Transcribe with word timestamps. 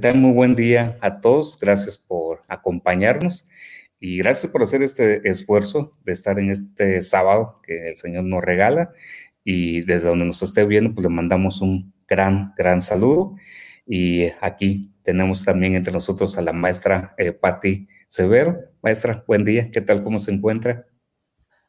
¿Qué 0.00 0.08
tal? 0.08 0.16
Muy 0.18 0.32
buen 0.32 0.54
día 0.54 0.96
a 1.02 1.20
todos. 1.20 1.58
Gracias 1.60 1.98
por 1.98 2.40
acompañarnos 2.48 3.46
y 4.00 4.16
gracias 4.16 4.50
por 4.50 4.62
hacer 4.62 4.82
este 4.82 5.28
esfuerzo 5.28 5.92
de 6.04 6.12
estar 6.12 6.38
en 6.38 6.48
este 6.48 7.02
sábado 7.02 7.60
que 7.62 7.90
el 7.90 7.96
Señor 7.96 8.24
nos 8.24 8.42
regala. 8.42 8.94
Y 9.44 9.82
desde 9.82 10.08
donde 10.08 10.24
nos 10.24 10.42
esté 10.42 10.64
viendo, 10.64 10.94
pues 10.94 11.06
le 11.06 11.14
mandamos 11.14 11.60
un 11.60 11.92
gran, 12.08 12.54
gran 12.56 12.80
saludo. 12.80 13.36
Y 13.84 14.28
aquí 14.40 14.90
tenemos 15.02 15.44
también 15.44 15.74
entre 15.74 15.92
nosotros 15.92 16.38
a 16.38 16.40
la 16.40 16.54
maestra 16.54 17.14
eh, 17.18 17.32
Patti 17.32 17.86
Severo. 18.08 18.58
Maestra, 18.80 19.22
buen 19.26 19.44
día. 19.44 19.70
¿Qué 19.70 19.82
tal? 19.82 20.02
¿Cómo 20.02 20.18
se 20.18 20.32
encuentra? 20.32 20.86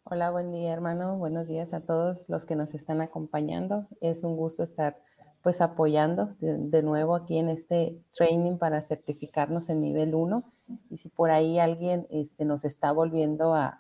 Hola, 0.04 0.32
buen 0.32 0.54
día, 0.54 0.72
hermano. 0.72 1.18
Buenos 1.18 1.50
días 1.50 1.74
a 1.74 1.82
todos 1.82 2.30
los 2.30 2.46
que 2.46 2.56
nos 2.56 2.74
están 2.76 3.02
acompañando. 3.02 3.90
Es 4.00 4.24
un 4.24 4.38
gusto 4.38 4.64
estar 4.64 4.96
pues 5.42 5.62
apoyando 5.62 6.36
de, 6.40 6.84
nuevo 6.84 7.16
aquí 7.16 7.38
en 7.38 7.50
este 7.50 7.98
training 8.16 8.58
para 8.58 8.82
certificarnos 8.82 9.70
en 9.70 9.82
nivel 9.82 10.14
1 10.14 10.44
y 10.90 10.98
si 10.98 11.10
por 11.10 11.32
ahí 11.32 11.60
alguien 11.60 12.08
este, 12.10 12.46
nos 12.46 12.64
está 12.64 12.92
volviendo 12.92 13.56
a, 13.56 13.80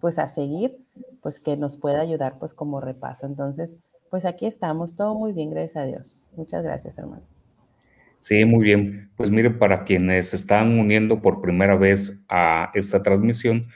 pues 0.00 0.18
a 0.18 0.28
seguir, 0.28 0.78
pues 1.20 1.40
que 1.40 1.56
nos 1.56 1.76
pueda 1.76 2.00
ayudar 2.00 2.38
pues 2.38 2.54
como 2.54 2.80
repaso. 2.80 3.26
Entonces, 3.26 3.76
pues 4.10 4.24
aquí 4.24 4.46
estamos, 4.46 4.94
todo 4.94 5.14
muy 5.14 5.32
bien, 5.32 5.50
gracias 5.50 5.76
a 5.76 5.86
Dios. 5.86 6.30
Muchas 6.36 6.62
gracias, 6.62 6.98
hermano. 6.98 7.22
Sí, 8.18 8.44
muy 8.44 8.62
bien. 8.62 9.10
Pues 9.16 9.30
mire, 9.30 9.50
para 9.50 9.84
quienes 9.84 10.32
están 10.32 10.78
uniendo 10.78 11.20
por 11.20 11.40
primera 11.40 11.76
vez 11.76 12.24
a 12.28 12.70
esta 12.74 13.02
transmisión, 13.02 13.66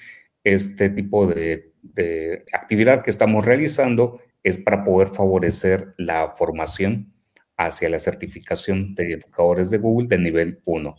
este 0.44 0.88
tipo 0.90 1.26
de, 1.26 1.72
de 1.82 2.44
actividad 2.52 3.02
que 3.02 3.10
estamos 3.10 3.44
realizando 3.44 4.20
es 4.46 4.58
para 4.58 4.84
poder 4.84 5.08
favorecer 5.08 5.92
la 5.98 6.28
formación 6.36 7.12
hacia 7.56 7.88
la 7.88 7.98
certificación 7.98 8.94
de 8.94 9.14
educadores 9.14 9.70
de 9.70 9.78
Google 9.78 10.06
de 10.06 10.18
nivel 10.18 10.60
1 10.64 10.94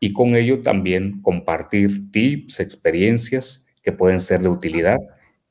y 0.00 0.14
con 0.14 0.34
ello 0.34 0.62
también 0.62 1.20
compartir 1.20 2.10
tips, 2.10 2.58
experiencias 2.60 3.66
que 3.82 3.92
pueden 3.92 4.18
ser 4.18 4.40
de 4.40 4.48
utilidad 4.48 4.96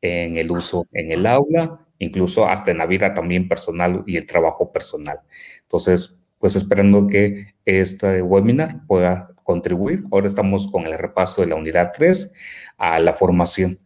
en 0.01 0.37
el 0.37 0.49
uso 0.49 0.87
en 0.93 1.11
el 1.11 1.27
aula, 1.27 1.85
incluso 1.99 2.47
hasta 2.47 2.71
en 2.71 2.79
la 2.79 2.87
vida 2.87 3.13
también 3.13 3.47
personal 3.47 4.03
y 4.07 4.17
el 4.17 4.25
trabajo 4.25 4.71
personal. 4.71 5.19
Entonces, 5.61 6.23
pues 6.39 6.55
esperando 6.55 7.05
que 7.05 7.53
este 7.63 8.23
webinar 8.23 8.87
pueda 8.87 9.35
contribuir. 9.43 10.03
Ahora 10.11 10.25
estamos 10.25 10.65
con 10.71 10.87
el 10.87 10.97
repaso 10.97 11.43
de 11.43 11.49
la 11.49 11.55
unidad 11.55 11.91
3 11.93 12.33
a 12.79 12.97
la 12.99 13.13
formación 13.13 13.79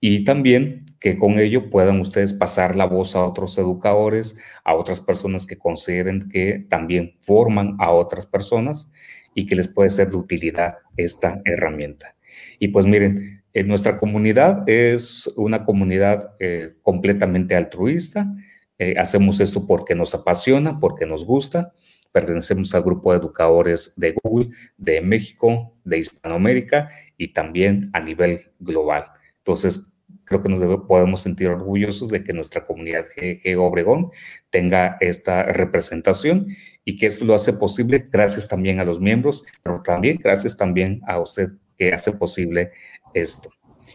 y 0.00 0.24
también 0.24 0.86
que 0.98 1.18
con 1.18 1.38
ello 1.38 1.70
puedan 1.70 2.00
ustedes 2.00 2.34
pasar 2.34 2.76
la 2.76 2.86
voz 2.86 3.16
a 3.16 3.24
otros 3.24 3.56
educadores, 3.58 4.36
a 4.64 4.74
otras 4.74 5.00
personas 5.00 5.46
que 5.46 5.58
consideren 5.58 6.28
que 6.28 6.66
también 6.68 7.14
forman 7.20 7.76
a 7.78 7.90
otras 7.90 8.26
personas 8.26 8.90
y 9.34 9.46
que 9.46 9.56
les 9.56 9.68
puede 9.68 9.88
ser 9.88 10.10
de 10.10 10.16
utilidad 10.16 10.76
esta 10.96 11.40
herramienta. 11.44 12.16
Y 12.58 12.68
pues 12.68 12.86
miren, 12.86 13.42
en 13.52 13.68
nuestra 13.68 13.96
comunidad 13.96 14.68
es 14.68 15.32
una 15.36 15.64
comunidad 15.64 16.34
eh, 16.38 16.74
completamente 16.82 17.56
altruista. 17.56 18.32
Eh, 18.78 18.94
hacemos 18.98 19.40
esto 19.40 19.66
porque 19.66 19.94
nos 19.94 20.14
apasiona, 20.14 20.78
porque 20.78 21.06
nos 21.06 21.24
gusta. 21.24 21.72
Pertenecemos 22.12 22.74
al 22.74 22.82
grupo 22.82 23.12
de 23.12 23.18
educadores 23.18 23.94
de 23.96 24.14
Google 24.22 24.50
de 24.76 25.00
México, 25.00 25.76
de 25.84 25.98
Hispanoamérica 25.98 26.90
y 27.16 27.32
también 27.32 27.90
a 27.92 28.00
nivel 28.00 28.40
global. 28.58 29.06
Entonces, 29.40 29.92
creo 30.24 30.42
que 30.42 30.48
nos 30.48 30.60
podemos 30.86 31.20
sentir 31.20 31.48
orgullosos 31.48 32.08
de 32.08 32.22
que 32.22 32.32
nuestra 32.32 32.62
comunidad 32.62 33.04
GG 33.04 33.58
Obregón 33.58 34.10
tenga 34.50 34.96
esta 35.00 35.44
representación 35.44 36.48
y 36.84 36.96
que 36.96 37.06
eso 37.06 37.24
lo 37.24 37.34
hace 37.34 37.52
posible 37.52 38.08
gracias 38.10 38.48
también 38.48 38.80
a 38.80 38.84
los 38.84 39.00
miembros, 39.00 39.44
pero 39.62 39.82
también 39.82 40.18
gracias 40.22 40.56
también 40.56 41.00
a 41.06 41.18
usted 41.18 41.48
que 41.76 41.92
hace 41.92 42.12
posible 42.12 42.72
esto. 43.14 43.50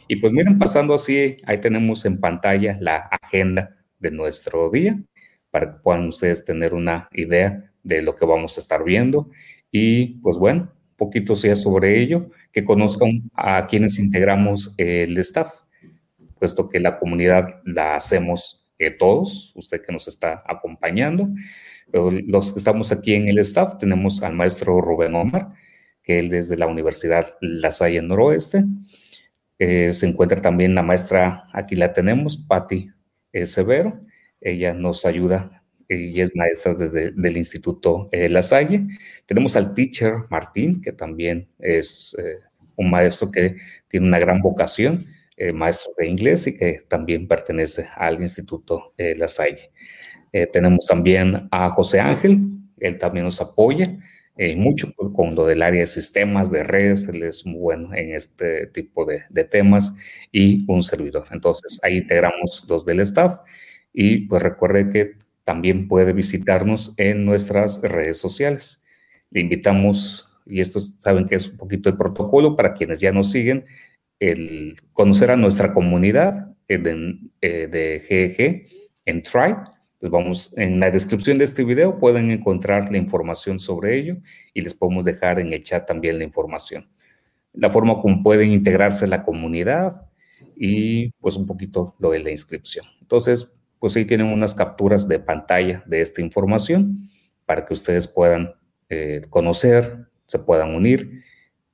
Y 0.07 0.17
pues 0.17 0.33
miren, 0.33 0.59
pasando 0.59 0.93
así, 0.93 1.37
ahí 1.45 1.59
tenemos 1.59 2.05
en 2.05 2.19
pantalla 2.19 2.77
la 2.79 3.09
agenda 3.21 3.75
de 3.99 4.11
nuestro 4.11 4.69
día 4.69 4.99
para 5.51 5.71
que 5.71 5.79
puedan 5.81 6.07
ustedes 6.07 6.43
tener 6.43 6.73
una 6.73 7.09
idea 7.13 7.71
de 7.83 8.01
lo 8.01 8.15
que 8.15 8.25
vamos 8.25 8.57
a 8.57 8.61
estar 8.61 8.83
viendo. 8.83 9.29
Y 9.71 10.19
pues 10.19 10.37
bueno, 10.37 10.71
poquito 10.95 11.35
sea 11.35 11.55
sobre 11.55 11.99
ello, 11.99 12.29
que 12.55 12.63
conozcan 12.63 13.29
a 13.35 13.67
quienes 13.67 13.99
integramos 13.99 14.73
el 14.77 15.17
staff 15.17 15.65
puesto 16.39 16.69
que 16.69 16.79
la 16.79 16.99
comunidad 16.99 17.61
la 17.65 17.95
hacemos 17.95 18.67
eh, 18.77 18.91
todos, 18.91 19.51
usted 19.55 19.81
que 19.81 19.91
nos 19.91 20.07
está 20.07 20.41
acompañando. 20.47 21.27
Los 21.91 22.53
que 22.53 22.59
estamos 22.59 22.91
aquí 22.91 23.13
en 23.13 23.27
el 23.27 23.39
staff 23.39 23.77
tenemos 23.77 24.23
al 24.23 24.35
maestro 24.35 24.79
Rubén 24.79 25.15
Omar, 25.15 25.49
que 26.01 26.19
él 26.19 26.29
desde 26.29 26.55
la 26.55 26.67
Universidad 26.67 27.35
La 27.41 27.71
Salle 27.71 28.01
Noroeste. 28.01 28.63
Eh, 29.57 29.91
se 29.91 30.07
encuentra 30.07 30.41
también 30.41 30.75
la 30.75 30.83
maestra, 30.83 31.47
aquí 31.51 31.75
la 31.75 31.91
tenemos, 31.91 32.37
Patti 32.37 32.89
eh, 33.33 33.45
Severo. 33.45 34.01
Ella 34.39 34.73
nos 34.73 35.05
ayuda 35.05 35.63
y 35.87 36.19
es 36.19 36.35
maestra 36.35 36.73
desde 36.73 37.13
el 37.15 37.37
Instituto 37.37 38.09
La 38.11 38.41
Salle. 38.41 38.87
Tenemos 39.25 39.55
al 39.55 39.73
teacher 39.73 40.13
Martín, 40.29 40.81
que 40.81 40.91
también 40.91 41.47
es 41.59 42.15
un 42.75 42.89
maestro 42.89 43.31
que 43.31 43.57
tiene 43.87 44.07
una 44.07 44.19
gran 44.19 44.41
vocación 44.41 45.05
eh, 45.37 45.51
maestro 45.51 45.91
de 45.97 46.07
inglés 46.07 46.47
y 46.47 46.57
que 46.57 46.79
también 46.87 47.27
pertenece 47.27 47.87
al 47.95 48.21
Instituto 48.21 48.93
eh, 48.97 49.15
La 49.17 49.27
Salle. 49.27 49.71
Eh, 50.31 50.47
tenemos 50.47 50.85
también 50.85 51.49
a 51.51 51.69
José 51.69 51.99
Ángel, 51.99 52.39
él 52.79 52.97
también 52.97 53.25
nos 53.25 53.41
apoya 53.41 53.97
mucho 54.57 54.91
con 55.13 55.33
lo 55.33 55.45
del 55.45 55.61
área 55.61 55.79
de 55.79 55.85
sistemas, 55.85 56.51
de 56.51 56.61
redes, 56.61 57.07
él 57.07 57.23
es 57.23 57.45
muy 57.45 57.57
bueno 57.57 57.93
en 57.93 58.13
este 58.13 58.67
tipo 58.67 59.05
de, 59.05 59.23
de 59.29 59.45
temas 59.45 59.95
y 60.29 60.69
un 60.69 60.81
servidor. 60.81 61.23
Entonces, 61.31 61.79
ahí 61.83 61.99
integramos 61.99 62.65
los 62.67 62.85
del 62.85 62.99
staff 62.99 63.39
y 63.93 64.27
pues 64.27 64.43
recuerde 64.43 64.89
que 64.89 65.13
también 65.45 65.87
puede 65.87 66.11
visitarnos 66.11 66.93
en 66.97 67.23
nuestras 67.23 67.81
redes 67.81 68.17
sociales. 68.17 68.83
Le 69.29 69.41
invitamos, 69.41 70.29
y 70.45 70.59
esto 70.59 70.79
saben 70.79 71.25
que 71.25 71.35
es 71.35 71.49
un 71.49 71.57
poquito 71.57 71.87
el 71.87 71.97
protocolo 71.97 72.55
para 72.55 72.73
quienes 72.73 72.99
ya 72.99 73.11
nos 73.11 73.31
siguen, 73.31 73.65
el 74.19 74.75
conocer 74.91 75.31
a 75.31 75.37
nuestra 75.37 75.73
comunidad 75.73 76.55
de, 76.67 77.19
eh, 77.41 77.67
de 77.67 77.99
GEG 77.99 78.67
en 79.05 79.21
Tribe. 79.21 79.57
Pues 79.99 80.11
vamos, 80.11 80.57
en 80.57 80.79
la 80.79 80.89
descripción 80.89 81.37
de 81.37 81.45
este 81.45 81.63
video 81.63 81.99
pueden 81.99 82.31
encontrar 82.31 82.91
la 82.91 82.97
información 82.97 83.59
sobre 83.59 83.97
ello 83.97 84.17
y 84.53 84.61
les 84.61 84.73
podemos 84.73 85.05
dejar 85.05 85.39
en 85.39 85.53
el 85.53 85.63
chat 85.63 85.87
también 85.87 86.17
la 86.17 86.23
información. 86.23 86.89
La 87.53 87.69
forma 87.69 87.99
como 88.01 88.23
pueden 88.23 88.51
integrarse 88.51 89.05
a 89.05 89.09
la 89.09 89.23
comunidad 89.23 90.09
y 90.55 91.11
pues 91.19 91.37
un 91.37 91.45
poquito 91.45 91.95
lo 91.99 92.11
de 92.11 92.19
la 92.19 92.31
inscripción. 92.31 92.85
Entonces, 92.99 93.54
pues 93.79 93.95
ahí 93.95 94.05
tienen 94.05 94.27
unas 94.27 94.53
capturas 94.53 95.07
de 95.07 95.19
pantalla 95.19 95.83
de 95.85 96.01
esta 96.01 96.21
información 96.21 97.09
para 97.45 97.65
que 97.65 97.73
ustedes 97.73 98.07
puedan 98.07 98.55
eh, 98.89 99.21
conocer, 99.29 100.07
se 100.25 100.39
puedan 100.39 100.73
unir 100.75 101.21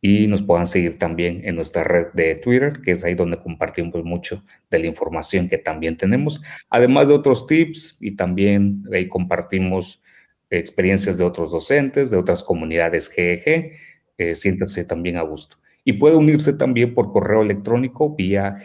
y 0.01 0.27
nos 0.27 0.41
puedan 0.41 0.65
seguir 0.65 0.97
también 0.97 1.41
en 1.43 1.55
nuestra 1.55 1.83
red 1.83 2.07
de 2.13 2.35
Twitter, 2.35 2.81
que 2.83 2.91
es 2.91 3.03
ahí 3.03 3.13
donde 3.13 3.37
compartimos 3.37 4.03
mucho 4.03 4.43
de 4.69 4.79
la 4.79 4.87
información 4.87 5.47
que 5.47 5.59
también 5.59 5.95
tenemos, 5.95 6.41
además 6.69 7.07
de 7.07 7.13
otros 7.13 7.45
tips 7.45 7.97
y 8.01 8.15
también 8.15 8.83
ahí 8.91 9.07
compartimos 9.07 10.01
experiencias 10.49 11.17
de 11.17 11.23
otros 11.23 11.51
docentes, 11.51 12.11
de 12.11 12.17
otras 12.17 12.43
comunidades 12.43 13.09
GEG, 13.09 13.73
eh, 14.17 14.35
siéntase 14.35 14.85
también 14.85 15.17
a 15.17 15.21
gusto. 15.21 15.57
Y 15.83 15.93
puede 15.93 16.15
unirse 16.15 16.53
también 16.53 16.93
por 16.93 17.11
correo 17.11 17.41
electrónico 17.41 18.15
vía 18.15 18.55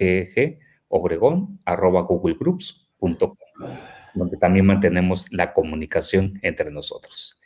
donde 3.00 4.37
también 4.38 4.66
mantenemos 4.66 5.32
la 5.32 5.52
comunicación 5.52 6.38
entre 6.43 6.70
nosotros. 6.70 7.40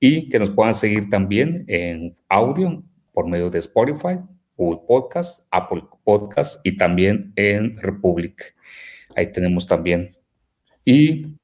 Y 0.00 0.28
que 0.28 0.38
nos 0.38 0.50
puedan 0.50 0.74
seguir 0.74 1.08
también 1.08 1.64
en 1.66 2.12
audio 2.28 2.82
por 3.12 3.26
medio 3.26 3.50
de 3.50 3.58
Spotify, 3.58 4.18
Google 4.56 4.80
Podcast, 4.86 5.46
Apple 5.50 5.82
Podcast 6.04 6.60
y 6.64 6.76
también 6.76 7.32
en 7.36 7.76
Republic. 7.78 8.54
Ahí 9.16 9.32
tenemos 9.32 9.66
también. 9.66 10.16
Y 10.84 11.38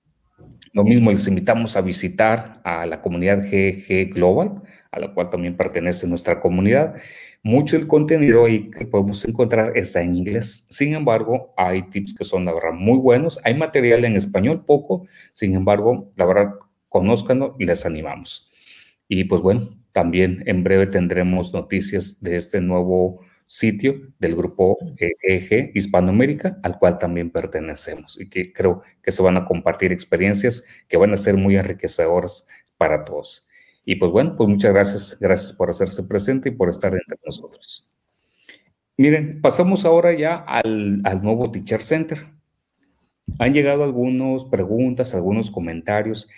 lo 0.72 0.82
mismo, 0.82 1.10
les 1.10 1.26
invitamos 1.28 1.76
a 1.76 1.80
visitar 1.80 2.60
a 2.64 2.84
la 2.84 3.00
comunidad 3.00 3.38
GG 3.38 4.12
Global, 4.12 4.60
a 4.94 5.00
la 5.00 5.12
cual 5.12 5.28
también 5.28 5.56
pertenece 5.56 6.06
nuestra 6.06 6.40
comunidad. 6.40 6.94
Mucho 7.42 7.76
del 7.76 7.88
contenido 7.88 8.44
ahí 8.44 8.70
que 8.70 8.86
podemos 8.86 9.24
encontrar 9.24 9.76
está 9.76 10.02
en 10.02 10.14
inglés. 10.14 10.66
Sin 10.70 10.94
embargo, 10.94 11.52
hay 11.56 11.82
tips 11.82 12.14
que 12.14 12.24
son, 12.24 12.44
la 12.44 12.54
verdad, 12.54 12.72
muy 12.72 12.98
buenos. 12.98 13.40
Hay 13.44 13.54
material 13.54 14.04
en 14.04 14.16
español, 14.16 14.64
poco. 14.64 15.06
Sin 15.32 15.54
embargo, 15.54 16.12
la 16.16 16.24
verdad, 16.24 16.54
conózcanlo 16.88 17.56
y 17.58 17.66
les 17.66 17.84
animamos. 17.84 18.52
Y 19.08 19.24
pues 19.24 19.42
bueno, 19.42 19.62
también 19.92 20.44
en 20.46 20.62
breve 20.62 20.86
tendremos 20.86 21.52
noticias 21.52 22.22
de 22.22 22.36
este 22.36 22.60
nuevo 22.60 23.20
sitio 23.46 23.94
del 24.18 24.36
grupo 24.36 24.78
EG 24.96 25.72
Hispanoamérica, 25.74 26.58
al 26.62 26.78
cual 26.78 26.98
también 26.98 27.30
pertenecemos 27.30 28.18
y 28.18 28.28
que 28.28 28.52
creo 28.52 28.82
que 29.02 29.10
se 29.10 29.22
van 29.22 29.36
a 29.36 29.44
compartir 29.44 29.92
experiencias 29.92 30.66
que 30.88 30.96
van 30.96 31.12
a 31.12 31.16
ser 31.16 31.36
muy 31.36 31.56
enriquecedoras 31.56 32.46
para 32.78 33.04
todos. 33.04 33.46
Y 33.84 33.96
pues 33.96 34.10
bueno, 34.10 34.34
pues 34.36 34.48
muchas 34.48 34.72
gracias, 34.72 35.18
gracias 35.20 35.52
por 35.52 35.70
hacerse 35.70 36.04
presente 36.04 36.48
y 36.48 36.52
por 36.52 36.68
estar 36.68 36.92
entre 36.92 37.18
nosotros. 37.24 37.88
Miren, 38.96 39.40
pasamos 39.40 39.84
ahora 39.84 40.12
ya 40.12 40.36
al, 40.36 41.00
al 41.04 41.22
nuevo 41.22 41.50
Teacher 41.50 41.82
Center. 41.82 42.26
Han 43.38 43.52
llegado 43.52 43.84
algunas 43.84 44.44
preguntas, 44.44 45.14
algunos 45.14 45.50
comentarios 45.50 46.28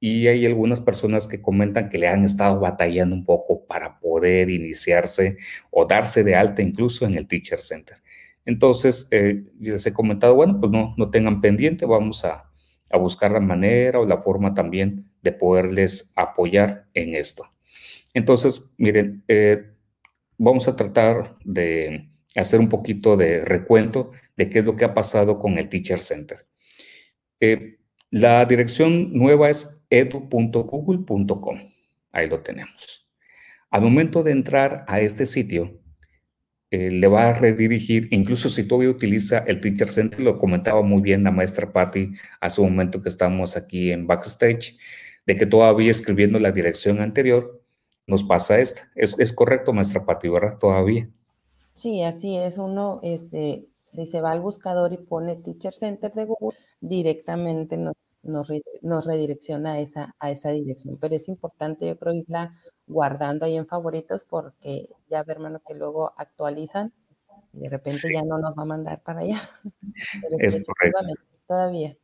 y 0.00 0.26
hay 0.26 0.46
algunas 0.46 0.80
personas 0.80 1.26
que 1.26 1.40
comentan 1.40 1.88
que 1.88 1.98
le 1.98 2.08
han 2.08 2.24
estado 2.24 2.60
batallando 2.60 3.14
un 3.14 3.24
poco 3.24 3.66
para 3.66 3.98
poder 3.98 4.50
iniciarse 4.50 5.38
o 5.70 5.86
darse 5.86 6.24
de 6.24 6.34
alta 6.34 6.62
incluso 6.62 7.06
en 7.06 7.14
el 7.14 7.28
Teacher 7.28 7.60
Center. 7.60 7.98
Entonces, 8.44 9.08
eh, 9.10 9.44
les 9.58 9.86
he 9.86 9.92
comentado, 9.92 10.34
bueno, 10.34 10.60
pues 10.60 10.70
no, 10.70 10.94
no 10.96 11.10
tengan 11.10 11.40
pendiente, 11.40 11.84
vamos 11.84 12.24
a, 12.24 12.50
a 12.90 12.96
buscar 12.98 13.32
la 13.32 13.40
manera 13.40 13.98
o 13.98 14.06
la 14.06 14.18
forma 14.18 14.54
también 14.54 15.10
de 15.26 15.32
poderles 15.32 16.12
apoyar 16.14 16.86
en 16.94 17.16
esto. 17.16 17.50
Entonces, 18.14 18.72
miren, 18.78 19.24
eh, 19.26 19.72
vamos 20.38 20.68
a 20.68 20.76
tratar 20.76 21.36
de 21.44 22.08
hacer 22.36 22.60
un 22.60 22.68
poquito 22.68 23.16
de 23.16 23.40
recuento 23.40 24.12
de 24.36 24.48
qué 24.48 24.60
es 24.60 24.64
lo 24.64 24.76
que 24.76 24.84
ha 24.84 24.94
pasado 24.94 25.38
con 25.38 25.58
el 25.58 25.68
Teacher 25.68 26.00
Center. 26.00 26.46
Eh, 27.40 27.78
la 28.10 28.44
dirección 28.44 29.12
nueva 29.12 29.50
es 29.50 29.82
edu.google.com. 29.90 31.58
Ahí 32.12 32.28
lo 32.28 32.40
tenemos. 32.40 33.08
Al 33.70 33.82
momento 33.82 34.22
de 34.22 34.30
entrar 34.30 34.84
a 34.86 35.00
este 35.00 35.26
sitio, 35.26 35.80
eh, 36.70 36.90
le 36.90 37.06
va 37.08 37.30
a 37.30 37.32
redirigir, 37.34 38.08
incluso 38.10 38.48
si 38.48 38.66
todavía 38.66 38.90
utiliza 38.90 39.38
el 39.46 39.60
Teacher 39.60 39.88
Center, 39.88 40.20
lo 40.20 40.38
comentaba 40.38 40.82
muy 40.82 41.02
bien 41.02 41.24
la 41.24 41.30
maestra 41.30 41.72
Patty 41.72 42.12
hace 42.40 42.60
un 42.60 42.70
momento 42.70 43.02
que 43.02 43.08
estamos 43.08 43.56
aquí 43.56 43.92
en 43.92 44.06
backstage, 44.06 44.76
de 45.26 45.36
que 45.36 45.46
todavía 45.46 45.90
escribiendo 45.90 46.38
la 46.38 46.52
dirección 46.52 47.00
anterior 47.00 47.62
nos 48.06 48.22
pasa 48.22 48.60
esta. 48.60 48.90
Es, 48.94 49.18
es 49.18 49.32
correcto, 49.32 49.72
maestra 49.72 50.04
Patty, 50.06 50.28
¿verdad? 50.28 50.58
Todavía. 50.58 51.08
Sí, 51.72 52.02
así 52.02 52.36
es. 52.36 52.58
Uno, 52.58 53.00
este, 53.02 53.66
si 53.82 54.06
se 54.06 54.20
va 54.20 54.30
al 54.30 54.40
buscador 54.40 54.92
y 54.92 54.98
pone 54.98 55.36
Teacher 55.36 55.74
Center 55.74 56.12
de 56.12 56.24
Google, 56.24 56.56
directamente 56.80 57.76
nos, 57.76 57.96
nos, 58.22 58.48
nos 58.82 59.04
redirecciona 59.04 59.74
a 59.74 59.80
esa, 59.80 60.14
a 60.20 60.30
esa 60.30 60.50
dirección. 60.50 60.96
Pero 61.00 61.16
es 61.16 61.28
importante, 61.28 61.86
yo 61.86 61.98
creo, 61.98 62.14
irla 62.14 62.56
guardando 62.86 63.44
ahí 63.44 63.56
en 63.56 63.66
favoritos 63.66 64.24
porque 64.24 64.88
ya 65.10 65.24
hermano, 65.26 65.60
que 65.66 65.74
luego 65.74 66.14
actualizan 66.16 66.92
y 67.52 67.60
de 67.60 67.68
repente 67.68 68.12
ya 68.12 68.22
no 68.22 68.38
nos 68.38 68.56
va 68.56 68.62
a 68.62 68.66
mandar 68.66 69.00
para 69.02 69.20
allá. 69.20 69.50
es 70.38 70.64
correcto. 70.64 70.98
Todavía. 71.46 71.96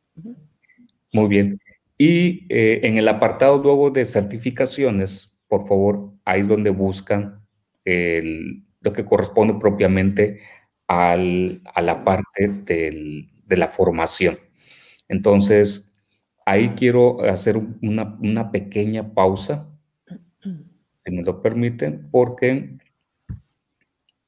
Muy 1.13 1.27
bien. 1.27 1.59
Y 2.05 2.47
eh, 2.49 2.81
en 2.83 2.97
el 2.97 3.07
apartado 3.07 3.63
luego 3.63 3.89
de 3.89 4.03
certificaciones, 4.03 5.39
por 5.47 5.65
favor, 5.65 6.11
ahí 6.25 6.41
es 6.41 6.49
donde 6.49 6.69
buscan 6.69 7.39
lo 7.85 8.91
que 8.91 9.05
corresponde 9.05 9.53
propiamente 9.53 10.41
a 10.85 11.15
la 11.15 12.03
parte 12.03 12.49
de 12.49 13.55
la 13.57 13.69
formación. 13.69 14.37
Entonces, 15.07 15.93
ahí 16.45 16.73
quiero 16.75 17.23
hacer 17.23 17.55
una, 17.81 18.51
pequeña 18.51 19.13
pausa 19.13 19.69
si 20.41 21.09
me 21.09 21.23
lo 21.23 21.41
permiten, 21.41 22.09
porque 22.11 22.79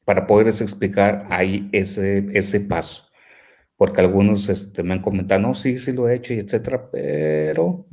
para 0.05 0.25
poderles 0.25 0.61
explicar 0.61 1.27
ahí 1.29 1.67
ese 1.73 2.61
paso. 2.69 3.11
Porque 3.77 4.01
algunos 4.01 4.49
este, 4.49 4.83
me 4.83 4.93
han 4.93 5.01
comentado, 5.01 5.41
no, 5.41 5.53
sí, 5.53 5.79
sí 5.79 5.91
lo 5.91 6.07
he 6.07 6.15
hecho 6.15 6.33
y 6.33 6.39
etcétera, 6.39 6.89
pero 6.89 7.85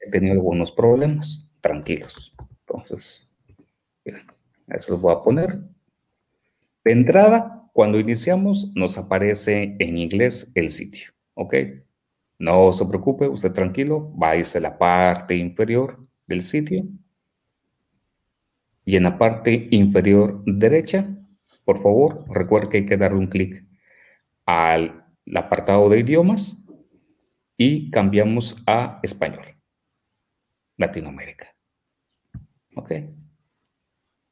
he 0.00 0.10
tenido 0.10 0.34
algunos 0.34 0.72
problemas. 0.72 1.50
Tranquilos. 1.60 2.34
Entonces, 2.66 3.26
eso 4.68 4.92
lo 4.92 4.98
voy 4.98 5.14
a 5.14 5.20
poner. 5.20 5.58
De 6.84 6.92
entrada, 6.92 7.68
cuando 7.72 7.98
iniciamos, 7.98 8.72
nos 8.74 8.96
aparece 8.98 9.76
en 9.78 9.98
inglés 9.98 10.52
el 10.54 10.70
sitio, 10.70 11.10
¿ok? 11.34 11.54
No 12.38 12.72
se 12.72 12.86
preocupe, 12.86 13.28
usted 13.28 13.52
tranquilo, 13.52 14.12
va 14.16 14.30
a 14.30 14.36
irse 14.36 14.58
a 14.58 14.60
la 14.60 14.78
parte 14.78 15.34
inferior 15.36 15.98
del 16.26 16.42
sitio 16.42 16.84
y 18.84 18.96
en 18.96 19.02
la 19.02 19.18
parte 19.18 19.68
inferior 19.70 20.42
derecha, 20.46 21.06
por 21.64 21.76
favor, 21.76 22.24
recuerde 22.30 22.70
que 22.70 22.76
hay 22.78 22.86
que 22.86 22.96
darle 22.96 23.18
un 23.18 23.26
clic 23.26 23.62
al 24.46 24.97
apartado 25.36 25.88
de 25.88 26.00
idiomas 26.00 26.64
y 27.56 27.90
cambiamos 27.90 28.62
a 28.66 29.00
español, 29.02 29.44
Latinoamérica. 30.76 31.54
¿Ok? 32.74 32.92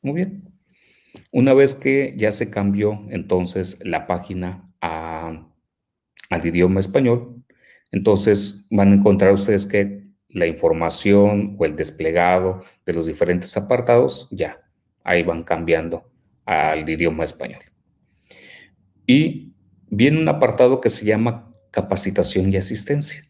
Muy 0.03 0.15
bien. 0.15 0.45
Una 1.33 1.55
vez 1.55 1.75
que 1.75 2.15
ya 2.17 2.31
se 2.31 2.51
cambió 2.51 3.05
entonces 3.11 3.79
la 3.85 4.07
página 4.07 4.71
al 4.81 6.47
idioma 6.47 6.81
español, 6.81 7.43
entonces 7.91 8.67
van 8.71 8.93
a 8.93 8.95
encontrar 8.95 9.33
ustedes 9.33 9.67
que 9.67 10.07
la 10.29 10.47
información 10.47 11.57
o 11.59 11.65
el 11.65 11.77
desplegado 11.77 12.63
de 12.85 12.93
los 12.93 13.07
diferentes 13.07 13.57
apartados, 13.57 14.29
ya, 14.31 14.61
ahí 15.03 15.23
van 15.23 15.43
cambiando 15.45 16.13
al 16.45 16.89
idioma 16.89 17.25
español. 17.25 17.63
Y 19.07 19.56
viene 19.89 20.19
un 20.19 20.29
apartado 20.29 20.81
que 20.81 20.89
se 20.89 21.05
llama 21.05 21.55
capacitación 21.71 22.53
y 22.53 22.57
asistencia. 22.57 23.23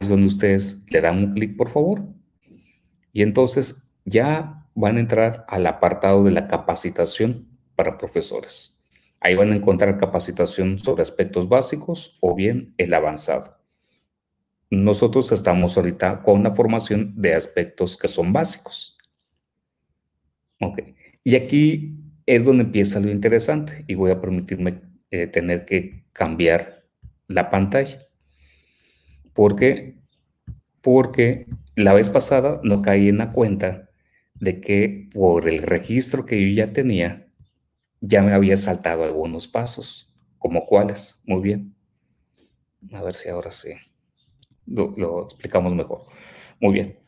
Es 0.00 0.08
donde 0.08 0.26
ustedes 0.26 0.86
le 0.90 1.00
dan 1.00 1.18
un 1.18 1.34
clic, 1.34 1.56
por 1.56 1.70
favor. 1.70 2.04
Y 3.12 3.22
entonces 3.22 3.92
ya 4.04 4.66
van 4.74 4.96
a 4.96 5.00
entrar 5.00 5.44
al 5.48 5.66
apartado 5.66 6.24
de 6.24 6.30
la 6.30 6.46
capacitación 6.48 7.48
para 7.74 7.98
profesores. 7.98 8.80
Ahí 9.20 9.34
van 9.34 9.52
a 9.52 9.56
encontrar 9.56 9.98
capacitación 9.98 10.78
sobre 10.78 11.02
aspectos 11.02 11.48
básicos 11.48 12.16
o 12.20 12.34
bien 12.34 12.74
el 12.78 12.94
avanzado 12.94 13.60
nosotros 14.70 15.32
estamos 15.32 15.76
ahorita 15.76 16.22
con 16.22 16.40
una 16.40 16.54
formación 16.54 17.20
de 17.20 17.34
aspectos 17.34 17.96
que 17.96 18.06
son 18.06 18.32
básicos. 18.32 18.96
Ok. 20.60 20.78
Y 21.24 21.34
aquí 21.34 21.96
es 22.34 22.44
donde 22.44 22.62
empieza 22.62 23.00
lo 23.00 23.10
interesante 23.10 23.84
y 23.88 23.94
voy 23.94 24.12
a 24.12 24.20
permitirme 24.20 24.80
eh, 25.10 25.26
tener 25.26 25.64
que 25.64 26.04
cambiar 26.12 26.84
la 27.26 27.50
pantalla. 27.50 28.06
¿Por 29.32 29.56
qué? 29.56 29.98
Porque 30.80 31.46
la 31.74 31.92
vez 31.92 32.08
pasada 32.08 32.60
no 32.62 32.82
caí 32.82 33.08
en 33.08 33.18
la 33.18 33.32
cuenta 33.32 33.90
de 34.34 34.60
que 34.60 35.08
por 35.12 35.48
el 35.48 35.58
registro 35.58 36.24
que 36.24 36.40
yo 36.40 36.54
ya 36.54 36.70
tenía, 36.70 37.26
ya 38.00 38.22
me 38.22 38.32
había 38.32 38.56
saltado 38.56 39.02
algunos 39.02 39.48
pasos. 39.48 40.16
¿Como 40.38 40.66
cuáles? 40.66 41.20
Muy 41.24 41.42
bien. 41.42 41.74
A 42.92 43.02
ver 43.02 43.14
si 43.14 43.28
ahora 43.28 43.50
sí 43.50 43.70
lo, 44.66 45.24
explicamos 45.24 45.74
mejor. 45.74 46.02
Muy 46.60 46.74
bien. 46.74 46.98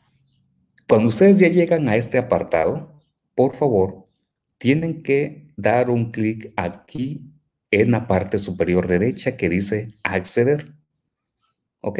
Cuando 0.87 1.07
ustedes 1.07 1.37
ya 1.37 1.47
llegan 1.47 1.87
a 1.87 1.95
este 1.95 2.17
apartado, 2.17 3.01
por 3.35 3.55
favor, 3.55 4.02
tienen 4.63 5.03
que 5.03 5.47
dar 5.57 5.89
un 5.89 6.09
clic 6.09 6.53
aquí 6.55 7.33
en 7.69 7.91
la 7.91 8.07
parte 8.07 8.39
superior 8.39 8.87
derecha 8.87 9.35
que 9.35 9.49
dice 9.49 9.91
acceder. 10.03 10.71
¿Ok? 11.81 11.99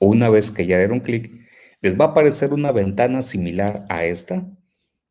Una 0.00 0.28
vez 0.30 0.50
que 0.50 0.66
ya 0.66 0.78
dieron 0.78 0.98
clic, 0.98 1.30
les 1.80 1.96
va 1.96 2.06
a 2.06 2.08
aparecer 2.08 2.52
una 2.52 2.72
ventana 2.72 3.22
similar 3.22 3.86
a 3.88 4.04
esta, 4.04 4.44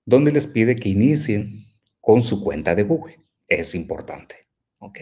donde 0.06 0.32
les 0.32 0.48
pide 0.48 0.75
que 0.75 0.89
inicien 0.89 1.46
con 2.01 2.22
su 2.22 2.44
cuenta 2.44 2.75
de 2.75 2.84
Google. 2.84 3.18
Es 3.48 3.74
importante. 3.74 4.36
¿Ok? 4.80 5.00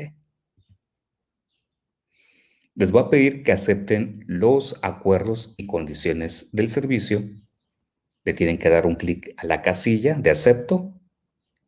les 2.75 2.91
voy 2.91 3.01
a 3.01 3.09
pedir 3.09 3.41
que 3.41 3.51
acepten 3.51 4.23
los 4.27 4.77
acuerdos 4.83 5.55
y 5.57 5.65
condiciones 5.65 6.51
del 6.53 6.69
servicio. 6.69 7.23
Le 8.23 8.33
tienen 8.33 8.59
que 8.59 8.69
dar 8.69 8.85
un 8.85 8.95
clic 8.95 9.33
a 9.37 9.47
la 9.47 9.63
casilla 9.63 10.13
de 10.13 10.29
acepto 10.29 10.98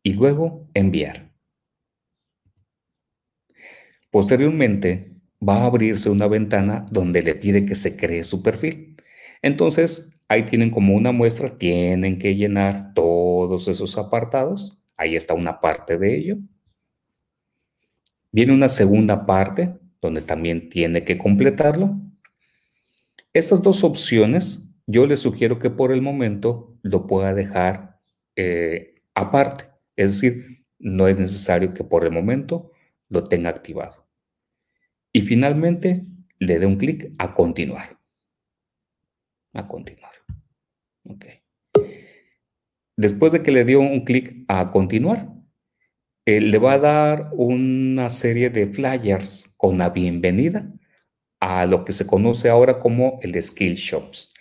y 0.02 0.14
luego 0.14 0.68
enviar. 0.74 1.30
Posteriormente, 4.10 5.12
va 5.46 5.62
a 5.62 5.66
abrirse 5.66 6.10
una 6.10 6.28
ventana 6.28 6.86
donde 6.90 7.22
le 7.22 7.34
pide 7.34 7.64
que 7.64 7.74
se 7.74 7.96
cree 7.96 8.22
su 8.24 8.42
perfil. 8.42 8.96
Entonces, 9.40 10.20
ahí 10.28 10.44
tienen 10.44 10.70
como 10.70 10.94
una 10.94 11.12
muestra, 11.12 11.54
tienen 11.56 12.18
que 12.18 12.36
llenar 12.36 12.94
todos 12.94 13.68
esos 13.68 13.98
apartados. 13.98 14.78
Ahí 14.96 15.16
está 15.16 15.34
una 15.34 15.60
parte 15.60 15.98
de 15.98 16.16
ello. 16.16 16.36
Viene 18.30 18.52
una 18.52 18.68
segunda 18.68 19.26
parte 19.26 19.74
donde 20.00 20.20
también 20.20 20.68
tiene 20.68 21.04
que 21.04 21.18
completarlo. 21.18 22.00
Estas 23.32 23.62
dos 23.62 23.82
opciones, 23.84 24.74
yo 24.86 25.06
le 25.06 25.16
sugiero 25.16 25.58
que 25.58 25.70
por 25.70 25.92
el 25.92 26.02
momento 26.02 26.78
lo 26.82 27.06
pueda 27.06 27.34
dejar 27.34 28.00
eh, 28.36 29.02
aparte. 29.14 29.71
Es 30.02 30.20
decir, 30.20 30.64
no 30.78 31.06
es 31.06 31.18
necesario 31.18 31.72
que 31.72 31.84
por 31.84 32.04
el 32.04 32.10
momento 32.10 32.72
lo 33.08 33.24
tenga 33.24 33.50
activado. 33.50 34.08
Y 35.12 35.20
finalmente, 35.20 36.06
le 36.38 36.58
dé 36.58 36.66
un 36.66 36.76
clic 36.76 37.12
a 37.18 37.34
continuar. 37.34 37.98
A 39.52 39.68
continuar. 39.68 40.12
Después 42.96 43.32
de 43.32 43.42
que 43.42 43.52
le 43.52 43.64
dio 43.64 43.80
un 43.80 44.04
clic 44.04 44.44
a 44.48 44.70
continuar, 44.70 45.28
le 46.26 46.58
va 46.58 46.74
a 46.74 46.78
dar 46.78 47.30
una 47.32 48.10
serie 48.10 48.50
de 48.50 48.66
flyers 48.66 49.52
con 49.56 49.78
la 49.78 49.90
bienvenida 49.90 50.72
a 51.40 51.66
lo 51.66 51.84
que 51.84 51.92
se 51.92 52.06
conoce 52.06 52.48
ahora 52.48 52.78
como 52.78 53.18
el 53.22 53.40
Skill 53.40 53.74
Shops. 53.74 54.34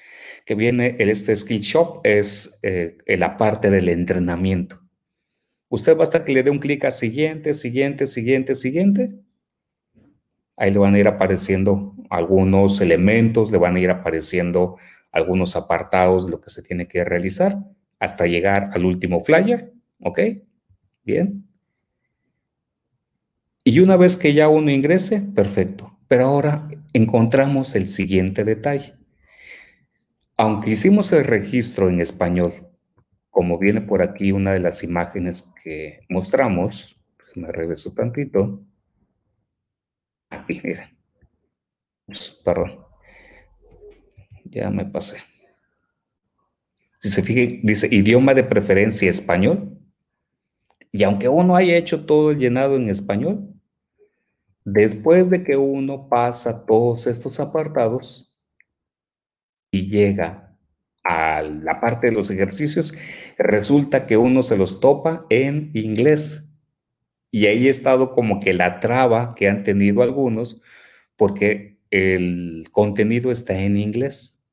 Que 0.45 0.55
viene, 0.55 0.95
el, 0.99 1.09
este 1.09 1.35
Skill 1.35 1.61
Shop 1.61 2.01
es 2.03 2.59
eh, 2.63 2.97
la 3.07 3.37
parte 3.37 3.69
del 3.69 3.89
entrenamiento. 3.89 4.80
Usted 5.71 5.95
basta 5.95 6.25
que 6.25 6.33
le 6.33 6.43
dé 6.43 6.51
un 6.51 6.59
clic 6.59 6.83
a 6.83 6.91
siguiente, 6.91 7.53
siguiente, 7.53 8.05
siguiente, 8.05 8.55
siguiente. 8.55 9.15
Ahí 10.57 10.69
le 10.69 10.79
van 10.79 10.95
a 10.95 10.99
ir 10.99 11.07
apareciendo 11.07 11.95
algunos 12.09 12.81
elementos, 12.81 13.53
le 13.53 13.57
van 13.57 13.77
a 13.77 13.79
ir 13.79 13.89
apareciendo 13.89 14.75
algunos 15.13 15.55
apartados 15.55 16.25
de 16.25 16.33
lo 16.33 16.41
que 16.41 16.49
se 16.49 16.61
tiene 16.61 16.87
que 16.87 17.05
realizar 17.05 17.57
hasta 17.99 18.27
llegar 18.27 18.69
al 18.73 18.83
último 18.83 19.21
flyer. 19.21 19.71
¿Ok? 20.01 20.19
Bien. 21.05 21.47
Y 23.63 23.79
una 23.79 23.95
vez 23.95 24.17
que 24.17 24.33
ya 24.33 24.49
uno 24.49 24.71
ingrese, 24.71 25.21
perfecto. 25.21 25.97
Pero 26.09 26.25
ahora 26.25 26.67
encontramos 26.91 27.75
el 27.75 27.87
siguiente 27.87 28.43
detalle. 28.43 28.95
Aunque 30.35 30.71
hicimos 30.71 31.13
el 31.13 31.23
registro 31.23 31.87
en 31.87 32.01
español, 32.01 32.70
como 33.31 33.57
viene 33.57 33.81
por 33.81 34.03
aquí 34.03 34.31
una 34.31 34.53
de 34.53 34.59
las 34.59 34.83
imágenes 34.83 35.53
que 35.63 36.01
mostramos, 36.09 37.01
me 37.33 37.51
regreso 37.51 37.93
tantito. 37.93 38.61
Aquí, 40.29 40.61
miren. 40.61 40.89
Perdón. 42.43 42.85
Ya 44.43 44.69
me 44.69 44.85
pasé. 44.85 45.17
Si 46.99 47.09
se 47.09 47.23
fijan, 47.23 47.61
dice 47.63 47.87
idioma 47.89 48.33
de 48.33 48.43
preferencia 48.43 49.09
español. 49.09 49.77
Y 50.91 51.03
aunque 51.03 51.29
uno 51.29 51.55
haya 51.55 51.77
hecho 51.77 52.05
todo 52.05 52.33
llenado 52.33 52.75
en 52.75 52.89
español, 52.89 53.53
después 54.65 55.29
de 55.29 55.41
que 55.41 55.55
uno 55.55 56.09
pasa 56.09 56.65
todos 56.65 57.07
estos 57.07 57.39
apartados 57.39 58.37
y 59.71 59.87
llega 59.87 60.50
a 61.03 61.41
la 61.41 61.79
parte 61.79 62.07
de 62.07 62.13
los 62.13 62.29
ejercicios, 62.29 62.93
resulta 63.37 64.05
que 64.05 64.17
uno 64.17 64.43
se 64.43 64.57
los 64.57 64.79
topa 64.79 65.25
en 65.29 65.71
inglés. 65.73 66.53
Y 67.31 67.45
ahí 67.47 67.67
ha 67.67 67.71
estado 67.71 68.13
como 68.13 68.39
que 68.39 68.53
la 68.53 68.79
traba 68.79 69.33
que 69.35 69.47
han 69.47 69.63
tenido 69.63 70.03
algunos, 70.03 70.61
porque 71.15 71.79
el 71.89 72.65
contenido 72.71 73.31
está 73.31 73.59
en 73.59 73.77
inglés. 73.77 74.43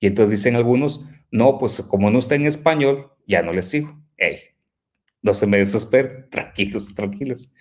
Y 0.00 0.06
entonces 0.06 0.38
dicen 0.38 0.56
algunos, 0.56 1.06
no, 1.30 1.58
pues 1.58 1.82
como 1.82 2.10
no 2.10 2.18
está 2.18 2.34
en 2.34 2.46
español, 2.46 3.12
ya 3.26 3.42
no 3.42 3.52
les 3.52 3.68
sigo. 3.68 3.98
No 5.22 5.34
se 5.34 5.46
me 5.46 5.58
desesperen, 5.58 6.28
tranquilos, 6.30 6.94
tranquilos. 6.94 7.54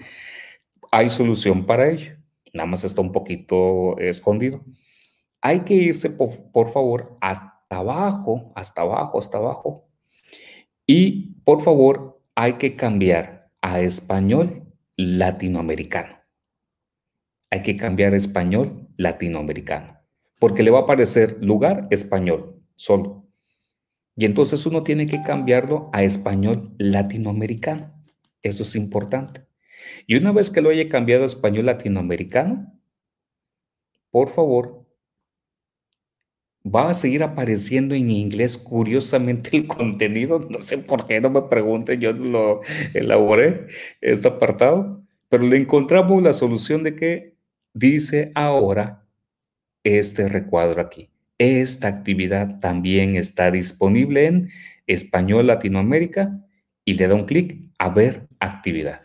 Hay 0.91 1.09
solución 1.09 1.65
para 1.65 1.89
ello, 1.89 2.15
nada 2.53 2.67
más 2.67 2.83
está 2.83 3.01
un 3.01 3.11
poquito 3.11 3.97
escondido. 3.99 4.65
Hay 5.41 5.61
que 5.61 5.73
irse, 5.73 6.09
por, 6.09 6.71
favor, 6.71 7.17
hasta 7.21 7.60
abajo, 7.77 8.51
hasta 8.55 8.81
abajo, 8.81 9.19
hasta 9.19 9.37
abajo. 9.37 9.89
Y 10.85 11.33
por 11.43 11.61
favor, 11.61 12.21
hay 12.35 12.53
que 12.53 12.75
cambiar 12.75 13.51
a 13.61 13.81
español 13.81 14.67
latinoamericano. 14.97 16.17
Hay 17.49 17.61
que 17.61 17.75
cambiar 17.75 18.13
a 18.13 18.17
español 18.17 18.87
latinoamericano, 18.97 19.99
porque 20.39 20.63
le 20.63 20.71
va 20.71 20.79
a 20.79 20.83
aparecer 20.83 21.37
lugar 21.43 21.87
español 21.91 22.61
solo. 22.75 23.27
Y 24.15 24.25
entonces 24.25 24.65
uno 24.65 24.83
tiene 24.83 25.05
que 25.05 25.21
cambiarlo 25.21 25.89
a 25.93 26.03
español 26.03 26.73
latinoamericano. 26.77 28.03
Eso 28.41 28.63
es 28.63 28.75
importante. 28.75 29.45
Y 30.07 30.15
una 30.15 30.31
vez 30.31 30.49
que 30.49 30.61
lo 30.61 30.69
haya 30.69 30.87
cambiado 30.87 31.23
a 31.23 31.27
español 31.27 31.65
latinoamericano, 31.65 32.73
por 34.09 34.29
favor, 34.29 34.80
va 36.63 36.89
a 36.89 36.93
seguir 36.93 37.23
apareciendo 37.23 37.95
en 37.95 38.11
inglés 38.11 38.57
curiosamente 38.57 39.55
el 39.57 39.67
contenido. 39.67 40.47
No 40.49 40.59
sé 40.59 40.77
por 40.77 41.07
qué, 41.07 41.19
no 41.19 41.29
me 41.29 41.41
pregunten, 41.43 41.99
yo 41.99 42.13
lo 42.13 42.61
elaboré, 42.93 43.67
este 44.01 44.27
apartado, 44.27 45.03
pero 45.29 45.43
le 45.43 45.57
encontramos 45.57 46.21
la 46.21 46.33
solución 46.33 46.83
de 46.83 46.95
que 46.95 47.35
dice 47.73 48.31
ahora 48.35 49.05
este 49.83 50.27
recuadro 50.27 50.81
aquí. 50.81 51.09
Esta 51.37 51.87
actividad 51.87 52.59
también 52.59 53.15
está 53.15 53.49
disponible 53.49 54.25
en 54.27 54.49
Español 54.85 55.47
Latinoamérica 55.47 56.45
y 56.85 56.93
le 56.93 57.07
da 57.07 57.15
un 57.15 57.25
clic 57.25 57.57
a 57.79 57.89
ver 57.89 58.27
actividad. 58.39 59.01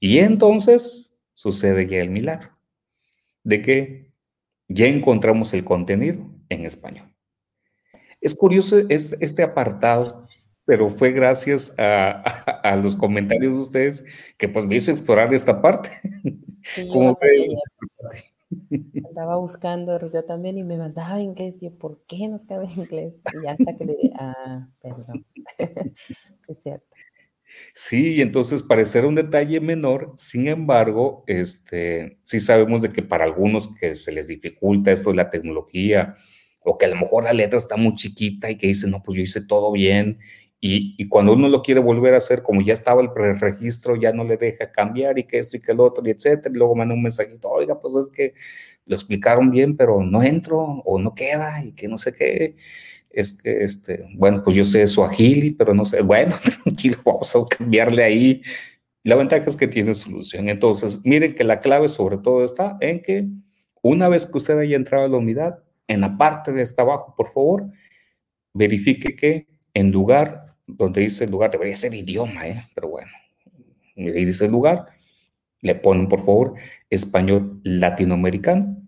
Y 0.00 0.18
entonces 0.18 1.16
sucede 1.34 1.86
ya 1.86 1.98
el 1.98 2.10
milagro 2.10 2.50
de 3.44 3.62
que 3.62 4.11
ya 4.72 4.86
encontramos 4.86 5.52
el 5.54 5.64
contenido 5.64 6.24
en 6.48 6.64
español. 6.64 7.08
Es 8.20 8.34
curioso 8.34 8.78
este, 8.88 9.16
este 9.20 9.42
apartado, 9.42 10.24
pero 10.64 10.90
fue 10.90 11.12
gracias 11.12 11.74
a, 11.78 12.76
los 12.82 12.96
comentarios 12.96 13.56
de 13.56 13.62
ustedes 13.62 14.04
que 14.38 14.48
pues 14.48 14.64
me 14.64 14.76
hizo 14.76 14.90
explorar 14.90 15.32
esta 15.34 15.60
parte. 15.60 15.90
Sí, 16.62 16.88
Andaba 19.08 19.38
buscando 19.38 19.98
yo 20.10 20.24
también 20.24 20.58
y 20.58 20.62
me 20.62 20.76
mandaba 20.76 21.20
inglés. 21.20 21.58
Yo, 21.60 21.72
¿por 21.72 22.00
qué 22.06 22.28
nos 22.28 22.44
cabe 22.44 22.66
inglés? 22.76 23.14
Y 23.42 23.46
hasta 23.46 23.76
que 23.76 23.84
le 23.84 23.96
dije, 23.96 24.12
ah, 24.18 24.68
perdón. 24.80 25.26
es 26.48 26.58
cierto. 26.58 26.91
Sí, 27.74 28.20
entonces 28.20 28.62
parecer 28.62 29.06
un 29.06 29.14
detalle 29.14 29.60
menor, 29.60 30.12
sin 30.16 30.46
embargo, 30.48 31.24
este, 31.26 32.18
sí 32.22 32.40
sabemos 32.40 32.82
de 32.82 32.90
que 32.92 33.02
para 33.02 33.24
algunos 33.24 33.74
que 33.76 33.94
se 33.94 34.12
les 34.12 34.28
dificulta 34.28 34.92
esto 34.92 35.10
de 35.10 35.16
la 35.16 35.30
tecnología, 35.30 36.16
o 36.64 36.78
que 36.78 36.84
a 36.86 36.88
lo 36.88 36.96
mejor 36.96 37.24
la 37.24 37.32
letra 37.32 37.58
está 37.58 37.76
muy 37.76 37.94
chiquita 37.94 38.50
y 38.50 38.56
que 38.56 38.68
dicen, 38.68 38.90
no, 38.90 39.02
pues 39.02 39.16
yo 39.16 39.22
hice 39.22 39.46
todo 39.46 39.72
bien 39.72 40.18
y, 40.64 41.08
cuando 41.08 41.32
uno 41.32 41.48
lo 41.48 41.60
quiere 41.60 41.80
volver 41.80 42.14
a 42.14 42.18
hacer, 42.18 42.42
como 42.42 42.62
ya 42.62 42.72
estaba 42.72 43.02
el 43.02 43.12
preregistro, 43.12 43.96
ya 43.96 44.12
no 44.12 44.22
le 44.22 44.36
deja 44.36 44.70
cambiar 44.70 45.18
y 45.18 45.24
que 45.24 45.40
esto 45.40 45.56
y 45.56 45.60
que 45.60 45.72
el 45.72 45.80
otro, 45.80 46.06
y 46.06 46.10
etcétera. 46.10 46.52
Y 46.54 46.58
luego 46.58 46.76
manda 46.76 46.94
un 46.94 47.02
mensajito, 47.02 47.50
oiga, 47.50 47.80
pues 47.80 47.96
es 47.96 48.08
que 48.10 48.34
lo 48.86 48.94
explicaron 48.94 49.50
bien, 49.50 49.76
pero 49.76 50.04
no 50.04 50.22
entro 50.22 50.60
o 50.60 51.00
no 51.00 51.14
queda 51.16 51.64
y 51.64 51.72
que 51.72 51.88
no 51.88 51.96
sé 51.98 52.12
qué. 52.12 52.54
Es 53.12 53.40
que, 53.40 53.62
este, 53.62 54.08
bueno, 54.14 54.42
pues 54.42 54.56
yo 54.56 54.64
sé 54.64 54.86
su 54.86 55.04
agili, 55.04 55.50
pero 55.50 55.74
no 55.74 55.84
sé, 55.84 56.02
bueno, 56.02 56.34
tranquilo, 56.64 56.96
vamos 57.04 57.34
a 57.36 57.40
cambiarle 57.56 58.02
ahí. 58.02 58.42
La 59.04 59.16
ventaja 59.16 59.44
es 59.46 59.56
que 59.56 59.68
tiene 59.68 59.94
solución. 59.94 60.48
Entonces, 60.48 61.00
miren 61.04 61.34
que 61.34 61.44
la 61.44 61.60
clave 61.60 61.88
sobre 61.88 62.18
todo 62.18 62.44
está 62.44 62.76
en 62.80 63.02
que 63.02 63.28
una 63.82 64.08
vez 64.08 64.26
que 64.26 64.38
usted 64.38 64.58
haya 64.58 64.76
entrado 64.76 65.04
a 65.04 65.08
la 65.08 65.16
unidad, 65.16 65.62
en 65.88 66.00
la 66.00 66.16
parte 66.16 66.52
de 66.52 66.62
hasta 66.62 66.82
abajo, 66.82 67.14
por 67.16 67.30
favor, 67.30 67.70
verifique 68.54 69.14
que 69.16 69.48
en 69.74 69.90
lugar 69.90 70.56
donde 70.66 71.00
dice 71.00 71.26
lugar, 71.26 71.50
debería 71.50 71.76
ser 71.76 71.92
idioma, 71.94 72.46
¿eh? 72.46 72.64
pero 72.74 72.88
bueno, 72.88 73.10
ahí 73.96 74.24
dice 74.24 74.48
lugar, 74.48 74.86
le 75.60 75.74
ponen 75.74 76.08
por 76.08 76.20
favor 76.20 76.54
español 76.88 77.60
latinoamericano 77.64 78.81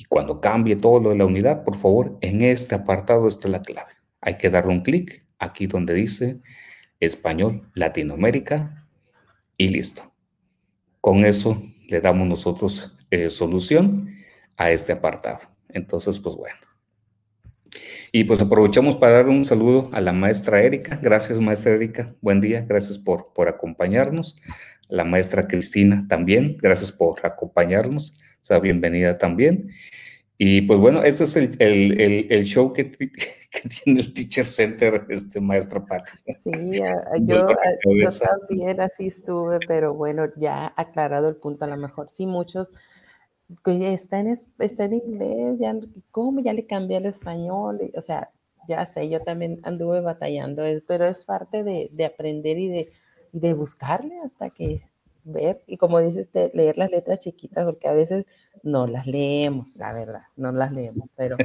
y 0.00 0.04
cuando 0.04 0.40
cambie 0.40 0.76
todo 0.76 0.98
lo 0.98 1.10
de 1.10 1.16
la 1.16 1.26
unidad, 1.26 1.62
por 1.62 1.76
favor, 1.76 2.16
en 2.22 2.40
este 2.40 2.74
apartado 2.74 3.28
está 3.28 3.48
la 3.48 3.60
clave. 3.60 3.92
Hay 4.22 4.38
que 4.38 4.48
darle 4.48 4.72
un 4.72 4.80
clic 4.80 5.26
aquí 5.38 5.66
donde 5.66 5.92
dice 5.92 6.40
español 7.00 7.70
Latinoamérica 7.74 8.88
y 9.58 9.68
listo. 9.68 10.10
Con 11.02 11.26
eso 11.26 11.62
le 11.86 12.00
damos 12.00 12.26
nosotros 12.26 12.96
eh, 13.10 13.28
solución 13.28 14.16
a 14.56 14.70
este 14.70 14.92
apartado. 14.92 15.40
Entonces, 15.68 16.18
pues 16.18 16.34
bueno. 16.34 16.56
Y 18.10 18.24
pues 18.24 18.40
aprovechamos 18.40 18.96
para 18.96 19.16
dar 19.16 19.28
un 19.28 19.44
saludo 19.44 19.90
a 19.92 20.00
la 20.00 20.14
maestra 20.14 20.62
Erika. 20.62 20.98
Gracias, 21.02 21.38
maestra 21.40 21.74
Erika. 21.74 22.14
Buen 22.22 22.40
día. 22.40 22.64
Gracias 22.66 22.98
por, 22.98 23.34
por 23.34 23.50
acompañarnos. 23.50 24.38
La 24.88 25.04
maestra 25.04 25.46
Cristina 25.46 26.06
también. 26.08 26.56
Gracias 26.58 26.90
por 26.90 27.26
acompañarnos. 27.26 28.18
Sea, 28.42 28.58
bienvenida 28.58 29.18
también. 29.18 29.70
Y 30.42 30.62
pues 30.62 30.80
bueno, 30.80 31.02
ese 31.02 31.24
es 31.24 31.36
el, 31.36 31.54
el, 31.60 32.32
el, 32.32 32.44
show 32.44 32.72
que, 32.72 32.90
que, 32.98 33.68
tiene 33.84 34.00
el 34.00 34.14
Teacher 34.14 34.46
Center, 34.46 35.04
este 35.10 35.38
maestra 35.38 35.84
Patti. 35.84 36.12
Sí, 36.38 36.50
yo, 37.20 37.48
yo 37.84 38.08
también 38.18 38.80
así 38.80 39.08
estuve, 39.08 39.58
pero 39.68 39.92
bueno, 39.92 40.28
ya 40.36 40.72
aclarado 40.78 41.28
el 41.28 41.36
punto, 41.36 41.66
a 41.66 41.68
lo 41.68 41.76
mejor 41.76 42.08
sí 42.08 42.26
muchos 42.26 42.70
que 43.64 43.92
está 43.92 44.20
en, 44.20 44.28
está 44.28 44.84
en 44.84 44.94
inglés, 44.94 45.58
ya, 45.58 45.76
¿cómo 46.10 46.40
ya 46.40 46.54
le 46.54 46.66
cambié 46.66 46.96
al 46.96 47.04
español? 47.06 47.78
O 47.94 48.00
sea, 48.00 48.30
ya 48.66 48.86
sé, 48.86 49.10
yo 49.10 49.20
también 49.20 49.60
anduve 49.62 50.00
batallando, 50.00 50.62
pero 50.86 51.04
es 51.04 51.24
parte 51.24 51.64
de, 51.64 51.90
de 51.92 52.04
aprender 52.06 52.58
y 52.58 52.68
de, 52.68 52.92
y 53.32 53.40
de 53.40 53.52
buscarle 53.52 54.20
hasta 54.24 54.48
que 54.48 54.88
ver, 55.32 55.62
y 55.66 55.76
como 55.76 56.00
dices, 56.00 56.32
de 56.32 56.50
leer 56.54 56.78
las 56.78 56.90
letras 56.90 57.18
chiquitas, 57.20 57.64
porque 57.64 57.88
a 57.88 57.92
veces 57.92 58.26
no 58.62 58.86
las 58.86 59.06
leemos, 59.06 59.74
la 59.76 59.92
verdad, 59.92 60.22
no 60.36 60.52
las 60.52 60.72
leemos, 60.72 61.08
pero 61.16 61.36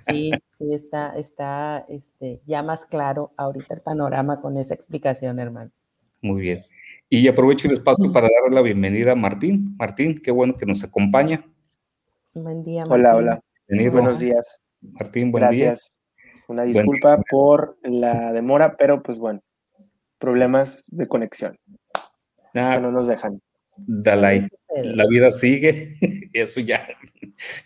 Sí, 0.00 0.30
sí, 0.52 0.72
está, 0.72 1.16
está 1.16 1.84
este, 1.88 2.40
ya 2.46 2.62
más 2.62 2.86
claro 2.86 3.32
ahorita 3.36 3.74
el 3.74 3.80
panorama 3.80 4.40
con 4.40 4.56
esa 4.56 4.74
explicación, 4.74 5.38
hermano. 5.38 5.70
Muy 6.22 6.40
bien. 6.40 6.60
Y 7.10 7.28
aprovecho 7.28 7.68
el 7.68 7.74
espacio 7.74 8.10
para 8.12 8.28
dar 8.28 8.52
la 8.52 8.62
bienvenida 8.62 9.12
a 9.12 9.14
Martín. 9.14 9.76
Martín, 9.76 10.20
qué 10.22 10.30
bueno 10.30 10.56
que 10.56 10.66
nos 10.66 10.82
acompaña. 10.82 11.44
Buen 12.32 12.62
día, 12.62 12.86
Martín. 12.86 13.06
Hola, 13.06 13.16
hola. 13.16 13.44
Buenos 13.68 14.18
días. 14.18 14.60
Martín, 14.80 15.30
buen 15.30 15.42
Gracias. 15.42 16.00
Una 16.48 16.64
disculpa 16.64 17.22
por 17.30 17.78
la 17.82 18.32
demora, 18.32 18.76
pero 18.76 19.02
pues 19.02 19.18
bueno, 19.18 19.42
problemas 20.18 20.86
de 20.90 21.06
conexión. 21.06 21.58
Nada, 22.54 22.80
no 22.80 22.92
nos 22.92 23.08
dejan. 23.08 23.42
Dalai, 23.76 24.48
la 24.82 25.06
vida 25.06 25.30
sigue, 25.30 25.96
eso 26.32 26.60
ya, 26.60 26.86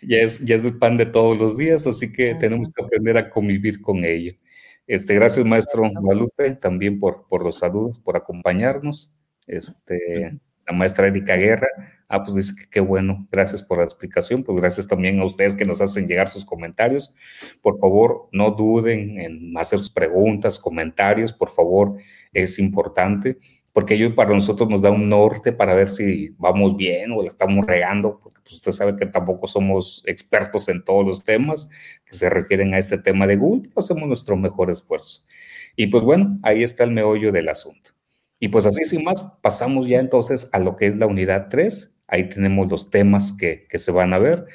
ya, 0.01 0.17
es, 0.17 0.39
ya 0.43 0.55
es 0.55 0.65
el 0.65 0.77
pan 0.77 0.97
de 0.97 1.05
todos 1.05 1.37
los 1.37 1.55
días, 1.55 1.85
así 1.85 2.11
que 2.11 2.33
tenemos 2.35 2.69
que 2.73 2.83
aprender 2.83 3.17
a 3.17 3.29
convivir 3.29 3.79
con 3.79 4.03
ello. 4.03 4.33
Este, 4.87 5.13
gracias, 5.13 5.45
maestro 5.45 5.87
Guadalupe, 5.87 6.55
también 6.55 6.99
por, 6.99 7.27
por 7.27 7.43
los 7.43 7.59
saludos, 7.59 7.99
por 7.99 8.17
acompañarnos. 8.17 9.13
Este, 9.45 10.39
la 10.65 10.73
maestra 10.73 11.05
Erika 11.05 11.35
Guerra, 11.35 11.67
ah, 12.07 12.23
pues 12.23 12.33
dice 12.35 12.55
que 12.59 12.69
qué 12.69 12.79
bueno, 12.79 13.27
gracias 13.31 13.61
por 13.61 13.77
la 13.77 13.83
explicación, 13.83 14.43
pues 14.43 14.57
gracias 14.59 14.87
también 14.87 15.19
a 15.19 15.25
ustedes 15.25 15.53
que 15.53 15.65
nos 15.65 15.79
hacen 15.81 16.07
llegar 16.07 16.27
sus 16.27 16.43
comentarios. 16.43 17.15
Por 17.61 17.77
favor, 17.77 18.29
no 18.31 18.49
duden 18.49 19.19
en 19.19 19.55
hacer 19.57 19.77
sus 19.77 19.91
preguntas, 19.91 20.57
comentarios, 20.57 21.33
por 21.33 21.51
favor, 21.51 21.97
es 22.33 22.57
importante 22.57 23.37
porque 23.73 23.95
ello 23.95 24.15
para 24.15 24.33
nosotros 24.33 24.69
nos 24.69 24.81
da 24.81 24.91
un 24.91 25.09
norte 25.09 25.51
para 25.51 25.73
ver 25.73 25.89
si 25.89 26.29
vamos 26.37 26.75
bien 26.75 27.11
o 27.11 27.21
la 27.21 27.27
estamos 27.27 27.65
regando, 27.65 28.19
porque 28.21 28.41
pues, 28.41 28.55
usted 28.55 28.71
sabe 28.71 28.95
que 28.95 29.05
tampoco 29.05 29.47
somos 29.47 30.03
expertos 30.05 30.69
en 30.69 30.83
todos 30.83 31.05
los 31.05 31.23
temas 31.23 31.69
que 32.05 32.13
se 32.13 32.29
refieren 32.29 32.73
a 32.73 32.77
este 32.77 32.97
tema 32.97 33.27
de 33.27 33.35
Google, 33.35 33.69
hacemos 33.75 34.07
nuestro 34.07 34.35
mejor 34.35 34.69
esfuerzo. 34.69 35.25
Y 35.75 35.87
pues 35.87 36.03
bueno, 36.03 36.39
ahí 36.43 36.63
está 36.63 36.83
el 36.83 36.91
meollo 36.91 37.31
del 37.31 37.49
asunto. 37.49 37.91
Y 38.39 38.47
pues 38.47 38.65
así 38.65 38.85
sin 38.85 39.03
más, 39.03 39.21
pasamos 39.41 39.87
ya 39.87 39.99
entonces 39.99 40.49
a 40.53 40.59
lo 40.59 40.75
que 40.75 40.87
es 40.87 40.95
la 40.95 41.05
unidad 41.05 41.47
3. 41.49 41.97
Ahí 42.07 42.29
tenemos 42.29 42.69
los 42.69 42.89
temas 42.89 43.33
que, 43.33 43.67
que 43.69 43.77
se 43.77 43.91
van 43.91 44.13
a 44.13 44.19
ver. 44.19 44.45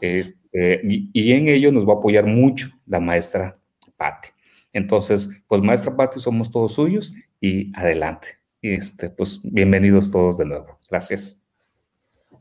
Este, 0.00 0.80
y, 0.84 1.10
y, 1.12 1.32
en 1.32 1.48
ello 1.48 1.72
nos 1.72 1.88
va 1.88 1.94
a 1.94 1.96
apoyar 1.96 2.26
mucho 2.26 2.68
la 2.86 3.00
maestra 3.00 3.58
Patti. 3.96 4.28
Entonces, 4.72 5.30
pues 5.46 5.62
maestra 5.62 5.96
Patti, 5.96 6.20
somos 6.20 6.50
todos 6.50 6.74
suyos 6.74 7.14
y 7.40 7.72
adelante. 7.76 8.41
Y 8.64 8.74
este, 8.74 9.10
pues 9.10 9.40
bienvenidos 9.42 10.12
todos 10.12 10.38
de 10.38 10.44
nuevo. 10.44 10.78
Gracias. 10.88 11.44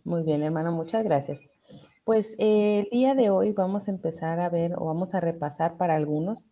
Muy 0.04 0.22
bien, 0.22 0.44
hermano, 0.44 0.72
muchas 0.72 1.04
gracias. 1.04 1.40
Pues 2.04 2.36
eh, 2.38 2.82
el 2.82 2.90
día 2.92 3.16
de 3.16 3.32
hoy 3.32 3.54
vamos 3.54 3.88
a 3.88 3.92
empezar 3.92 4.40
a 4.40 4.48
ver 4.50 4.76
o 4.78 4.86
vamos 4.86 5.16
a 5.16 5.20
repasar 5.20 5.78
para 5.78 5.96
algunos 5.96 6.46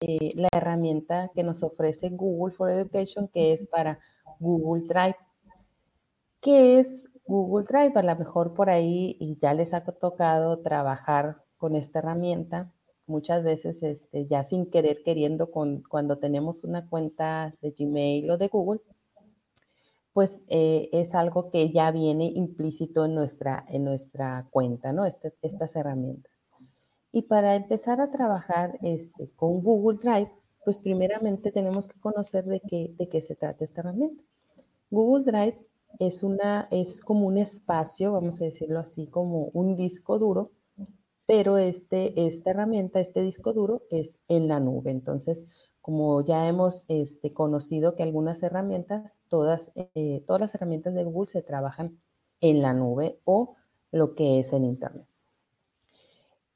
eh, 0.00 0.32
la 0.36 0.48
herramienta 0.52 1.32
que 1.34 1.42
nos 1.42 1.64
ofrece 1.64 2.10
Google 2.10 2.54
for 2.54 2.70
Education, 2.70 3.26
que 3.26 3.52
es 3.52 3.66
para 3.66 3.98
Google 4.38 4.86
Drive. 4.86 5.16
¿Qué 6.40 6.78
es 6.78 7.10
Google 7.26 7.66
Drive? 7.68 7.92
A 7.96 8.02
lo 8.04 8.16
mejor 8.16 8.54
por 8.54 8.70
ahí 8.70 9.16
y 9.18 9.36
ya 9.38 9.54
les 9.54 9.74
ha 9.74 9.80
tocado 9.82 10.60
trabajar 10.60 11.42
con 11.58 11.74
esta 11.74 11.98
herramienta 11.98 12.72
muchas 13.10 13.42
veces 13.42 13.82
este, 13.82 14.26
ya 14.26 14.44
sin 14.44 14.70
querer 14.70 15.02
queriendo 15.02 15.50
con, 15.50 15.82
cuando 15.82 16.18
tenemos 16.18 16.62
una 16.62 16.88
cuenta 16.88 17.54
de 17.60 17.74
Gmail 17.76 18.30
o 18.30 18.38
de 18.38 18.46
Google, 18.46 18.80
pues 20.20 20.44
eh, 20.48 20.90
es 20.92 21.14
algo 21.14 21.50
que 21.50 21.72
ya 21.72 21.90
viene 21.92 22.26
implícito 22.26 23.06
en 23.06 23.14
nuestra, 23.14 23.64
en 23.70 23.84
nuestra 23.84 24.46
cuenta, 24.50 24.92
¿no? 24.92 25.06
Este, 25.06 25.32
estas 25.40 25.76
herramientas. 25.76 26.30
Y 27.10 27.22
para 27.22 27.54
empezar 27.54 28.02
a 28.02 28.10
trabajar 28.10 28.76
este, 28.82 29.30
con 29.30 29.62
Google 29.62 29.98
Drive, 29.98 30.30
pues 30.62 30.82
primeramente 30.82 31.52
tenemos 31.52 31.88
que 31.88 31.98
conocer 31.98 32.44
de 32.44 32.60
qué, 32.60 32.94
de 32.98 33.08
qué 33.08 33.22
se 33.22 33.34
trata 33.34 33.64
esta 33.64 33.80
herramienta. 33.80 34.22
Google 34.90 35.24
Drive 35.24 35.58
es, 35.98 36.22
una, 36.22 36.68
es 36.70 37.00
como 37.00 37.26
un 37.26 37.38
espacio, 37.38 38.12
vamos 38.12 38.42
a 38.42 38.44
decirlo 38.44 38.78
así, 38.78 39.06
como 39.06 39.44
un 39.54 39.74
disco 39.74 40.18
duro, 40.18 40.50
pero 41.24 41.56
este, 41.56 42.26
esta 42.26 42.50
herramienta, 42.50 43.00
este 43.00 43.22
disco 43.22 43.54
duro 43.54 43.84
es 43.88 44.20
en 44.28 44.48
la 44.48 44.60
nube. 44.60 44.90
Entonces, 44.90 45.44
como 45.90 46.24
ya 46.24 46.46
hemos 46.46 46.84
este, 46.86 47.32
conocido 47.32 47.96
que 47.96 48.04
algunas 48.04 48.44
herramientas, 48.44 49.18
todas, 49.26 49.72
eh, 49.74 50.22
todas 50.24 50.40
las 50.40 50.54
herramientas 50.54 50.94
de 50.94 51.02
Google 51.02 51.28
se 51.28 51.42
trabajan 51.42 52.00
en 52.40 52.62
la 52.62 52.72
nube 52.72 53.18
o 53.24 53.56
lo 53.90 54.14
que 54.14 54.38
es 54.38 54.52
en 54.52 54.66
Internet. 54.66 55.08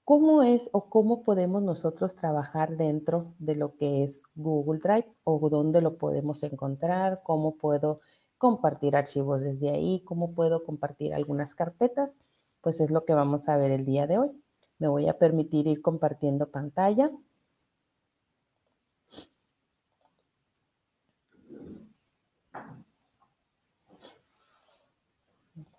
¿Cómo 0.04 0.44
es 0.44 0.70
o 0.72 0.88
cómo 0.88 1.24
podemos 1.24 1.64
nosotros 1.64 2.14
trabajar 2.14 2.76
dentro 2.76 3.34
de 3.40 3.56
lo 3.56 3.74
que 3.74 4.04
es 4.04 4.22
Google 4.36 4.78
Drive 4.78 5.12
o 5.24 5.50
dónde 5.50 5.80
lo 5.80 5.98
podemos 5.98 6.44
encontrar? 6.44 7.22
¿Cómo 7.24 7.56
puedo 7.56 8.02
compartir 8.38 8.94
archivos 8.94 9.40
desde 9.40 9.70
ahí? 9.70 10.04
¿Cómo 10.04 10.30
puedo 10.30 10.62
compartir 10.62 11.12
algunas 11.12 11.56
carpetas? 11.56 12.16
Pues 12.60 12.80
es 12.80 12.92
lo 12.92 13.04
que 13.04 13.14
vamos 13.14 13.48
a 13.48 13.56
ver 13.56 13.72
el 13.72 13.84
día 13.84 14.06
de 14.06 14.16
hoy. 14.16 14.30
Me 14.78 14.86
voy 14.86 15.08
a 15.08 15.18
permitir 15.18 15.66
ir 15.66 15.82
compartiendo 15.82 16.52
pantalla. 16.52 17.10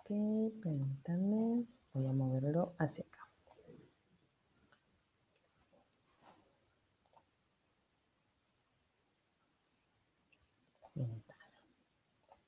Ok, 0.08 0.62
permítanme. 0.62 1.66
Voy 1.92 2.06
a 2.06 2.12
moverlo 2.12 2.74
hacia 2.78 3.04
acá. 3.04 3.28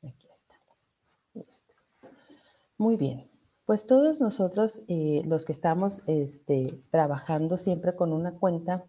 Aquí 0.04 0.28
está. 0.32 0.54
Listo. 1.34 1.74
Muy 2.76 2.96
bien. 2.96 3.28
Pues 3.66 3.88
todos 3.88 4.20
nosotros, 4.20 4.84
eh, 4.86 5.22
los 5.26 5.44
que 5.44 5.50
estamos 5.50 6.04
este, 6.06 6.80
trabajando 6.92 7.56
siempre 7.56 7.96
con 7.96 8.12
una 8.12 8.38
cuenta 8.38 8.86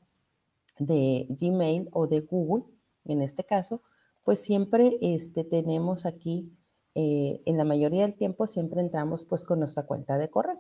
de 0.78 1.26
Gmail 1.30 1.90
o 1.92 2.06
de 2.06 2.20
Google, 2.20 2.66
en 3.06 3.24
este 3.24 3.44
caso, 3.44 3.82
pues 4.24 4.40
siempre 4.40 5.00
este, 5.02 5.44
tenemos 5.44 6.06
aquí 6.06 6.56
eh, 7.02 7.42
en 7.46 7.56
la 7.56 7.64
mayoría 7.64 8.02
del 8.02 8.18
tiempo 8.18 8.46
siempre 8.46 8.82
entramos 8.82 9.24
pues 9.24 9.46
con 9.46 9.60
nuestra 9.60 9.84
cuenta 9.84 10.18
de 10.18 10.30
correo. 10.30 10.60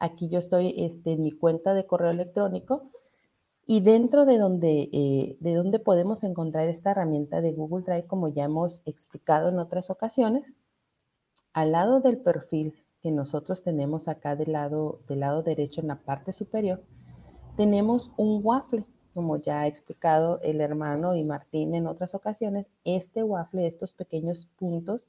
Aquí 0.00 0.28
yo 0.28 0.40
estoy 0.40 0.74
este, 0.76 1.12
en 1.12 1.22
mi 1.22 1.30
cuenta 1.30 1.74
de 1.74 1.86
correo 1.86 2.10
electrónico 2.10 2.90
y 3.64 3.80
dentro 3.80 4.24
de 4.24 4.38
donde, 4.38 4.90
eh, 4.92 5.36
de 5.38 5.54
donde 5.54 5.78
podemos 5.78 6.24
encontrar 6.24 6.66
esta 6.66 6.90
herramienta 6.90 7.40
de 7.40 7.52
Google 7.52 7.84
Drive, 7.84 8.08
como 8.08 8.26
ya 8.26 8.46
hemos 8.46 8.82
explicado 8.84 9.48
en 9.48 9.60
otras 9.60 9.90
ocasiones, 9.90 10.52
al 11.52 11.70
lado 11.70 12.00
del 12.00 12.18
perfil 12.18 12.74
que 13.00 13.12
nosotros 13.12 13.62
tenemos 13.62 14.08
acá 14.08 14.34
del 14.34 14.50
lado, 14.50 15.02
del 15.06 15.20
lado 15.20 15.44
derecho 15.44 15.82
en 15.82 15.86
la 15.86 16.02
parte 16.02 16.32
superior, 16.32 16.82
tenemos 17.56 18.10
un 18.16 18.40
waffle, 18.42 18.84
como 19.14 19.36
ya 19.36 19.60
ha 19.60 19.66
explicado 19.68 20.40
el 20.42 20.60
hermano 20.60 21.14
y 21.14 21.22
Martín 21.22 21.76
en 21.76 21.86
otras 21.86 22.16
ocasiones, 22.16 22.72
este 22.82 23.22
waffle, 23.22 23.68
estos 23.68 23.92
pequeños 23.92 24.48
puntos, 24.58 25.06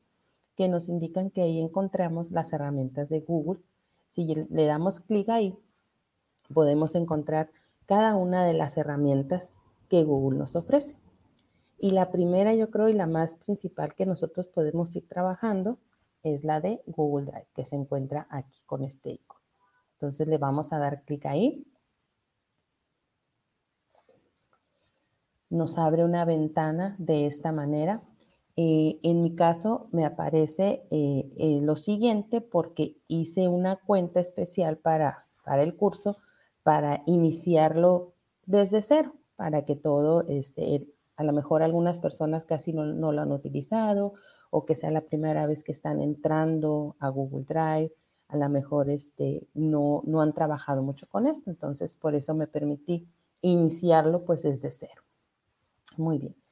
que 0.55 0.67
nos 0.69 0.89
indican 0.89 1.29
que 1.29 1.41
ahí 1.41 1.59
encontramos 1.59 2.31
las 2.31 2.53
herramientas 2.53 3.09
de 3.09 3.19
Google. 3.19 3.61
Si 4.07 4.33
le 4.33 4.65
damos 4.65 4.99
clic 4.99 5.29
ahí, 5.29 5.57
podemos 6.53 6.95
encontrar 6.95 7.49
cada 7.85 8.15
una 8.15 8.45
de 8.45 8.53
las 8.53 8.77
herramientas 8.77 9.57
que 9.89 10.03
Google 10.03 10.39
nos 10.39 10.55
ofrece. 10.55 10.97
Y 11.77 11.91
la 11.91 12.11
primera, 12.11 12.53
yo 12.53 12.71
creo, 12.71 12.89
y 12.89 12.93
la 12.93 13.07
más 13.07 13.37
principal 13.37 13.93
que 13.95 14.05
nosotros 14.05 14.47
podemos 14.47 14.95
ir 14.95 15.07
trabajando 15.07 15.77
es 16.23 16.43
la 16.43 16.61
de 16.61 16.81
Google 16.87 17.25
Drive, 17.25 17.47
que 17.53 17.65
se 17.65 17.75
encuentra 17.75 18.27
aquí 18.29 18.63
con 18.65 18.83
este 18.83 19.11
icono. 19.11 19.41
Entonces 19.93 20.27
le 20.27 20.37
vamos 20.37 20.73
a 20.73 20.79
dar 20.79 21.03
clic 21.03 21.25
ahí. 21.25 21.67
Nos 25.49 25.77
abre 25.77 26.03
una 26.03 26.25
ventana 26.25 26.95
de 26.97 27.27
esta 27.27 27.51
manera 27.51 28.01
eh, 28.57 28.99
en 29.03 29.21
mi 29.21 29.35
caso 29.35 29.89
me 29.91 30.05
aparece 30.05 30.85
eh, 30.89 31.29
eh, 31.37 31.59
lo 31.61 31.75
siguiente 31.75 32.39
porque 32.39 32.97
hice 33.07 33.49
una 33.49 33.75
cuenta 33.75 34.21
especial 34.21 34.77
para, 34.77 35.27
para 35.43 35.63
el 35.63 35.75
curso 35.75 36.17
para 36.63 37.03
iniciarlo 37.05 38.13
desde 38.45 38.81
cero, 38.81 39.13
para 39.35 39.65
que 39.65 39.75
todo, 39.75 40.25
este, 40.27 40.87
a 41.17 41.23
lo 41.23 41.33
mejor 41.33 41.63
algunas 41.63 41.99
personas 41.99 42.45
casi 42.45 42.71
no, 42.71 42.85
no, 42.85 43.11
lo 43.11 43.21
han 43.21 43.31
utilizado 43.31 44.13
o 44.49 44.65
que 44.65 44.75
sea 44.75 44.89
la 44.89 45.01
primera 45.01 45.45
vez 45.47 45.63
que 45.63 45.73
están 45.73 46.01
entrando 46.01 46.95
a 46.99 47.09
Google 47.09 47.43
Drive, 47.43 47.93
a 48.29 48.37
lo 48.37 48.49
mejor 48.49 48.89
este, 48.89 49.47
no, 49.53 50.01
no 50.05 50.21
han 50.21 50.33
trabajado 50.33 50.81
mucho 50.81 51.07
con 51.07 51.27
esto, 51.27 51.49
entonces 51.49 51.97
por 51.97 52.15
eso 52.15 52.33
me 52.33 52.47
permití 52.47 53.07
iniciarlo 53.41 54.23
pues 54.23 54.43
desde 54.43 54.71
cero. 54.71 55.03
Muy 55.97 56.17
bien. 56.17 56.44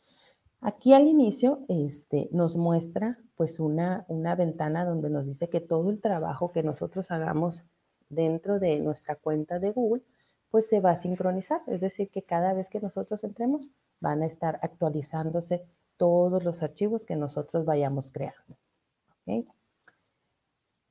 Aquí 0.66 0.94
al 0.94 1.08
inicio 1.08 1.66
este, 1.68 2.30
nos 2.32 2.56
muestra 2.56 3.20
pues 3.36 3.60
una, 3.60 4.06
una 4.08 4.34
ventana 4.36 4.86
donde 4.86 5.10
nos 5.10 5.28
dice 5.28 5.50
que 5.50 5.60
todo 5.60 5.90
el 5.90 6.00
trabajo 6.00 6.54
que 6.54 6.64
nosotros 6.64 7.12
hagamos 7.12 7.66
dentro 8.08 8.60
de 8.60 8.80
nuestra 8.80 9.18
cuenta 9.18 9.60
de 9.60 9.72
Google, 9.72 10.04
pues 10.50 10.70
se 10.70 10.80
va 10.80 10.92
a 10.92 10.96
sincronizar. 10.96 11.62
Es 11.68 11.82
decir, 11.82 12.10
que 12.10 12.24
cada 12.24 12.54
vez 12.54 12.70
que 12.70 12.80
nosotros 12.80 13.26
entremos, 13.26 13.68
van 14.00 14.22
a 14.24 14.26
estar 14.26 14.60
actualizándose 14.62 15.66
todos 15.98 16.42
los 16.46 16.64
archivos 16.64 17.04
que 17.06 17.18
nosotros 17.18 17.66
vayamos 17.66 18.10
creando. 18.10 18.56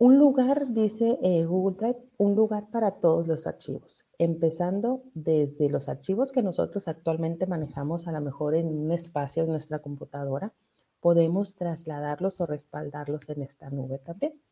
Un 0.02 0.18
lugar, 0.18 0.72
dice 0.72 1.16
eh, 1.22 1.44
Google 1.44 1.76
Drive, 1.76 2.08
un 2.18 2.34
lugar 2.34 2.66
para 2.72 2.90
todos 2.90 3.28
los 3.28 3.46
archivos, 3.46 4.04
empezando 4.18 5.04
desde 5.14 5.70
los 5.70 5.88
archivos 5.88 6.32
que 6.32 6.42
nosotros 6.42 6.88
actualmente 6.88 7.46
manejamos 7.46 8.08
a 8.08 8.10
lo 8.10 8.20
mejor 8.20 8.56
en 8.56 8.66
un 8.66 8.90
espacio 8.90 9.44
de 9.44 9.52
nuestra 9.52 9.78
computadora, 9.78 10.52
podemos 10.98 11.54
trasladarlos 11.54 12.40
o 12.40 12.46
respaldarlos 12.46 13.28
en 13.28 13.42
esta 13.42 13.70
nube 13.70 13.98
también. 13.98 14.42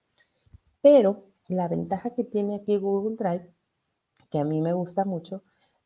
Pero 0.83 1.25
la 1.49 1.67
ventaja 1.67 2.11
que 2.11 2.23
tiene 2.23 2.55
aquí 2.55 2.77
Google 2.77 3.17
Drive, 3.17 3.53
que 4.31 4.39
a 4.39 4.45
mí 4.45 4.61
me 4.61 4.73
gusta 4.73 5.05
mucho, 5.05 5.43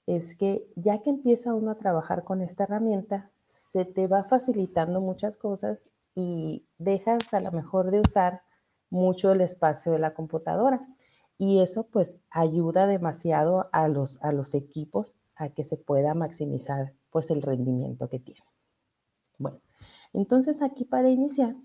es 0.07 0.37
que 0.37 0.69
ya 0.77 1.01
que 1.01 1.09
empieza 1.09 1.55
uno 1.55 1.71
a 1.71 1.79
trabajar 1.79 2.25
con 2.25 2.43
esta 2.43 2.65
herramienta, 2.65 3.31
se 3.47 3.87
te 3.87 4.09
va 4.09 4.25
facilitando 4.25 5.01
muchas 5.01 5.39
cosas 5.39 5.89
y 6.15 6.67
dejas 6.77 7.33
a 7.33 7.41
lo 7.41 7.51
mejor 7.51 7.91
de 7.91 8.01
usar 8.01 8.43
mucho 8.95 9.33
el 9.33 9.41
espacio 9.41 9.93
de 9.93 9.99
la 9.99 10.15
computadora. 10.15 10.87
Y 11.37 11.61
eso 11.61 11.89
pues 11.89 12.19
ayuda 12.31 12.87
demasiado 12.87 13.69
a 13.73 13.89
los, 13.89 14.23
a 14.23 14.33
los 14.33 14.55
equipos 14.55 15.17
a 15.35 15.49
que 15.49 15.65
se 15.65 15.77
pueda 15.77 16.15
maximizar 16.15 16.95
pues 17.11 17.31
el 17.31 17.43
rendimiento 17.43 18.09
que 18.09 18.21
tienen. 18.21 18.45
Bueno, 19.37 19.61
entonces 20.13 20.63
aquí 20.63 20.85
para 20.85 21.11
iniciar, 21.11 21.57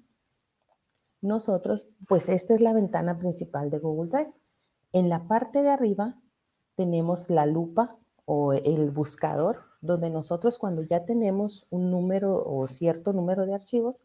nosotros, 1.21 1.89
pues 2.07 2.29
esta 2.29 2.53
es 2.55 2.61
la 2.61 2.73
ventana 2.73 3.19
principal 3.19 3.69
de 3.69 3.77
Google 3.77 4.09
Drive. 4.09 4.33
En 4.93 5.09
la 5.09 5.27
parte 5.27 5.61
de 5.61 5.69
arriba 5.69 6.17
tenemos 6.75 7.29
la 7.29 7.45
lupa 7.45 7.97
o 8.25 8.53
el 8.53 8.89
buscador, 8.89 9.63
donde 9.81 10.09
nosotros 10.09 10.57
cuando 10.57 10.81
ya 10.81 11.05
tenemos 11.05 11.67
un 11.69 11.91
número 11.91 12.43
o 12.43 12.67
cierto 12.67 13.13
número 13.13 13.45
de 13.45 13.53
archivos, 13.53 14.01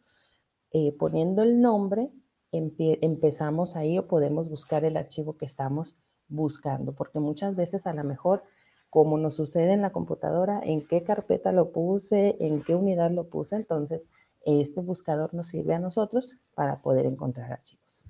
eh, 0.73 0.93
poniendo 0.99 1.43
el 1.43 1.61
nombre, 1.61 2.11
empezamos 2.57 3.77
ahí 3.77 3.99
o 3.99 4.07
podemos 4.07 4.49
buscar 4.49 4.85
el 4.85 4.97
archivo 4.97 5.37
que 5.37 5.45
estamos 5.45 5.97
buscando, 6.29 6.95
porque 6.95 7.19
muchas 7.19 7.55
veces 7.57 7.87
a 7.87 7.95
lo 7.95 8.05
mejor, 8.05 8.45
como 8.91 9.19
nos 9.19 9.35
sucede 9.35 9.73
en 9.73 9.83
la 9.83 9.93
computadora, 9.93 10.61
en 10.63 10.87
qué 10.87 11.03
carpeta 11.03 11.53
lo 11.53 11.73
puse, 11.73 12.37
en 12.41 12.63
qué 12.63 12.75
unidad 12.75 13.11
lo 13.11 13.29
puse, 13.29 13.57
entonces 13.57 14.07
este 14.45 14.81
buscador 14.81 15.35
nos 15.35 15.49
sirve 15.49 15.75
a 15.75 15.79
nosotros 15.79 16.39
para 16.55 16.81
poder 16.83 17.07
encontrar 17.07 17.53
archivos. 17.53 18.05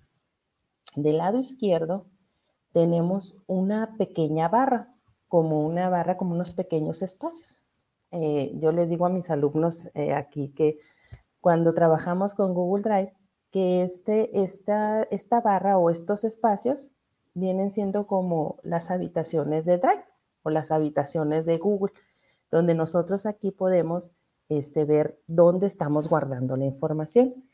Del 0.96 1.18
lado 1.18 1.38
izquierdo 1.38 2.07
tenemos 2.72 3.37
una 3.46 3.96
pequeña 3.96 4.48
barra, 4.48 4.94
como 5.28 5.64
una 5.64 5.88
barra, 5.88 6.16
como 6.16 6.35
unos 6.35 6.54
pequeños 6.54 7.02
espacios. 7.02 7.62
Eh, 8.11 8.52
yo 8.57 8.70
les 8.72 8.88
digo 8.88 9.07
a 9.07 9.11
mis 9.11 9.30
alumnos 9.30 9.88
eh, 9.94 10.12
aquí 10.12 10.50
que 10.50 10.78
cuando 11.40 11.74
trabajamos 11.74 12.35
con 12.35 12.54
Google 12.54 12.83
Drive, 12.83 13.12
que 13.55 13.83
este, 13.83 14.43
esta, 14.43 15.05
esta 15.12 15.40
barra 15.40 15.79
o 15.79 15.88
estos 15.88 16.25
espacios 16.25 16.90
vienen 17.35 17.71
siendo 17.71 18.09
como 18.09 18.59
las 18.64 18.90
habitaciones 18.90 19.64
de 19.64 19.79
Drive 19.79 20.05
o 20.43 20.51
las 20.51 20.73
habitaciones 20.73 21.47
de 21.47 21.59
Google, 21.59 21.93
donde 22.51 22.75
nosotros 22.75 23.27
aquí 23.27 23.53
podemos 23.53 24.11
este, 24.49 24.85
ver 24.85 25.23
dónde 25.29 25.69
estamos 25.69 26.09
guardando 26.09 26.57
la 26.57 26.64
información. 26.64 27.49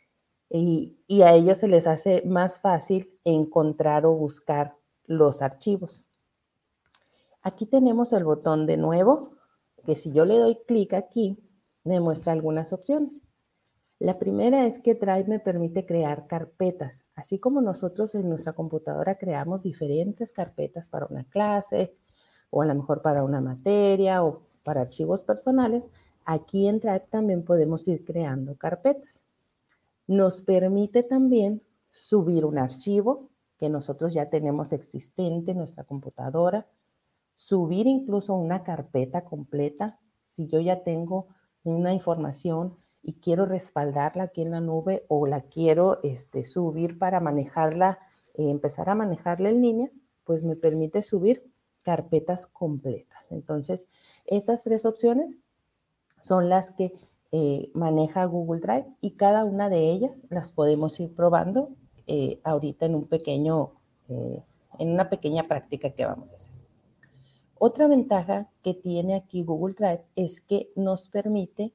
Y, 0.48 0.96
y, 1.06 1.20
a 1.20 1.34
ellos 1.34 1.58
se 1.58 1.68
les 1.68 1.86
hace 1.86 2.22
más 2.24 2.62
fácil 2.62 3.12
encontrar 3.24 4.06
o 4.06 4.14
buscar 4.14 4.78
los 5.04 5.42
archivos. 5.42 6.06
Aquí 7.42 7.66
tenemos 7.66 8.14
el 8.14 8.24
botón 8.24 8.64
de 8.64 8.78
nuevo, 8.78 9.32
que 9.84 9.96
si 9.96 10.12
yo 10.12 10.24
le 10.24 10.38
doy 10.38 10.56
clic 10.66 10.94
aquí, 10.94 11.36
me 11.84 12.00
muestra 12.00 12.32
algunas 12.32 12.72
opciones. 12.72 13.20
La 14.00 14.18
primera 14.18 14.64
es 14.64 14.78
que 14.78 14.94
Drive 14.94 15.26
me 15.28 15.40
permite 15.40 15.84
crear 15.84 16.26
carpetas, 16.26 17.04
así 17.14 17.38
como 17.38 17.60
nosotros 17.60 18.14
en 18.14 18.30
nuestra 18.30 18.54
computadora 18.54 19.18
creamos 19.18 19.62
diferentes 19.62 20.32
carpetas 20.32 20.88
para 20.88 21.04
una 21.04 21.24
clase 21.24 21.94
o 22.48 22.62
a 22.62 22.64
lo 22.64 22.74
mejor 22.74 23.02
para 23.02 23.22
una 23.22 23.42
materia 23.42 24.24
o 24.24 24.40
para 24.64 24.80
archivos 24.80 25.22
personales, 25.22 25.90
aquí 26.24 26.66
en 26.66 26.80
Drive 26.80 27.08
también 27.10 27.44
podemos 27.44 27.86
ir 27.88 28.02
creando 28.06 28.56
carpetas. 28.56 29.22
Nos 30.06 30.40
permite 30.40 31.02
también 31.02 31.62
subir 31.90 32.46
un 32.46 32.56
archivo 32.56 33.28
que 33.58 33.68
nosotros 33.68 34.14
ya 34.14 34.30
tenemos 34.30 34.72
existente 34.72 35.50
en 35.50 35.58
nuestra 35.58 35.84
computadora, 35.84 36.66
subir 37.34 37.86
incluso 37.86 38.32
una 38.32 38.62
carpeta 38.62 39.26
completa. 39.26 40.00
Si 40.22 40.46
yo 40.46 40.58
ya 40.58 40.82
tengo 40.84 41.28
una 41.64 41.92
información 41.92 42.78
y 43.02 43.14
quiero 43.14 43.46
respaldarla 43.46 44.24
aquí 44.24 44.42
en 44.42 44.50
la 44.50 44.60
nube 44.60 45.04
o 45.08 45.26
la 45.26 45.40
quiero 45.40 45.98
este, 46.02 46.44
subir 46.44 46.98
para 46.98 47.20
manejarla, 47.20 47.98
eh, 48.34 48.50
empezar 48.50 48.90
a 48.90 48.94
manejarla 48.94 49.48
en 49.48 49.62
línea, 49.62 49.90
pues 50.24 50.44
me 50.44 50.56
permite 50.56 51.02
subir 51.02 51.50
carpetas 51.82 52.46
completas. 52.46 53.24
Entonces, 53.30 53.86
esas 54.26 54.62
tres 54.62 54.84
opciones 54.84 55.38
son 56.20 56.48
las 56.48 56.72
que 56.72 56.92
eh, 57.32 57.70
maneja 57.74 58.24
Google 58.26 58.60
Drive 58.60 58.86
y 59.00 59.12
cada 59.12 59.44
una 59.44 59.68
de 59.68 59.90
ellas 59.90 60.26
las 60.28 60.52
podemos 60.52 60.98
ir 61.00 61.14
probando 61.14 61.70
eh, 62.06 62.40
ahorita 62.44 62.86
en 62.86 62.96
un 62.96 63.06
pequeño, 63.06 63.72
en 64.08 64.90
una 64.90 65.08
pequeña 65.08 65.44
práctica 65.44 65.90
que 65.90 66.04
vamos 66.04 66.32
a 66.32 66.36
hacer. 66.36 66.54
Otra 67.62 67.86
ventaja 67.86 68.50
que 68.62 68.74
tiene 68.74 69.14
aquí 69.14 69.42
Google 69.42 69.74
Drive 69.74 70.02
es 70.16 70.40
que 70.40 70.72
nos 70.76 71.08
permite 71.08 71.72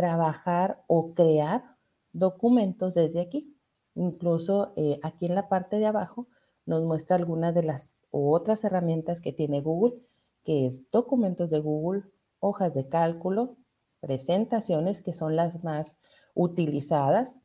trabajar 0.00 0.82
o 0.86 1.12
crear 1.12 1.76
documentos 2.14 2.94
desde 2.94 3.20
aquí. 3.20 3.54
Incluso 3.94 4.72
eh, 4.76 4.98
aquí 5.02 5.26
en 5.26 5.34
la 5.34 5.50
parte 5.50 5.78
de 5.78 5.84
abajo 5.84 6.26
nos 6.64 6.82
muestra 6.84 7.16
algunas 7.16 7.54
de 7.54 7.64
las 7.64 8.00
otras 8.10 8.64
herramientas 8.64 9.20
que 9.20 9.34
tiene 9.34 9.60
Google, 9.60 10.00
que 10.42 10.64
es 10.64 10.90
documentos 10.90 11.50
de 11.50 11.60
Google, 11.60 12.04
hojas 12.38 12.72
de 12.72 12.88
cálculo, 12.88 13.58
presentaciones, 14.00 15.02
que 15.02 15.12
son 15.12 15.36
las 15.36 15.62
más 15.64 15.98
utilizadas, 16.32 17.36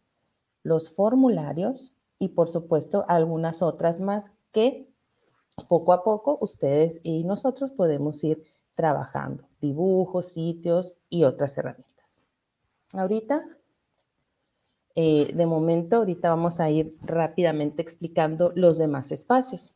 los 0.63 0.89
formularios 0.89 1.97
y 2.19 2.29
por 2.29 2.47
supuesto 2.47 3.03
algunas 3.09 3.61
otras 3.61 3.99
más 3.99 4.31
que 4.53 4.89
poco 5.67 5.91
a 5.91 6.05
poco 6.05 6.37
ustedes 6.39 7.01
y 7.03 7.25
nosotros 7.25 7.71
podemos 7.71 8.23
ir 8.23 8.45
trabajando, 8.75 9.43
dibujos, 9.59 10.29
sitios 10.29 10.99
y 11.09 11.25
otras 11.25 11.57
herramientas. 11.57 11.94
Ahorita, 12.93 13.45
eh, 14.95 15.33
de 15.33 15.45
momento, 15.45 15.97
ahorita 15.97 16.29
vamos 16.29 16.59
a 16.59 16.69
ir 16.69 16.95
rápidamente 17.01 17.81
explicando 17.81 18.51
los 18.55 18.77
demás 18.77 19.11
espacios. 19.11 19.75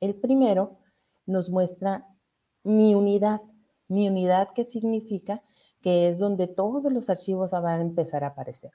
El 0.00 0.14
primero 0.14 0.78
nos 1.26 1.50
muestra 1.50 2.06
mi 2.64 2.94
unidad. 2.94 3.40
Mi 3.88 4.08
unidad, 4.08 4.48
¿qué 4.54 4.66
significa? 4.66 5.42
Que 5.80 6.08
es 6.08 6.18
donde 6.18 6.48
todos 6.48 6.92
los 6.92 7.08
archivos 7.08 7.52
van 7.52 7.78
a 7.78 7.82
empezar 7.82 8.24
a 8.24 8.28
aparecer. 8.28 8.72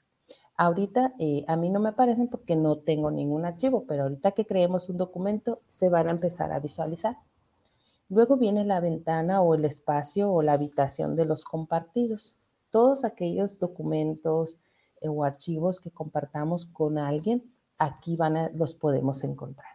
Ahorita 0.56 1.14
eh, 1.18 1.44
a 1.46 1.56
mí 1.56 1.70
no 1.70 1.78
me 1.78 1.90
aparecen 1.90 2.28
porque 2.28 2.56
no 2.56 2.78
tengo 2.78 3.10
ningún 3.10 3.44
archivo, 3.44 3.84
pero 3.86 4.04
ahorita 4.04 4.32
que 4.32 4.46
creemos 4.46 4.88
un 4.88 4.96
documento 4.96 5.60
se 5.68 5.88
van 5.88 6.08
a 6.08 6.12
empezar 6.12 6.52
a 6.52 6.58
visualizar. 6.58 7.18
Luego 8.08 8.36
viene 8.36 8.64
la 8.64 8.80
ventana 8.80 9.42
o 9.42 9.54
el 9.54 9.64
espacio 9.64 10.32
o 10.32 10.42
la 10.42 10.54
habitación 10.54 11.14
de 11.14 11.26
los 11.26 11.44
compartidos 11.44 12.37
todos 12.70 13.04
aquellos 13.04 13.58
documentos 13.58 14.58
eh, 15.00 15.08
o 15.08 15.24
archivos 15.24 15.80
que 15.80 15.90
compartamos 15.90 16.66
con 16.66 16.98
alguien, 16.98 17.52
aquí 17.78 18.16
van 18.16 18.36
a, 18.36 18.50
los 18.50 18.74
podemos 18.74 19.24
encontrar. 19.24 19.68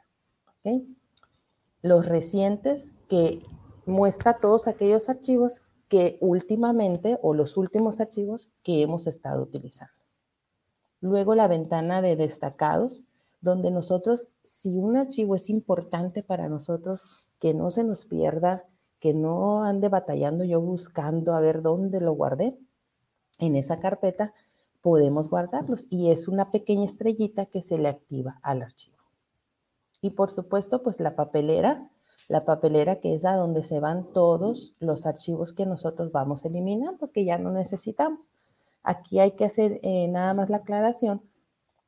Los 1.81 2.05
recientes 2.07 2.93
que 3.09 3.43
muestra 3.85 4.35
todos 4.35 4.67
aquellos 4.67 5.09
archivos 5.09 5.61
que 5.89 6.17
últimamente 6.21 7.19
o 7.21 7.33
los 7.33 7.57
últimos 7.57 7.99
archivos 7.99 8.51
que 8.63 8.81
hemos 8.81 9.07
estado 9.07 9.43
utilizando. 9.43 9.93
Luego 11.01 11.35
la 11.35 11.47
ventana 11.49 12.01
de 12.01 12.15
destacados, 12.15 13.03
donde 13.41 13.71
nosotros, 13.71 14.31
si 14.43 14.79
un 14.79 14.95
archivo 14.95 15.35
es 15.35 15.49
importante 15.49 16.23
para 16.23 16.47
nosotros, 16.47 17.01
que 17.39 17.53
no 17.53 17.71
se 17.71 17.83
nos 17.83 18.05
pierda, 18.05 18.63
que 19.01 19.13
no 19.13 19.65
ande 19.65 19.89
batallando 19.89 20.45
yo 20.45 20.61
buscando 20.61 21.33
a 21.33 21.41
ver 21.41 21.61
dónde 21.61 21.99
lo 21.99 22.13
guardé, 22.13 22.57
en 23.39 23.55
esa 23.55 23.79
carpeta 23.79 24.33
podemos 24.81 25.29
guardarlos 25.29 25.87
y 25.89 26.11
es 26.11 26.27
una 26.27 26.51
pequeña 26.51 26.85
estrellita 26.85 27.45
que 27.45 27.63
se 27.63 27.77
le 27.77 27.89
activa 27.89 28.39
al 28.41 28.61
archivo. 28.61 28.97
Y 30.01 30.11
por 30.11 30.29
supuesto, 30.29 30.83
pues 30.83 30.99
la 30.99 31.15
papelera, 31.15 31.89
la 32.27 32.43
papelera 32.43 32.99
que 32.99 33.15
es 33.15 33.23
a 33.23 33.35
donde 33.35 33.63
se 33.63 33.79
van 33.79 34.11
todos 34.11 34.75
los 34.79 35.05
archivos 35.05 35.53
que 35.53 35.65
nosotros 35.65 36.11
vamos 36.11 36.43
eliminando, 36.43 37.11
que 37.11 37.23
ya 37.23 37.37
no 37.37 37.51
necesitamos. 37.51 38.29
Aquí 38.83 39.21
hay 39.21 39.31
que 39.31 39.45
hacer 39.45 39.79
eh, 39.81 40.09
nada 40.09 40.33
más 40.33 40.49
la 40.49 40.57
aclaración 40.57 41.21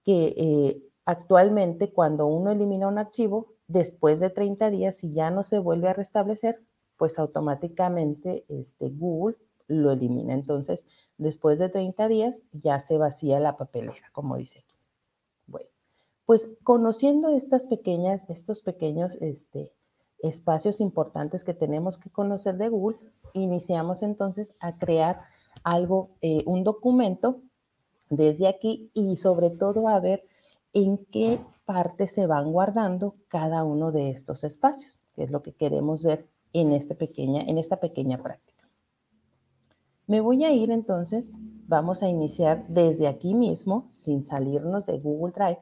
que 0.05 0.33
eh, 0.37 0.83
actualmente 1.03 1.91
cuando 1.91 2.27
uno 2.27 2.51
elimina 2.51 2.87
un 2.87 2.97
archivo, 2.97 3.55
después 3.67 4.19
de 4.19 4.29
30 4.29 4.69
días, 4.69 4.95
si 4.95 5.11
ya 5.11 5.31
no 5.31 5.43
se 5.43 5.59
vuelve 5.59 5.89
a 5.89 5.93
restablecer, 5.93 6.61
pues 6.97 7.19
automáticamente 7.19 8.45
este, 8.47 8.89
Google 8.89 9.35
lo 9.67 9.91
elimina. 9.91 10.33
Entonces, 10.33 10.85
después 11.17 11.59
de 11.59 11.69
30 11.69 12.07
días 12.07 12.43
ya 12.51 12.79
se 12.79 12.97
vacía 12.97 13.39
la 13.39 13.57
papelera, 13.57 14.09
como 14.11 14.37
dice 14.37 14.59
aquí. 14.59 14.75
Bueno, 15.47 15.69
pues 16.25 16.55
conociendo 16.63 17.29
estas 17.29 17.67
pequeñas, 17.67 18.25
estos 18.29 18.61
pequeños 18.61 19.17
este, 19.21 19.73
espacios 20.19 20.81
importantes 20.81 21.43
que 21.43 21.53
tenemos 21.53 21.97
que 21.97 22.09
conocer 22.09 22.57
de 22.57 22.69
Google, 22.69 22.97
iniciamos 23.33 24.03
entonces 24.03 24.53
a 24.59 24.77
crear 24.77 25.21
algo, 25.63 26.09
eh, 26.21 26.43
un 26.45 26.63
documento 26.63 27.41
desde 28.09 28.47
aquí 28.47 28.91
y 28.93 29.17
sobre 29.17 29.49
todo 29.49 29.87
a 29.87 29.99
ver 29.99 30.27
en 30.73 30.97
qué 31.05 31.39
parte 31.65 32.07
se 32.07 32.27
van 32.27 32.51
guardando 32.51 33.15
cada 33.27 33.63
uno 33.63 33.91
de 33.91 34.09
estos 34.09 34.43
espacios, 34.43 34.99
que 35.15 35.23
es 35.23 35.31
lo 35.31 35.41
que 35.41 35.53
queremos 35.53 36.03
ver 36.03 36.27
en, 36.53 36.71
este 36.71 36.95
pequeña, 36.95 37.41
en 37.41 37.57
esta 37.57 37.79
pequeña 37.79 38.21
práctica. 38.21 38.54
Me 40.07 40.21
voy 40.21 40.43
a 40.45 40.51
ir 40.51 40.69
entonces, 40.69 41.35
vamos 41.67 42.03
a 42.03 42.07
iniciar 42.07 42.67
desde 42.67 43.07
aquí 43.07 43.33
mismo, 43.33 43.87
sin 43.89 44.23
salirnos 44.23 44.85
de 44.85 44.99
Google 44.99 45.33
Drive. 45.33 45.59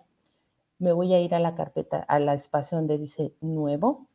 Me 0.80 0.92
voy 0.92 1.14
a 1.14 1.22
ir 1.22 1.34
a 1.34 1.40
la 1.40 1.56
carpeta, 1.56 2.00
a 2.00 2.20
la 2.20 2.34
espacio 2.34 2.78
donde 2.78 2.98
dice 2.98 3.34
nuevo. 3.40 4.10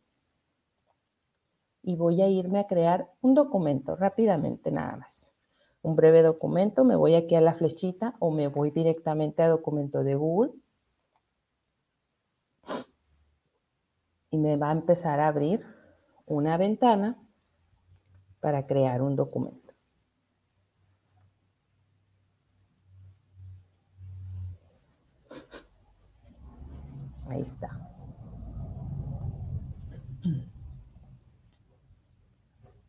Y 1.83 1.97
voy 1.97 2.21
a 2.21 2.29
irme 2.29 2.59
a 2.59 2.67
crear 2.67 3.11
un 3.23 3.33
documento 3.33 3.97
rápidamente 3.97 4.71
nada 4.71 4.99
más. 4.99 5.33
Un 5.81 5.97
breve 5.97 6.23
documento, 6.23 6.85
me 6.85 6.97
voy 6.97 7.15
aquí 7.15 7.35
a 7.35 7.41
la 7.41 7.55
flechita 7.55 8.17
o 8.19 8.31
me 8.31 8.49
voy 8.49 8.71
directamente 8.71 9.43
a 9.43 9.49
documento 9.49 10.05
de 10.05 10.15
Google. 10.15 10.53
Y 14.31 14.37
me 14.37 14.59
va 14.59 14.69
a 14.69 14.73
empezar 14.73 15.21
a 15.21 15.29
abrir 15.29 15.65
una 16.27 16.59
ventana 16.59 17.17
para 18.41 18.67
crear 18.67 19.01
un 19.01 19.17
documento. 19.17 19.68
Ahí 27.29 27.43
está. 27.43 27.69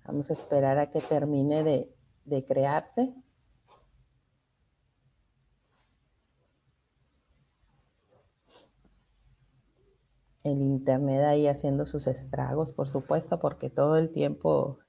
Vamos 0.05 0.29
a 0.29 0.33
esperar 0.33 0.79
a 0.79 0.89
que 0.89 1.01
termine 1.01 1.63
de, 1.63 1.93
de 2.25 2.45
crearse. 2.45 3.13
El 10.43 10.61
internet 10.61 11.23
ahí 11.25 11.47
haciendo 11.47 11.85
sus 11.85 12.07
estragos, 12.07 12.71
por 12.71 12.87
supuesto, 12.87 13.39
porque 13.39 13.69
todo 13.69 13.97
el 13.97 14.11
tiempo 14.11 14.79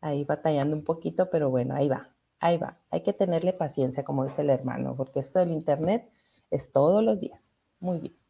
ahí 0.00 0.24
batallando 0.24 0.76
un 0.76 0.84
poquito, 0.84 1.30
pero 1.30 1.50
bueno, 1.50 1.74
ahí 1.74 1.88
va, 1.88 2.14
ahí 2.38 2.58
va. 2.58 2.78
Hay 2.90 3.02
que 3.02 3.14
tenerle 3.14 3.54
paciencia, 3.54 4.04
como 4.04 4.24
dice 4.24 4.42
el 4.42 4.50
hermano, 4.50 4.94
porque 4.96 5.20
esto 5.20 5.38
del 5.38 5.50
internet 5.50 6.10
es 6.50 6.70
todos 6.70 7.02
los 7.02 7.18
días. 7.18 7.58
Muy 7.80 7.98
bien. 8.00 8.23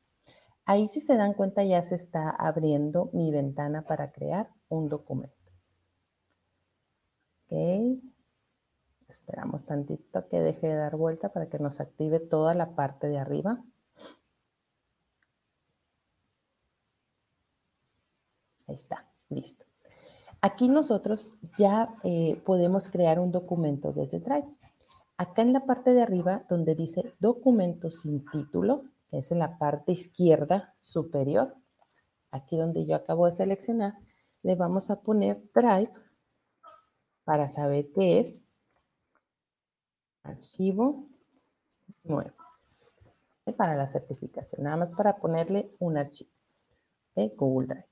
Ahí 0.66 0.88
si 0.88 1.00
se 1.00 1.16
dan 1.16 1.34
cuenta 1.34 1.62
ya 1.62 1.82
se 1.82 1.94
está 1.94 2.30
abriendo 2.30 3.10
mi 3.12 3.30
ventana 3.30 3.82
para 3.82 4.12
crear 4.12 4.50
un 4.68 4.88
documento. 4.88 5.34
Ok. 7.46 8.02
Esperamos 9.08 9.64
tantito 9.64 10.26
que 10.28 10.40
deje 10.40 10.68
de 10.68 10.74
dar 10.74 10.96
vuelta 10.96 11.32
para 11.32 11.48
que 11.48 11.58
nos 11.58 11.80
active 11.80 12.18
toda 12.18 12.54
la 12.54 12.74
parte 12.74 13.08
de 13.08 13.18
arriba. 13.18 13.62
Ahí 18.66 18.74
está, 18.74 19.06
listo. 19.28 19.66
Aquí 20.40 20.68
nosotros 20.68 21.38
ya 21.58 21.94
eh, 22.02 22.40
podemos 22.44 22.88
crear 22.88 23.20
un 23.20 23.30
documento 23.30 23.92
desde 23.92 24.20
Drive. 24.20 24.48
Acá 25.16 25.42
en 25.42 25.52
la 25.52 25.64
parte 25.64 25.94
de 25.94 26.02
arriba 26.02 26.44
donde 26.48 26.74
dice 26.74 27.14
documento 27.20 27.90
sin 27.90 28.24
título, 28.26 28.84
es 29.10 29.30
en 29.30 29.38
la 29.38 29.58
parte 29.58 29.92
izquierda 29.92 30.74
superior, 30.80 31.56
aquí 32.30 32.56
donde 32.56 32.86
yo 32.86 32.96
acabo 32.96 33.26
de 33.26 33.32
seleccionar, 33.32 33.94
le 34.42 34.54
vamos 34.56 34.90
a 34.90 35.00
poner 35.00 35.42
Drive 35.54 35.92
para 37.24 37.50
saber 37.50 37.90
qué 37.94 38.20
es 38.20 38.44
archivo 40.22 41.08
nuevo 42.02 42.34
para 43.56 43.76
la 43.76 43.88
certificación, 43.88 44.64
nada 44.64 44.76
más 44.76 44.94
para 44.94 45.16
ponerle 45.16 45.70
un 45.78 45.98
archivo 45.98 46.30
de 47.14 47.28
Google 47.28 47.68
Drive. 47.68 47.88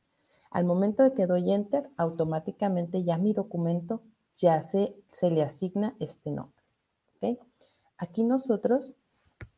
Al 0.51 0.65
momento 0.65 1.03
de 1.03 1.15
que 1.15 1.27
doy 1.27 1.53
Enter, 1.53 1.91
automáticamente 1.97 3.05
ya 3.05 3.19
mi 3.19 3.33
documento 3.33 4.03
ya 4.35 4.63
se, 4.63 4.97
se 5.09 5.31
le 5.31 5.43
asigna 5.43 5.95
este 6.01 6.31
nombre. 6.31 7.39
Aquí 7.97 8.25
nosotros 8.25 8.95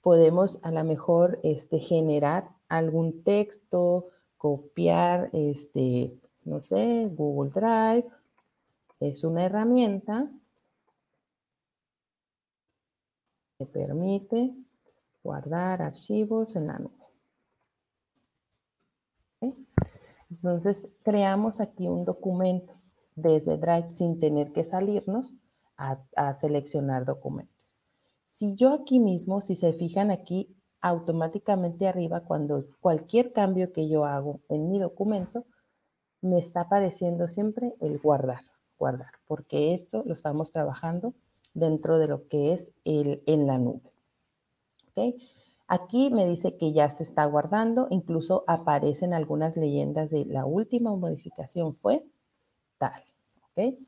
podemos 0.04 0.60
a 0.62 0.70
lo 0.70 0.84
mejor 0.84 1.40
este, 1.42 1.80
generar 1.80 2.50
algún 2.68 3.24
texto, 3.24 4.10
copiar, 4.36 5.30
este, 5.32 6.14
no 6.44 6.60
sé, 6.60 7.08
Google 7.10 7.50
Drive. 7.50 8.06
Es 9.00 9.24
una 9.24 9.46
herramienta 9.46 10.30
que 13.56 13.64
permite 13.64 14.54
guardar 15.22 15.80
archivos 15.80 16.54
en 16.54 16.66
la 16.66 16.78
nube. 16.78 16.92
Entonces, 20.28 20.86
creamos 21.02 21.62
aquí 21.62 21.88
un 21.88 22.04
documento 22.04 22.74
desde 23.16 23.56
Drive 23.56 23.90
sin 23.90 24.20
tener 24.20 24.52
que 24.52 24.64
salirnos 24.64 25.32
a 25.78 26.34
seleccionar 26.34 27.06
documentos. 27.06 27.53
Si 28.24 28.54
yo 28.54 28.72
aquí 28.72 29.00
mismo, 29.00 29.40
si 29.40 29.54
se 29.54 29.72
fijan 29.72 30.10
aquí, 30.10 30.54
automáticamente 30.80 31.88
arriba, 31.88 32.20
cuando 32.20 32.66
cualquier 32.80 33.32
cambio 33.32 33.72
que 33.72 33.88
yo 33.88 34.04
hago 34.04 34.40
en 34.48 34.70
mi 34.70 34.78
documento, 34.78 35.46
me 36.20 36.38
está 36.38 36.62
apareciendo 36.62 37.28
siempre 37.28 37.74
el 37.80 37.98
guardar, 37.98 38.40
guardar, 38.78 39.12
porque 39.26 39.72
esto 39.72 40.02
lo 40.04 40.14
estamos 40.14 40.52
trabajando 40.52 41.14
dentro 41.54 41.98
de 41.98 42.08
lo 42.08 42.28
que 42.28 42.52
es 42.52 42.72
el, 42.84 43.22
en 43.26 43.46
la 43.46 43.58
nube. 43.58 43.92
¿Okay? 44.90 45.16
Aquí 45.66 46.10
me 46.10 46.26
dice 46.26 46.56
que 46.56 46.72
ya 46.72 46.90
se 46.90 47.02
está 47.02 47.24
guardando, 47.24 47.86
incluso 47.90 48.44
aparecen 48.46 49.14
algunas 49.14 49.56
leyendas 49.56 50.10
de 50.10 50.26
la 50.26 50.44
última 50.44 50.94
modificación 50.94 51.74
fue 51.74 52.04
tal. 52.78 53.02
¿okay? 53.50 53.78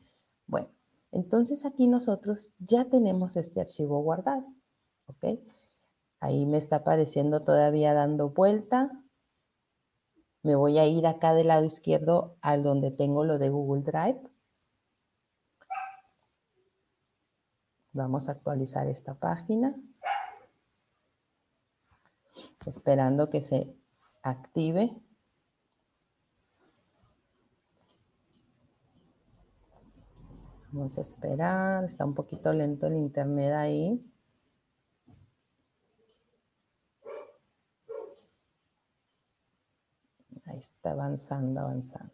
Entonces 1.16 1.64
aquí 1.64 1.86
nosotros 1.86 2.52
ya 2.58 2.90
tenemos 2.90 3.38
este 3.38 3.62
archivo 3.62 4.02
guardado. 4.02 4.52
¿Ok? 5.06 5.40
Ahí 6.20 6.44
me 6.44 6.58
está 6.58 6.76
apareciendo 6.76 7.42
todavía 7.42 7.94
dando 7.94 8.28
vuelta. 8.28 8.90
Me 10.42 10.56
voy 10.56 10.76
a 10.76 10.84
ir 10.84 11.06
acá 11.06 11.32
del 11.32 11.48
lado 11.48 11.64
izquierdo 11.64 12.36
al 12.42 12.62
donde 12.62 12.90
tengo 12.90 13.24
lo 13.24 13.38
de 13.38 13.48
Google 13.48 13.82
Drive. 13.82 14.20
Vamos 17.92 18.28
a 18.28 18.32
actualizar 18.32 18.86
esta 18.86 19.14
página. 19.14 19.74
Esperando 22.66 23.30
que 23.30 23.40
se 23.40 23.74
active. 24.22 24.94
Vamos 30.76 30.98
a 30.98 31.00
esperar, 31.00 31.84
está 31.84 32.04
un 32.04 32.14
poquito 32.14 32.52
lento 32.52 32.86
el 32.86 32.96
internet 32.96 33.52
ahí. 33.54 33.98
Ahí 40.44 40.58
está 40.58 40.90
avanzando, 40.90 41.60
avanzando. 41.60 42.12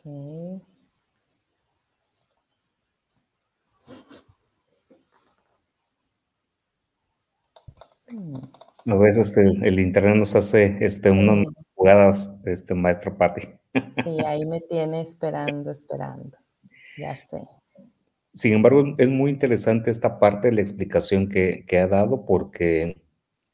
Okay. 0.00 0.60
A 8.86 8.94
veces 8.96 9.36
el, 9.36 9.78
internet 9.78 10.16
nos 10.16 10.34
hace 10.34 10.76
este, 10.80 11.10
unos 11.10 11.46
jugadas, 11.80 12.38
este, 12.44 12.74
maestra 12.74 13.16
Patti. 13.16 13.40
Sí, 14.04 14.18
ahí 14.26 14.44
me 14.44 14.60
tiene 14.60 15.00
esperando, 15.00 15.70
esperando. 15.70 16.36
Ya 16.98 17.16
sé. 17.16 17.40
Sin 18.34 18.52
embargo, 18.52 18.94
es 18.98 19.08
muy 19.08 19.30
interesante 19.30 19.90
esta 19.90 20.18
parte 20.18 20.48
de 20.48 20.56
la 20.56 20.60
explicación 20.60 21.30
que, 21.30 21.64
ha 21.78 21.86
dado 21.86 22.26
porque 22.26 23.00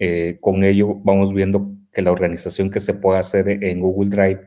eh, 0.00 0.38
con 0.40 0.64
ello 0.64 0.96
vamos 1.04 1.32
viendo 1.32 1.70
que 1.92 2.02
la 2.02 2.10
organización 2.10 2.68
que 2.68 2.80
se 2.80 2.94
puede 2.94 3.20
hacer 3.20 3.48
en 3.48 3.80
Google 3.80 4.10
Drive 4.10 4.40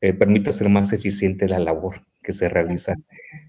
eh, 0.00 0.12
permite 0.14 0.50
hacer 0.50 0.68
más 0.68 0.92
eficiente 0.92 1.48
la 1.48 1.58
labor 1.58 1.96
que 2.22 2.32
se 2.32 2.48
realiza 2.48 2.94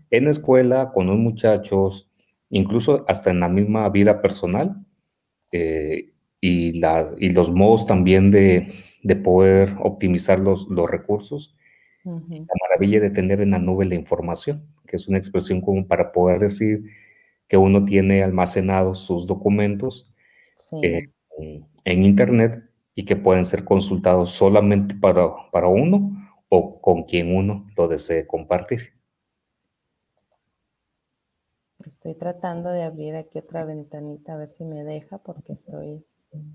en 0.09 0.25
la 0.25 0.31
escuela, 0.31 0.91
con 0.91 1.05
los 1.05 1.17
muchachos, 1.17 2.09
incluso 2.49 3.05
hasta 3.07 3.29
en 3.29 3.41
la 3.41 3.49
misma 3.49 3.87
vida 3.89 4.23
personal. 4.23 4.75
Eh, 5.51 6.13
y, 6.41 6.81
y 7.19 7.29
los 7.31 7.51
modos 7.51 7.85
también 7.85 8.31
de, 8.31 8.71
de 9.05 9.15
poder 9.15 9.75
optimizar 9.81 10.39
los, 10.39 10.67
los 10.67 10.89
recursos. 10.89 11.55
La 12.03 12.55
maravilla 12.61 12.99
de 12.99 13.11
tener 13.11 13.39
en 13.41 13.51
la 13.51 13.59
nube 13.59 13.85
la 13.85 13.95
información, 13.95 14.67
que 14.87 14.95
es 14.95 15.07
una 15.07 15.19
expresión 15.19 15.61
común 15.61 15.87
para 15.87 16.11
poder 16.11 16.39
decir 16.39 16.83
que 17.47 17.57
uno 17.57 17.85
tiene 17.85 18.23
almacenados 18.23 18.99
sus 18.99 19.27
documentos 19.27 20.11
en, 20.71 21.13
Internet 21.85 22.63
y 22.95 23.05
que 23.05 23.15
pueden 23.15 23.45
ser 23.45 23.63
consultados 23.63 24.31
solamente 24.31 24.95
para, 24.95 25.31
para 25.51 25.67
uno 25.67 26.11
o 26.49 26.81
con 26.81 27.03
quien 27.03 27.35
uno 27.35 27.67
lo 27.77 27.87
desee 27.87 28.25
compartir. 28.25 28.93
Estoy 31.85 32.15
tratando 32.15 32.69
de 32.69 32.83
abrir 32.83 33.15
aquí 33.15 33.37
otra 33.37 33.65
ventanita 33.65 34.33
a 34.33 34.37
ver 34.37 34.49
si 34.49 34.63
me 34.63 34.83
deja 34.83 35.19
porque 35.19 35.53
estoy, 35.53 36.03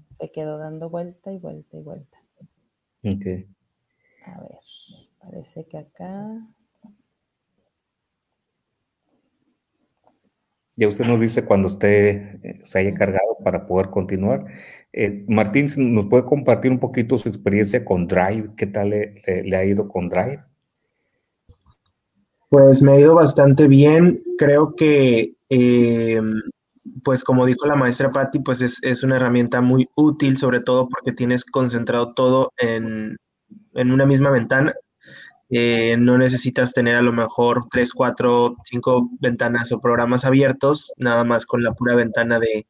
se 0.09 0.33
quedó 0.33 0.59
dando 0.59 0.91
vuelta 0.91 1.33
y 1.33 1.39
vuelta 1.39 1.77
y 1.77 1.83
vuelta. 1.83 2.19
Ok. 3.03 3.27
A 4.27 4.41
ver, 4.41 4.59
parece 5.19 5.67
que 5.67 5.79
acá. 5.79 6.47
Ya 10.77 10.89
usted 10.89 11.05
nos 11.05 11.21
dice 11.21 11.45
cuando 11.45 11.67
usted 11.67 12.41
eh, 12.43 12.61
se 12.63 12.79
haya 12.79 12.95
cargado 12.95 13.37
para 13.45 13.67
poder 13.67 13.91
continuar. 13.91 14.45
Eh, 14.93 15.25
Martín, 15.29 15.67
¿nos 15.95 16.07
puede 16.07 16.25
compartir 16.25 16.71
un 16.71 16.79
poquito 16.79 17.19
su 17.19 17.29
experiencia 17.29 17.85
con 17.85 18.07
Drive? 18.07 18.51
¿Qué 18.57 18.67
tal 18.67 18.91
le 18.91 19.57
ha 19.57 19.65
ido 19.65 19.89
con 19.89 20.09
Drive? 20.09 20.43
Pues 22.51 22.83
me 22.83 22.93
ha 22.93 22.99
ido 22.99 23.15
bastante 23.15 23.69
bien. 23.69 24.25
Creo 24.37 24.75
que, 24.75 25.35
eh, 25.49 26.21
pues 27.05 27.24
como 27.24 27.46
dijo 27.46 27.66
la 27.66 27.76
maestra 27.76 28.12
Patti, 28.12 28.40
pues 28.40 28.62
es, 28.62 29.03
una 29.03 29.16
herramienta 29.16 29.61
muy 29.61 29.88
útil, 29.94 30.37
sobre 30.37 30.61
todo 30.61 30.88
porque 30.88 31.12
tienes 31.12 31.44
concentrado 31.44 32.14
todo 32.14 32.53
en, 32.59 33.16
una 33.74 34.07
misma 34.07 34.31
ventana. 34.31 34.74
Eh, 35.48 35.96
no 35.98 36.16
necesitas 36.16 36.72
tener 36.72 36.94
a 36.94 37.03
lo 37.03 37.12
mejor 37.12 37.66
tres, 37.70 37.92
cuatro, 37.92 38.57
cinco 38.64 39.11
ventanas 39.20 39.72
o 39.72 39.81
programas 39.81 40.24
abiertos, 40.24 40.92
nada 40.96 41.24
más 41.24 41.46
con 41.46 41.62
la 41.62 41.72
pura 41.72 41.96
ventana 41.96 42.38
de, 42.38 42.66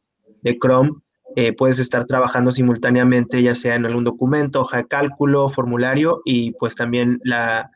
Chrome. 0.61 0.92
Eh, 1.37 1.52
puedes 1.52 1.78
estar 1.78 2.06
trabajando 2.06 2.50
simultáneamente, 2.50 3.42
ya 3.42 3.54
sea 3.54 3.76
en 3.76 3.87
algún 3.87 4.04
documento, 4.04 4.62
hoja 4.62 4.78
de 4.78 4.88
cálculo, 4.88 5.48
formulario 5.48 6.22
y 6.24 6.52
pues 6.52 6.74
también 6.74 7.20
la, 7.22 7.70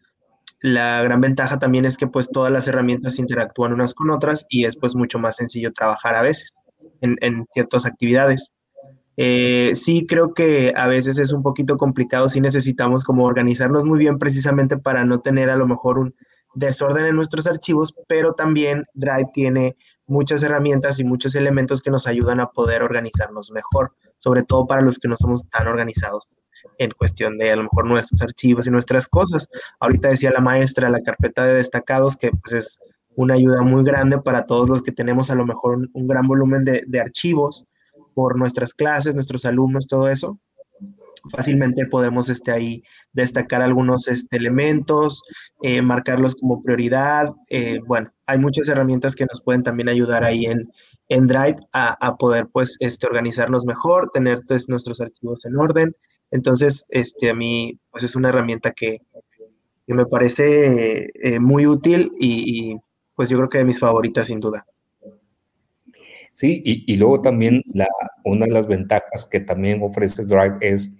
la 0.64 1.02
gran 1.02 1.20
ventaja 1.20 1.58
también 1.58 1.84
es 1.84 1.98
que 1.98 2.06
pues 2.06 2.30
todas 2.30 2.50
las 2.50 2.66
herramientas 2.66 3.18
interactúan 3.18 3.74
unas 3.74 3.92
con 3.92 4.08
otras 4.08 4.46
y 4.48 4.64
es 4.64 4.76
pues 4.76 4.96
mucho 4.96 5.18
más 5.18 5.36
sencillo 5.36 5.74
trabajar 5.74 6.14
a 6.14 6.22
veces 6.22 6.54
en, 7.02 7.46
ciertas 7.52 7.84
actividades. 7.84 8.54
Eh, 9.18 9.72
sí 9.74 10.06
creo 10.06 10.32
que 10.32 10.72
a 10.74 10.86
veces 10.86 11.18
es 11.18 11.34
un 11.34 11.42
poquito 11.42 11.76
complicado, 11.76 12.30
si 12.30 12.40
necesitamos 12.40 13.04
como 13.04 13.26
organizarnos 13.26 13.84
muy 13.84 13.98
bien 13.98 14.18
precisamente 14.18 14.78
para 14.78 15.04
no 15.04 15.20
tener 15.20 15.50
a 15.50 15.56
lo 15.56 15.66
mejor 15.66 15.98
un 15.98 16.14
desorden 16.54 17.04
en 17.04 17.16
nuestros 17.16 17.46
archivos, 17.46 17.94
pero 18.08 18.32
también 18.32 18.84
Drive 18.94 19.32
tiene 19.34 19.76
muchas 20.06 20.42
herramientas 20.44 20.98
y 20.98 21.04
muchos 21.04 21.34
elementos 21.34 21.82
que 21.82 21.90
nos 21.90 22.06
ayudan 22.06 22.40
a 22.40 22.46
poder 22.46 22.82
organizarnos 22.82 23.50
mejor, 23.50 23.92
sobre 24.16 24.44
todo 24.44 24.66
para 24.66 24.80
los 24.80 24.98
que 24.98 25.08
no 25.08 25.18
somos 25.18 25.46
tan 25.50 25.68
organizados 25.68 26.32
en 26.78 26.90
cuestión 26.92 27.38
de 27.38 27.50
a 27.50 27.56
lo 27.56 27.64
mejor 27.64 27.86
nuestros 27.86 28.22
archivos 28.22 28.66
y 28.66 28.70
nuestras 28.70 29.08
cosas. 29.08 29.48
Ahorita 29.80 30.08
decía 30.08 30.30
la 30.30 30.40
maestra, 30.40 30.90
la 30.90 31.00
carpeta 31.00 31.44
de 31.44 31.54
destacados, 31.54 32.16
que 32.16 32.30
pues 32.30 32.52
es 32.52 32.78
una 33.16 33.34
ayuda 33.34 33.62
muy 33.62 33.84
grande 33.84 34.18
para 34.18 34.46
todos 34.46 34.68
los 34.68 34.82
que 34.82 34.92
tenemos 34.92 35.30
a 35.30 35.34
lo 35.34 35.46
mejor 35.46 35.88
un, 35.92 36.06
gran 36.06 36.26
volumen 36.26 36.64
de, 36.64 37.00
archivos 37.00 37.66
por 38.14 38.38
nuestras 38.38 38.74
clases, 38.74 39.14
nuestros 39.14 39.44
alumnos, 39.44 39.86
todo 39.86 40.08
eso. 40.08 40.38
Fácilmente 41.30 41.86
podemos 41.86 42.28
este, 42.28 42.50
ahí 42.50 42.82
destacar 43.12 43.62
algunos 43.62 44.08
este, 44.08 44.36
elementos, 44.36 45.22
eh, 45.62 45.80
marcarlos 45.80 46.34
como 46.34 46.62
prioridad. 46.62 47.32
Eh, 47.48 47.78
bueno, 47.86 48.12
hay 48.26 48.38
muchas 48.38 48.68
herramientas 48.68 49.14
que 49.14 49.24
nos 49.24 49.42
pueden 49.42 49.62
también 49.62 49.88
ayudar 49.88 50.22
ahí 50.22 50.44
en, 50.44 50.68
en 51.08 51.26
Drive 51.26 51.56
a, 51.72 52.16
poder 52.16 52.48
pues 52.52 52.76
este, 52.80 53.06
organizarnos 53.06 53.64
mejor, 53.64 54.10
tener 54.10 54.42
pues, 54.46 54.68
nuestros 54.68 55.00
archivos 55.00 55.46
en 55.46 55.56
orden 55.56 55.96
entonces, 56.34 56.84
este, 56.88 57.30
a 57.30 57.34
mí, 57.34 57.78
pues 57.92 58.02
es 58.02 58.16
una 58.16 58.30
herramienta 58.30 58.72
que, 58.72 58.98
me 59.86 60.04
parece 60.04 61.10
eh, 61.14 61.38
muy 61.38 61.64
útil 61.64 62.10
y, 62.18 62.76
pues 63.14 63.28
yo 63.28 63.36
creo 63.36 63.48
que 63.48 63.58
de 63.58 63.64
mis 63.64 63.78
favoritas 63.78 64.26
sin 64.26 64.40
duda. 64.40 64.66
Sí, 66.32 66.60
y, 66.64 66.96
luego 66.96 67.20
también 67.20 67.62
la, 67.72 67.86
una 68.24 68.46
de 68.46 68.52
las 68.52 68.66
ventajas 68.66 69.26
que 69.30 69.38
también 69.38 69.80
ofrece 69.80 70.24
Drive 70.24 70.56
es 70.60 70.98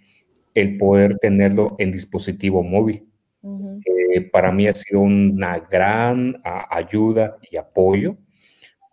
el 0.54 0.78
poder 0.78 1.18
tenerlo 1.18 1.74
en 1.78 1.90
dispositivo 1.90 2.62
móvil. 2.62 3.04
para 4.30 4.52
mí 4.52 4.68
ha 4.68 4.72
sido 4.72 5.00
una 5.00 5.58
gran 5.58 6.40
ayuda 6.70 7.38
y 7.50 7.56
apoyo 7.56 8.16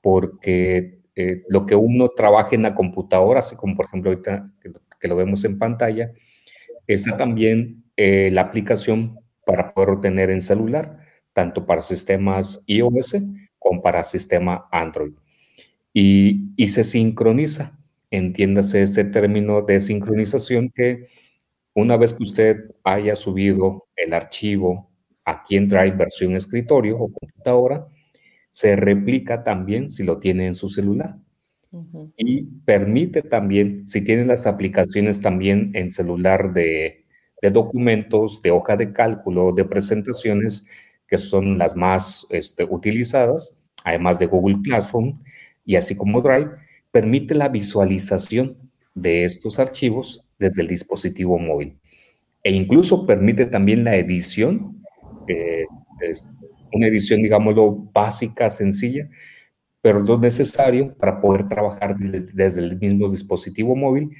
porque 0.01 1.01
eh, 1.15 1.43
lo 1.49 1.67
que 1.67 1.75
uno 1.75 2.09
trabaja 2.09 2.55
en 2.55 2.63
la 2.63 2.73
computadora, 2.73 3.39
así 3.39 3.55
como 3.55 3.75
por 3.75 3.85
ejemplo 3.85 4.09
ahorita 4.09 4.43
que 4.99 5.07
lo 5.07 5.15
vemos 5.15 5.45
en 5.45 5.59
pantalla, 5.59 6.11
Está 6.93 7.15
también 7.15 7.85
eh, 7.95 8.29
la 8.33 8.41
aplicación 8.41 9.17
para 9.45 9.73
poder 9.73 10.01
tener 10.01 10.29
en 10.29 10.41
celular, 10.41 10.99
tanto 11.31 11.65
para 11.65 11.79
sistemas 11.79 12.65
iOS 12.67 13.15
como 13.57 13.81
para 13.81 14.03
sistema 14.03 14.67
Android. 14.73 15.13
Y, 15.93 16.51
y 16.57 16.67
se 16.67 16.83
sincroniza, 16.83 17.79
entiéndase 18.09 18.81
este 18.81 19.05
término 19.05 19.61
de 19.61 19.79
sincronización 19.79 20.69
que 20.69 21.07
una 21.73 21.95
vez 21.95 22.13
que 22.13 22.23
usted 22.23 22.57
haya 22.83 23.15
subido 23.15 23.87
el 23.95 24.13
archivo 24.13 24.91
aquí 25.23 25.55
en 25.55 25.69
Drive 25.69 25.91
versión 25.91 26.35
escritorio 26.35 26.97
o 26.97 27.09
computadora, 27.13 27.87
se 28.51 28.75
replica 28.75 29.43
también 29.43 29.89
si 29.89 30.03
lo 30.03 30.19
tiene 30.19 30.47
en 30.47 30.55
su 30.55 30.67
celular. 30.67 31.15
Y 32.17 32.43
permite 32.65 33.21
también, 33.21 33.87
si 33.87 34.03
tienen 34.03 34.27
las 34.27 34.45
aplicaciones 34.45 35.21
también 35.21 35.71
en 35.73 35.89
celular 35.89 36.53
de, 36.53 37.05
documentos, 37.51 38.41
de 38.41 38.51
hoja 38.51 38.75
de 38.75 38.91
cálculo, 38.91 39.53
de 39.53 39.65
presentaciones, 39.65 40.65
que 41.07 41.17
son 41.17 41.57
las 41.57 41.75
más 41.75 42.27
este, 42.29 42.63
utilizadas, 42.63 43.59
además 43.83 44.19
de 44.19 44.27
Google 44.27 44.57
Classroom 44.63 45.21
y 45.65 45.75
así 45.75 45.95
como 45.95 46.21
Drive, 46.21 46.51
permite 46.91 47.35
la 47.35 47.49
visualización 47.49 48.57
de 48.93 49.23
estos 49.23 49.57
archivos 49.59 50.25
desde 50.37 50.61
el 50.61 50.67
dispositivo 50.67 51.39
móvil. 51.39 51.77
E 52.43 52.51
incluso 52.51 53.05
permite 53.05 53.45
también 53.45 53.83
la 53.83 53.95
edición, 53.95 54.83
una 56.73 56.87
edición, 56.87 57.21
digámoslo, 57.21 57.89
básica, 57.93 58.49
sencilla, 58.49 59.07
pero 59.81 59.99
lo 59.99 60.17
necesario 60.17 60.93
para 60.95 61.19
poder 61.19 61.47
trabajar 61.47 61.97
desde 61.97 62.61
el 62.61 62.79
mismo 62.79 63.09
dispositivo 63.09 63.75
móvil. 63.75 64.15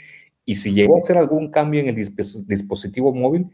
Y 0.46 0.56
si 0.56 0.74
llegó 0.74 0.96
a 0.96 1.00
hacer 1.00 1.18
algún 1.18 1.52
cambio 1.52 1.82
en 1.82 1.88
el 1.90 1.96
dispositivo 1.96 3.14
móvil, 3.14 3.50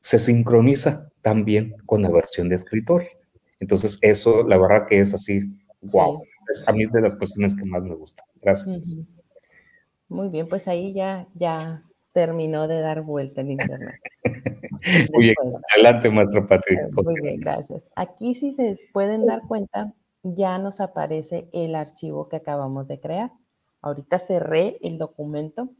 se 0.00 0.18
sincroniza 0.18 1.10
también 1.22 1.76
con 1.86 2.02
la 2.02 2.10
versión 2.10 2.48
de 2.48 2.56
escritorio. 2.56 3.08
Entonces, 3.60 3.98
eso, 4.02 4.46
la 4.46 4.58
verdad 4.58 4.86
que 4.88 4.98
es 4.98 5.14
así, 5.14 5.38
wow, 5.92 6.20
es 6.50 6.68
a 6.68 6.72
mí 6.72 6.84
de 6.86 7.00
las 7.00 7.14
cuestiones 7.14 7.54
que 7.54 7.64
más 7.64 7.84
me 7.84 7.94
gustan. 7.94 8.26
Gracias. 8.40 8.98
Muy 10.08 10.28
bien, 10.28 10.48
pues 10.48 10.66
ahí 10.66 10.92
ya, 10.92 11.28
ya 11.34 11.84
terminó 12.12 12.66
de 12.66 12.80
dar 12.80 13.02
vuelta 13.02 13.40
en 13.40 13.52
internet. 13.52 13.94
Muy 15.14 15.24
bien, 15.24 15.36
adelante, 15.74 16.10
maestro 16.10 16.46
Patrick. 16.46 16.80
Muy 17.02 17.20
bien, 17.20 17.40
gracias. 17.40 17.88
Aquí 17.94 18.34
sí 18.34 18.52
se 18.52 18.76
pueden 18.92 19.26
dar 19.26 19.42
cuenta, 19.46 19.94
ya 20.22 20.58
nos 20.58 20.80
aparece 20.80 21.48
el 21.52 21.74
archivo 21.74 22.28
que 22.28 22.36
acabamos 22.36 22.88
de 22.88 23.00
crear. 23.00 23.32
Ahorita 23.80 24.18
cerré 24.18 24.78
el 24.82 24.98
documento. 24.98 25.70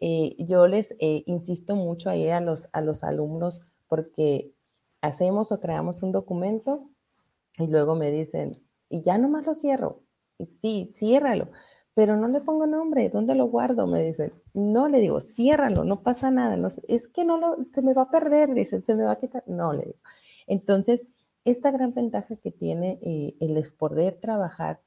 Eh, 0.00 0.36
yo 0.38 0.66
les 0.66 0.92
eh, 1.00 1.22
insisto 1.26 1.74
mucho 1.74 2.10
ahí 2.10 2.28
a 2.28 2.40
los, 2.40 2.68
a 2.72 2.80
los 2.80 3.02
alumnos 3.02 3.62
porque 3.88 4.52
hacemos 5.00 5.50
o 5.52 5.60
creamos 5.60 6.02
un 6.02 6.12
documento 6.12 6.88
y 7.58 7.66
luego 7.66 7.96
me 7.96 8.10
dicen, 8.10 8.62
y 8.88 9.02
ya 9.02 9.18
nomás 9.18 9.46
lo 9.46 9.54
cierro. 9.54 10.02
Y 10.38 10.46
sí, 10.46 10.92
ciérralo, 10.94 11.48
pero 11.94 12.16
no 12.16 12.28
le 12.28 12.40
pongo 12.40 12.66
nombre, 12.66 13.08
¿dónde 13.08 13.34
lo 13.34 13.46
guardo? 13.46 13.86
Me 13.88 14.02
dicen, 14.04 14.32
no, 14.54 14.88
le 14.88 15.00
digo, 15.00 15.20
ciérralo, 15.20 15.82
no 15.82 16.02
pasa 16.02 16.30
nada. 16.30 16.56
No, 16.56 16.68
es 16.86 17.08
que 17.08 17.24
no 17.24 17.38
lo, 17.38 17.56
se 17.72 17.82
me 17.82 17.92
va 17.94 18.02
a 18.02 18.10
perder, 18.10 18.54
dicen, 18.54 18.82
se 18.82 18.94
me 18.94 19.04
va 19.04 19.12
a 19.12 19.18
quitar. 19.18 19.42
No, 19.48 19.72
le 19.72 19.86
digo. 19.86 19.98
Entonces, 20.46 21.04
esta 21.50 21.70
gran 21.70 21.94
ventaja 21.94 22.36
que 22.36 22.50
tiene 22.50 22.98
eh, 23.02 23.36
el 23.40 23.62
poder 23.76 24.18
trabajar 24.20 24.80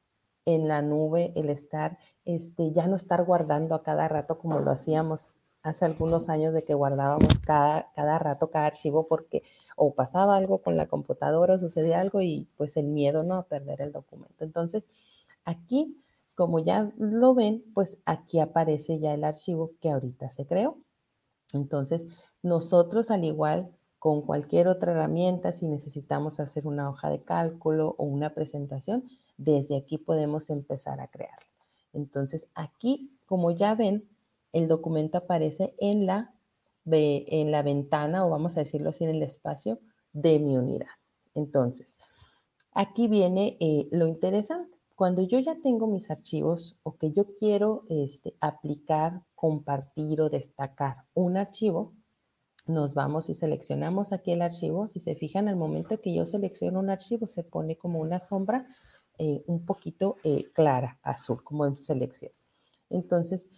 en 0.45 0.67
la 0.67 0.81
nube, 0.81 1.33
el 1.35 1.49
estar, 1.49 1.97
este, 2.25 2.71
ya 2.71 2.87
no 2.87 2.95
estar 2.95 3.23
guardando 3.23 3.75
a 3.75 3.83
cada 3.83 4.07
rato 4.07 4.39
como 4.39 4.59
lo 4.59 4.71
hacíamos 4.71 5.33
hace 5.63 5.85
algunos 5.85 6.29
años 6.29 6.53
de 6.53 6.63
que 6.63 6.73
guardábamos 6.73 7.37
cada, 7.45 7.91
cada 7.95 8.17
rato 8.17 8.49
cada 8.49 8.65
archivo 8.65 9.07
porque 9.07 9.43
o 9.75 9.93
pasaba 9.93 10.35
algo 10.35 10.59
con 10.63 10.75
la 10.75 10.87
computadora 10.87 11.55
o 11.55 11.59
sucedía 11.59 11.99
algo 11.99 12.21
y 12.21 12.47
pues 12.57 12.77
el 12.77 12.87
miedo 12.87 13.23
no 13.23 13.35
a 13.35 13.43
perder 13.43 13.81
el 13.81 13.91
documento. 13.91 14.43
Entonces, 14.43 14.87
aquí 15.45 16.01
como 16.35 16.59
ya 16.59 16.91
lo 16.97 17.35
ven, 17.35 17.63
pues 17.73 18.01
aquí 18.05 18.39
aparece 18.39 18.99
ya 18.99 19.13
el 19.13 19.23
archivo 19.23 19.73
que 19.79 19.91
ahorita 19.91 20.31
se 20.31 20.47
creó. 20.47 20.77
Entonces, 21.53 22.05
nosotros 22.41 23.11
al 23.11 23.23
igual 23.25 23.71
con 24.01 24.23
cualquier 24.23 24.67
otra 24.67 24.93
herramienta, 24.93 25.51
si 25.51 25.67
necesitamos 25.67 26.39
hacer 26.39 26.65
una 26.65 26.89
hoja 26.89 27.11
de 27.11 27.21
cálculo 27.21 27.93
o 27.99 28.05
una 28.05 28.33
presentación, 28.33 29.03
desde 29.37 29.77
aquí 29.77 29.99
podemos 29.99 30.49
empezar 30.49 30.99
a 30.99 31.07
crear. 31.07 31.37
Entonces, 31.93 32.49
aquí, 32.55 33.11
como 33.27 33.51
ya 33.51 33.75
ven, 33.75 34.09
el 34.53 34.67
documento 34.67 35.19
aparece 35.19 35.75
en 35.77 36.07
la, 36.07 36.33
en 36.83 37.51
la 37.51 37.61
ventana, 37.61 38.25
o 38.25 38.31
vamos 38.31 38.57
a 38.57 38.61
decirlo 38.61 38.89
así, 38.89 39.03
en 39.03 39.11
el 39.11 39.21
espacio 39.21 39.77
de 40.13 40.39
mi 40.39 40.57
unidad. 40.57 40.87
Entonces, 41.35 41.95
aquí 42.71 43.07
viene 43.07 43.55
eh, 43.59 43.87
lo 43.91 44.07
interesante. 44.07 44.79
Cuando 44.95 45.21
yo 45.21 45.37
ya 45.37 45.61
tengo 45.61 45.85
mis 45.85 46.09
archivos 46.09 46.79
o 46.81 46.95
que 46.97 47.11
yo 47.11 47.35
quiero 47.35 47.83
este, 47.87 48.33
aplicar, 48.39 49.21
compartir 49.35 50.21
o 50.21 50.29
destacar 50.31 51.03
un 51.13 51.37
archivo, 51.37 51.93
nos 52.65 52.93
vamos 52.93 53.29
y 53.29 53.33
seleccionamos 53.33 54.13
aquí 54.13 54.31
el 54.31 54.41
archivo. 54.41 54.87
Si 54.87 54.99
se 54.99 55.15
fijan, 55.15 55.47
al 55.47 55.55
momento 55.55 55.99
que 55.99 56.13
yo 56.13 56.25
selecciono 56.25 56.79
un 56.79 56.89
archivo, 56.89 57.27
se 57.27 57.43
pone 57.43 57.75
como 57.75 57.99
una 57.99 58.19
sombra 58.19 58.67
eh, 59.17 59.43
un 59.47 59.65
poquito 59.65 60.17
eh, 60.23 60.45
clara, 60.53 60.99
azul, 61.03 61.43
como 61.43 61.65
en 61.65 61.77
selección. 61.77 62.31
Entonces, 62.89 63.49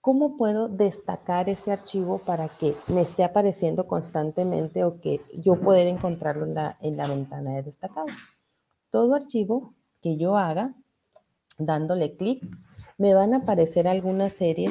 ¿cómo 0.00 0.36
puedo 0.36 0.68
destacar 0.68 1.48
ese 1.48 1.72
archivo 1.72 2.18
para 2.18 2.48
que 2.48 2.74
me 2.88 3.02
esté 3.02 3.24
apareciendo 3.24 3.86
constantemente 3.86 4.84
o 4.84 5.00
que 5.00 5.20
yo 5.34 5.60
pueda 5.60 5.82
encontrarlo 5.82 6.46
en 6.46 6.54
la, 6.54 6.76
en 6.80 6.96
la 6.96 7.06
ventana 7.06 7.56
de 7.56 7.62
destacado? 7.62 8.06
Todo 8.90 9.14
archivo 9.14 9.74
que 10.00 10.16
yo 10.16 10.36
haga, 10.36 10.74
dándole 11.58 12.16
clic, 12.16 12.42
me 12.98 13.14
van 13.14 13.34
a 13.34 13.38
aparecer 13.38 13.88
alguna 13.88 14.28
serie 14.28 14.70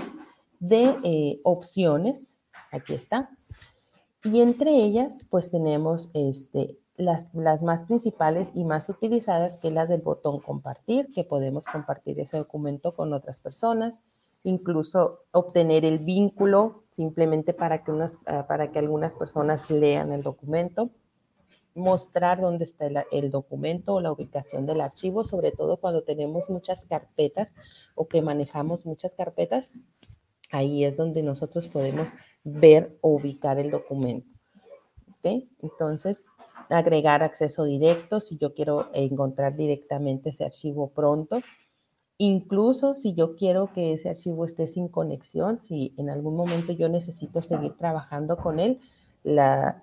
de 0.59 0.95
eh, 1.03 1.39
opciones. 1.43 2.37
Aquí 2.71 2.93
está. 2.93 3.29
Y 4.23 4.41
entre 4.41 4.71
ellas, 4.75 5.25
pues 5.29 5.49
tenemos 5.49 6.09
este, 6.13 6.77
las, 6.97 7.29
las, 7.33 7.63
más 7.63 7.85
principales 7.85 8.51
y 8.53 8.65
más 8.65 8.89
utilizadas, 8.89 9.57
que 9.57 9.69
es 9.69 9.73
la 9.73 9.85
del 9.85 10.01
botón 10.01 10.39
compartir, 10.39 11.11
que 11.13 11.23
podemos 11.23 11.65
compartir 11.65 12.19
ese 12.19 12.37
documento 12.37 12.93
con 12.93 13.13
otras 13.13 13.39
personas, 13.39 14.03
incluso 14.43 15.21
obtener 15.31 15.85
el 15.85 15.99
vínculo 15.99 16.83
simplemente 16.91 17.53
para 17.53 17.83
que, 17.83 17.91
unas, 17.91 18.17
ah, 18.25 18.45
para 18.47 18.71
que 18.71 18.79
algunas 18.79 19.15
personas 19.15 19.69
lean 19.71 20.11
el 20.11 20.21
documento, 20.21 20.89
mostrar 21.73 22.41
dónde 22.41 22.65
está 22.65 22.87
el, 22.87 22.97
el, 23.11 23.31
documento 23.31 23.93
o 23.93 24.01
la 24.01 24.11
ubicación 24.11 24.65
del 24.65 24.81
archivo, 24.81 25.23
sobre 25.23 25.51
todo 25.51 25.77
cuando 25.77 26.03
tenemos 26.03 26.49
muchas 26.49 26.83
carpetas 26.83 27.55
o 27.95 28.07
que 28.09 28.21
manejamos 28.21 28.85
muchas 28.85 29.15
carpetas, 29.15 29.69
ahí 30.51 30.83
es 30.83 30.97
donde 30.97 31.23
nosotros 31.23 31.67
podemos 31.67 32.13
ver 32.43 32.97
o 33.01 33.09
ubicar 33.09 33.59
el 33.59 33.71
documento. 33.71 34.27
¿Ok? 35.09 35.43
Entonces, 35.61 36.25
agregar 36.69 37.23
acceso 37.23 37.63
directo 37.63 38.19
si 38.19 38.37
yo 38.37 38.53
quiero 38.53 38.89
encontrar 38.93 39.55
directamente 39.55 40.29
ese 40.29 40.45
archivo 40.45 40.89
pronto. 40.89 41.41
Incluso 42.17 42.93
si 42.93 43.13
yo 43.13 43.35
quiero 43.35 43.71
que 43.73 43.93
ese 43.93 44.09
archivo 44.09 44.45
esté 44.45 44.67
sin 44.67 44.89
conexión, 44.89 45.57
si 45.57 45.93
en 45.97 46.09
algún 46.09 46.35
momento 46.35 46.73
yo 46.73 46.89
necesito 46.89 47.41
seguir 47.41 47.77
trabajando 47.77 48.37
con 48.37 48.59
él, 48.59 48.79
la 49.23 49.81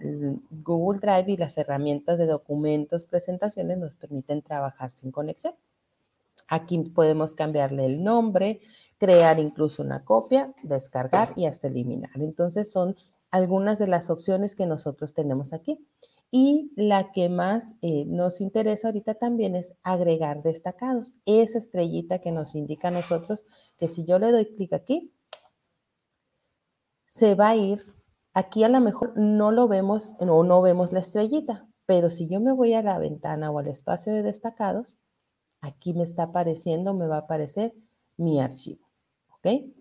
Google 0.51 0.99
Drive 1.01 1.33
y 1.33 1.37
las 1.37 1.57
herramientas 1.59 2.19
de 2.19 2.27
documentos, 2.27 3.07
presentaciones 3.07 3.79
nos 3.79 3.97
permiten 3.97 4.43
trabajar 4.43 4.93
sin 4.93 5.11
conexión. 5.11 5.55
Aquí 6.49 6.79
podemos 6.79 7.35
cambiarle 7.35 7.87
el 7.87 8.03
nombre, 8.03 8.61
crear 8.99 9.39
incluso 9.39 9.83
una 9.83 10.05
copia, 10.05 10.55
descargar 10.63 11.33
y 11.37 11.47
hasta 11.47 11.69
eliminar. 11.69 12.13
Entonces 12.17 12.71
son 12.71 12.97
algunas 13.31 13.79
de 13.79 13.89
las 13.89 14.11
opciones 14.11 14.57
que 14.57 14.67
nosotros 14.67 15.15
tenemos 15.15 15.53
aquí. 15.53 15.87
Y 16.31 16.73
la 16.77 17.13
que 17.13 17.29
más 17.29 17.77
eh, 17.83 18.05
nos 18.07 18.41
interesa 18.41 18.89
ahorita 18.89 19.15
también 19.15 19.55
es 19.55 19.75
agregar 19.83 20.43
destacados. 20.43 21.15
Esa 21.25 21.59
estrellita 21.59 22.19
que 22.19 22.33
nos 22.33 22.55
indica 22.55 22.89
a 22.89 22.91
nosotros 22.91 23.45
que 23.79 23.89
si 23.89 24.05
yo 24.05 24.19
le 24.19 24.33
doy 24.33 24.47
clic 24.47 24.73
aquí, 24.73 25.13
se 27.09 27.35
va 27.35 27.51
a 27.51 27.57
ir. 27.57 27.87
Aquí 28.35 28.65
a 28.65 28.69
lo 28.69 28.81
mejor 28.81 29.17
no 29.17 29.51
lo 29.51 29.69
vemos 29.69 30.15
o 30.19 30.45
no 30.45 30.61
vemos 30.61 30.93
la 30.93 31.01
estrellita, 31.01 31.67
pero 31.87 32.11
si 32.11 32.29
yo 32.29 32.41
me 32.41 32.53
voy 32.53 32.75
a 32.75 32.83
la 32.83 32.99
ventana 32.99 33.51
o 33.51 33.59
al 33.59 33.69
espacio 33.69 34.13
de 34.13 34.23
destacados, 34.23 34.97
aquí 35.61 35.95
me 35.95 36.05
está 36.05 36.25
apareciendo, 36.25 36.95
me 36.95 37.07
va 37.07 37.17
a 37.17 37.21
aparecer 37.21 37.75
mi 38.17 38.41
archivo. 38.41 38.87
¿Ok? 39.31 39.73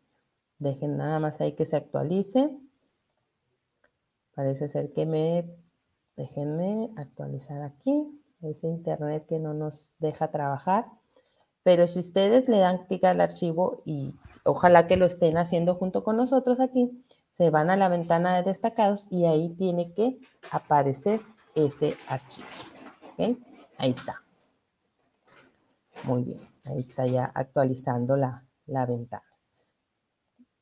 Dejen 0.59 0.97
nada 0.97 1.19
más 1.19 1.41
ahí 1.41 1.53
que 1.53 1.65
se 1.65 1.75
actualice. 1.75 2.49
Parece 4.33 4.67
ser 4.67 4.91
que 4.93 5.05
me 5.05 5.65
Déjenme 6.15 6.91
actualizar 6.95 7.61
aquí. 7.61 8.21
Ese 8.41 8.67
internet 8.67 9.25
que 9.27 9.39
no 9.39 9.53
nos 9.53 9.95
deja 9.99 10.31
trabajar. 10.31 10.85
Pero 11.63 11.87
si 11.87 11.99
ustedes 11.99 12.47
le 12.47 12.59
dan 12.59 12.85
clic 12.85 13.03
al 13.05 13.21
archivo 13.21 13.81
y 13.85 14.13
ojalá 14.43 14.87
que 14.87 14.97
lo 14.97 15.05
estén 15.05 15.37
haciendo 15.37 15.75
junto 15.75 16.03
con 16.03 16.15
nosotros 16.15 16.59
aquí, 16.59 17.03
se 17.31 17.49
van 17.49 17.69
a 17.69 17.75
la 17.75 17.89
ventana 17.89 18.35
de 18.35 18.43
destacados 18.43 19.07
y 19.09 19.25
ahí 19.25 19.49
tiene 19.57 19.93
que 19.93 20.19
aparecer 20.51 21.21
ese 21.55 21.95
archivo. 22.07 22.47
¿Okay? 23.13 23.39
Ahí 23.77 23.91
está. 23.91 24.24
Muy 26.03 26.23
bien, 26.23 26.41
ahí 26.63 26.79
está 26.79 27.05
ya 27.05 27.31
actualizando 27.33 28.17
la, 28.17 28.45
la 28.65 28.85
ventana. 28.85 29.23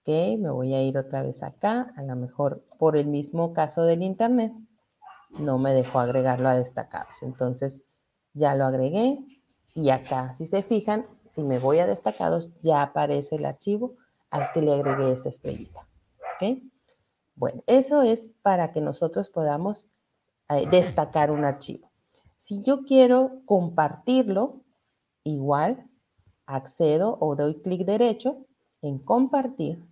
Ok, 0.01 0.09
me 0.39 0.49
voy 0.49 0.73
a 0.73 0.81
ir 0.81 0.97
otra 0.97 1.23
vez 1.23 1.43
acá, 1.43 1.93
a 1.95 2.03
lo 2.03 2.15
mejor 2.15 2.65
por 2.77 2.97
el 2.97 3.07
mismo 3.07 3.53
caso 3.53 3.83
del 3.83 4.03
internet, 4.03 4.53
no 5.39 5.57
me 5.57 5.73
dejó 5.73 5.99
agregarlo 5.99 6.49
a 6.49 6.55
destacados. 6.55 7.23
Entonces 7.23 7.87
ya 8.33 8.55
lo 8.55 8.65
agregué 8.65 9.19
y 9.73 9.89
acá, 9.89 10.33
si 10.33 10.45
se 10.45 10.61
fijan, 10.61 11.05
si 11.27 11.41
me 11.43 11.57
voy 11.57 11.79
a 11.79 11.87
destacados, 11.87 12.51
ya 12.61 12.81
aparece 12.81 13.37
el 13.37 13.45
archivo 13.45 13.95
al 14.29 14.51
que 14.51 14.61
le 14.61 14.73
agregué 14.73 15.13
esa 15.13 15.29
estrellita. 15.29 15.87
¿Ok? 16.35 16.59
Bueno, 17.35 17.63
eso 17.65 18.03
es 18.03 18.31
para 18.41 18.71
que 18.71 18.81
nosotros 18.81 19.29
podamos 19.29 19.87
eh, 20.49 20.67
destacar 20.69 21.31
un 21.31 21.45
archivo. 21.45 21.91
Si 22.35 22.61
yo 22.61 22.83
quiero 22.83 23.41
compartirlo, 23.45 24.62
igual 25.23 25.89
accedo 26.45 27.17
o 27.19 27.35
doy 27.35 27.61
clic 27.61 27.85
derecho 27.85 28.45
en 28.81 28.99
compartir 28.99 29.83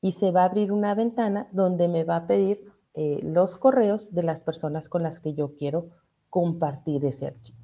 y 0.00 0.12
se 0.12 0.30
va 0.30 0.42
a 0.42 0.44
abrir 0.44 0.70
una 0.70 0.94
ventana 0.94 1.48
donde 1.50 1.88
me 1.88 2.04
va 2.04 2.16
a 2.16 2.26
pedir 2.26 2.70
eh, 2.92 3.20
los 3.22 3.56
correos 3.56 4.14
de 4.14 4.22
las 4.22 4.42
personas 4.42 4.88
con 4.88 5.02
las 5.02 5.18
que 5.18 5.34
yo 5.34 5.56
quiero 5.56 5.88
compartir 6.28 7.04
ese 7.04 7.28
archivo. 7.28 7.58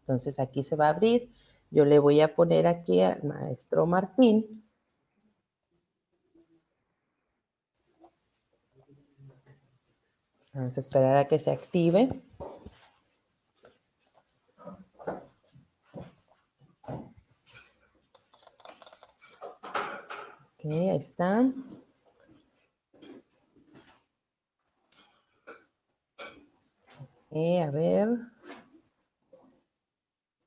Entonces 0.00 0.38
aquí 0.40 0.62
se 0.62 0.76
va 0.76 0.86
a 0.86 0.90
abrir. 0.90 1.32
Yo 1.70 1.84
le 1.84 1.98
voy 1.98 2.20
a 2.20 2.34
poner 2.34 2.66
aquí 2.66 3.00
al 3.00 3.22
maestro 3.22 3.86
Martín. 3.86 4.64
Vamos 10.52 10.76
a 10.76 10.80
esperar 10.80 11.16
a 11.16 11.26
que 11.26 11.38
se 11.38 11.50
active. 11.50 12.22
Ok, 20.64 20.70
ahí 20.70 20.96
está. 20.96 21.40
a 27.60 27.70
ver. 27.70 28.08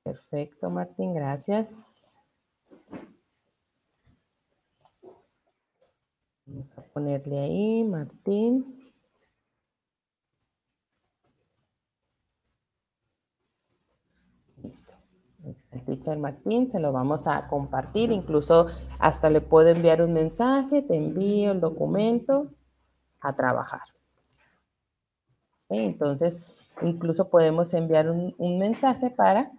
Perfecto, 0.04 0.72
Martín, 0.72 1.14
gracias. 1.14 2.18
Vamos 6.48 6.78
a 6.78 6.82
ponerle 6.82 7.40
ahí, 7.40 7.84
Martín. 7.84 8.80
Listo. 14.64 14.96
Twitter 15.84 16.18
Martín 16.18 16.70
se 16.72 16.80
lo 16.80 16.92
vamos 16.92 17.28
a 17.28 17.48
compartir, 17.48 18.12
incluso 18.12 18.68
hasta 19.00 19.30
le 19.30 19.42
puedo 19.42 19.70
enviar 19.70 20.02
un 20.02 20.14
mensaje, 20.14 20.82
te 20.82 20.96
envío 20.96 21.52
el 21.52 21.60
documento 21.62 22.48
a 23.22 23.36
trabajar. 23.36 23.82
Entonces, 25.70 26.40
Incluso 26.82 27.30
podemos 27.30 27.74
enviar 27.74 28.10
un, 28.10 28.60
mensaje 28.60 29.10
para 29.10 29.52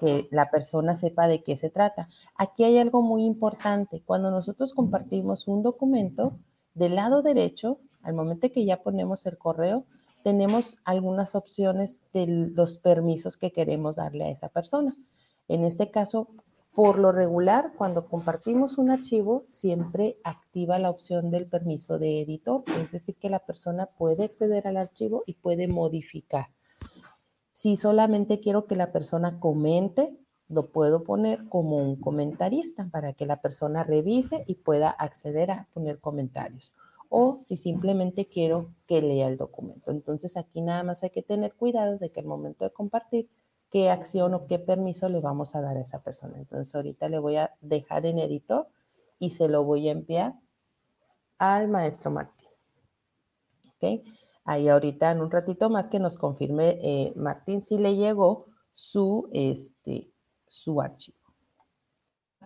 que 0.00 0.28
la 0.30 0.50
persona 0.50 0.96
sepa 0.98 1.28
de 1.28 1.42
qué 1.42 1.56
se 1.56 1.70
trata. 1.70 2.08
Aquí 2.36 2.64
hay 2.64 2.78
algo 2.78 3.02
muy 3.02 3.24
importante. 3.24 4.02
Cuando 4.04 4.30
nosotros 4.30 4.72
compartimos 4.72 5.48
un 5.48 5.62
documento, 5.62 6.38
del 6.74 6.94
lado 6.94 7.20
derecho, 7.22 7.78
al 8.02 8.14
momento 8.14 8.50
que 8.50 8.64
ya 8.64 8.82
ponemos 8.82 9.26
el 9.26 9.36
correo, 9.36 9.84
tenemos 10.24 10.78
algunas 10.84 11.34
opciones 11.34 12.00
de 12.12 12.26
los 12.26 12.78
permisos 12.78 13.36
que 13.36 13.52
queremos 13.52 13.96
darle 13.96 14.24
a 14.24 14.30
esa 14.30 14.48
persona. 14.48 14.94
En 15.48 15.64
este 15.64 15.90
caso, 15.90 16.28
por 16.74 16.98
lo 16.98 17.12
regular, 17.12 17.72
cuando 17.76 18.06
compartimos 18.06 18.78
un 18.78 18.88
archivo, 18.88 19.42
siempre 19.44 20.16
activa 20.24 20.78
la 20.78 20.88
opción 20.88 21.30
del 21.30 21.46
permiso 21.46 21.98
de 21.98 22.22
editor, 22.22 22.64
es 22.80 22.92
decir, 22.92 23.16
que 23.16 23.28
la 23.28 23.40
persona 23.40 23.86
puede 23.86 24.24
acceder 24.24 24.66
al 24.66 24.78
archivo 24.78 25.22
y 25.26 25.34
puede 25.34 25.68
modificar. 25.68 26.46
Si 27.52 27.76
solamente 27.76 28.40
quiero 28.40 28.66
que 28.66 28.76
la 28.76 28.90
persona 28.90 29.38
comente, 29.38 30.16
lo 30.48 30.68
puedo 30.68 31.04
poner 31.04 31.46
como 31.48 31.76
un 31.76 31.96
comentarista 31.96 32.88
para 32.90 33.12
que 33.12 33.26
la 33.26 33.40
persona 33.40 33.84
revise 33.84 34.44
y 34.46 34.56
pueda 34.56 34.90
acceder 34.90 35.50
a 35.50 35.68
poner 35.74 35.98
comentarios. 35.98 36.74
O 37.08 37.38
si 37.40 37.58
simplemente 37.58 38.26
quiero 38.26 38.70
que 38.86 39.02
lea 39.02 39.28
el 39.28 39.36
documento. 39.36 39.90
Entonces 39.90 40.38
aquí 40.38 40.62
nada 40.62 40.82
más 40.82 41.02
hay 41.02 41.10
que 41.10 41.22
tener 41.22 41.52
cuidado 41.54 41.98
de 41.98 42.10
que 42.10 42.20
el 42.20 42.26
momento 42.26 42.64
de 42.64 42.72
compartir 42.72 43.28
qué 43.72 43.90
acción 43.90 44.34
o 44.34 44.46
qué 44.46 44.58
permiso 44.58 45.08
le 45.08 45.20
vamos 45.20 45.56
a 45.56 45.62
dar 45.62 45.78
a 45.78 45.80
esa 45.80 46.02
persona. 46.02 46.38
Entonces 46.38 46.74
ahorita 46.74 47.08
le 47.08 47.18
voy 47.18 47.36
a 47.36 47.54
dejar 47.62 48.04
en 48.04 48.18
editor 48.18 48.68
y 49.18 49.30
se 49.30 49.48
lo 49.48 49.64
voy 49.64 49.88
a 49.88 49.92
enviar 49.92 50.34
al 51.38 51.68
maestro 51.68 52.10
Martín. 52.10 52.48
¿Ok? 53.68 54.06
Ahí 54.44 54.68
ahorita 54.68 55.10
en 55.10 55.22
un 55.22 55.30
ratito 55.30 55.70
más 55.70 55.88
que 55.88 55.98
nos 55.98 56.18
confirme 56.18 56.78
eh, 56.82 57.12
Martín 57.16 57.62
si 57.62 57.78
le 57.78 57.96
llegó 57.96 58.46
su, 58.74 59.28
este, 59.32 60.12
su 60.46 60.80
archivo. 60.82 61.18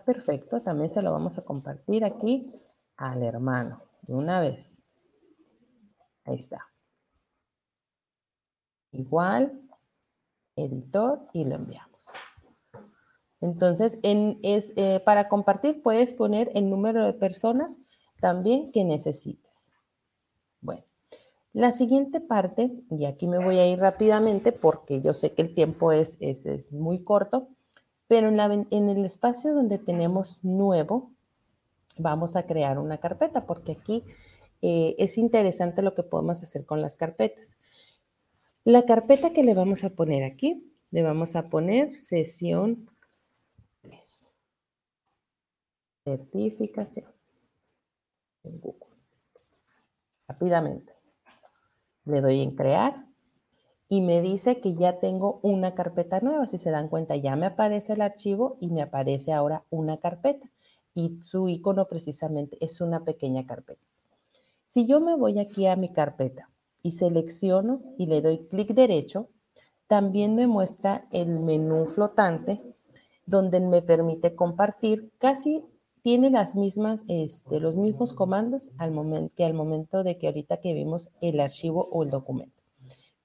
Perfecto, 0.05 0.61
también 0.61 0.89
se 0.89 1.01
lo 1.01 1.11
vamos 1.11 1.37
a 1.37 1.43
compartir 1.43 2.05
aquí 2.05 2.49
al 2.95 3.21
hermano 3.23 3.81
de 4.03 4.13
una 4.13 4.39
vez. 4.39 4.81
Ahí 6.23 6.35
está. 6.35 6.65
Igual, 8.91 9.66
editor 10.57 11.21
y 11.33 11.45
lo 11.45 11.55
enviamos. 11.55 11.87
Entonces, 13.39 13.99
en, 14.03 14.39
es, 14.43 14.73
eh, 14.75 15.01
para 15.05 15.29
compartir 15.29 15.81
puedes 15.81 16.13
poner 16.13 16.51
el 16.55 16.69
número 16.69 17.05
de 17.05 17.13
personas 17.13 17.79
también 18.19 18.71
que 18.71 18.83
necesites. 18.83 19.71
Bueno, 20.59 20.83
la 21.53 21.71
siguiente 21.71 22.19
parte, 22.19 22.71
y 22.89 23.05
aquí 23.05 23.27
me 23.27 23.43
voy 23.43 23.59
a 23.59 23.67
ir 23.67 23.79
rápidamente 23.79 24.51
porque 24.51 25.01
yo 25.01 25.13
sé 25.13 25.33
que 25.33 25.43
el 25.43 25.53
tiempo 25.53 25.91
es, 25.91 26.17
es, 26.19 26.71
muy 26.71 27.03
corto, 27.03 27.49
pero 28.07 28.29
en 28.29 28.89
el 28.89 29.05
espacio 29.05 29.53
donde 29.53 29.77
tenemos 29.77 30.43
nuevo, 30.43 31.11
vamos 31.97 32.35
a 32.35 32.43
crear 32.43 32.79
una 32.79 32.97
carpeta 32.97 33.45
porque 33.45 33.73
aquí 33.73 34.03
eh, 34.61 34.95
es 34.97 35.17
interesante 35.17 35.81
lo 35.81 35.93
que 35.93 36.03
podemos 36.03 36.41
hacer 36.41 36.65
con 36.65 36.81
las 36.81 36.97
carpetas. 36.97 37.55
La 38.69 38.83
carpeta 38.83 39.31
que 39.31 39.45
le 39.45 39.53
vamos 39.53 39.85
a 39.85 39.91
poner 39.91 40.25
aquí, 40.25 40.75
le 40.91 41.01
vamos 41.01 41.37
a 41.37 41.45
poner 41.45 41.97
sesión 41.97 42.89
3. 43.79 44.35
Certificación 46.03 47.09
en 48.43 48.59
Google. 48.59 48.93
Rápidamente. 50.27 50.91
Le 52.03 52.19
doy 52.19 52.41
en 52.41 52.57
crear 52.57 53.05
y 53.87 54.01
me 54.01 54.19
dice 54.19 54.59
que 54.59 54.75
ya 54.75 54.99
tengo 54.99 55.39
una 55.43 55.73
carpeta 55.73 56.19
nueva. 56.19 56.45
Si 56.45 56.57
se 56.57 56.69
dan 56.69 56.89
cuenta, 56.89 57.15
ya 57.15 57.37
me 57.37 57.45
aparece 57.45 57.93
el 57.93 58.01
archivo 58.01 58.57
y 58.59 58.71
me 58.71 58.81
aparece 58.81 59.31
ahora 59.31 59.63
una 59.69 59.95
carpeta. 60.01 60.51
Y 60.93 61.21
su 61.21 61.47
icono 61.47 61.87
precisamente 61.87 62.57
es 62.59 62.81
una 62.81 63.05
pequeña 63.05 63.45
carpeta. 63.45 63.87
Si 64.65 64.87
yo 64.87 64.99
me 64.99 65.15
voy 65.15 65.39
aquí 65.39 65.67
a 65.67 65.77
mi 65.77 65.93
carpeta 65.93 66.49
y 66.83 66.91
selecciono 66.91 67.81
y 67.97 68.05
le 68.07 68.21
doy 68.21 68.47
clic 68.47 68.73
derecho, 68.73 69.29
también 69.87 70.35
me 70.35 70.47
muestra 70.47 71.07
el 71.11 71.39
menú 71.39 71.85
flotante 71.85 72.61
donde 73.25 73.59
me 73.59 73.81
permite 73.81 74.35
compartir. 74.35 75.11
Casi 75.17 75.63
tiene 76.01 76.29
las 76.29 76.55
mismas, 76.55 77.03
este, 77.07 77.59
los 77.59 77.75
mismos 77.75 78.13
comandos 78.13 78.71
al 78.77 78.91
momento, 78.91 79.33
que 79.35 79.45
al 79.45 79.53
momento 79.53 80.03
de 80.03 80.17
que 80.17 80.27
ahorita 80.27 80.57
que 80.57 80.73
vimos 80.73 81.09
el 81.21 81.39
archivo 81.39 81.87
o 81.91 82.03
el 82.03 82.09
documento. 82.09 82.63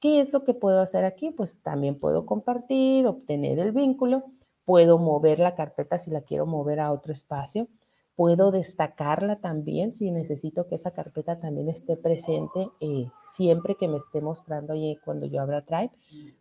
¿Qué 0.01 0.21
es 0.21 0.33
lo 0.33 0.43
que 0.45 0.53
puedo 0.53 0.81
hacer 0.81 1.05
aquí? 1.05 1.31
Pues 1.31 1.63
también 1.63 1.97
puedo 1.97 2.27
compartir, 2.27 3.07
obtener 3.07 3.61
el 3.61 3.71
vínculo, 3.71 4.25
puedo 4.65 4.99
mover 4.99 5.39
la 5.39 5.55
carpeta 5.55 5.97
si 5.97 6.11
la 6.11 6.23
quiero 6.23 6.45
mover 6.45 6.81
a 6.81 6.91
otro 6.93 7.13
espacio, 7.13 7.69
Puedo 8.15 8.51
destacarla 8.51 9.41
también 9.41 9.93
si 9.93 10.11
necesito 10.11 10.67
que 10.67 10.75
esa 10.75 10.93
carpeta 10.93 11.41
también 11.41 11.69
esté 11.69 11.97
presente 11.97 12.69
eh, 12.81 13.07
siempre 13.27 13.77
que 13.77 13.89
me 13.89 13.97
esté 13.97 14.21
mostrando 14.21 14.75
ahí 14.75 14.99
cuando 15.05 15.27
yo 15.27 15.41
abra 15.41 15.63
Drive. 15.63 15.93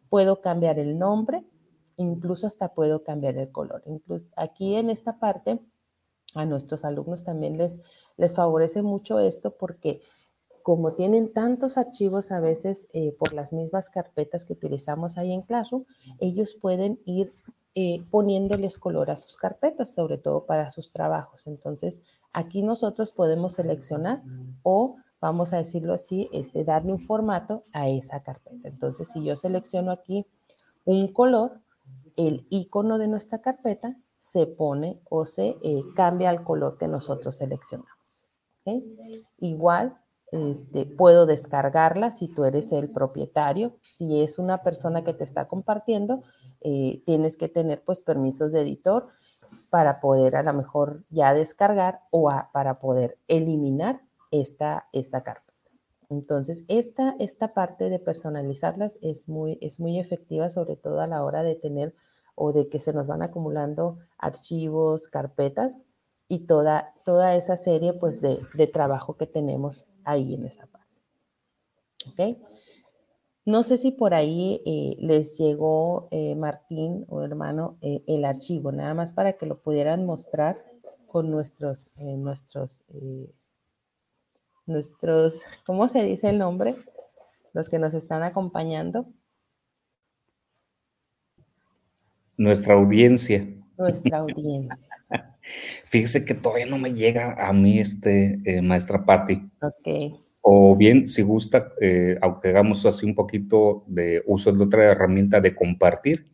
Puedo 0.09 0.41
cambiar 0.41 0.80
el 0.80 0.99
nombre, 0.99 1.45
incluso 1.95 2.47
hasta 2.47 2.74
puedo 2.74 3.03
cambiar 3.03 3.38
el 3.38 3.51
color. 3.51 3.84
Incluso 3.86 4.30
aquí 4.36 4.76
en 4.76 4.89
esta 4.89 5.19
parte 5.19 5.59
a 6.36 6.45
nuestros 6.45 6.86
alumnos 6.86 7.24
también 7.24 7.57
les, 7.57 7.80
les 8.17 8.36
favorece 8.36 8.82
mucho 8.82 9.19
esto 9.19 9.55
porque 9.55 10.01
como 10.63 10.93
tienen 10.93 11.34
tantos 11.34 11.78
archivos 11.78 12.32
a 12.32 12.39
veces 12.39 12.88
eh, 12.93 13.13
por 13.17 13.34
las 13.34 13.51
mismas 13.51 13.89
carpetas 13.89 14.45
que 14.45 14.53
utilizamos 14.53 15.17
ahí 15.17 15.34
en 15.34 15.41
Classroom, 15.41 15.86
ellos 16.19 16.55
pueden 16.55 16.99
ir 17.05 17.34
eh, 17.74 18.03
poniéndoles 18.09 18.78
color 18.78 19.11
a 19.11 19.17
sus 19.17 19.38
carpetas, 19.38 19.93
sobre 19.93 20.17
todo 20.17 20.45
para 20.45 20.69
sus 20.72 20.91
trabajos. 20.91 21.47
Entonces, 21.47 22.01
aquí 22.34 22.63
nosotros 22.63 23.11
podemos 23.11 23.53
seleccionar 23.53 24.24
o, 24.63 24.97
vamos 25.22 25.53
a 25.53 25.57
decirlo 25.57 25.93
así, 25.93 26.30
este, 26.34 26.65
darle 26.65 26.91
un 26.91 26.99
formato 26.99 27.63
a 27.72 27.88
esa 27.88 28.24
carpeta. 28.24 28.67
Entonces, 28.67 29.09
si 29.09 29.24
yo 29.24 29.38
selecciono 29.38 29.91
aquí 29.91 30.26
un 30.84 31.13
color, 31.13 31.61
el 32.17 32.45
icono 32.49 32.97
de 32.97 33.07
nuestra 33.07 33.39
carpeta 33.39 33.97
se 34.19 34.47
pone 34.47 35.01
o 35.09 35.26
se 35.26 35.57
eh, 35.63 35.84
cambia 35.95 36.30
al 36.30 36.43
color 36.43 36.78
que 36.78 36.88
nosotros 36.88 37.38
seleccionamos. 37.38 38.26
Igual, 39.39 39.97
este, 40.32 40.86
puedo 40.86 41.26
descargarla 41.26 42.11
si 42.11 42.28
tú 42.28 42.45
eres 42.45 42.72
el 42.72 42.89
propietario. 42.89 43.78
Si 43.82 44.22
es 44.22 44.39
una 44.39 44.61
persona 44.61 45.03
que 45.03 45.13
te 45.13 45.24
está 45.24 45.47
compartiendo, 45.47 46.24
eh, 46.62 47.01
tienes 47.05 47.38
que 47.38 47.49
tener 47.49 47.84
pues 47.84 48.01
permisos 48.01 48.51
de 48.51 48.62
editor 48.62 49.05
para 49.70 49.99
poder 49.99 50.36
a 50.36 50.43
lo 50.43 50.53
mejor 50.53 51.03
ya 51.09 51.34
descargar 51.34 52.01
o 52.12 52.30
para 52.53 52.80
poder 52.80 53.18
eliminar 53.28 54.01
esta, 54.32 54.88
esta 54.93 55.24
carpeta. 55.24 55.51
Entonces, 56.09 56.66
esta, 56.68 57.16
esta 57.20 57.53
parte 57.53 57.89
de 57.89 57.99
personalizarlas 57.99 58.99
es 59.01 59.30
muy, 59.30 59.57
es 59.62 59.80
muy 59.80 59.97
efectiva, 59.97 60.49
sobre 60.49 60.76
todo 60.76 60.99
a 60.99 61.07
la 61.07 61.24
hora 61.24 61.41
de 61.41 61.55
tener 61.55 61.95
o 62.36 62.51
de 62.51 62.68
que 62.68 62.80
se 62.80 62.91
nos 62.91 63.07
van 63.07 63.22
acumulando 63.22 63.99
archivos, 64.18 65.07
carpetas 65.07 65.80
y 66.28 66.39
toda, 66.47 66.93
toda 67.05 67.36
esa 67.36 67.55
serie 67.55 67.93
pues 67.93 68.20
de, 68.22 68.39
de 68.53 68.68
trabajo 68.68 69.16
que 69.16 69.28
tenemos 69.28 69.86
ahí 70.03 70.34
en 70.34 70.45
esa 70.45 70.66
parte. 70.68 70.88
¿Ok? 72.07 72.51
No 73.44 73.64
sé 73.64 73.80
si 73.80 73.92
por 73.92 74.14
ahí 74.14 74.62
eh, 74.68 74.96
les 75.00 75.38
llegó 75.39 76.08
eh, 76.12 76.36
Martín 76.36 77.06
o 77.10 77.24
hermano 77.24 77.78
eh, 77.82 78.04
el 78.06 78.24
archivo, 78.24 78.72
nada 78.72 78.94
más 78.94 79.14
para 79.14 79.34
que 79.34 79.48
lo 79.48 79.62
pudieran 79.62 80.06
mostrar 80.06 80.64
con 81.08 81.32
nuestros, 81.32 81.89
nuestros, 81.98 82.86
nuestros, 84.68 85.44
¿cómo 85.66 85.88
se 85.89 86.04
dice 86.06 86.30
el 86.30 86.38
nombre? 86.38 86.76
Los 87.54 87.68
que 87.68 87.80
nos 87.80 87.96
están 87.96 88.22
acompañando. 88.22 89.08
Nuestra 92.38 92.76
audiencia. 92.76 93.46
Nuestra 93.76 94.20
audiencia. 94.20 94.89
Fíjese 95.86 96.24
que 96.24 96.36
todavía 96.36 96.68
no 96.68 96.78
me 96.78 96.94
llega 96.94 97.34
a 97.34 97.52
mí 97.52 97.80
este 97.80 98.62
maestra 98.62 99.04
Patti. 99.04 99.52
Ok. 99.62 100.31
O 100.42 100.76
bien, 100.76 101.08
si 101.08 101.22
gusta, 101.22 101.74
eh, 101.80 102.16
aunque 102.22 102.50
hagamos 102.50 102.86
así 102.86 103.06
un 103.06 103.14
poquito 103.14 103.84
de 103.88 104.24
uso 104.26 104.52
de 104.52 104.64
otra 104.64 104.86
herramienta 104.86 105.39
de 105.39 105.56
compartir, 105.56 106.28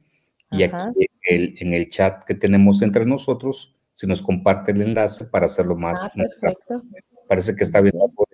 y 0.50 0.64
aquí 0.64 1.08
en 1.30 1.74
el 1.74 1.90
chat 1.90 2.24
que 2.24 2.34
tenemos 2.34 2.82
entre 2.82 3.06
nosotros, 3.06 3.76
si 3.94 4.08
nos 4.08 4.22
comparte 4.22 4.72
el 4.72 4.82
enlace 4.82 5.26
para 5.26 5.48
hacerlo 5.48 5.76
más. 5.76 6.04
Ah, 6.04 6.12
perfecto. 6.16 6.84
Parece 7.28 7.56
que 7.56 7.64
está 7.64 7.82
viendo 7.82 8.06
algo 8.06 8.26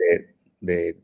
de, 0.60 0.98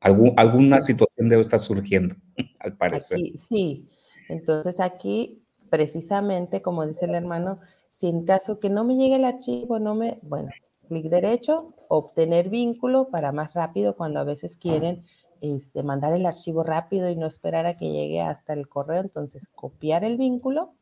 algún, 0.00 0.32
alguna 0.36 0.80
situación 0.80 1.28
debe 1.28 1.42
estar 1.42 1.60
surgiendo, 1.60 2.16
al 2.58 2.76
parecer. 2.76 3.18
sí, 3.38 3.88
entonces 4.28 4.80
aquí, 4.80 5.44
precisamente, 5.70 6.62
como 6.62 6.86
dice 6.86 7.04
el 7.04 7.14
hermano, 7.14 7.60
si 7.90 8.08
en 8.08 8.24
caso 8.24 8.58
que 8.58 8.70
no 8.70 8.82
me 8.84 8.96
llegue 8.96 9.16
el 9.16 9.24
archivo, 9.24 9.78
no 9.78 9.94
me, 9.94 10.18
bueno, 10.22 10.48
clic 10.88 11.06
derecho, 11.06 11.74
obtener 11.94 12.48
vínculo 12.48 13.10
para 13.10 13.32
más 13.32 13.52
rápido 13.52 13.94
cuando 13.96 14.18
a 14.18 14.24
veces 14.24 14.56
quieren 14.56 15.04
este, 15.42 15.82
mandar 15.82 16.14
el 16.14 16.24
archivo 16.24 16.62
rápido 16.62 17.10
y 17.10 17.16
no 17.16 17.26
esperar 17.26 17.66
a 17.66 17.76
que 17.76 17.92
llegue 17.92 18.22
hasta 18.22 18.54
el 18.54 18.66
correo. 18.66 19.02
Entonces, 19.02 19.46
copiar 19.48 20.02
el 20.02 20.16
vínculo. 20.16 20.74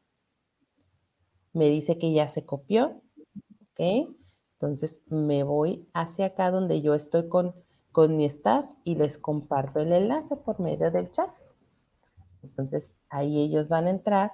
Me 1.52 1.68
dice 1.68 1.98
que 1.98 2.12
ya 2.12 2.28
se 2.28 2.44
copió. 2.44 3.02
¿Ok? 3.72 4.14
Entonces, 4.60 5.02
me 5.08 5.42
voy 5.42 5.88
hacia 5.94 6.26
acá 6.26 6.52
donde 6.52 6.80
yo 6.80 6.94
estoy 6.94 7.28
con, 7.28 7.56
con 7.90 8.16
mi 8.16 8.26
staff 8.26 8.70
y 8.84 8.94
les 8.94 9.18
comparto 9.18 9.80
el 9.80 9.92
enlace 9.92 10.36
por 10.36 10.60
medio 10.60 10.92
del 10.92 11.10
chat. 11.10 11.30
Entonces, 12.44 12.94
ahí 13.08 13.40
ellos 13.40 13.68
van 13.68 13.86
a 13.86 13.90
entrar 13.90 14.32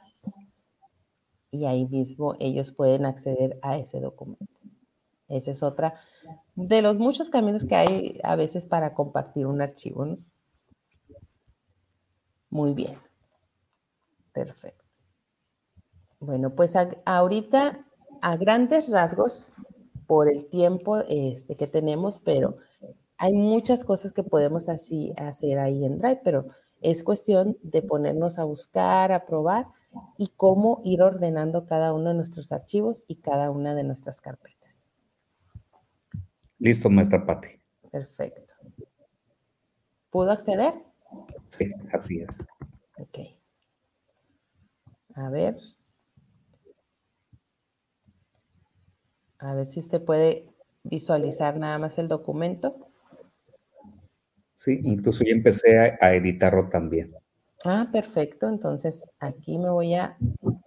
y 1.50 1.64
ahí 1.64 1.86
mismo 1.86 2.34
ellos 2.38 2.70
pueden 2.70 3.06
acceder 3.06 3.58
a 3.62 3.78
ese 3.78 4.00
documento. 4.00 4.55
Esa 5.28 5.50
es 5.50 5.62
otra 5.62 5.94
de 6.54 6.82
los 6.82 6.98
muchos 6.98 7.28
caminos 7.28 7.64
que 7.64 7.76
hay 7.76 8.20
a 8.22 8.36
veces 8.36 8.66
para 8.66 8.94
compartir 8.94 9.46
un 9.46 9.60
archivo. 9.60 10.18
Muy 12.50 12.74
bien. 12.74 12.96
Perfecto. 14.32 14.84
Bueno, 16.20 16.54
pues 16.54 16.74
ahorita 17.04 17.86
a 18.22 18.36
grandes 18.36 18.90
rasgos, 18.90 19.52
por 20.06 20.28
el 20.28 20.46
tiempo 20.46 20.98
este, 21.08 21.56
que 21.56 21.66
tenemos, 21.66 22.20
pero 22.20 22.56
hay 23.18 23.32
muchas 23.32 23.84
cosas 23.84 24.12
que 24.12 24.22
podemos 24.22 24.68
así 24.68 25.12
hacer 25.16 25.58
ahí 25.58 25.84
en 25.84 25.98
Drive, 25.98 26.20
pero 26.22 26.46
es 26.80 27.02
cuestión 27.02 27.56
de 27.62 27.82
ponernos 27.82 28.38
a 28.38 28.44
buscar, 28.44 29.12
a 29.12 29.26
probar 29.26 29.66
y 30.18 30.28
cómo 30.36 30.80
ir 30.84 31.02
ordenando 31.02 31.66
cada 31.66 31.92
uno 31.92 32.10
de 32.10 32.16
nuestros 32.16 32.52
archivos 32.52 33.04
y 33.08 33.16
cada 33.16 33.50
una 33.50 33.74
de 33.74 33.84
nuestras 33.84 34.20
carpetas. 34.20 34.55
Listo, 36.58 36.88
maestra 36.88 37.24
Patti. 37.24 37.48
Perfecto. 37.90 38.54
¿Pudo 40.10 40.30
acceder? 40.30 40.74
Sí, 41.48 41.70
así 41.92 42.20
es. 42.20 42.46
Ok. 42.98 43.18
A 45.14 45.28
ver. 45.28 45.56
A 49.38 49.54
ver 49.54 49.66
si 49.66 49.80
usted 49.80 50.02
puede 50.02 50.48
visualizar 50.82 51.58
nada 51.58 51.78
más 51.78 51.98
el 51.98 52.08
documento. 52.08 52.88
Sí, 54.54 54.80
incluso 54.84 55.24
yo 55.24 55.32
empecé 55.32 55.98
a, 56.00 56.14
editarlo 56.14 56.70
también. 56.70 57.10
Ah, 57.64 57.88
perfecto. 57.92 58.48
Entonces 58.48 59.06
aquí 59.18 59.58
me 59.58 59.68
voy 59.68 59.94
a, 59.94 60.16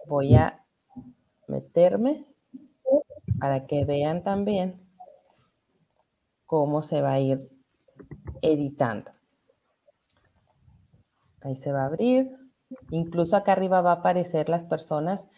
voy 0.06 0.36
a 0.36 0.64
meterme 1.48 2.24
para 3.40 3.66
que 3.66 3.84
vean 3.84 4.22
también 4.22 4.89
cómo 6.50 6.82
se 6.82 7.00
va 7.00 7.12
a 7.12 7.20
ir 7.20 7.48
editando. 8.42 9.08
Ahí 11.42 11.54
se 11.54 11.70
va 11.70 11.82
a 11.82 11.86
abrir. 11.86 12.36
Incluso 12.90 13.36
acá 13.36 13.52
arriba 13.52 13.82
va 13.82 13.92
a 13.92 14.00
aparecer 14.00 14.48
las 14.48 14.66
personas 14.66 15.28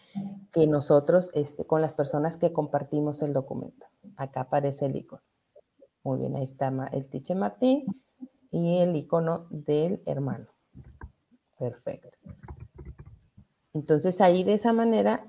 que 0.51 0.65
nosotros, 0.65 1.29
este, 1.35 1.65
con 1.65 1.83
las 1.83 1.93
personas 1.93 2.35
que 2.35 2.51
compartimos 2.51 3.21
el 3.21 3.31
documento. 3.31 3.85
Acá 4.17 4.41
aparece 4.41 4.87
el 4.87 4.95
icono. 4.95 5.21
Muy 6.03 6.17
bien, 6.17 6.35
ahí 6.35 6.45
está 6.45 6.73
el 6.91 7.07
Tiche 7.07 7.35
Martín 7.35 7.85
y 8.49 8.79
el 8.79 8.95
icono 8.95 9.45
del 9.51 10.01
hermano. 10.07 10.47
Perfecto. 11.59 12.17
Entonces 13.75 14.19
ahí 14.19 14.43
de 14.43 14.53
esa 14.53 14.73
manera 14.73 15.27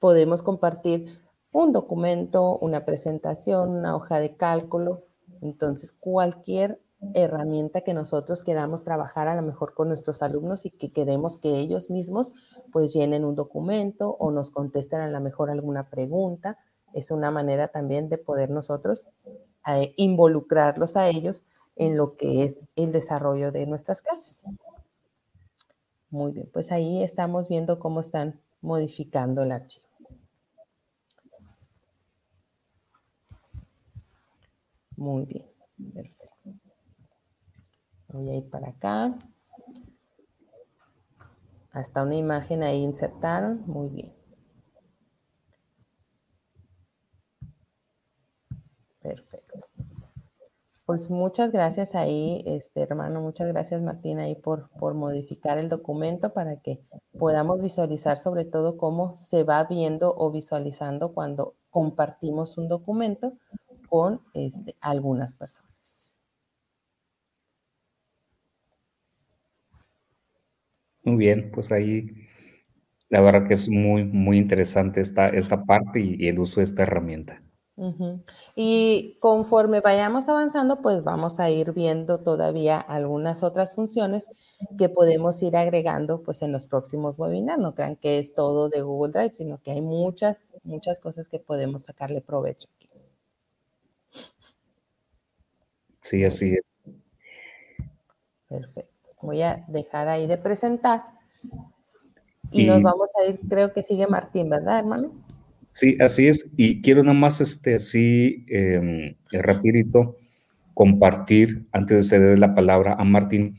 podemos 0.00 0.42
compartir 0.42 1.18
un 1.50 1.72
documento, 1.72 2.58
una 2.58 2.84
presentación, 2.84 3.70
una 3.70 3.96
hoja 3.96 4.20
de 4.20 4.36
cálculo. 4.36 5.04
Entonces 5.44 5.92
cualquier 5.92 6.80
herramienta 7.12 7.82
que 7.82 7.92
nosotros 7.92 8.42
queramos 8.42 8.82
trabajar 8.82 9.28
a 9.28 9.36
lo 9.36 9.42
mejor 9.42 9.74
con 9.74 9.88
nuestros 9.88 10.22
alumnos 10.22 10.64
y 10.64 10.70
que 10.70 10.90
queremos 10.90 11.36
que 11.36 11.58
ellos 11.58 11.90
mismos 11.90 12.32
pues 12.72 12.94
llenen 12.94 13.26
un 13.26 13.34
documento 13.34 14.16
o 14.18 14.30
nos 14.30 14.50
contesten 14.50 15.00
a 15.02 15.08
lo 15.08 15.20
mejor 15.20 15.50
alguna 15.50 15.90
pregunta. 15.90 16.58
Es 16.94 17.10
una 17.10 17.30
manera 17.30 17.68
también 17.68 18.08
de 18.08 18.16
poder 18.16 18.48
nosotros 18.48 19.06
eh, 19.68 19.92
involucrarlos 19.96 20.96
a 20.96 21.08
ellos 21.08 21.44
en 21.76 21.98
lo 21.98 22.16
que 22.16 22.44
es 22.44 22.64
el 22.74 22.90
desarrollo 22.90 23.52
de 23.52 23.66
nuestras 23.66 24.00
clases. 24.00 24.42
Muy 26.08 26.32
bien, 26.32 26.48
pues 26.52 26.72
ahí 26.72 27.02
estamos 27.02 27.50
viendo 27.50 27.78
cómo 27.78 28.00
están 28.00 28.40
modificando 28.62 29.42
el 29.42 29.52
archivo. 29.52 29.83
Muy 34.96 35.24
bien, 35.24 35.46
perfecto. 35.92 36.24
Voy 38.08 38.30
a 38.30 38.34
ir 38.36 38.48
para 38.48 38.68
acá. 38.68 39.14
Hasta 41.72 42.04
una 42.04 42.14
imagen 42.14 42.62
ahí 42.62 42.82
insertaron. 42.82 43.64
Muy 43.66 43.88
bien. 43.88 44.12
Perfecto. 49.02 49.58
Pues 50.86 51.10
muchas 51.10 51.50
gracias 51.50 51.94
ahí, 51.94 52.42
este 52.46 52.82
hermano, 52.82 53.22
muchas 53.22 53.48
gracias 53.48 53.80
Martín 53.80 54.18
ahí 54.18 54.34
por, 54.34 54.68
por 54.78 54.92
modificar 54.92 55.56
el 55.56 55.70
documento 55.70 56.34
para 56.34 56.60
que 56.60 56.82
podamos 57.18 57.62
visualizar 57.62 58.18
sobre 58.18 58.44
todo 58.44 58.76
cómo 58.76 59.16
se 59.16 59.44
va 59.44 59.64
viendo 59.64 60.14
o 60.14 60.30
visualizando 60.30 61.14
cuando 61.14 61.54
compartimos 61.70 62.58
un 62.58 62.68
documento 62.68 63.32
con 63.94 64.20
este, 64.34 64.74
algunas 64.80 65.36
personas. 65.36 66.18
Muy 71.04 71.14
bien, 71.14 71.52
pues 71.54 71.70
ahí 71.70 72.10
la 73.08 73.20
verdad 73.20 73.46
que 73.46 73.54
es 73.54 73.70
muy, 73.70 74.02
muy 74.02 74.38
interesante 74.38 75.00
esta, 75.00 75.28
esta 75.28 75.62
parte 75.62 76.00
y, 76.00 76.26
el 76.26 76.40
uso 76.40 76.58
de 76.58 76.64
esta 76.64 76.82
herramienta. 76.82 77.40
Y 78.56 79.16
conforme 79.20 79.80
vayamos 79.80 80.28
avanzando, 80.28 80.82
pues 80.82 81.04
vamos 81.04 81.38
a 81.38 81.50
ir 81.50 81.70
viendo 81.72 82.18
todavía 82.18 82.78
algunas 82.78 83.44
otras 83.44 83.76
funciones 83.76 84.26
que 84.76 84.88
podemos 84.88 85.40
ir 85.40 85.56
agregando 85.56 86.20
pues 86.24 86.42
en 86.42 86.50
los 86.50 86.66
próximos 86.66 87.16
webinars. 87.16 87.62
No 87.62 87.76
crean 87.76 87.94
que 87.94 88.18
es 88.18 88.34
todo 88.34 88.68
de 88.68 88.82
Google 88.82 89.12
Drive, 89.12 89.34
sino 89.34 89.62
que 89.62 89.70
hay 89.70 89.82
muchas, 89.82 90.52
muchas 90.64 90.98
cosas 90.98 91.28
que 91.28 91.38
podemos 91.38 91.84
sacarle 91.84 92.20
provecho 92.20 92.68
aquí. 92.74 92.93
Sí, 96.04 96.22
así 96.22 96.52
es. 96.52 96.94
Perfecto. 98.46 98.90
Voy 99.22 99.40
a 99.40 99.64
dejar 99.68 100.06
ahí 100.08 100.26
de 100.26 100.36
presentar. 100.36 101.02
Y, 102.50 102.66
nos 102.66 102.82
vamos 102.82 103.10
a 103.18 103.26
ir, 103.26 103.40
creo 103.48 103.72
que 103.72 103.82
sigue 103.82 104.06
Martín, 104.06 104.50
¿verdad, 104.50 104.80
hermano? 104.80 105.24
Sí, 105.72 105.96
así 105.98 106.28
es. 106.28 106.52
Y 106.58 106.82
quiero 106.82 107.02
nada 107.02 107.18
más, 107.18 107.40
este, 107.40 107.76
así, 107.76 108.44
eh, 108.50 109.16
rapidito, 109.32 110.18
compartir, 110.74 111.66
antes 111.72 111.96
de 111.96 112.04
ceder 112.04 112.38
la 112.38 112.54
palabra 112.54 112.96
a 112.98 113.04
Martín, 113.04 113.58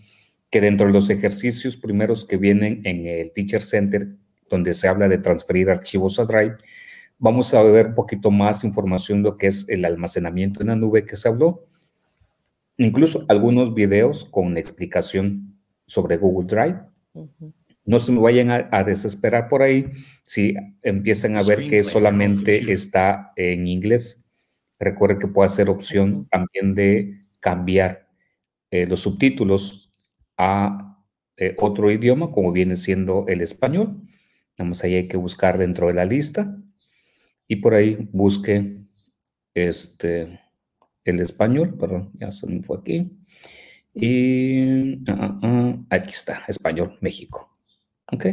que 0.52 0.62
dentro 0.62 0.86
de 0.86 0.94
los 0.94 1.10
ejercicios 1.10 1.76
primeros 1.78 2.26
que 2.26 2.38
vienen 2.38 2.82
en 2.86 3.08
el 3.08 3.32
Teacher 3.32 3.64
Center, 3.64 4.08
donde 4.52 4.76
se 4.76 4.88
habla 4.88 5.08
de 5.08 5.18
transferir 5.18 5.72
archivos 5.72 6.20
a 6.20 6.26
Drive, 6.26 6.58
vamos 7.18 7.56
a 7.56 7.64
ver 7.64 7.88
un 7.88 7.96
poquito 7.96 8.30
más 8.30 8.64
información 8.64 9.24
de 9.24 9.32
lo 9.32 9.36
que 9.36 9.48
es 9.48 9.68
el 9.68 9.84
almacenamiento 9.84 10.62
en 10.62 10.68
la 10.68 10.76
nube 10.76 11.08
que 11.08 11.16
se 11.16 11.28
habló, 11.28 11.66
incluso 12.78 13.26
algunos 13.28 13.74
videos 13.74 14.26
con 14.26 14.58
explicación 14.58 15.60
sobre 15.86 16.18
Google 16.18 16.48
Drive. 16.48 16.80
No 17.86 18.00
se 18.00 18.12
me 18.12 18.20
vayan 18.20 18.50
a, 18.50 18.84
desesperar 18.84 19.48
por 19.48 19.62
ahí 19.62 19.92
si 20.24 20.56
empiezan 20.82 21.38
a 21.38 21.44
ver 21.44 21.68
que 21.68 21.84
solamente 21.84 22.72
está 22.72 23.32
en 23.36 23.68
inglés. 23.68 24.26
Recuerden 24.80 25.20
que 25.20 25.28
puede 25.28 25.50
ser 25.50 25.70
opción 25.70 26.28
también 26.30 26.74
de 26.74 27.20
cambiar 27.40 28.08
eh, 28.72 28.88
los 28.88 29.02
subtítulos 29.02 29.92
a 30.38 30.98
eh, 31.38 31.56
otro 31.60 31.92
idioma, 31.92 32.32
como 32.32 32.52
viene 32.52 32.76
siendo 32.76 33.26
el 33.28 33.42
español. 33.42 34.02
Vamos 34.58 34.84
ahí, 34.84 34.96
hay 34.96 35.08
que 35.08 35.18
buscar 35.18 35.58
dentro 35.58 35.88
de 35.88 35.94
la 35.94 36.06
lista 36.06 36.58
y 37.48 37.58
por 37.58 37.74
ahí 37.74 38.10
busque 38.12 38.78
este, 39.54 40.40
el 41.06 41.20
español, 41.22 41.76
perdón, 41.80 42.12
ya 42.16 42.32
se 42.32 42.48
me 42.48 42.62
fue 42.62 42.80
aquí. 42.80 43.12
Y 43.94 45.08
ah, 45.10 45.18
ah, 45.18 45.40
ah, 45.42 45.78
aquí 45.92 46.10
está, 46.10 46.44
español, 46.48 46.98
México. 47.00 47.58
¿Ok? 48.12 48.26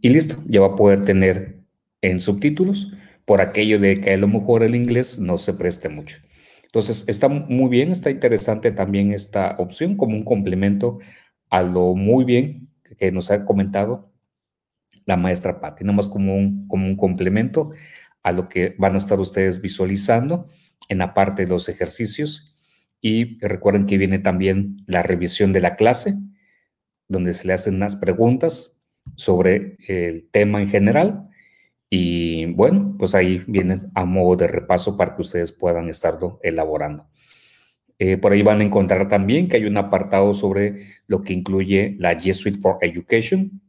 Y 0.00 0.10
listo, 0.10 0.42
ya 0.46 0.60
va 0.60 0.68
a 0.68 0.76
poder 0.76 1.02
tener 1.02 1.60
en 2.02 2.20
subtítulos 2.20 2.92
por 3.24 3.40
aquello 3.40 3.78
de 3.78 4.00
que 4.00 4.12
a 4.12 4.16
lo 4.16 4.28
mejor 4.28 4.62
el 4.62 4.74
inglés 4.74 5.18
no 5.18 5.38
se 5.38 5.54
preste 5.54 5.88
mucho. 5.88 6.18
Entonces, 6.64 7.04
está 7.08 7.28
muy 7.28 7.70
bien, 7.70 7.90
está 7.90 8.10
interesante 8.10 8.70
también 8.72 9.12
esta 9.12 9.56
opción 9.58 9.96
como 9.96 10.14
un 10.14 10.24
complemento 10.24 10.98
a 11.48 11.62
lo 11.62 11.94
muy 11.94 12.24
bien 12.24 12.68
que 12.98 13.10
nos 13.10 13.30
ha 13.30 13.44
comentado 13.44 14.12
la 15.06 15.16
maestra 15.16 15.60
Patti, 15.60 15.84
nada 15.84 15.96
más 15.96 16.08
como 16.08 16.36
un, 16.36 16.66
como 16.68 16.86
un 16.86 16.96
complemento 16.96 17.70
a 18.22 18.32
lo 18.32 18.48
que 18.48 18.74
van 18.78 18.94
a 18.94 18.98
estar 18.98 19.18
ustedes 19.18 19.62
visualizando 19.62 20.48
en 20.88 20.98
la 20.98 21.14
parte 21.14 21.44
de 21.44 21.48
los 21.48 21.68
ejercicios 21.68 22.54
y 23.00 23.38
recuerden 23.40 23.86
que 23.86 23.98
viene 23.98 24.18
también 24.18 24.76
la 24.86 25.02
revisión 25.02 25.52
de 25.52 25.60
la 25.60 25.76
clase, 25.76 26.14
donde 27.08 27.32
se 27.32 27.46
le 27.46 27.52
hacen 27.52 27.76
unas 27.76 27.96
preguntas 27.96 28.76
sobre 29.16 29.76
el 29.86 30.28
tema 30.30 30.60
en 30.60 30.68
general. 30.68 31.28
Y 31.90 32.46
bueno, 32.46 32.96
pues 32.98 33.14
ahí 33.14 33.42
viene 33.46 33.80
a 33.94 34.04
modo 34.04 34.36
de 34.36 34.48
repaso 34.48 34.96
para 34.96 35.14
que 35.14 35.22
ustedes 35.22 35.52
puedan 35.52 35.88
estarlo 35.88 36.38
elaborando. 36.42 37.06
Eh, 37.98 38.16
por 38.16 38.32
ahí 38.32 38.42
van 38.42 38.60
a 38.60 38.64
encontrar 38.64 39.08
también 39.08 39.48
que 39.48 39.56
hay 39.56 39.64
un 39.64 39.76
apartado 39.76 40.32
sobre 40.32 40.86
lo 41.06 41.22
que 41.22 41.32
incluye 41.32 41.96
la 41.98 42.16
G 42.16 42.32
Suite 42.32 42.60
for 42.60 42.78
Education, 42.80 43.60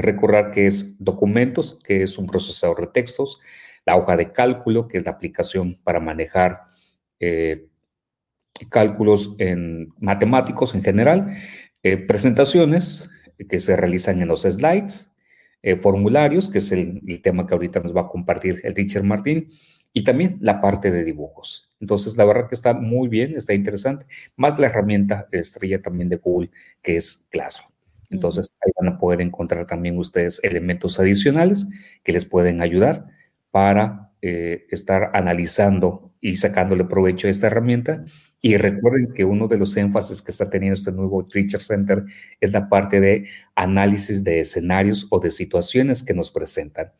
Recordar 0.00 0.52
que 0.52 0.66
es 0.66 0.96
documentos, 1.02 1.80
que 1.82 2.04
es 2.04 2.18
un 2.18 2.28
procesador 2.28 2.80
de 2.82 2.86
textos, 2.86 3.40
la 3.88 3.96
hoja 3.96 4.18
de 4.18 4.32
cálculo, 4.32 4.86
que 4.86 4.98
es 4.98 5.04
la 5.06 5.12
aplicación 5.12 5.80
para 5.82 5.98
manejar 5.98 6.64
eh, 7.20 7.68
cálculos 8.68 9.34
en 9.38 9.94
matemáticos 9.98 10.74
en 10.74 10.82
general, 10.82 11.38
eh, 11.82 11.96
presentaciones 11.96 13.08
que 13.48 13.58
se 13.58 13.76
realizan 13.76 14.20
en 14.20 14.28
los 14.28 14.42
slides, 14.42 15.16
eh, 15.62 15.76
formularios, 15.76 16.50
que 16.50 16.58
es 16.58 16.70
el, 16.70 17.00
tema 17.22 17.46
que 17.46 17.54
ahorita 17.54 17.80
nos 17.80 17.96
va 17.96 18.02
a 18.02 18.08
compartir 18.08 18.60
el 18.62 18.74
teacher 18.74 19.02
Martín, 19.04 19.52
y 19.94 20.04
también 20.04 20.36
la 20.42 20.60
parte 20.60 20.90
de 20.90 21.02
dibujos. 21.02 21.74
Entonces, 21.80 22.14
la 22.18 22.26
verdad 22.26 22.46
que 22.46 22.56
está 22.56 22.74
muy 22.74 23.08
bien, 23.08 23.36
está 23.36 23.54
interesante, 23.54 24.04
más 24.36 24.58
la 24.58 24.66
herramienta 24.66 25.28
estrella 25.32 25.80
también 25.80 26.10
de 26.10 26.16
Google, 26.16 26.50
que 26.82 26.96
es 26.96 27.26
Classroom. 27.30 27.72
Entonces, 28.10 28.52
ahí 28.60 28.70
van 28.78 28.94
a 28.94 28.98
poder 28.98 29.22
encontrar 29.22 29.66
también 29.66 29.96
ustedes 29.96 30.44
elementos 30.44 31.00
adicionales 31.00 31.66
que 32.02 32.12
les 32.12 32.26
pueden 32.26 32.60
ayudar 32.60 33.16
para 33.50 34.12
eh, 34.22 34.66
estar 34.70 35.10
analizando 35.14 36.12
y 36.20 36.36
sacándole 36.36 36.84
provecho 36.84 37.28
a 37.28 37.30
esta 37.30 37.46
herramienta. 37.46 38.04
Y 38.40 38.56
recuerden 38.56 39.12
que 39.14 39.24
uno 39.24 39.48
de 39.48 39.58
los 39.58 39.76
énfasis 39.76 40.22
que 40.22 40.30
está 40.30 40.48
teniendo 40.48 40.74
este 40.74 40.92
nuevo 40.92 41.26
Teacher 41.26 41.60
Center 41.60 42.04
es 42.40 42.52
la 42.52 42.68
parte 42.68 43.00
de 43.00 43.28
análisis 43.54 44.22
de 44.22 44.40
escenarios 44.40 45.06
o 45.10 45.18
de 45.18 45.30
situaciones 45.30 46.02
que 46.02 46.14
nos 46.14 46.30
presentan 46.30 46.92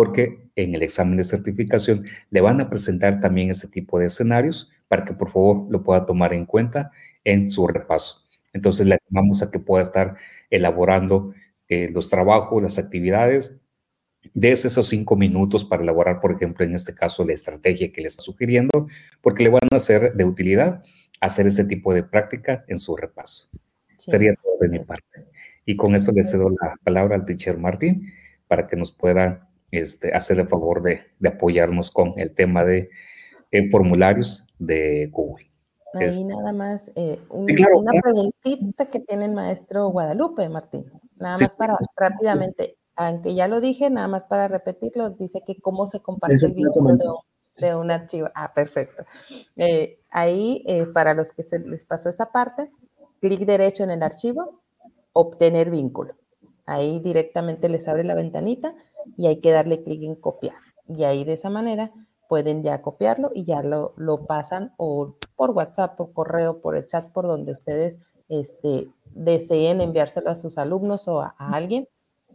porque 0.00 0.50
en 0.56 0.74
el 0.74 0.82
examen 0.82 1.18
de 1.18 1.24
certificación 1.24 2.06
le 2.30 2.40
van 2.40 2.58
a 2.62 2.70
presentar 2.70 3.20
también 3.20 3.50
este 3.50 3.68
tipo 3.68 3.98
de 3.98 4.06
escenarios 4.06 4.70
para 4.88 5.04
que 5.04 5.12
por 5.12 5.28
favor 5.28 5.66
lo 5.70 5.82
pueda 5.82 6.06
tomar 6.06 6.32
en 6.32 6.46
cuenta 6.46 6.90
en 7.22 7.48
su 7.48 7.66
repaso. 7.68 8.26
Entonces 8.54 8.86
le 8.86 8.98
animamos 9.06 9.42
a 9.42 9.50
que 9.50 9.58
pueda 9.58 9.82
estar 9.82 10.16
elaborando 10.48 11.34
eh, 11.68 11.90
los 11.92 12.08
trabajos, 12.08 12.62
las 12.62 12.78
actividades, 12.78 13.60
desde 14.34 14.68
esos 14.68 14.88
cinco 14.88 15.16
minutos 15.16 15.64
para 15.64 15.82
elaborar, 15.82 16.20
por 16.20 16.32
ejemplo, 16.32 16.64
en 16.64 16.74
este 16.74 16.94
caso, 16.94 17.24
la 17.24 17.32
estrategia 17.32 17.92
que 17.92 18.02
le 18.02 18.08
está 18.08 18.22
sugiriendo, 18.22 18.88
porque 19.20 19.44
le 19.44 19.50
van 19.50 19.68
a 19.70 19.78
ser 19.78 20.14
de 20.14 20.24
utilidad 20.24 20.82
hacer 21.20 21.46
este 21.46 21.64
tipo 21.64 21.92
de 21.92 22.02
práctica 22.02 22.64
en 22.68 22.78
su 22.78 22.96
repaso. 22.96 23.48
Sería 23.98 24.34
todo 24.34 24.54
de 24.60 24.68
mi 24.68 24.78
parte. 24.80 25.26
Y 25.66 25.76
con 25.76 25.94
eso 25.94 26.12
le 26.12 26.22
cedo 26.22 26.48
la 26.48 26.74
palabra 26.82 27.16
al 27.16 27.26
teacher 27.26 27.58
Martín 27.58 28.10
para 28.48 28.66
que 28.66 28.76
nos 28.76 28.92
pueda 28.92 29.48
este, 29.70 30.12
hacer 30.12 30.40
el 30.40 30.48
favor 30.48 30.82
de, 30.82 31.00
apoyarnos 31.26 31.90
con 31.90 32.14
el 32.16 32.34
tema 32.34 32.64
de 32.64 32.90
eh, 33.50 33.70
formularios 33.70 34.46
de 34.58 35.08
Google. 35.12 35.46
Ahí 35.92 36.24
nada 36.24 36.52
más, 36.52 36.92
eh, 36.94 37.18
una 37.30 37.92
preguntita 38.00 38.86
que 38.86 39.00
tiene 39.00 39.24
el 39.24 39.32
maestro 39.32 39.88
Guadalupe, 39.88 40.48
Martín. 40.48 40.86
Nada 41.16 41.34
más 41.38 41.56
para 41.56 41.76
rápidamente, 41.96 42.76
aunque 43.06 43.34
ya 43.34 43.48
lo 43.48 43.60
dije, 43.60 43.88
nada 43.88 44.08
más 44.08 44.26
para 44.26 44.48
repetirlo, 44.48 45.10
dice 45.10 45.42
que 45.46 45.60
cómo 45.60 45.86
se 45.86 46.00
comparte 46.00 46.46
el 46.46 46.54
vínculo 46.54 47.24
de 47.56 47.74
un, 47.74 47.90
archivo. 47.90 48.28
Ah, 48.34 48.52
perfecto. 48.54 49.04
Eh, 49.56 50.00
ahí, 50.10 50.64
para 50.94 51.14
los 51.14 51.32
que 51.32 51.42
se 51.42 51.58
les 51.58 51.84
pasó 51.84 52.08
esta 52.08 52.30
parte, 52.30 52.70
clic 53.20 53.40
derecho 53.40 53.84
en 53.84 53.90
el 53.90 54.02
archivo, 54.02 54.60
obtener 55.12 55.70
vínculo. 55.70 56.14
Ahí 56.66 57.00
directamente 57.00 57.68
les 57.68 57.88
abre 57.88 58.04
la 58.04 58.14
ventanita 58.14 58.74
y 59.16 59.26
hay 59.26 59.40
que 59.40 59.50
darle 59.50 59.82
clic 59.82 60.02
en 60.02 60.14
copiar. 60.14 60.56
Y 60.86 61.04
ahí 61.04 61.24
de 61.24 61.34
esa 61.34 61.50
manera 61.50 61.92
pueden 62.28 62.62
ya 62.62 62.82
copiarlo 62.82 63.30
y 63.34 63.44
ya 63.44 63.62
lo, 63.62 63.94
lo 63.96 64.26
pasan 64.26 64.74
o 64.76 65.16
por 65.36 65.50
WhatsApp, 65.50 65.96
por 65.96 66.12
correo, 66.12 66.60
por 66.60 66.76
el 66.76 66.86
chat, 66.86 67.10
por 67.12 67.26
donde 67.26 67.52
ustedes 67.52 67.98
este, 68.28 68.88
deseen 69.12 69.80
enviárselo 69.80 70.30
a 70.30 70.36
sus 70.36 70.58
alumnos 70.58 71.08
o 71.08 71.20
a, 71.20 71.34
alguien 71.38 71.88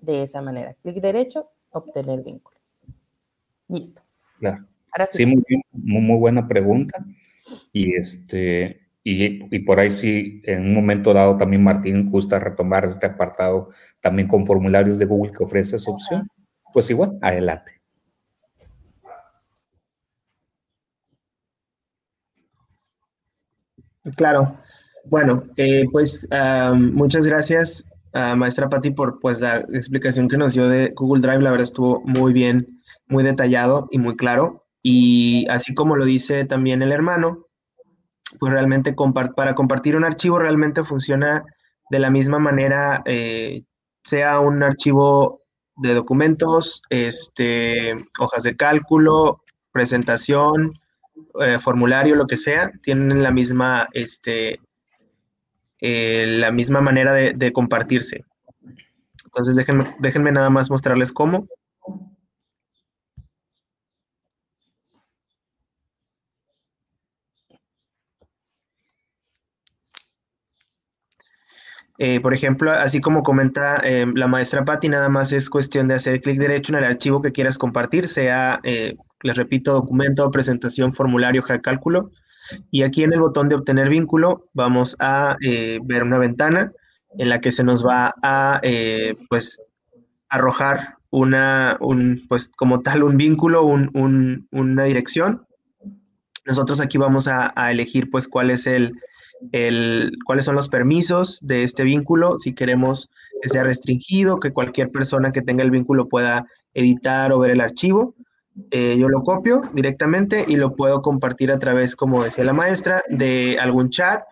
de 0.05 0.23
esa 0.23 0.41
manera. 0.41 0.75
Clic 0.81 1.01
derecho, 1.01 1.49
obtener 1.71 2.23
vínculo. 2.23 2.57
Listo. 3.67 4.01
Claro. 4.39 4.65
sí, 5.09 5.25
muy, 5.25 5.43
muy, 5.71 6.17
buena 6.17 6.47
pregunta. 6.47 7.03
Y 7.71 7.95
este, 7.95 8.87
y, 9.03 9.55
y, 9.55 9.59
por 9.59 9.79
ahí 9.79 9.89
sí, 9.89 10.41
en 10.45 10.63
un 10.63 10.73
momento 10.73 11.13
dado 11.13 11.37
también 11.37 11.63
Martín 11.63 12.09
gusta 12.09 12.39
retomar 12.39 12.85
este 12.85 13.05
apartado 13.05 13.69
también 14.01 14.27
con 14.27 14.45
formularios 14.45 14.99
de 14.99 15.05
Google 15.05 15.31
que 15.31 15.43
ofrece 15.43 15.75
esa 15.75 15.91
opción 15.91 16.27
pues 16.75 16.89
igual, 16.89 17.17
adelante. 17.21 17.81
Claro. 24.17 24.57
Bueno, 25.05 25.43
eh, 25.55 25.85
pues 25.89 26.27
muchas 26.75 27.25
gracias, 27.25 27.85
maestra 28.35 28.69
Patti, 28.69 28.91
por 28.91 29.19
pues, 29.19 29.41
la 29.41 29.57
explicación 29.73 30.27
que 30.27 30.37
nos 30.37 30.53
dio 30.53 30.69
de 30.69 30.93
Google 30.95 31.21
Drive. 31.21 31.41
La 31.41 31.51
verdad 31.51 31.63
estuvo 31.63 32.01
muy 32.05 32.33
bien, 32.33 32.81
muy 33.07 33.23
detallado 33.23 33.87
y 33.91 33.99
muy 33.99 34.15
claro. 34.15 34.65
Y 34.81 35.47
así 35.49 35.73
como 35.73 35.95
lo 35.95 36.05
dice 36.05 36.45
también 36.45 36.81
el 36.81 36.91
hermano, 36.91 37.47
pues 38.39 38.53
realmente 38.53 38.95
para 39.35 39.55
compartir 39.55 39.95
un 39.95 40.03
archivo 40.03 40.39
realmente 40.39 40.83
funciona 40.83 41.43
de 41.89 41.99
la 41.99 42.09
misma 42.09 42.39
manera, 42.39 43.01
eh, 43.05 43.63
sea 44.03 44.39
un 44.39 44.63
archivo 44.63 45.41
de 45.77 45.93
documentos, 45.93 46.81
este, 46.89 47.93
hojas 48.19 48.43
de 48.43 48.55
cálculo, 48.55 49.41
presentación, 49.71 50.73
eh, 51.41 51.59
formulario, 51.59 52.15
lo 52.15 52.27
que 52.27 52.37
sea, 52.37 52.71
tienen 52.81 53.23
la 53.23 53.31
misma, 53.31 53.87
este, 53.93 54.59
eh, 55.81 56.25
la 56.27 56.51
misma 56.51 56.81
manera 56.81 57.13
de, 57.13 57.53
compartirse. 57.53 58.23
Entonces 59.25 59.55
déjenme, 59.55 59.85
déjenme 59.99 60.31
nada 60.31 60.49
más 60.49 60.69
mostrarles 60.69 61.11
cómo. 61.11 61.47
Eh, 71.97 72.19
por 72.19 72.33
ejemplo, 72.33 72.71
así 72.71 72.99
como 72.99 73.23
comenta 73.23 73.77
eh, 73.77 74.05
la 74.15 74.27
maestra 74.27 74.65
Patti, 74.65 74.89
nada 74.89 75.07
más 75.09 75.31
es 75.31 75.49
cuestión 75.49 75.87
de 75.87 75.95
hacer 75.95 76.21
clic 76.21 76.37
derecho 76.37 76.73
en 76.73 76.79
el 76.79 76.83
archivo 76.83 77.21
que 77.21 77.31
quieras 77.31 77.57
compartir, 77.57 78.07
sea, 78.09 78.59
les 78.63 79.37
repito, 79.37 79.73
documento, 79.73 80.29
presentación, 80.31 80.93
formulario, 80.93 81.43
de 81.47 81.61
cálculo. 81.61 82.11
Y 82.71 82.83
aquí 82.83 83.03
en 83.03 83.13
el 83.13 83.19
botón 83.19 83.49
de 83.49 83.55
obtener 83.55 83.89
vínculo 83.89 84.47
vamos 84.53 84.95
a 84.99 85.37
ver 85.41 86.03
una 86.03 86.17
ventana 86.17 86.71
en 87.17 87.29
la 87.29 87.39
que 87.39 87.51
se 87.51 87.63
nos 87.63 87.85
va 87.85 88.13
a, 88.21 88.61
pues, 89.29 89.61
arrojar 90.29 90.95
una, 91.09 91.77
un, 91.79 92.25
pues, 92.27 92.51
como 92.55 92.81
tal, 92.81 93.03
un 93.03 93.17
vínculo, 93.17 93.63
una 93.65 94.83
dirección. 94.83 95.45
Nosotros 96.45 96.81
aquí 96.81 96.97
vamos 96.97 97.27
a, 97.27 97.53
elegir, 97.71 98.09
pues, 98.09 98.27
cuál 98.27 98.51
es 98.51 98.67
el, 98.67 98.93
cuáles 100.25 100.45
son 100.45 100.55
los 100.55 100.69
permisos 100.69 101.39
de 101.41 101.63
este 101.63 101.83
vínculo, 101.83 102.37
si 102.37 102.53
queremos 102.53 103.09
que 103.41 103.49
sea 103.49 103.63
restringido, 103.63 104.39
que 104.39 104.51
cualquier 104.51 104.91
persona 104.91 105.31
que 105.31 105.41
tenga 105.41 105.63
el 105.63 105.71
vínculo 105.71 106.07
pueda 106.07 106.45
editar 106.73 107.31
o 107.31 107.39
ver 107.39 107.51
el 107.51 107.61
archivo. 107.61 108.14
Eh, 108.71 108.97
yo 108.97 109.09
lo 109.09 109.21
copio 109.21 109.61
directamente 109.73 110.45
y 110.47 110.55
lo 110.55 110.75
puedo 110.75 111.01
compartir 111.01 111.51
a 111.51 111.59
través, 111.59 111.95
como 111.95 112.23
decía 112.23 112.45
la 112.45 112.53
maestra, 112.53 113.03
de 113.09 113.57
algún 113.59 113.89
chat, 113.89 114.23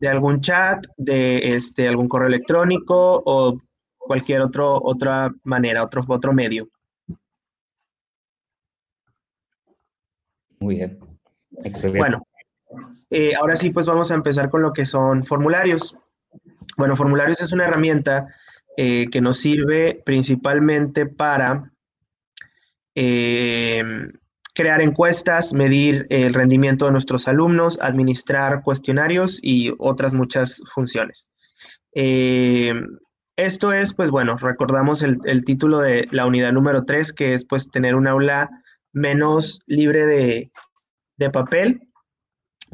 de 0.00 0.08
algún 0.08 0.40
chat, 0.40 0.84
de 0.96 1.54
este, 1.54 1.86
algún 1.86 2.08
correo 2.08 2.28
electrónico 2.28 3.22
o 3.24 3.60
cualquier 3.96 4.40
otro, 4.40 4.80
otra 4.82 5.30
manera, 5.44 5.84
otro, 5.84 6.04
otro 6.08 6.32
medio. 6.32 6.68
Muy 10.58 10.76
bien. 10.76 10.98
Bueno, 11.96 12.26
eh, 13.10 13.34
ahora 13.34 13.56
sí, 13.56 13.70
pues 13.70 13.86
vamos 13.86 14.10
a 14.10 14.14
empezar 14.14 14.50
con 14.50 14.62
lo 14.62 14.72
que 14.72 14.84
son 14.84 15.24
formularios. 15.24 15.96
Bueno, 16.76 16.96
formularios 16.96 17.40
es 17.40 17.52
una 17.52 17.66
herramienta 17.66 18.28
eh, 18.82 19.10
que 19.10 19.20
nos 19.20 19.36
sirve 19.36 20.00
principalmente 20.06 21.04
para 21.04 21.70
eh, 22.94 23.82
crear 24.54 24.80
encuestas, 24.80 25.52
medir 25.52 26.06
el 26.08 26.32
rendimiento 26.32 26.86
de 26.86 26.92
nuestros 26.92 27.28
alumnos, 27.28 27.78
administrar 27.82 28.62
cuestionarios 28.62 29.38
y 29.42 29.74
otras 29.78 30.14
muchas 30.14 30.62
funciones. 30.74 31.28
esto 33.36 33.72
es, 33.74 33.92
pues 33.92 34.10
bueno, 34.10 34.38
recordamos 34.38 35.02
el, 35.02 35.44
título 35.44 35.80
de 35.80 36.08
la 36.10 36.24
unidad 36.24 36.52
número 36.52 36.86
3, 36.86 37.12
que 37.12 37.34
es 37.34 37.44
pues 37.44 37.70
tener 37.70 37.94
un 37.94 38.06
aula 38.06 38.48
menos 38.94 39.60
libre 39.66 40.06
de, 40.06 40.50
de 41.18 41.28
papel, 41.28 41.82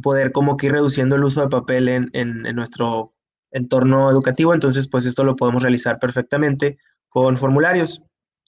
poder 0.04 0.30
como 0.30 0.56
que 0.56 0.66
ir 0.66 0.72
reduciendo 0.72 1.16
el 1.16 1.24
uso 1.24 1.40
de 1.40 1.48
papel 1.48 1.88
en, 1.88 2.42
nuestro 2.54 3.15
entorno 3.56 4.10
educativo. 4.10 4.54
Entonces, 4.54 4.88
pues 4.88 5.06
esto 5.06 5.24
lo 5.24 5.36
podemos 5.36 5.62
realizar 5.62 5.98
perfectamente 5.98 6.78
con 7.08 7.36
formularios. 7.36 8.02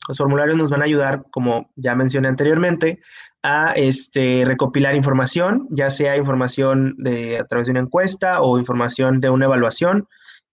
Los 0.06 0.18
formularios 0.18 0.56
nos 0.56 0.70
van 0.70 0.82
a 0.82 0.84
ayudar, 0.84 1.24
como 1.30 1.70
ya 1.76 1.94
mencioné 1.94 2.28
anteriormente, 2.28 3.00
a 3.42 3.72
este, 3.72 4.44
recopilar 4.44 4.94
información, 4.94 5.66
ya 5.70 5.90
sea 5.90 6.16
información 6.16 6.94
de, 6.98 7.38
a 7.38 7.44
través 7.44 7.66
de 7.66 7.72
una 7.72 7.80
encuesta 7.80 8.40
o 8.40 8.59
información 8.59 9.20
de 9.20 9.30
una 9.30 9.46
evaluación. 9.46 10.06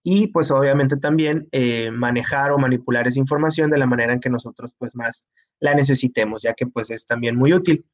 y 0.08 0.28
pues 0.28 0.52
obviamente 0.52 0.96
también 0.96 1.48
eh, 1.50 1.90
manejar 1.90 2.52
o 2.52 2.58
manipular 2.58 3.08
esa 3.08 3.18
información 3.18 3.70
de 3.70 3.78
la 3.78 3.86
manera 3.86 4.12
en 4.12 4.20
que 4.20 4.30
nosotros 4.30 4.72
pues 4.78 4.94
más 4.94 5.26
la 5.58 5.74
necesitemos, 5.74 6.42
ya 6.42 6.54
que 6.54 6.66
pues 6.66 6.90
es 6.90 7.06
también 7.06 7.34
muy 7.36 7.52
útil. 7.52 7.84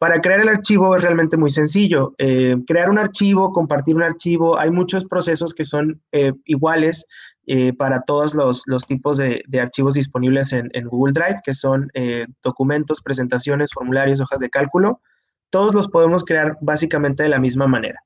Para 0.00 0.20
crear 0.20 0.40
el 0.40 0.48
archivo 0.48 0.96
es 0.96 1.02
realmente 1.02 1.36
muy 1.36 1.50
sencillo. 1.50 2.14
Eh, 2.18 2.56
crear 2.66 2.90
un 2.90 2.98
archivo, 2.98 3.52
compartir 3.52 3.94
un 3.94 4.02
archivo, 4.02 4.58
hay 4.58 4.72
muchos 4.72 5.04
procesos 5.04 5.54
que 5.54 5.64
son 5.64 6.00
eh, 6.10 6.32
iguales 6.44 7.06
para 7.78 8.02
todos 8.02 8.32
los, 8.32 8.86
tipos 8.86 9.16
de, 9.16 9.42
archivos 9.60 9.94
disponibles 9.94 10.52
en, 10.52 10.70
en, 10.72 10.86
Google 10.86 11.14
Drive, 11.14 11.40
que 11.44 11.52
son 11.52 11.90
documentos, 12.44 13.02
presentaciones, 13.02 13.72
formularios, 13.72 14.20
hojas 14.20 14.38
de 14.38 14.50
cálculo. 14.50 15.00
Todos 15.50 15.74
los 15.74 15.88
podemos 15.88 16.24
crear 16.24 16.56
básicamente 16.60 17.24
de 17.24 17.28
la 17.28 17.40
misma 17.40 17.66
manera. 17.66 18.04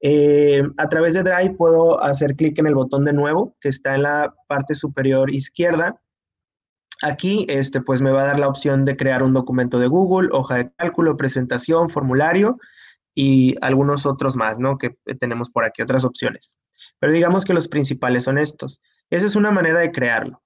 Eh, 0.00 0.62
a 0.76 0.88
través 0.88 1.14
de 1.14 1.24
Drive 1.24 1.56
puedo 1.56 2.00
hacer 2.02 2.36
clic 2.36 2.58
en 2.58 2.68
el 2.68 2.74
botón 2.74 3.04
de 3.04 3.12
nuevo 3.12 3.56
que 3.60 3.68
está 3.68 3.96
en 3.96 4.02
la 4.02 4.34
parte 4.46 4.74
superior 4.74 5.30
izquierda. 5.30 6.00
Aquí, 7.02 7.46
este, 7.48 7.80
pues 7.80 8.02
me 8.02 8.10
va 8.10 8.22
a 8.22 8.26
dar 8.26 8.38
la 8.38 8.48
opción 8.48 8.84
de 8.84 8.96
crear 8.96 9.22
un 9.22 9.32
documento 9.32 9.78
de 9.78 9.86
Google, 9.86 10.30
hoja 10.32 10.56
de 10.56 10.72
cálculo, 10.72 11.16
presentación, 11.16 11.90
formulario 11.90 12.58
y 13.14 13.56
algunos 13.60 14.04
otros 14.04 14.36
más, 14.36 14.58
¿no? 14.58 14.78
Que 14.78 14.96
tenemos 15.18 15.50
por 15.50 15.64
aquí, 15.64 15.82
otras 15.82 16.04
opciones. 16.04 16.56
Pero 16.98 17.12
digamos 17.12 17.44
que 17.44 17.54
los 17.54 17.68
principales 17.68 18.24
son 18.24 18.38
estos. 18.38 18.80
Esa 19.10 19.26
es 19.26 19.36
una 19.36 19.52
manera 19.52 19.78
de 19.78 19.92
crearlo. 19.92 20.42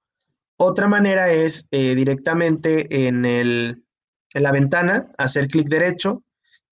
Otra 0.57 0.87
manera 0.87 1.31
es 1.31 1.67
eh, 1.71 1.95
directamente 1.95 3.07
en, 3.07 3.25
el, 3.25 3.83
en 4.33 4.43
la 4.43 4.51
ventana, 4.51 5.11
hacer 5.17 5.47
clic 5.47 5.67
derecho 5.67 6.23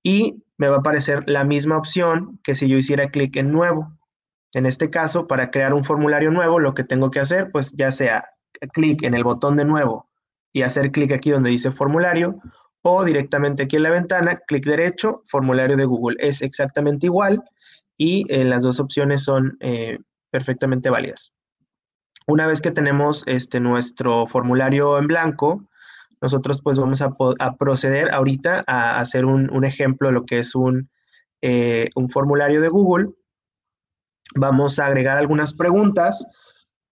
y 0.04 0.44
me 0.58 0.70
va 0.70 0.78
a 0.78 0.80
aparecer 0.80 1.28
la 1.28 1.44
misma 1.44 1.78
opción 1.78 2.40
que 2.44 2.54
si 2.54 2.68
yo 2.68 2.78
hiciera 2.78 3.10
clic 3.10 3.36
en 3.38 3.52
nuevo. 3.52 3.98
En 4.54 4.68
este 4.68 4.92
caso, 4.92 5.28
para 5.28 5.50
crear 5.50 5.74
un 5.74 5.84
formulario 5.84 6.30
nuevo, 6.30 6.60
lo 6.60 6.74
que 6.76 6.84
tengo 6.84 7.10
que 7.10 7.20
hacer, 7.20 7.52
pues 7.52 7.72
ya 7.72 7.90
sea 7.92 8.24
clic 8.74 9.04
en 9.04 9.14
el 9.14 9.24
botón 9.24 9.56
de 9.56 9.66
nuevo 9.66 10.10
y 10.54 10.64
hacer 10.64 10.92
clic 10.92 11.12
aquí 11.12 11.30
donde 11.32 11.50
dice 11.50 11.72
formulario, 11.72 12.40
o 12.84 13.04
directamente 13.04 13.64
aquí 13.64 13.76
en 13.76 13.84
la 13.84 13.92
ventana, 13.92 14.40
clic 14.48 14.66
derecho, 14.66 15.22
formulario 15.26 15.78
de 15.78 15.86
Google. 15.86 16.18
Es 16.20 16.42
exactamente 16.42 17.06
igual 17.06 17.44
y 17.98 18.26
eh, 18.34 18.44
las 18.44 18.64
dos 18.64 18.80
opciones 18.80 19.24
son 19.24 19.58
eh, 19.60 20.00
perfectamente 20.32 20.90
válidas. 20.90 21.32
Una 22.28 22.48
vez 22.48 22.62
que 22.62 22.72
tenemos 22.72 23.24
este, 23.28 23.60
nuestro 23.60 24.26
formulario 24.28 24.98
en 24.98 25.08
blanco, 25.08 25.68
nosotros 26.22 26.62
pues 26.62 26.78
vamos 26.78 27.02
a, 27.02 27.10
proceder 27.58 28.14
ahorita 28.14 28.64
a 28.68 29.00
hacer 29.00 29.26
un, 29.26 29.66
ejemplo 29.66 30.10
de 30.10 30.14
lo 30.14 30.26
que 30.26 30.40
es 30.40 30.54
eh, 31.42 31.90
un, 31.96 32.10
formulario 32.10 32.62
de 32.62 32.70
Google. 32.70 33.08
Vamos 34.36 34.78
a 34.80 34.86
agregar 34.86 35.18
algunas 35.18 35.54
preguntas 35.54 36.26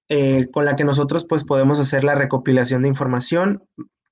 eh, 0.09 0.47
con 0.51 0.65
la 0.65 0.75
que 0.75 0.83
nosotros 0.83 1.25
pues 1.25 1.43
podemos 1.43 1.79
hacer 1.79 2.03
la 2.03 2.15
recopilación 2.15 2.81
de 2.81 2.89
información, 2.89 3.63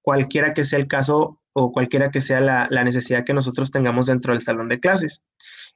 cualquiera 0.02 0.54
que 0.54 0.64
sea 0.64 0.80
el 0.80 0.88
caso 0.88 1.40
o 1.54 1.72
cualquiera 1.72 2.12
que 2.12 2.22
sea 2.22 2.40
la, 2.40 2.68
la 2.70 2.84
necesidad 2.84 3.26
que 3.26 3.34
nosotros 3.34 3.72
tengamos 3.72 4.06
dentro 4.06 4.34
del 4.34 4.42
salón 4.42 4.70
de 4.70 4.80
clases. 4.80 5.24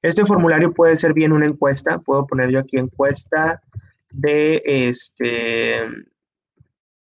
Este 0.02 0.26
formulario 0.26 0.74
puede 0.74 0.98
ser 0.98 1.14
bien 1.14 1.32
una 1.32 1.48
encuesta, 1.48 2.00
puedo 2.00 2.26
poner 2.26 2.50
yo 2.50 2.60
aquí 2.60 2.78
encuesta 2.78 3.62
de 4.14 4.62
este 4.66 5.86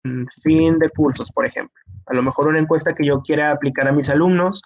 mm, 0.03 0.25
fin 0.43 0.79
de 0.79 0.89
cursos, 0.89 1.31
por 1.31 1.45
ejemplo 1.45 1.85
a 2.05 2.13
lo 2.13 2.23
mejor 2.23 2.47
una 2.47 2.59
encuesta 2.59 2.93
que 2.93 3.05
yo 3.05 3.21
quiera 3.21 3.51
aplicar 3.51 3.87
a 3.87 3.93
mis 3.93 4.09
alumnos, 4.09 4.61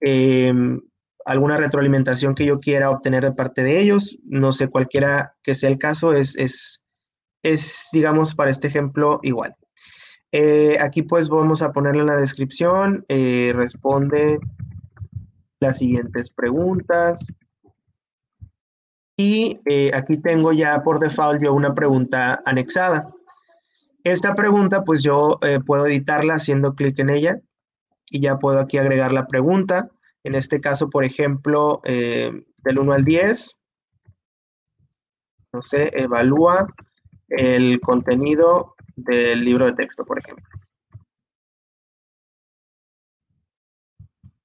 em, 0.00 0.80
alguna 1.24 1.56
retroalimentación 1.56 2.34
que 2.34 2.44
yo 2.44 2.58
quiera 2.58 2.90
obtener 2.90 3.24
de 3.24 3.32
parte 3.32 3.62
de 3.62 3.80
ellos, 3.80 4.18
no 4.24 4.52
sé, 4.52 4.68
cualquiera 4.68 5.34
que 5.42 5.54
sea 5.54 5.70
el 5.70 5.78
caso, 5.78 6.12
es, 6.12 6.36
es, 6.36 6.81
es 7.42 7.88
digamos, 7.92 8.34
para 8.34 8.50
este 8.50 8.68
ejemplo 8.68 9.20
igual. 9.22 9.56
Eh, 10.34 10.78
aquí 10.80 11.02
pues 11.02 11.28
vamos 11.28 11.60
a 11.60 11.72
ponerle 11.72 12.00
en 12.00 12.06
la 12.06 12.16
descripción, 12.16 13.04
eh, 13.08 13.52
responde 13.54 14.38
las 15.60 15.78
siguientes 15.78 16.30
preguntas. 16.30 17.26
Y 19.16 19.60
eh, 19.66 19.90
aquí 19.94 20.16
tengo 20.16 20.52
ya 20.52 20.82
por 20.82 20.98
default 20.98 21.42
yo 21.42 21.52
una 21.52 21.74
pregunta 21.74 22.42
anexada. 22.46 23.12
Esta 24.04 24.34
pregunta, 24.34 24.82
pues 24.82 25.04
yo 25.04 25.38
puedo 25.64 25.86
editarla 25.86 26.34
haciendo 26.34 26.74
clic 26.74 26.98
en 26.98 27.10
ella 27.10 27.40
y 28.10 28.20
ya 28.20 28.36
puedo 28.36 28.58
aquí 28.58 28.78
agregar 28.78 29.12
la 29.12 29.28
pregunta. 29.28 29.90
En 30.24 30.34
este 30.34 30.60
caso, 30.60 30.90
por 30.90 31.04
ejemplo, 31.04 31.80
del 31.84 32.78
1 32.78 32.92
al 32.92 33.04
10, 33.04 33.60
no 35.52 35.62
sé, 35.62 35.92
evalúa 35.94 36.66
el 37.36 37.80
contenido 37.80 38.74
del 38.96 39.44
libro 39.44 39.66
de 39.66 39.72
texto, 39.72 40.04
por 40.04 40.18
ejemplo. 40.18 40.44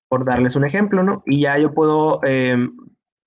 Por 0.08 0.26
darles 0.26 0.56
un 0.56 0.66
ejemplo, 0.66 1.04
¿no? 1.04 1.24
Y 1.26 1.42
ya 1.42 1.58
yo 1.58 1.74
puedo 1.74 2.24
em, 2.24 2.76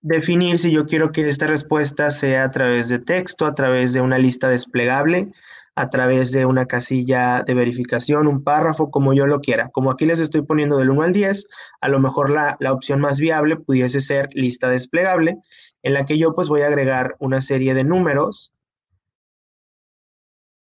definir 0.01 0.59
si 0.59 0.73
yo 0.73 0.87
quiero 0.87 1.13
que 1.13 1.29
esta 1.29 1.47
respuesta 1.47 2.11
sea 2.11 2.45
a 2.45 2.51
través 2.51 2.89
de 2.89 2.99
texto, 2.99 3.47
a 3.47 3.55
través 3.55 3.93
de 3.93 4.01
una 4.01 4.19
lista 4.19 4.49
desplegable, 4.49 5.31
a 5.75 5.91
través 5.91 6.33
de 6.33 6.47
una 6.47 6.67
casilla 6.67 7.43
de 7.43 7.55
verificación, 7.55 8.27
un 8.27 8.43
párrafo, 8.43 8.91
como 8.91 9.13
yo 9.13 9.27
lo 9.27 9.41
quiera. 9.41 9.69
Como 9.71 9.91
aquí 9.91 10.07
les 10.07 10.21
estoy 10.21 10.43
poniendo 10.43 10.79
del 10.79 10.91
1 10.91 11.03
al 11.03 11.13
10, 11.13 11.49
a 11.81 11.89
lo 11.89 12.01
mejor 12.01 12.31
la, 12.31 12.57
opción 12.73 13.01
más 13.01 13.21
viable 13.21 13.57
pudiese 13.57 14.01
ser 14.01 14.29
lista 14.33 14.69
desplegable, 14.69 15.39
en 15.83 15.95
la 15.95 16.05
que 16.05 16.19
yo 16.19 16.35
pues 16.35 16.49
voy 16.49 16.63
a 16.63 16.67
agregar 16.67 17.17
una 17.19 17.41
serie 17.41 17.75
de 17.75 17.85
números 17.85 18.53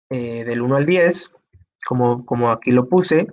eh, 0.09 0.43
del 0.45 0.61
1 0.61 0.75
al 0.75 0.85
10, 0.85 1.35
como, 1.85 2.25
como 2.25 2.51
aquí 2.51 2.71
lo 2.71 2.87
puse, 2.89 3.27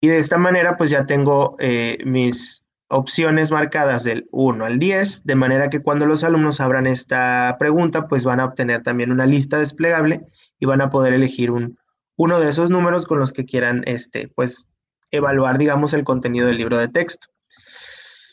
Y 0.00 0.08
de 0.08 0.18
esta 0.18 0.38
manera, 0.38 0.76
pues 0.76 0.90
ya 0.90 1.06
tengo 1.06 1.56
eh, 1.58 1.98
mis 2.04 2.64
opciones 2.88 3.50
marcadas 3.50 4.04
del 4.04 4.28
1 4.30 4.64
al 4.64 4.78
10, 4.78 5.24
de 5.24 5.34
manera 5.34 5.70
que 5.70 5.82
cuando 5.82 6.06
los 6.06 6.22
alumnos 6.22 6.60
abran 6.60 6.86
esta 6.86 7.56
pregunta, 7.58 8.06
pues 8.06 8.24
van 8.24 8.40
a 8.40 8.44
obtener 8.44 8.82
también 8.82 9.10
una 9.10 9.26
lista 9.26 9.58
desplegable 9.58 10.24
y 10.58 10.66
van 10.66 10.80
a 10.80 10.90
poder 10.90 11.14
elegir 11.14 11.50
un, 11.50 11.78
uno 12.16 12.38
de 12.38 12.48
esos 12.48 12.70
números 12.70 13.06
con 13.06 13.18
los 13.18 13.32
que 13.32 13.44
quieran, 13.44 13.82
este, 13.86 14.28
pues, 14.28 14.68
evaluar, 15.10 15.58
digamos, 15.58 15.94
el 15.94 16.04
contenido 16.04 16.46
del 16.46 16.58
libro 16.58 16.78
de 16.78 16.88
texto. 16.88 17.28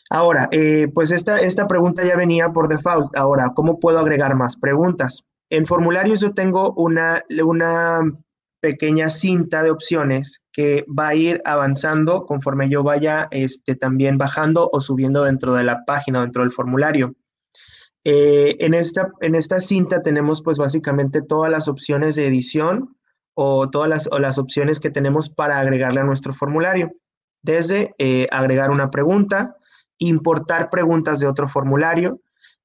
Ahora, 0.09 0.47
eh, 0.51 0.87
pues 0.93 1.11
esta, 1.11 1.39
esta 1.39 1.67
pregunta 1.67 2.03
ya 2.03 2.15
venía 2.15 2.49
por 2.49 2.67
default. 2.67 3.15
Ahora, 3.17 3.51
¿cómo 3.55 3.79
puedo 3.79 3.99
agregar 3.99 4.35
más 4.35 4.57
preguntas? 4.57 5.27
En 5.49 5.65
formularios 5.65 6.21
yo 6.21 6.33
tengo 6.33 6.73
una, 6.73 7.23
una 7.43 8.01
pequeña 8.59 9.09
cinta 9.09 9.63
de 9.63 9.71
opciones 9.71 10.41
que 10.51 10.85
va 10.87 11.09
a 11.09 11.15
ir 11.15 11.41
avanzando 11.45 12.25
conforme 12.25 12.69
yo 12.69 12.83
vaya 12.83 13.27
este, 13.31 13.75
también 13.75 14.17
bajando 14.17 14.69
o 14.71 14.81
subiendo 14.81 15.23
dentro 15.23 15.53
de 15.53 15.63
la 15.63 15.85
página, 15.85 16.21
dentro 16.21 16.43
del 16.43 16.51
formulario. 16.51 17.15
Eh, 18.03 18.55
en, 18.59 18.73
esta, 18.75 19.11
en 19.21 19.33
esta 19.33 19.59
cinta 19.59 20.01
tenemos 20.01 20.41
pues 20.43 20.57
básicamente 20.57 21.21
todas 21.23 21.51
las 21.51 21.67
opciones 21.67 22.15
de 22.15 22.27
edición 22.27 22.95
o 23.35 23.69
todas 23.69 23.89
las, 23.89 24.09
las 24.19 24.37
opciones 24.37 24.79
que 24.79 24.89
tenemos 24.89 25.29
para 25.29 25.59
agregarle 25.59 26.01
a 26.01 26.05
nuestro 26.05 26.33
formulario. 26.33 26.91
Desde 27.43 27.93
eh, 27.99 28.27
agregar 28.31 28.71
una 28.71 28.89
pregunta, 28.89 29.55
importar 29.99 30.69
preguntas 30.69 31.19
de 31.19 31.27
otro 31.27 31.47
formulario, 31.47 32.21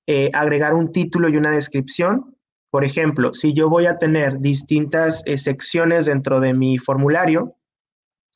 eh, 0.06 0.30
agregar 0.32 0.74
un 0.74 0.92
título 0.92 1.28
y 1.28 1.36
una 1.36 1.50
descripción, 1.50 2.36
por 2.70 2.84
ejemplo, 2.84 3.34
si 3.34 3.52
yo 3.52 3.68
voy 3.68 3.86
a 3.86 3.98
tener 3.98 4.38
distintas 4.38 5.22
eh, 5.26 5.36
secciones 5.36 6.06
dentro 6.06 6.40
de 6.40 6.54
mi 6.54 6.78
formulario, 6.78 7.56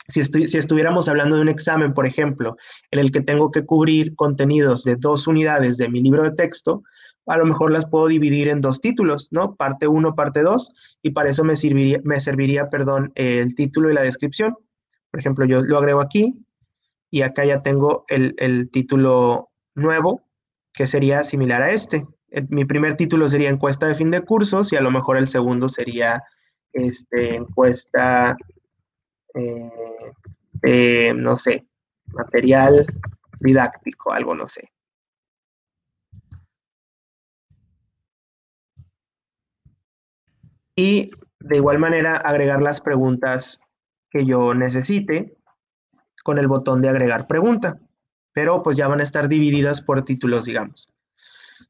si, 0.08 0.22
si, 0.24 0.58
estuviéramos 0.58 1.08
hablando 1.08 1.36
de 1.36 1.42
un 1.42 1.48
examen, 1.48 1.94
por 1.94 2.06
ejemplo, 2.06 2.56
en 2.90 2.98
el 2.98 3.10
que 3.10 3.22
tengo 3.22 3.50
que 3.50 3.64
cubrir 3.64 4.14
contenidos 4.16 4.84
de 4.84 4.96
dos 4.96 5.26
unidades 5.26 5.78
de 5.78 5.88
mi 5.88 6.02
libro 6.02 6.24
de 6.24 6.32
texto, 6.32 6.82
a 7.26 7.36
lo 7.36 7.46
mejor 7.46 7.72
las 7.72 7.86
puedo 7.86 8.06
dividir 8.06 8.48
en 8.48 8.60
dos 8.60 8.80
títulos, 8.80 9.28
¿no? 9.30 9.56
Parte 9.56 9.88
1, 9.88 10.14
parte 10.14 10.42
2, 10.42 10.72
y 11.02 11.10
para 11.10 11.30
eso 11.30 11.44
me 11.44 11.56
serviría, 11.56 12.00
me 12.04 12.20
serviría 12.20 12.68
perdón, 12.68 13.12
el 13.14 13.54
título 13.54 13.90
y 13.90 13.94
la 13.94 14.02
descripción. 14.02 14.56
Por 15.10 15.20
ejemplo, 15.20 15.46
yo 15.46 15.62
lo 15.62 15.78
agrego 15.78 16.00
aquí 16.00 16.34
y 17.10 17.22
acá 17.22 17.44
ya 17.44 17.62
tengo 17.62 18.04
el, 18.08 18.34
el 18.38 18.70
título 18.70 19.50
nuevo, 19.74 20.22
que 20.72 20.86
sería 20.86 21.22
similar 21.22 21.62
a 21.62 21.70
este 21.70 22.06
mi 22.48 22.64
primer 22.64 22.96
título 22.96 23.28
sería 23.28 23.50
encuesta 23.50 23.86
de 23.86 23.94
fin 23.94 24.10
de 24.10 24.22
cursos 24.22 24.72
y 24.72 24.76
a 24.76 24.80
lo 24.80 24.90
mejor 24.90 25.16
el 25.16 25.28
segundo 25.28 25.68
sería 25.68 26.22
este, 26.72 27.36
encuesta, 27.36 28.36
eh, 30.62 31.12
no 31.14 31.38
sé, 31.38 31.66
material 32.06 32.86
didáctico, 33.40 34.12
algo 34.12 34.34
no 34.34 34.48
sé. 34.48 34.72
Y 40.76 41.10
de 41.40 41.56
igual 41.56 41.78
manera 41.78 42.16
agregar 42.16 42.62
las 42.62 42.80
preguntas 42.80 43.60
que 44.10 44.24
yo 44.24 44.54
necesite 44.54 45.36
con 46.22 46.38
el 46.38 46.48
botón 46.48 46.80
de 46.80 46.88
agregar 46.88 47.26
pregunta, 47.26 47.78
pero 48.32 48.62
pues 48.62 48.76
ya 48.76 48.88
van 48.88 49.00
a 49.00 49.04
estar 49.04 49.28
divididas 49.28 49.80
por 49.80 50.04
títulos, 50.04 50.46
digamos. 50.46 50.88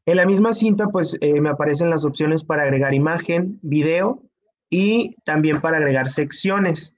En 0.07 0.17
la 0.17 0.27
misma 0.27 0.53
cinta, 0.53 0.89
pues 0.89 1.17
eh, 1.21 1.41
me 1.41 1.49
aparecen 1.49 1.91
las 1.91 2.05
opciones 2.05 2.45
para 2.45 2.63
agregar 2.63 2.95
imagen, 2.95 3.59
video 3.63 4.23
y 4.71 5.17
también 5.25 5.61
para 5.61 5.79
agregar 5.79 6.09
secciones. 6.09 6.95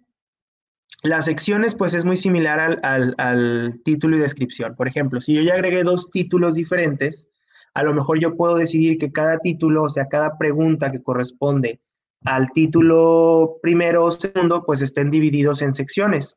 Las 1.02 1.26
secciones, 1.26 1.74
pues 1.74 1.94
es 1.94 2.04
muy 2.04 2.16
similar 2.16 2.80
al, 2.82 3.80
título 3.84 4.16
y 4.16 4.20
descripción. 4.20 4.74
Por 4.74 4.88
ejemplo, 4.88 5.20
si 5.20 5.34
yo 5.34 5.42
ya 5.42 5.54
agregué 5.54 5.84
dos 5.84 6.10
títulos 6.10 6.54
diferentes, 6.54 7.28
a 7.74 7.82
lo 7.82 7.94
mejor 7.94 8.18
yo 8.18 8.36
puedo 8.36 8.56
decidir 8.56 8.98
que 8.98 9.12
cada 9.12 9.38
título, 9.38 9.84
o 9.84 9.88
sea, 9.88 10.08
cada 10.08 10.36
pregunta 10.36 10.90
que 10.90 11.02
corresponde 11.02 11.80
al 12.26 12.50
título 12.50 13.58
primero 13.62 14.04
o 14.04 14.10
segundo, 14.10 14.64
pues 14.64 14.82
estén 14.82 15.10
divididos 15.10 15.62
en 15.62 15.72
secciones 15.72 16.36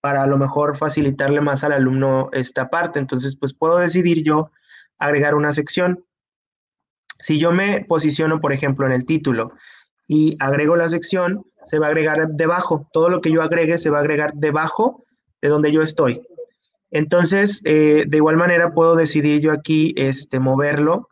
para 0.00 0.22
a 0.22 0.26
lo 0.26 0.38
mejor 0.38 0.76
facilitarle 0.76 1.40
más 1.40 1.62
al 1.62 1.72
alumno 1.72 2.30
esta 2.32 2.68
parte. 2.68 2.98
Entonces, 2.98 3.36
pues 3.36 3.54
puedo 3.54 3.78
decidir 3.78 4.24
yo 4.24 4.50
agregar 4.98 5.34
una 5.34 5.52
sección. 5.52 6.04
Si 7.18 7.38
yo 7.38 7.52
me 7.52 7.84
posiciono, 7.84 8.40
por 8.40 8.52
ejemplo, 8.52 8.86
en 8.86 8.92
el 8.92 9.04
título 9.04 9.52
y 10.08 10.36
agrego 10.40 10.74
la 10.76 10.88
sección, 10.88 11.44
se 11.64 11.78
va 11.78 11.86
a 11.86 11.90
agregar 11.90 12.28
debajo. 12.30 12.88
Todo 12.92 13.08
lo 13.08 13.20
que 13.20 13.30
yo 13.30 13.42
agregue 13.42 13.78
se 13.78 13.90
va 13.90 13.98
a 13.98 14.00
agregar 14.00 14.32
debajo 14.34 15.04
de 15.40 15.48
donde 15.48 15.70
yo 15.70 15.82
estoy. 15.82 16.20
Entonces, 16.90 17.60
eh, 17.64 18.04
de 18.08 18.16
igual 18.16 18.36
manera 18.36 18.72
puedo 18.74 18.96
decidir 18.96 19.40
yo 19.40 19.52
aquí 19.52 19.94
este, 19.96 20.40
moverlo, 20.40 21.08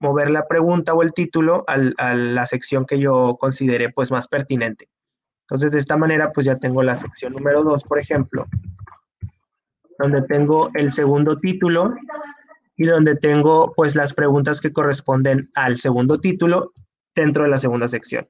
mover 0.00 0.30
la 0.30 0.48
pregunta 0.48 0.94
o 0.94 1.02
el 1.02 1.12
título 1.12 1.64
a 1.66 2.14
la 2.14 2.46
sección 2.46 2.86
que 2.86 2.98
yo 2.98 3.36
considere 3.38 3.90
pues 3.90 4.10
más 4.10 4.26
pertinente. 4.28 4.88
Entonces, 5.42 5.72
de 5.72 5.78
esta 5.78 5.96
manera, 5.96 6.32
pues 6.32 6.46
ya 6.46 6.56
tengo 6.56 6.82
la 6.82 6.96
sección 6.96 7.32
número 7.32 7.62
2, 7.62 7.84
por 7.84 7.98
ejemplo, 7.98 8.46
donde 9.98 10.22
tengo 10.22 10.70
el 10.74 10.92
segundo 10.92 11.38
título 11.38 11.94
y 12.76 12.86
donde 12.86 13.14
tengo 13.16 13.72
pues 13.74 13.94
las 13.94 14.14
preguntas 14.14 14.60
que 14.60 14.72
corresponden 14.72 15.50
al 15.54 15.78
segundo 15.78 16.18
título 16.18 16.72
dentro 17.14 17.44
de 17.44 17.50
la 17.50 17.58
segunda 17.58 17.88
sección. 17.88 18.28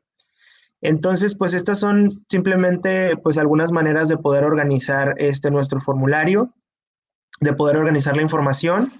Entonces, 0.80 1.36
pues 1.36 1.54
estas 1.54 1.78
son 1.78 2.24
simplemente 2.28 3.16
pues 3.18 3.38
algunas 3.38 3.70
maneras 3.70 4.08
de 4.08 4.16
poder 4.16 4.44
organizar 4.44 5.14
este 5.18 5.50
nuestro 5.50 5.78
formulario, 5.78 6.54
de 7.40 7.52
poder 7.52 7.76
organizar 7.76 8.16
la 8.16 8.22
información, 8.22 8.90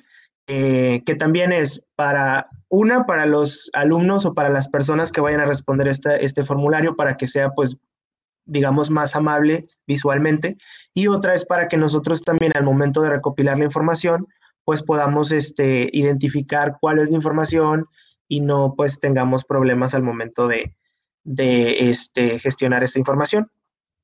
eh, 0.47 1.03
que 1.05 1.15
también 1.15 1.53
es 1.53 1.87
para 1.97 2.49
una, 2.69 3.07
para 3.07 3.27
los 3.27 3.71
alumnos 3.73 4.27
o 4.27 4.35
para 4.35 4.49
las 4.49 4.69
personas 4.69 5.13
que 5.13 5.21
vayan 5.21 5.41
a 5.41 5.47
responder 5.47 5.89
este 5.89 6.45
formulario 6.45 6.97
para 6.97 7.17
que 7.17 7.27
sea 7.27 7.51
pues 7.51 7.79
digamos, 8.51 8.91
más 8.91 9.15
amable 9.15 9.69
visualmente, 9.87 10.57
y 10.93 11.07
otra 11.07 11.35
es 11.35 11.45
para 11.45 11.69
que 11.69 11.77
nosotros 11.77 12.23
también 12.23 12.53
al 12.57 12.65
momento 12.65 13.01
de 13.01 13.11
recopilar 13.11 13.59
la 13.59 13.65
información, 13.65 14.27
pues 14.65 14.83
podamos 14.83 15.33
este, 15.33 15.89
identificar 15.93 16.77
cuál 16.81 16.99
es 16.99 17.11
la 17.11 17.17
información 17.17 17.87
y 18.29 18.41
no 18.41 18.75
pues 18.77 18.99
tengamos 18.99 19.45
problemas 19.45 19.95
al 19.95 20.03
momento 20.03 20.49
de, 20.49 20.75
de 21.25 21.91
este, 21.91 22.39
gestionar 22.39 22.83
esta 22.83 22.99
información 22.99 23.51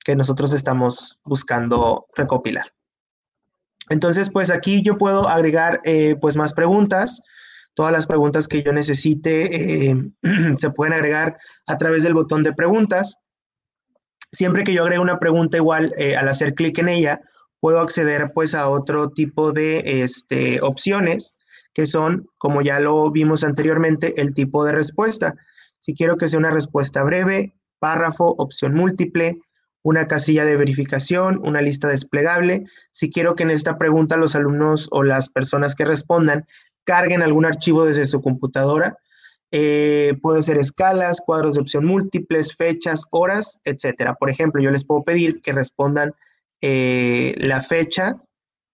que 0.04 0.16
nosotros 0.16 0.52
estamos 0.52 1.20
buscando 1.24 2.06
recopilar. 2.14 2.75
Entonces, 3.88 4.30
pues 4.30 4.50
aquí 4.50 4.82
yo 4.82 4.98
puedo 4.98 5.28
agregar 5.28 5.80
eh, 5.84 6.16
pues 6.20 6.36
más 6.36 6.54
preguntas. 6.54 7.22
Todas 7.74 7.92
las 7.92 8.06
preguntas 8.06 8.48
que 8.48 8.62
yo 8.62 8.72
necesite 8.72 9.90
eh, 9.90 9.96
se 10.58 10.70
pueden 10.70 10.94
agregar 10.94 11.38
a 11.66 11.78
través 11.78 12.02
del 12.02 12.14
botón 12.14 12.42
de 12.42 12.52
preguntas. 12.52 13.16
Siempre 14.32 14.64
que 14.64 14.74
yo 14.74 14.82
agrego 14.82 15.02
una 15.02 15.18
pregunta 15.18 15.56
igual, 15.56 15.94
eh, 15.96 16.16
al 16.16 16.28
hacer 16.28 16.54
clic 16.54 16.78
en 16.78 16.88
ella, 16.88 17.20
puedo 17.60 17.80
acceder 17.80 18.32
pues 18.34 18.54
a 18.54 18.68
otro 18.68 19.10
tipo 19.10 19.52
de 19.52 20.02
este, 20.02 20.60
opciones 20.60 21.36
que 21.72 21.86
son, 21.86 22.26
como 22.38 22.62
ya 22.62 22.80
lo 22.80 23.10
vimos 23.10 23.44
anteriormente, 23.44 24.20
el 24.20 24.32
tipo 24.32 24.64
de 24.64 24.72
respuesta. 24.72 25.34
Si 25.78 25.94
quiero 25.94 26.16
que 26.16 26.26
sea 26.26 26.38
una 26.38 26.50
respuesta 26.50 27.02
breve, 27.02 27.54
párrafo, 27.78 28.34
opción 28.38 28.74
múltiple, 28.74 29.40
una 29.86 30.08
casilla 30.08 30.44
de 30.44 30.56
verificación, 30.56 31.38
una 31.44 31.62
lista 31.62 31.86
desplegable. 31.86 32.64
Si 32.90 33.08
quiero 33.08 33.36
que 33.36 33.44
en 33.44 33.50
esta 33.50 33.78
pregunta 33.78 34.16
los 34.16 34.34
alumnos 34.34 34.88
o 34.90 35.04
las 35.04 35.28
personas 35.28 35.76
que 35.76 35.84
respondan 35.84 36.44
carguen 36.82 37.22
algún 37.22 37.46
archivo 37.46 37.84
desde 37.84 38.04
su 38.04 38.20
computadora, 38.20 38.98
eh, 39.52 40.18
puede 40.20 40.42
ser 40.42 40.58
escalas, 40.58 41.20
cuadros 41.24 41.54
de 41.54 41.60
opción 41.60 41.84
múltiples, 41.84 42.56
fechas, 42.56 43.04
horas, 43.12 43.60
etcétera. 43.62 44.14
Por 44.14 44.28
ejemplo, 44.28 44.60
yo 44.60 44.72
les 44.72 44.84
puedo 44.84 45.04
pedir 45.04 45.40
que 45.40 45.52
respondan 45.52 46.14
eh, 46.60 47.36
la 47.38 47.62
fecha 47.62 48.16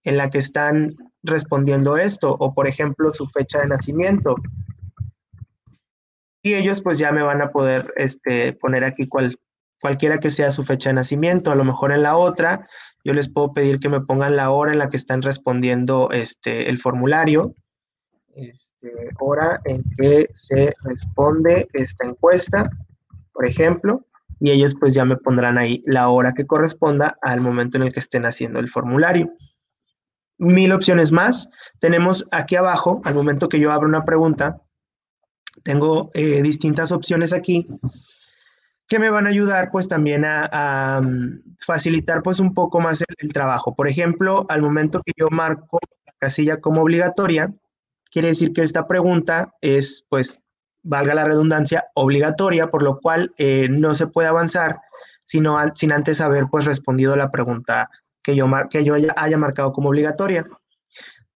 en 0.04 0.16
la 0.16 0.30
que 0.30 0.38
están 0.38 0.96
respondiendo 1.22 1.98
esto, 1.98 2.34
o 2.40 2.54
por 2.54 2.66
ejemplo, 2.66 3.12
su 3.12 3.26
fecha 3.26 3.60
de 3.60 3.68
nacimiento. 3.68 4.36
Y 6.42 6.54
ellos 6.54 6.80
pues 6.80 6.98
ya 6.98 7.12
me 7.12 7.22
van 7.22 7.42
a 7.42 7.50
poder 7.50 7.92
este, 7.96 8.54
poner 8.54 8.82
aquí 8.84 9.06
cual, 9.06 9.38
cualquiera 9.82 10.20
que 10.20 10.30
sea 10.30 10.52
su 10.52 10.62
fecha 10.62 10.90
de 10.90 10.94
nacimiento. 10.94 11.50
A 11.50 11.56
lo 11.56 11.64
mejor 11.64 11.92
en 11.92 12.04
la 12.04 12.16
otra, 12.16 12.68
yo 13.04 13.12
les 13.12 13.28
puedo 13.28 13.52
pedir 13.52 13.80
que 13.80 13.88
me 13.88 14.00
pongan 14.00 14.36
la 14.36 14.50
hora 14.50 14.70
en 14.70 14.78
la 14.78 14.88
que 14.88 14.96
están 14.96 15.22
respondiendo 15.22 16.08
este, 16.12 16.70
el 16.70 16.78
formulario. 16.78 17.56
Este, 18.36 18.92
hora 19.18 19.60
en 19.64 19.82
que 19.98 20.28
se 20.32 20.72
responde 20.84 21.66
esta 21.72 22.06
encuesta, 22.06 22.70
por 23.32 23.44
ejemplo, 23.44 24.06
y 24.38 24.52
ellos 24.52 24.76
pues 24.78 24.94
ya 24.94 25.04
me 25.04 25.16
pondrán 25.16 25.58
ahí 25.58 25.82
la 25.84 26.08
hora 26.10 26.32
que 26.32 26.46
corresponda 26.46 27.18
al 27.20 27.40
momento 27.40 27.76
en 27.76 27.82
el 27.82 27.92
que 27.92 28.00
estén 28.00 28.24
haciendo 28.24 28.60
el 28.60 28.68
formulario. 28.68 29.32
Mil 30.38 30.70
opciones 30.72 31.10
más. 31.10 31.50
Tenemos 31.80 32.28
aquí 32.30 32.54
abajo, 32.54 33.00
al 33.04 33.16
momento 33.16 33.48
que 33.48 33.58
yo 33.58 33.72
abro 33.72 33.88
una 33.88 34.04
pregunta, 34.04 34.62
tengo 35.64 36.10
eh, 36.14 36.40
distintas 36.40 36.92
opciones 36.92 37.32
aquí 37.32 37.66
que 38.88 38.98
me 38.98 39.10
van 39.10 39.26
a 39.26 39.30
ayudar 39.30 39.70
pues 39.70 39.88
también 39.88 40.24
a, 40.26 41.00
mm, 41.02 41.56
facilitar 41.60 42.22
pues 42.22 42.40
un 42.40 42.54
poco 42.54 42.80
más 42.80 43.04
el, 43.18 43.32
trabajo. 43.32 43.74
Por 43.74 43.88
ejemplo, 43.88 44.44
al 44.48 44.62
momento 44.62 45.02
que 45.04 45.12
yo 45.16 45.28
marco 45.30 45.78
la 46.06 46.12
casilla 46.18 46.60
como 46.60 46.82
obligatoria, 46.82 47.52
quiere 48.10 48.28
decir 48.28 48.52
que 48.52 48.62
esta 48.62 48.86
pregunta 48.86 49.54
es 49.60 50.04
pues 50.08 50.40
valga 50.82 51.14
la 51.14 51.24
redundancia, 51.24 51.84
obligatoria, 51.94 52.70
por 52.70 52.82
lo 52.82 52.98
cual 52.98 53.32
eh, 53.38 53.68
no 53.70 53.94
se 53.94 54.08
puede 54.08 54.28
avanzar 54.28 54.80
sino 55.24 55.58
sin 55.74 55.92
antes 55.92 56.20
haber 56.20 56.46
pues 56.50 56.64
respondido 56.64 57.16
la 57.16 57.30
pregunta 57.30 57.88
que 58.22 58.36
yo, 58.36 58.46
que 58.70 58.84
yo 58.84 58.94
haya, 58.94 59.38
marcado 59.38 59.72
como 59.72 59.88
obligatoria. 59.88 60.46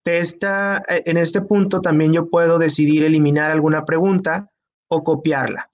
De 0.04 0.18
esta, 0.18 0.82
eh, 0.88 1.02
en 1.06 1.16
este 1.16 1.40
punto 1.40 1.80
también 1.80 2.12
yo 2.12 2.28
puedo 2.28 2.58
decidir 2.58 3.04
eliminar 3.04 3.50
alguna 3.50 3.84
pregunta 3.84 4.50
o 4.88 5.02
copiarla, 5.02 5.70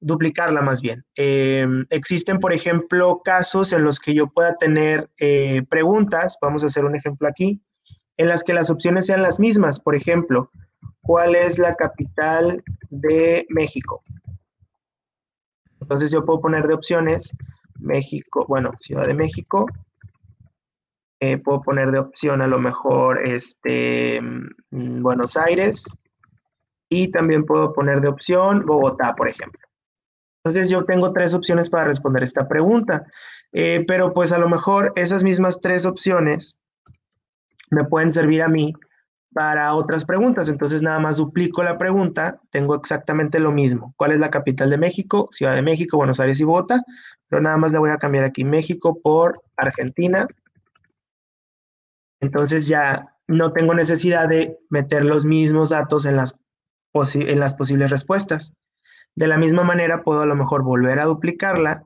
duplicarla 0.00 0.62
más 0.62 0.82
bien. 0.82 1.04
Em, 1.16 1.86
existen, 1.90 2.38
por 2.38 2.52
ejemplo, 2.52 3.20
casos 3.24 3.72
en 3.72 3.84
los 3.84 3.98
que 3.98 4.14
yo 4.14 4.28
pueda 4.28 4.56
tener 4.56 5.10
eh, 5.18 5.62
preguntas, 5.68 6.38
vamos 6.40 6.62
a 6.62 6.66
hacer 6.66 6.84
un 6.84 6.96
ejemplo 6.96 7.28
aquí, 7.28 7.60
en 8.16 8.28
las 8.28 8.44
que 8.44 8.54
las 8.54 8.70
opciones 8.70 9.06
sean 9.06 9.22
las 9.22 9.40
mismas. 9.40 9.80
Por 9.80 9.94
ejemplo, 9.94 10.50
¿cuál 11.00 11.34
es 11.34 11.58
la 11.58 11.74
capital 11.74 12.62
de 12.90 13.46
México? 13.48 14.02
Entonces 15.80 16.10
yo 16.10 16.24
puedo 16.24 16.40
poner 16.40 16.66
de 16.66 16.74
opciones 16.74 17.30
México, 17.78 18.44
bueno, 18.48 18.72
Ciudad 18.78 19.06
de 19.06 19.14
México. 19.14 19.66
Eh, 21.20 21.38
puedo 21.38 21.62
poner 21.62 21.90
de 21.90 21.98
opción 21.98 22.42
a 22.42 22.46
lo 22.46 22.58
mejor 22.58 23.26
este, 23.26 24.20
mm, 24.20 25.02
Buenos 25.02 25.36
Aires. 25.36 25.84
Y 26.88 27.10
también 27.10 27.44
puedo 27.44 27.72
poner 27.72 28.00
de 28.00 28.08
opción 28.08 28.64
Bogotá, 28.64 29.14
por 29.14 29.28
ejemplo. 29.28 29.60
Entonces 30.46 30.70
yo 30.70 30.84
tengo 30.84 31.12
tres 31.12 31.34
opciones 31.34 31.68
para 31.68 31.84
responder 31.84 32.22
esta 32.22 32.46
pregunta. 32.46 33.04
Eh, 33.52 33.84
pero 33.86 34.12
pues 34.12 34.32
a 34.32 34.38
lo 34.38 34.48
mejor 34.48 34.92
esas 34.94 35.24
mismas 35.24 35.60
tres 35.60 35.86
opciones 35.86 36.56
me 37.70 37.84
pueden 37.84 38.12
servir 38.12 38.42
a 38.42 38.48
mí 38.48 38.72
para 39.34 39.74
otras 39.74 40.04
preguntas. 40.04 40.48
Entonces 40.48 40.82
nada 40.82 41.00
más 41.00 41.16
duplico 41.16 41.64
la 41.64 41.78
pregunta, 41.78 42.40
tengo 42.50 42.76
exactamente 42.76 43.40
lo 43.40 43.50
mismo. 43.50 43.92
¿Cuál 43.96 44.12
es 44.12 44.20
la 44.20 44.30
capital 44.30 44.70
de 44.70 44.78
México? 44.78 45.28
Ciudad 45.32 45.54
de 45.56 45.62
México, 45.62 45.96
Buenos 45.96 46.20
Aires 46.20 46.38
y 46.38 46.44
Bogotá. 46.44 46.80
Pero 47.28 47.42
nada 47.42 47.56
más 47.56 47.72
le 47.72 47.78
voy 47.78 47.90
a 47.90 47.98
cambiar 47.98 48.22
aquí 48.22 48.44
México 48.44 49.00
por 49.02 49.42
Argentina. 49.56 50.28
Entonces 52.20 52.68
ya 52.68 53.16
no 53.26 53.52
tengo 53.52 53.74
necesidad 53.74 54.28
de 54.28 54.60
meter 54.70 55.04
los 55.04 55.24
mismos 55.24 55.70
datos 55.70 56.06
en 56.06 56.14
las, 56.14 56.38
en 57.14 57.40
las 57.40 57.54
posibles 57.54 57.90
respuestas. 57.90 58.54
De 59.16 59.26
la 59.26 59.38
misma 59.38 59.64
manera 59.64 60.02
puedo 60.02 60.20
a 60.20 60.26
lo 60.26 60.36
mejor 60.36 60.62
volver 60.62 61.00
a 61.00 61.06
duplicarla 61.06 61.84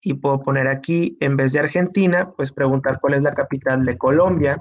y 0.00 0.14
puedo 0.14 0.42
poner 0.42 0.68
aquí, 0.68 1.16
en 1.20 1.36
vez 1.36 1.52
de 1.52 1.60
Argentina, 1.60 2.32
pues 2.36 2.52
preguntar 2.52 3.00
cuál 3.00 3.14
es 3.14 3.22
la 3.22 3.34
capital 3.34 3.84
de 3.84 3.96
Colombia 3.96 4.60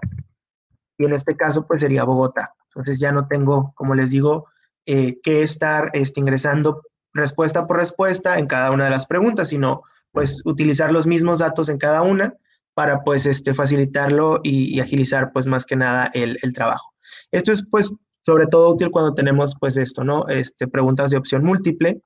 y 0.98 1.06
en 1.06 1.14
este 1.14 1.36
caso 1.36 1.68
pues 1.68 1.82
sería 1.82 2.04
Bogotá. 2.04 2.54
Entonces 2.70 3.00
ya 3.00 3.12
no 3.12 3.28
tengo, 3.28 3.74
como 3.76 3.96
les 3.96 4.10
digo, 4.12 4.48
eh, 4.86 5.20
que 5.22 5.42
estar 5.42 5.90
este, 5.94 6.20
ingresando 6.20 6.84
respuesta 7.14 7.66
por 7.66 7.78
respuesta 7.78 8.38
en 8.38 8.48
cada 8.48 8.72
una 8.72 8.86
de 8.86 8.92
las 8.92 9.06
preguntas, 9.06 9.50
sino 9.50 9.84
pues 10.12 10.42
utilizar 10.46 10.92
los 10.92 11.08
mismos 11.08 11.40
datos 11.40 11.70
en 11.70 11.78
cada 11.78 12.02
una 12.02 12.36
para 12.74 13.04
pues 13.04 13.26
este, 13.26 13.54
facilitarlo 13.54 14.42
y, 14.44 14.80
agilizar 14.80 15.32
pues 15.32 15.48
más 15.48 15.66
que 15.66 15.76
nada 15.76 16.12
el, 16.14 16.38
trabajo. 16.54 16.94
Esto 17.32 17.52
es 17.52 17.68
pues 17.68 17.92
sobre 18.26 18.48
todo 18.48 18.74
útil 18.74 18.90
cuando 18.90 19.14
tenemos 19.14 19.56
pues 19.60 19.78
esto, 19.78 20.04
¿no? 20.04 20.28
Este, 20.28 20.68
preguntas 20.68 21.12
de 21.12 21.18
opción 21.18 21.44
múltiple. 21.44 22.02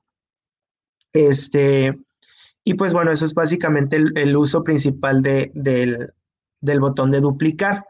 Este, 1.14 1.98
y 2.62 2.74
pues 2.74 2.92
bueno, 2.92 3.10
eso 3.10 3.24
es 3.24 3.32
básicamente 3.32 3.96
el, 3.96 4.36
uso 4.36 4.62
principal 4.62 5.22
del, 5.22 5.50
del, 5.54 6.80
botón 6.80 7.10
de 7.10 7.20
duplicar. 7.20 7.86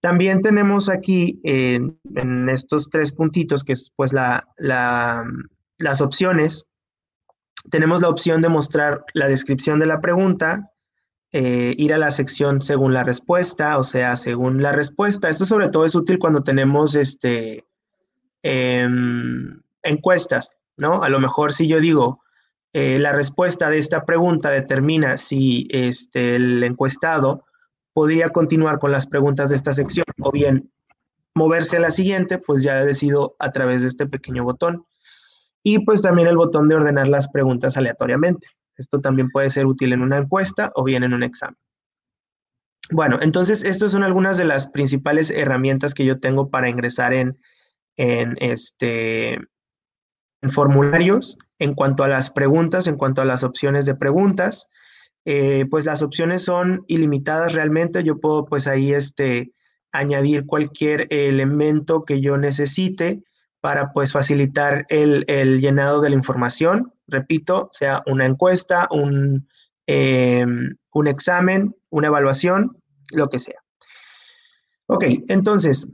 También 0.00 0.40
tenemos 0.40 0.88
aquí 0.88 1.40
en, 1.44 1.98
estos 2.48 2.90
tres 2.90 3.12
puntitos, 3.12 3.62
que 3.62 3.74
es 3.74 3.92
pues 3.94 4.12
la, 4.12 4.44
las 4.58 6.00
opciones, 6.00 6.66
tenemos 7.70 8.00
la 8.02 8.08
opción 8.08 8.42
de 8.42 8.48
mostrar 8.48 9.04
la 9.14 9.28
descripción 9.28 9.78
de 9.78 9.86
la 9.86 10.00
pregunta, 10.00 10.72
eh, 11.38 11.74
ir 11.76 11.92
a 11.92 11.98
la 11.98 12.10
sección 12.10 12.62
según 12.62 12.94
la 12.94 13.04
respuesta, 13.04 13.76
o 13.76 13.84
sea, 13.84 14.16
según 14.16 14.62
la 14.62 14.72
respuesta. 14.72 15.28
Esto 15.28 15.44
sobre 15.44 15.68
todo 15.68 15.84
es 15.84 15.94
útil 15.94 16.18
cuando 16.18 16.42
tenemos 16.42 16.94
este, 16.94 17.66
em, 18.42 19.60
encuestas, 19.82 20.56
¿no? 20.78 21.02
A 21.02 21.10
lo 21.10 21.20
mejor 21.20 21.52
si 21.52 21.68
yo 21.68 21.78
digo, 21.78 22.22
eh, 22.72 22.98
la 22.98 23.12
respuesta 23.12 23.68
de 23.68 23.76
esta 23.76 24.06
pregunta 24.06 24.48
determina 24.48 25.18
si 25.18 25.68
este, 25.68 26.36
el 26.36 26.64
encuestado 26.64 27.44
podría 27.92 28.30
continuar 28.30 28.78
con 28.78 28.90
las 28.90 29.06
preguntas 29.06 29.50
de 29.50 29.56
esta 29.56 29.74
sección 29.74 30.06
o 30.22 30.32
bien 30.32 30.72
moverse 31.34 31.76
a 31.76 31.80
la 31.80 31.90
siguiente, 31.90 32.38
pues 32.38 32.62
ya 32.62 32.82
decido 32.82 33.36
a 33.38 33.52
través 33.52 33.82
de 33.82 33.88
este 33.88 34.06
pequeño 34.06 34.42
botón. 34.42 34.86
Y 35.62 35.80
pues 35.80 36.00
también 36.00 36.28
el 36.28 36.38
botón 36.38 36.66
de 36.68 36.76
ordenar 36.76 37.08
las 37.08 37.28
preguntas 37.28 37.76
aleatoriamente. 37.76 38.46
Esto 38.76 39.00
también 39.00 39.28
puede 39.30 39.50
ser 39.50 39.66
útil 39.66 39.92
en 39.92 40.02
una 40.02 40.18
encuesta 40.18 40.72
o 40.74 40.84
bien 40.84 41.02
en 41.04 41.14
un 41.14 41.22
examen. 41.22 41.56
Bueno, 42.90 43.18
entonces 43.20 43.64
estas 43.64 43.90
son 43.90 44.04
algunas 44.04 44.36
de 44.36 44.44
las 44.44 44.68
principales 44.68 45.30
herramientas 45.30 45.92
que 45.94 46.04
yo 46.04 46.20
tengo 46.20 46.50
para 46.50 46.68
ingresar 46.68 47.12
en, 47.12 47.38
en, 47.96 48.36
este, 48.38 49.34
en 49.34 50.50
formularios 50.50 51.36
en 51.58 51.74
cuanto 51.74 52.04
a 52.04 52.08
las 52.08 52.30
preguntas, 52.30 52.86
en 52.86 52.96
cuanto 52.96 53.22
a 53.22 53.24
las 53.24 53.42
opciones 53.42 53.86
de 53.86 53.94
preguntas. 53.96 54.68
Eh, 55.24 55.66
pues 55.68 55.84
las 55.84 56.02
opciones 56.02 56.44
son 56.44 56.84
ilimitadas 56.86 57.54
realmente. 57.54 58.04
Yo 58.04 58.20
puedo 58.20 58.44
pues 58.44 58.68
ahí 58.68 58.92
este, 58.92 59.52
añadir 59.90 60.46
cualquier 60.46 61.08
elemento 61.10 62.04
que 62.04 62.20
yo 62.20 62.36
necesite 62.36 63.24
para 63.66 63.92
pues 63.92 64.12
facilitar 64.12 64.86
el, 64.90 65.24
el 65.26 65.60
llenado 65.60 66.00
de 66.00 66.10
la 66.10 66.14
información 66.14 66.92
repito, 67.08 67.68
sea 67.72 68.02
una 68.06 68.26
encuesta, 68.26 68.86
un, 68.92 69.48
em, 69.86 70.76
un 70.92 71.06
examen, 71.06 71.74
una 71.90 72.08
evaluación, 72.08 72.76
lo 73.12 73.28
que 73.28 73.38
sea. 73.38 73.60
Ok, 74.86 75.04
entonces, 75.28 75.88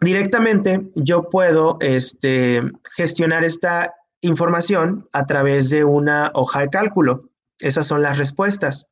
directamente 0.00 0.90
yo 0.96 1.28
puedo 1.30 1.78
este, 1.80 2.62
gestionar 2.96 3.44
esta 3.44 3.94
información 4.20 5.08
a 5.12 5.26
través 5.26 5.70
de 5.70 5.84
una 5.84 6.30
hoja 6.34 6.60
de 6.60 6.70
cálculo. 6.70 7.30
Esas 7.60 7.86
son 7.86 8.02
las 8.02 8.18
respuestas. 8.18 8.86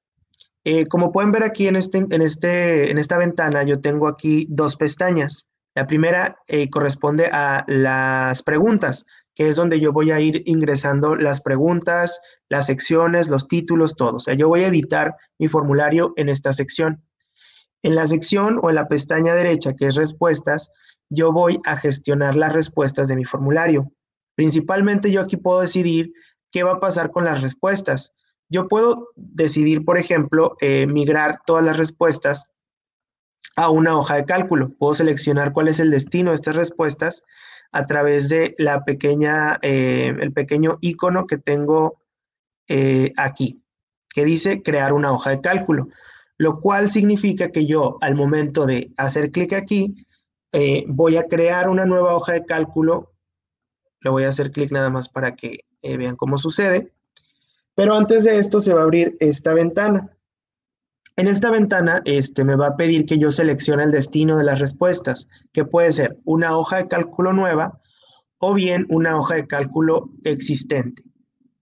Eh, 0.64 0.86
como 0.86 1.12
pueden 1.12 1.32
ver 1.32 1.42
aquí 1.42 1.66
en, 1.66 1.76
este, 1.76 1.98
en, 1.98 2.22
este, 2.22 2.90
en 2.90 2.98
esta 2.98 3.18
ventana, 3.18 3.64
yo 3.64 3.80
tengo 3.80 4.08
aquí 4.08 4.46
dos 4.48 4.76
pestañas. 4.76 5.46
La 5.74 5.86
primera 5.86 6.38
eh, 6.46 6.70
corresponde 6.70 7.26
a 7.26 7.64
las 7.66 8.42
preguntas 8.42 9.06
que 9.34 9.48
es 9.48 9.56
donde 9.56 9.80
yo 9.80 9.92
voy 9.92 10.10
a 10.10 10.20
ir 10.20 10.42
ingresando 10.46 11.16
las 11.16 11.40
preguntas, 11.40 12.20
las 12.48 12.66
secciones, 12.66 13.28
los 13.28 13.48
títulos, 13.48 13.96
todo. 13.96 14.16
O 14.16 14.20
sea, 14.20 14.34
yo 14.34 14.48
voy 14.48 14.62
a 14.62 14.68
editar 14.68 15.16
mi 15.38 15.48
formulario 15.48 16.12
en 16.16 16.28
esta 16.28 16.52
sección. 16.52 17.02
En 17.82 17.94
la 17.94 18.06
sección 18.06 18.60
o 18.62 18.70
en 18.70 18.76
la 18.76 18.88
pestaña 18.88 19.34
derecha, 19.34 19.74
que 19.74 19.86
es 19.86 19.96
respuestas, 19.96 20.70
yo 21.10 21.32
voy 21.32 21.60
a 21.66 21.76
gestionar 21.76 22.36
las 22.36 22.52
respuestas 22.52 23.08
de 23.08 23.16
mi 23.16 23.24
formulario. 23.24 23.92
Principalmente 24.36 25.10
yo 25.10 25.20
aquí 25.20 25.36
puedo 25.36 25.60
decidir 25.60 26.12
qué 26.50 26.62
va 26.62 26.74
a 26.74 26.80
pasar 26.80 27.10
con 27.10 27.24
las 27.24 27.42
respuestas. 27.42 28.12
Yo 28.48 28.68
puedo 28.68 29.08
decidir, 29.16 29.84
por 29.84 29.98
ejemplo, 29.98 30.56
eh, 30.60 30.86
migrar 30.86 31.40
todas 31.44 31.64
las 31.64 31.76
respuestas 31.76 32.46
a 33.56 33.70
una 33.70 33.96
hoja 33.96 34.16
de 34.16 34.24
cálculo. 34.24 34.70
Puedo 34.78 34.94
seleccionar 34.94 35.52
cuál 35.52 35.68
es 35.68 35.80
el 35.80 35.90
destino 35.90 36.30
de 36.30 36.36
estas 36.36 36.56
respuestas 36.56 37.22
a 37.72 37.86
través 37.86 38.28
de 38.28 38.54
la 38.58 38.84
pequeña, 38.84 39.58
eh, 39.62 40.14
el 40.20 40.32
pequeño 40.32 40.78
icono 40.80 41.26
que 41.26 41.38
tengo 41.38 41.98
eh, 42.68 43.12
aquí, 43.16 43.62
que 44.10 44.24
dice 44.24 44.62
crear 44.62 44.92
una 44.92 45.12
hoja 45.12 45.30
de 45.30 45.40
cálculo, 45.40 45.88
lo 46.38 46.60
cual 46.60 46.90
significa 46.90 47.50
que 47.50 47.66
yo 47.66 47.98
al 48.00 48.14
momento 48.14 48.64
de 48.64 48.92
hacer 48.96 49.32
clic 49.32 49.52
aquí, 49.52 50.06
eh, 50.52 50.84
voy 50.86 51.16
a 51.16 51.26
crear 51.26 51.68
una 51.68 51.84
nueva 51.84 52.14
hoja 52.14 52.32
de 52.32 52.44
cálculo. 52.44 53.12
Le 54.00 54.10
voy 54.10 54.22
a 54.22 54.28
hacer 54.28 54.52
clic 54.52 54.70
nada 54.70 54.90
más 54.90 55.08
para 55.08 55.34
que 55.34 55.64
vean 55.82 56.16
cómo 56.16 56.38
sucede. 56.38 56.92
Pero 57.74 57.96
antes 57.96 58.22
de 58.22 58.38
esto 58.38 58.60
se 58.60 58.72
va 58.72 58.80
a 58.80 58.84
abrir 58.84 59.16
esta 59.18 59.52
ventana. 59.52 60.16
En 61.16 61.28
esta 61.28 61.50
ventana 61.50 62.02
este, 62.04 62.42
me 62.42 62.56
va 62.56 62.68
a 62.68 62.76
pedir 62.76 63.06
que 63.06 63.18
yo 63.18 63.30
seleccione 63.30 63.84
el 63.84 63.92
destino 63.92 64.36
de 64.36 64.44
las 64.44 64.58
respuestas, 64.58 65.28
que 65.52 65.64
puede 65.64 65.92
ser 65.92 66.18
una 66.24 66.56
hoja 66.56 66.78
de 66.78 66.88
cálculo 66.88 67.32
nueva 67.32 67.80
o 68.38 68.52
bien 68.52 68.84
una 68.88 69.16
hoja 69.16 69.36
de 69.36 69.46
cálculo 69.46 70.10
existente. 70.24 71.04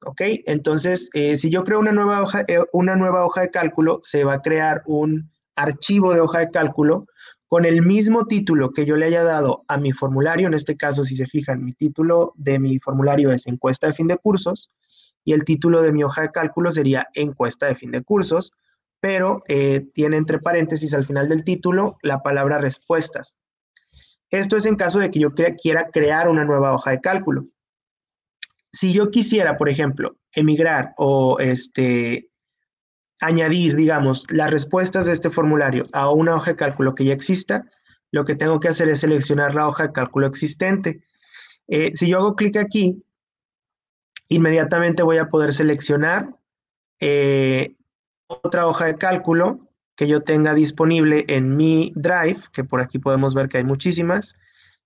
¿Ok? 0.04 0.22
Entonces, 0.46 1.10
eh, 1.12 1.36
si 1.36 1.50
yo 1.50 1.64
creo 1.64 1.78
una 1.78 1.92
nueva, 1.92 2.22
hoja, 2.22 2.44
eh, 2.48 2.60
una 2.72 2.96
nueva 2.96 3.26
hoja 3.26 3.42
de 3.42 3.50
cálculo, 3.50 4.00
se 4.02 4.24
va 4.24 4.34
a 4.34 4.42
crear 4.42 4.82
un 4.86 5.30
archivo 5.54 6.14
de 6.14 6.20
hoja 6.20 6.38
de 6.40 6.50
cálculo 6.50 7.06
con 7.46 7.66
el 7.66 7.82
mismo 7.82 8.26
título 8.26 8.72
que 8.72 8.86
yo 8.86 8.96
le 8.96 9.04
haya 9.04 9.22
dado 9.22 9.64
a 9.68 9.76
mi 9.76 9.92
formulario. 9.92 10.46
En 10.46 10.54
este 10.54 10.78
caso, 10.78 11.04
si 11.04 11.14
se 11.14 11.26
fijan, 11.26 11.62
mi 11.62 11.74
título 11.74 12.32
de 12.36 12.58
mi 12.58 12.78
formulario 12.78 13.30
es 13.30 13.46
encuesta 13.46 13.88
de 13.88 13.92
fin 13.92 14.06
de 14.06 14.16
cursos 14.16 14.70
y 15.24 15.34
el 15.34 15.44
título 15.44 15.82
de 15.82 15.92
mi 15.92 16.02
hoja 16.02 16.22
de 16.22 16.30
cálculo 16.30 16.70
sería 16.70 17.06
encuesta 17.12 17.66
de 17.66 17.74
fin 17.74 17.90
de 17.90 18.02
cursos 18.02 18.52
pero 19.02 19.42
eh, 19.48 19.88
tiene 19.94 20.16
entre 20.16 20.38
paréntesis 20.38 20.94
al 20.94 21.04
final 21.04 21.28
del 21.28 21.42
título 21.42 21.98
la 22.02 22.22
palabra 22.22 22.58
respuestas. 22.58 23.36
Esto 24.30 24.56
es 24.56 24.64
en 24.64 24.76
caso 24.76 25.00
de 25.00 25.10
que 25.10 25.18
yo 25.18 25.34
quiera 25.60 25.88
crear 25.90 26.28
una 26.28 26.44
nueva 26.44 26.72
hoja 26.72 26.92
de 26.92 27.00
cálculo. 27.00 27.48
Si 28.72 28.92
yo 28.92 29.10
quisiera, 29.10 29.58
por 29.58 29.68
ejemplo, 29.68 30.18
emigrar 30.32 30.94
o 30.96 31.38
este, 31.40 32.30
añadir, 33.18 33.74
digamos, 33.74 34.24
las 34.30 34.52
respuestas 34.52 35.06
de 35.06 35.14
este 35.14 35.30
formulario 35.30 35.88
a 35.92 36.08
una 36.08 36.36
hoja 36.36 36.52
de 36.52 36.56
cálculo 36.56 36.94
que 36.94 37.04
ya 37.04 37.12
exista, 37.12 37.64
lo 38.12 38.24
que 38.24 38.36
tengo 38.36 38.60
que 38.60 38.68
hacer 38.68 38.88
es 38.88 39.00
seleccionar 39.00 39.56
la 39.56 39.66
hoja 39.66 39.88
de 39.88 39.92
cálculo 39.92 40.28
existente. 40.28 41.02
Eh, 41.66 41.90
si 41.94 42.06
yo 42.06 42.18
hago 42.18 42.36
clic 42.36 42.56
aquí, 42.56 43.02
inmediatamente 44.28 45.02
voy 45.02 45.18
a 45.18 45.28
poder 45.28 45.52
seleccionar 45.52 46.36
eh, 47.00 47.74
otra 48.42 48.66
hoja 48.66 48.86
de 48.86 48.96
cálculo 48.96 49.60
que 49.96 50.08
yo 50.08 50.22
tenga 50.22 50.54
disponible 50.54 51.24
en 51.28 51.56
mi 51.56 51.92
Drive, 51.94 52.40
que 52.52 52.64
por 52.64 52.80
aquí 52.80 52.98
podemos 52.98 53.34
ver 53.34 53.48
que 53.48 53.58
hay 53.58 53.64
muchísimas. 53.64 54.34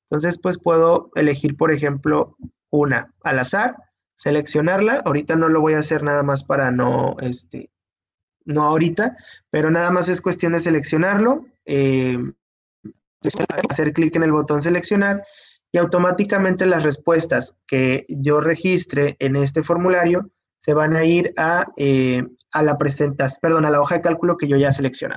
Entonces, 0.02 0.39
pues 0.39 0.59
puedo 0.59 1.10
elegir, 1.14 1.56
por 1.56 1.73
ejemplo, 1.73 2.36
una 2.70 3.12
al 3.23 3.39
azar, 3.39 3.77
seleccionarla. 4.14 5.02
Ahorita 5.05 5.36
no 5.36 5.48
lo 5.48 5.60
voy 5.60 5.74
a 5.74 5.78
hacer 5.78 6.02
nada 6.02 6.23
más 6.23 6.44
para 6.44 6.70
no, 6.70 7.16
este, 7.20 7.70
no 8.44 8.64
ahorita, 8.64 9.16
pero 9.51 9.70
nada 9.70 9.90
más 9.90 10.09
es 10.09 10.20
cuestión 10.20 10.52
de 10.52 10.60
seleccionarlo, 10.60 11.47
eh, 11.64 12.18
hacer 13.68 13.93
clic 13.93 14.16
en 14.16 14.23
el 14.23 14.32
botón 14.32 14.62
seleccionar 14.62 15.24
y 15.73 15.78
automáticamente 15.78 16.64
las 16.66 16.82
respuestas 16.82 17.56
que 17.66 18.06
yo 18.09 18.40
registre 18.40 19.16
en 19.18 19.36
este 19.36 19.62
formulario 19.62 20.31
se 20.58 20.74
van 20.74 20.96
a 20.96 21.04
ir 21.04 21.32
a, 21.36 21.66
eh, 21.76 22.24
a 22.52 22.62
la 22.62 22.76
presentación, 22.78 23.38
perdón, 23.40 23.64
a 23.64 23.70
la 23.70 23.80
hoja 23.80 23.96
de 23.96 24.02
cálculo 24.02 24.36
que 24.36 24.48
yo 24.48 24.56
ya 24.56 24.72
seleccioné. 24.72 25.16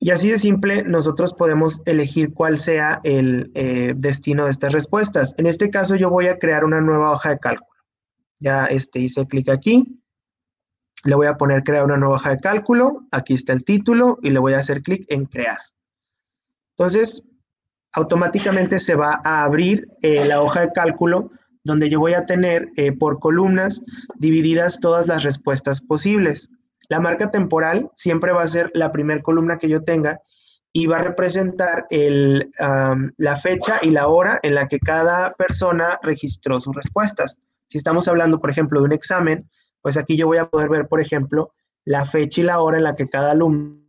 Y 0.00 0.10
así 0.10 0.30
de 0.30 0.38
simple, 0.38 0.84
nosotros 0.84 1.34
podemos 1.34 1.82
elegir 1.84 2.32
cuál 2.32 2.60
sea 2.60 3.00
el 3.02 3.50
eh, 3.54 3.94
destino 3.96 4.44
de 4.44 4.52
estas 4.52 4.72
respuestas. 4.72 5.34
En 5.38 5.46
este 5.46 5.70
caso, 5.70 5.96
yo 5.96 6.08
voy 6.08 6.28
a 6.28 6.38
crear 6.38 6.64
una 6.64 6.80
nueva 6.80 7.10
hoja 7.10 7.30
de 7.30 7.38
cálculo. 7.38 7.68
Ya 8.38 8.66
este, 8.66 9.00
hice 9.00 9.26
clic 9.26 9.48
aquí. 9.48 10.00
Le 11.04 11.14
voy 11.16 11.26
a 11.26 11.36
poner 11.36 11.64
crear 11.64 11.84
una 11.84 11.96
nueva 11.96 12.16
hoja 12.16 12.30
de 12.30 12.38
cálculo. 12.38 13.06
Aquí 13.10 13.34
está 13.34 13.52
el 13.52 13.64
título 13.64 14.18
y 14.22 14.30
le 14.30 14.38
voy 14.38 14.52
a 14.52 14.58
hacer 14.58 14.82
clic 14.82 15.04
en 15.08 15.26
crear. 15.26 15.58
Entonces, 16.76 17.24
automáticamente 17.92 18.78
se 18.78 18.94
va 18.94 19.20
a 19.24 19.42
abrir 19.42 19.88
eh, 20.02 20.24
la 20.24 20.40
hoja 20.40 20.60
de 20.60 20.72
cálculo 20.72 21.32
donde 21.64 21.90
yo 21.90 22.00
voy 22.00 22.14
a 22.14 22.26
tener 22.26 22.68
eh, 22.76 22.92
por 22.92 23.18
columnas 23.18 23.82
divididas 24.16 24.80
todas 24.80 25.06
las 25.06 25.22
respuestas 25.22 25.80
posibles. 25.80 26.50
La 26.88 27.00
marca 27.00 27.30
temporal 27.30 27.90
siempre 27.94 28.32
va 28.32 28.42
a 28.42 28.48
ser 28.48 28.70
la 28.74 28.92
primera 28.92 29.22
columna 29.22 29.58
que 29.58 29.68
yo 29.68 29.84
tenga 29.84 30.20
y 30.72 30.86
va 30.86 30.98
a 30.98 31.02
representar 31.02 31.86
el, 31.90 32.50
la 33.16 33.36
fecha 33.36 33.78
y 33.82 33.90
la 33.90 34.08
hora 34.08 34.38
en 34.42 34.54
la 34.54 34.68
que 34.68 34.78
cada 34.78 35.32
persona 35.34 35.98
registró 36.02 36.60
sus 36.60 36.74
respuestas. 36.74 37.40
Si 37.66 37.78
estamos 37.78 38.08
hablando, 38.08 38.40
por 38.40 38.50
ejemplo, 38.50 38.80
de 38.80 38.86
un 38.86 38.92
examen, 38.92 39.50
pues 39.82 39.96
aquí 39.96 40.16
yo 40.16 40.26
voy 40.26 40.38
a 40.38 40.48
poder 40.48 40.68
ver, 40.68 40.88
por 40.88 41.00
ejemplo, 41.00 41.52
la 41.84 42.04
fecha 42.04 42.40
y 42.40 42.44
la 42.44 42.60
hora 42.60 42.78
en 42.78 42.84
la 42.84 42.96
que 42.96 43.08
cada 43.08 43.32
alumno 43.32 43.82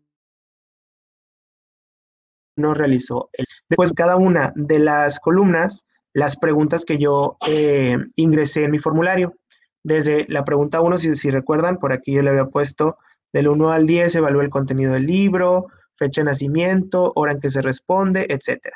realizó. 2.58 3.30
Después, 3.70 3.94
cada 3.94 4.16
una 4.16 4.54
de 4.56 4.80
las 4.80 5.20
columnas, 5.20 5.86
las 6.14 6.38
preguntas 6.38 6.86
que 6.86 6.98
yo 6.98 7.38
eh, 7.48 7.98
ingresé 8.16 8.64
en 8.64 8.72
mi 8.72 8.80
formulario. 8.80 9.36
Desde 9.84 10.26
la 10.28 10.44
pregunta 10.44 10.82
1, 10.82 10.98
si, 10.98 11.16
si 11.16 11.32
recuerdan, 11.32 11.78
por 11.78 11.94
aquí 11.94 12.14
yo 12.14 12.22
le 12.22 12.32
había 12.32 12.46
puesto 12.46 12.98
del 13.32 13.48
1 13.48 13.70
al 13.70 13.86
10, 13.86 14.16
evalúa 14.16 14.44
el 14.44 14.50
contenido 14.50 14.94
del 14.94 15.06
libro, 15.06 15.68
fecha 15.96 16.22
de 16.22 16.26
nacimiento, 16.26 17.12
hora 17.16 17.34
en 17.34 17.40
que 17.40 17.50
se 17.50 17.62
responde, 17.62 18.26
etc. 18.30 18.70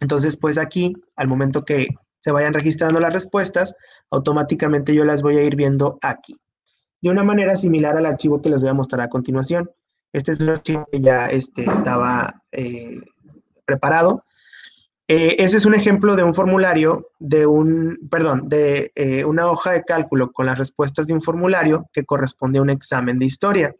Entonces, 0.00 0.36
pues 0.36 0.58
aquí, 0.58 0.94
al 1.16 1.28
momento 1.28 1.64
que 1.64 1.88
se 2.20 2.32
vayan 2.32 2.54
registrando 2.54 3.00
las 3.00 3.12
respuestas, 3.12 3.74
automáticamente 4.10 4.94
yo 4.94 5.04
las 5.04 5.22
voy 5.22 5.36
a 5.36 5.42
ir 5.42 5.56
viendo 5.56 5.98
aquí. 6.02 6.36
De 7.00 7.10
una 7.10 7.22
manera 7.22 7.56
similar 7.56 7.96
al 7.96 8.06
archivo 8.06 8.40
que 8.40 8.48
les 8.48 8.60
voy 8.60 8.70
a 8.70 8.74
mostrar 8.74 9.02
a 9.02 9.08
continuación. 9.08 9.70
Este 10.12 10.32
es 10.32 10.40
el 10.40 10.48
archivo 10.48 10.86
que 10.90 11.00
ya 11.00 11.26
este, 11.26 11.64
estaba 11.70 12.42
eh, 12.52 13.00
preparado. 13.64 14.24
Eh, 15.08 15.36
ese 15.38 15.56
es 15.58 15.66
un 15.66 15.74
ejemplo 15.74 16.16
de 16.16 16.24
un 16.24 16.34
formulario, 16.34 17.12
de 17.20 17.46
un, 17.46 18.08
perdón, 18.10 18.48
de 18.48 18.90
eh, 18.96 19.24
una 19.24 19.48
hoja 19.48 19.70
de 19.72 19.84
cálculo 19.84 20.32
con 20.32 20.46
las 20.46 20.58
respuestas 20.58 21.06
de 21.06 21.14
un 21.14 21.22
formulario 21.22 21.88
que 21.92 22.04
corresponde 22.04 22.58
a 22.58 22.62
un 22.62 22.70
examen 22.70 23.18
de 23.18 23.26
historia. 23.26 23.74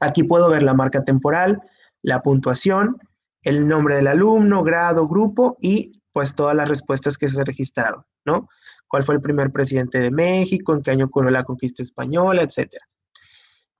Aquí 0.00 0.24
puedo 0.24 0.50
ver 0.50 0.62
la 0.62 0.74
marca 0.74 1.02
temporal, 1.02 1.62
la 2.02 2.20
puntuación, 2.20 2.98
el 3.42 3.66
nombre 3.66 3.96
del 3.96 4.06
alumno, 4.06 4.62
grado, 4.62 5.08
grupo 5.08 5.56
y 5.60 6.02
pues 6.12 6.34
todas 6.34 6.54
las 6.54 6.68
respuestas 6.68 7.16
que 7.16 7.28
se 7.28 7.42
registraron, 7.42 8.04
¿no? 8.24 8.48
¿Cuál 8.86 9.04
fue 9.04 9.14
el 9.14 9.22
primer 9.22 9.50
presidente 9.50 9.98
de 9.98 10.10
México? 10.10 10.74
¿En 10.74 10.82
qué 10.82 10.90
año 10.90 11.06
ocurrió 11.06 11.30
la 11.30 11.44
conquista 11.44 11.82
española? 11.82 12.42
Etcétera. 12.42 12.84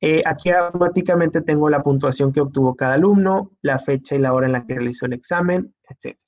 Eh, 0.00 0.22
aquí 0.24 0.50
automáticamente 0.50 1.40
tengo 1.40 1.68
la 1.68 1.82
puntuación 1.82 2.32
que 2.32 2.40
obtuvo 2.40 2.74
cada 2.74 2.94
alumno, 2.94 3.52
la 3.62 3.78
fecha 3.78 4.14
y 4.14 4.18
la 4.18 4.32
hora 4.32 4.46
en 4.46 4.52
la 4.52 4.64
que 4.64 4.74
realizó 4.74 5.06
el 5.06 5.14
examen, 5.14 5.74
etcétera. 5.88 6.27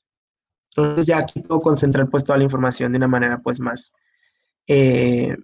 Entonces 0.81 1.07
ya 1.07 1.19
aquí 1.19 1.41
puedo 1.41 1.61
concentrar 1.61 2.09
pues 2.09 2.25
toda 2.25 2.39
la 2.39 2.45
información 2.45 2.93
de 2.93 2.99
una 2.99 3.09
manera 3.09 3.39
pues 3.39 3.61
más, 3.61 3.93
eh, 4.67 5.37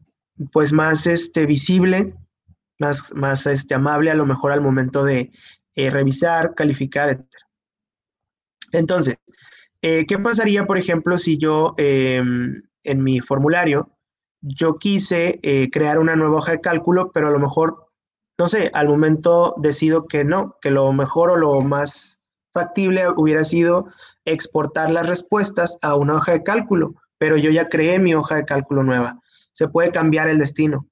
pues 0.53 0.73
más 0.73 1.07
este, 1.07 1.47
visible, 1.47 2.15
más, 2.79 3.15
más 3.15 3.47
este, 3.47 3.75
amable 3.75 4.11
a 4.11 4.15
lo 4.15 4.27
mejor 4.27 4.53
al 4.53 4.61
momento 4.61 5.05
de 5.05 5.31
eh, 5.75 5.91
revisar, 5.91 6.55
calificar, 6.55 7.11
etc. 7.11 7.25
Entonces, 8.73 9.17
eh, 9.83 10.05
¿qué 10.07 10.19
pasaría, 10.19 10.67
por 10.67 10.79
ejemplo, 10.79 11.19
si 11.19 11.39
yo 11.39 11.75
em, 11.77 12.63
en 12.83 13.03
mi 13.03 13.21
formulario, 13.21 13.91
yo 14.41 14.79
quise 14.79 15.41
crear 15.73 15.99
una 15.99 16.15
nueva 16.15 16.37
hoja 16.39 16.53
de 16.53 16.61
cálculo, 16.61 17.11
pero 17.13 17.29
a 17.29 17.31
lo 17.31 17.39
mejor, 17.39 17.89
no 18.39 18.47
sé, 18.47 18.71
al 18.75 18.87
momento 18.87 19.55
decido 19.59 20.07
que 20.07 20.25
no, 20.25 20.57
que 20.61 20.71
lo 20.71 20.93
mejor 20.93 21.31
o 21.31 21.37
lo 21.37 21.61
más 21.63 22.21
factible 22.53 23.09
hubiera 23.17 23.45
sido 23.45 23.89
exportar 24.27 24.90
las 24.90 25.07
respuestas 25.07 25.78
a 25.81 25.94
una 25.94 26.16
hoja 26.16 26.32
de 26.32 26.43
cálculo, 26.43 26.94
pero 27.16 27.39
yo 27.39 27.51
ya 27.51 27.69
creé 27.69 27.98
mi 27.98 28.15
hoja 28.15 28.36
de 28.36 28.44
cálculo 28.44 28.82
nueva. 28.82 29.20
Se 29.53 29.69
puede 29.69 29.90
cambiar 29.90 30.28
el 30.28 30.39
destino 30.39 30.86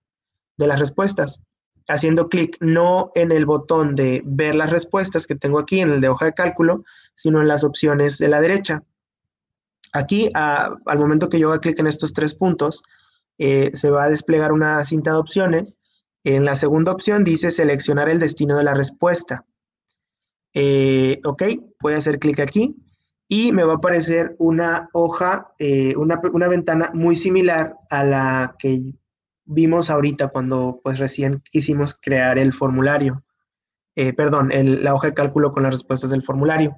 de 0.56 0.66
las 0.66 0.78
respuestas 0.78 1.40
haciendo 1.88 2.28
clic 2.28 2.56
no 2.60 3.10
en 3.14 3.32
el 3.32 3.46
botón 3.46 3.94
de 3.94 4.22
ver 4.24 4.54
las 4.54 4.70
respuestas 4.70 5.26
que 5.26 5.34
tengo 5.34 5.58
aquí 5.58 5.80
en 5.80 5.90
el 5.90 6.00
de 6.00 6.08
hoja 6.08 6.26
de 6.26 6.34
cálculo, 6.34 6.84
sino 7.14 7.40
en 7.40 7.48
las 7.48 7.64
opciones 7.64 8.18
de 8.18 8.28
la 8.28 8.40
derecha. 8.40 8.82
Aquí, 9.92 10.30
al 10.34 10.98
momento 10.98 11.28
que 11.28 11.38
yo 11.38 11.50
haga 11.50 11.60
clic 11.60 11.78
en 11.78 11.86
estos 11.86 12.12
tres 12.12 12.34
puntos, 12.34 12.82
eh, 13.38 13.70
se 13.74 13.90
va 13.90 14.04
a 14.04 14.08
desplegar 14.08 14.52
una 14.52 14.84
cinta 14.84 15.12
de 15.12 15.18
opciones. 15.18 15.78
En 16.24 16.44
la 16.44 16.56
segunda 16.56 16.90
opción 16.90 17.22
dice 17.22 17.50
seleccionar 17.50 18.08
el 18.08 18.18
destino 18.18 18.56
de 18.56 18.64
la 18.64 18.74
respuesta. 18.74 19.44
Eh, 20.52 21.20
ok, 21.24 21.42
voy 21.80 21.94
a 21.94 21.98
hacer 21.98 22.18
clic 22.18 22.40
aquí 22.40 22.76
y 23.28 23.52
me 23.52 23.64
va 23.64 23.74
a 23.74 23.76
aparecer 23.76 24.36
una 24.38 24.88
hoja, 24.92 25.52
eh, 25.58 25.94
una, 25.96 26.48
ventana 26.48 26.90
muy 26.94 27.16
similar 27.16 27.76
a 27.90 28.04
la 28.04 28.56
que 28.58 28.92
vimos 29.46 29.90
ahorita 29.90 30.28
cuando 30.28 30.80
pues 30.82 30.98
recién 30.98 31.42
quisimos 31.50 31.94
crear 31.94 32.38
el 32.38 32.52
formulario, 32.52 33.24
eh, 33.96 34.12
perdón, 34.12 34.50
la 34.52 34.94
hoja 34.94 35.08
de 35.08 35.14
cálculo 35.14 35.52
con 35.52 35.62
las 35.62 35.72
respuestas 35.74 36.10
del 36.10 36.22
formulario. 36.22 36.76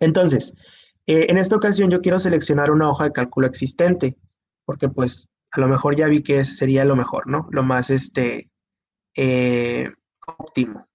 Entonces, 0.00 0.54
eh, 1.06 1.26
en 1.28 1.38
esta 1.38 1.56
ocasión 1.56 1.90
yo 1.90 2.00
quiero 2.00 2.18
seleccionar 2.18 2.70
una 2.70 2.88
hoja 2.88 3.04
de 3.04 3.12
cálculo 3.12 3.46
existente, 3.46 4.16
porque 4.64 4.88
pues 4.88 5.28
a 5.50 5.60
lo 5.60 5.68
mejor 5.68 5.96
ya 5.96 6.08
vi 6.08 6.22
que 6.22 6.44
sería 6.44 6.84
lo 6.84 6.96
mejor, 6.96 7.26
¿no? 7.26 7.46
Lo 7.50 7.62
más 7.62 7.90
este, 7.90 8.50
óptimo. 10.26 10.88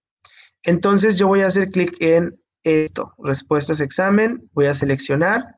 Entonces 0.63 1.17
yo 1.17 1.27
voy 1.27 1.41
a 1.41 1.47
hacer 1.47 1.69
clic 1.69 1.95
en 2.01 2.39
esto, 2.63 3.13
respuestas 3.17 3.81
examen, 3.81 4.49
voy 4.53 4.65
a 4.65 4.73
seleccionar 4.73 5.57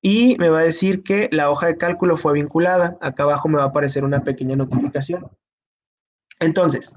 y 0.00 0.36
me 0.38 0.48
va 0.48 0.60
a 0.60 0.64
decir 0.64 1.02
que 1.02 1.28
la 1.32 1.48
hoja 1.48 1.68
de 1.68 1.78
cálculo 1.78 2.16
fue 2.16 2.32
vinculada. 2.32 2.98
Acá 3.00 3.22
abajo 3.22 3.48
me 3.48 3.58
va 3.58 3.64
a 3.64 3.68
aparecer 3.68 4.04
una 4.04 4.24
pequeña 4.24 4.56
notificación. 4.56 5.30
Entonces, 6.40 6.92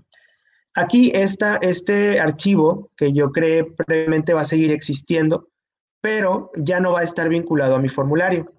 aquí 0.74 1.12
está 1.14 1.58
este 1.58 2.20
archivo 2.20 2.90
que 2.98 3.14
yo 3.14 3.32
creé 3.32 3.64
previamente 3.64 4.34
va 4.34 4.42
a 4.42 4.46
seguir 4.46 4.72
existiendo, 4.72 5.50
pero 6.02 6.52
ya 6.56 6.80
no 6.80 6.94
va 6.94 7.02
a 7.02 7.04
estar 7.04 7.30
vinculado 7.30 7.76
a 7.76 7.80
mi 7.80 7.90
formulario. 7.90 8.52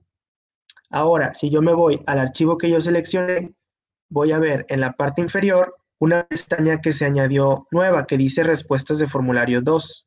Ahora, 0.90 1.34
si 1.34 1.50
yo 1.50 1.60
me 1.60 1.72
voy 1.72 2.00
al 2.06 2.20
archivo 2.20 2.56
que 2.56 2.70
yo 2.70 2.80
seleccioné, 2.80 3.52
voy 4.08 4.30
a 4.30 4.38
ver 4.38 4.64
en 4.68 4.80
la 4.80 4.92
parte 4.92 5.22
inferior 5.22 5.74
una 5.98 6.24
pestaña 6.24 6.80
que 6.80 6.92
se 6.92 7.04
añadió 7.04 7.66
nueva 7.70 8.06
que 8.06 8.16
dice 8.16 8.44
respuestas 8.44 8.98
de 8.98 9.08
formulario 9.08 9.60
2. 9.60 10.05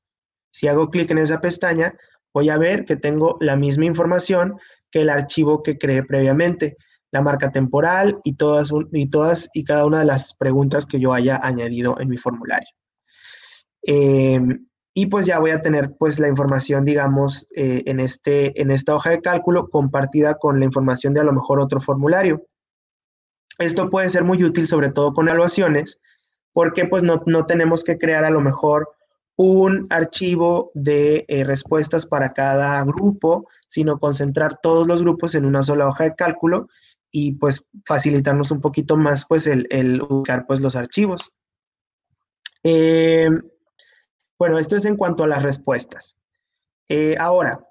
Si 0.60 0.68
hago 0.68 0.90
clic 0.90 1.10
en 1.10 1.20
esa 1.20 1.40
pestaña, 1.40 1.94
voy 2.34 2.50
a 2.50 2.58
ver 2.58 2.84
que 2.84 2.98
tengo 2.98 3.38
la 3.40 3.56
misma 3.56 3.86
información 3.86 4.60
que 4.92 5.04
el 5.04 5.10
archivo 5.10 5.64
que 5.64 5.78
creé 5.78 6.04
previamente, 6.04 6.76
la 7.12 7.22
marca 7.22 7.50
temporal 7.50 8.20
y 8.26 8.34
todas, 8.34 8.70
y 8.92 9.10
todas 9.10 9.50
y 9.54 9.64
cada 9.64 9.86
una 9.86 10.00
de 10.00 10.06
las 10.06 10.34
preguntas 10.34 10.86
que 10.86 11.00
yo 11.00 11.14
haya 11.14 11.40
añadido 11.42 11.98
en 12.02 12.10
mi 12.10 12.18
formulario. 12.18 12.68
Em, 13.84 14.68
y 14.94 15.06
pues 15.06 15.26
ya 15.26 15.40
voy 15.40 15.52
a 15.52 15.62
tener 15.62 15.96
pues 15.98 16.20
la 16.20 16.28
información, 16.28 16.84
digamos, 16.84 17.48
eh, 17.56 17.84
en, 17.86 18.02
este, 18.02 18.62
en 18.62 18.70
esta 18.70 18.96
hoja 18.96 19.12
de 19.12 19.22
cálculo 19.22 19.70
compartida 19.70 20.36
con 20.36 20.60
la 20.60 20.66
información 20.66 21.14
de 21.14 21.22
a 21.22 21.24
lo 21.24 21.32
mejor 21.32 21.62
otro 21.62 21.80
formulario. 21.80 22.46
Esto 23.60 23.90
puede 23.90 24.10
ser 24.10 24.26
muy 24.26 24.44
útil, 24.44 24.68
sobre 24.68 24.92
todo 24.92 25.14
con 25.14 25.30
evaluaciones, 25.30 26.02
porque 26.52 26.84
pues 26.84 27.02
no, 27.02 27.20
no 27.28 27.46
tenemos 27.46 27.86
que 27.86 27.98
crear 27.98 28.26
a 28.26 28.30
lo 28.30 28.42
mejor 28.42 28.90
un 29.42 29.88
archivo 29.90 30.70
de 30.74 31.24
eh, 31.30 31.46
respuestas 31.46 32.06
para 32.06 32.34
cada 32.34 32.84
grupo, 32.84 33.48
sino 33.70 33.98
concentrar 33.98 34.60
todos 34.62 34.86
los 34.86 35.02
grupos 35.02 35.34
en 35.34 35.46
una 35.46 35.64
sola 35.64 35.88
hoja 35.88 36.04
de 36.04 36.16
cálculo 36.16 36.68
y 37.10 37.36
pues 37.36 37.64
facilitarnos 37.86 38.52
un 38.52 38.60
poquito 38.60 38.98
más 38.98 39.26
pues 39.26 39.48
el, 39.48 40.02
ubicar 40.02 40.46
pues 40.46 40.60
los 40.60 40.76
archivos. 40.76 41.32
Em, 42.64 43.42
bueno, 44.38 44.60
esto 44.60 44.76
es 44.76 44.84
en 44.84 44.98
cuanto 44.98 45.24
a 45.24 45.28
las 45.28 45.42
respuestas. 45.42 46.18
Eh, 46.90 47.16
ahora, 47.18 47.66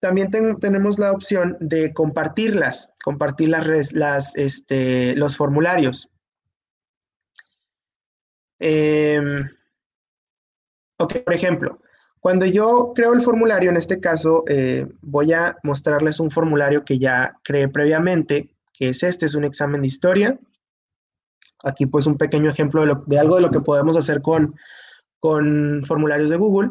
también 0.00 0.30
tenemos 0.60 0.98
la 0.98 1.12
opción 1.12 1.56
de 1.60 1.94
compartirlas, 1.94 2.92
compartir 3.02 3.48
las, 3.48 4.36
este, 4.36 5.16
los 5.16 5.34
formularios. 5.34 6.10
Ok, 10.98 11.18
por 11.24 11.34
ejemplo, 11.34 11.78
cuando 12.20 12.46
yo 12.46 12.92
creo 12.94 13.12
el 13.12 13.20
formulario, 13.20 13.70
en 13.70 13.76
este 13.76 14.00
caso, 14.00 14.44
eh, 14.48 14.86
voy 15.02 15.32
a 15.32 15.56
mostrarles 15.62 16.18
un 16.18 16.30
formulario 16.30 16.84
que 16.84 16.98
ya 16.98 17.38
creé 17.44 17.68
previamente, 17.68 18.50
que 18.72 18.88
es 18.88 19.02
este, 19.02 19.26
es 19.26 19.34
un 19.34 19.44
examen 19.44 19.82
de 19.82 19.86
historia. 19.86 20.38
Aquí 21.62 21.86
pues 21.86 22.06
un 22.06 22.16
pequeño 22.16 22.50
ejemplo 22.50 22.84
de, 23.06 23.18
algo 23.18 23.36
de 23.36 23.42
lo 23.42 23.50
que 23.50 23.60
podemos 23.60 23.96
hacer 23.96 24.22
con, 24.22 24.56
con 25.20 25.82
formularios 25.84 26.30
de 26.30 26.36
Google, 26.36 26.70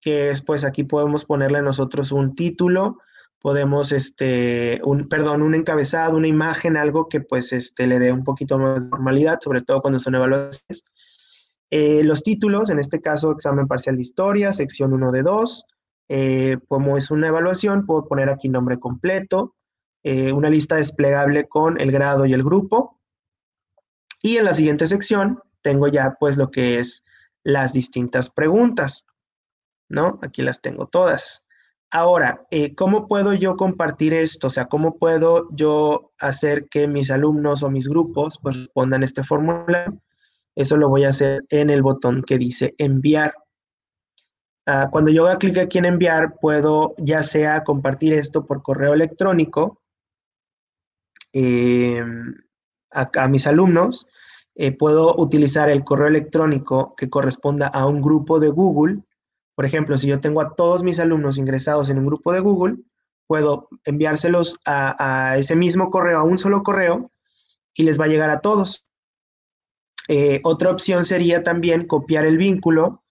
que 0.00 0.30
es 0.30 0.42
pues 0.42 0.64
aquí 0.64 0.84
podemos 0.84 1.24
ponerle 1.24 1.62
nosotros 1.62 2.12
un 2.12 2.34
título, 2.34 2.98
podemos, 3.40 3.92
este, 3.92 4.80
un, 4.84 5.08
perdón, 5.08 5.42
un 5.42 5.54
encabezado, 5.54 6.16
una 6.16 6.28
imagen, 6.28 6.76
algo 6.76 7.08
que 7.08 7.20
pues 7.20 7.52
este, 7.52 7.86
le 7.86 7.98
dé 7.98 8.12
un 8.12 8.24
poquito 8.24 8.58
más 8.58 8.84
de 8.84 8.90
formalidad, 8.90 9.38
sobre 9.40 9.60
todo 9.60 9.80
cuando 9.80 9.98
son 9.98 10.14
evaluaciones. 10.14 10.84
Eh, 11.70 12.04
los 12.04 12.22
títulos, 12.22 12.70
en 12.70 12.78
este 12.78 13.00
caso, 13.00 13.32
examen 13.32 13.66
parcial 13.66 13.96
de 13.96 14.02
historia, 14.02 14.52
sección 14.52 14.92
1 14.92 15.12
de 15.12 15.22
2. 15.22 15.66
Eh, 16.08 16.58
como 16.68 16.96
es 16.96 17.10
una 17.10 17.28
evaluación, 17.28 17.86
puedo 17.86 18.06
poner 18.06 18.28
aquí 18.28 18.48
nombre 18.48 18.78
completo, 18.78 19.54
eh, 20.02 20.32
una 20.32 20.50
lista 20.50 20.76
desplegable 20.76 21.48
con 21.48 21.80
el 21.80 21.90
grado 21.90 22.26
y 22.26 22.32
el 22.32 22.44
grupo. 22.44 23.00
Y 24.22 24.36
en 24.36 24.44
la 24.44 24.52
siguiente 24.52 24.86
sección 24.86 25.40
tengo 25.62 25.88
ya 25.88 26.16
pues 26.18 26.36
lo 26.36 26.50
que 26.50 26.78
es 26.78 27.04
las 27.42 27.72
distintas 27.72 28.30
preguntas, 28.30 29.06
¿no? 29.88 30.18
Aquí 30.22 30.42
las 30.42 30.60
tengo 30.60 30.86
todas. 30.86 31.42
Ahora, 31.90 32.46
¿cómo 32.76 33.06
puedo 33.06 33.34
yo 33.34 33.56
compartir 33.56 34.14
esto? 34.14 34.48
O 34.48 34.50
sea, 34.50 34.66
¿cómo 34.66 34.98
puedo 34.98 35.48
yo 35.52 36.12
hacer 36.18 36.68
que 36.68 36.88
mis 36.88 37.10
alumnos 37.10 37.62
o 37.62 37.70
mis 37.70 37.88
grupos 37.88 38.38
pues, 38.42 38.56
respondan 38.56 39.04
este 39.04 39.22
formulario? 39.22 40.00
Eso 40.54 40.76
lo 40.76 40.88
voy 40.88 41.04
a 41.04 41.10
hacer 41.10 41.44
en 41.48 41.70
el 41.70 41.82
botón 41.82 42.22
que 42.22 42.38
dice 42.38 42.74
enviar. 42.78 43.34
Ah, 44.66 44.88
cuando 44.90 45.10
yo 45.10 45.26
haga 45.26 45.38
clic 45.38 45.58
aquí 45.58 45.78
en 45.78 45.84
enviar, 45.84 46.36
puedo 46.40 46.94
ya 46.98 47.22
sea 47.22 47.64
compartir 47.64 48.12
esto 48.14 48.46
por 48.46 48.62
correo 48.62 48.94
electrónico 48.94 49.82
em, 51.32 52.34
a, 52.90 53.28
mis 53.28 53.46
alumnos, 53.46 54.06
eh, 54.54 54.72
puedo 54.72 55.14
utilizar 55.16 55.68
el 55.68 55.84
correo 55.84 56.06
electrónico 56.06 56.94
que 56.96 57.10
corresponda 57.10 57.66
a 57.66 57.86
un 57.86 58.00
grupo 58.00 58.40
de 58.40 58.50
Google 58.50 59.02
por 59.54 59.64
ejemplo, 59.64 59.96
si 59.96 60.08
yo 60.08 60.20
tengo 60.20 60.40
a 60.40 60.54
todos 60.54 60.82
mis 60.82 60.98
alumnos 60.98 61.38
ingresados 61.38 61.88
en 61.88 61.98
un 61.98 62.06
grupo 62.06 62.32
de 62.32 62.40
Google, 62.40 62.76
puedo 63.26 63.68
enviárselos 63.84 64.58
a, 64.66 65.36
ese 65.38 65.54
mismo 65.54 65.90
correo, 65.90 66.18
a 66.18 66.24
un 66.24 66.38
solo 66.38 66.62
correo, 66.62 67.10
y 67.74 67.84
les 67.84 67.98
va 67.98 68.04
a 68.04 68.08
llegar 68.08 68.30
a 68.30 68.40
todos. 68.40 68.83
Eh, 70.08 70.40
otra 70.44 70.70
opción 70.70 71.04
sería 71.04 71.42
también 71.42 71.86
copiar 71.86 72.26
el 72.26 72.36
vínculo, 72.36 73.02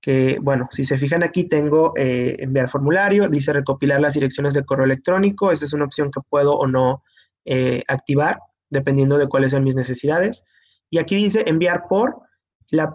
que, 0.00 0.38
bueno, 0.40 0.68
si 0.70 0.84
se 0.84 0.96
fijan 0.96 1.22
aquí 1.22 1.44
tengo 1.44 1.92
eh, 1.96 2.36
enviar 2.38 2.68
formulario, 2.68 3.28
dice 3.28 3.52
recopilar 3.52 4.00
las 4.00 4.14
direcciones 4.14 4.54
de 4.54 4.64
correo 4.64 4.86
electrónico, 4.86 5.50
esa 5.50 5.64
es 5.64 5.72
una 5.72 5.84
opción 5.84 6.10
que 6.10 6.20
puedo 6.28 6.54
o 6.54 6.66
no 6.66 7.02
eh, 7.44 7.82
activar, 7.86 8.38
dependiendo 8.70 9.18
de 9.18 9.28
cuáles 9.28 9.50
son 9.50 9.64
mis 9.64 9.74
necesidades. 9.74 10.44
Y 10.88 10.98
aquí 10.98 11.16
dice 11.16 11.44
enviar 11.46 11.84
por, 11.88 12.20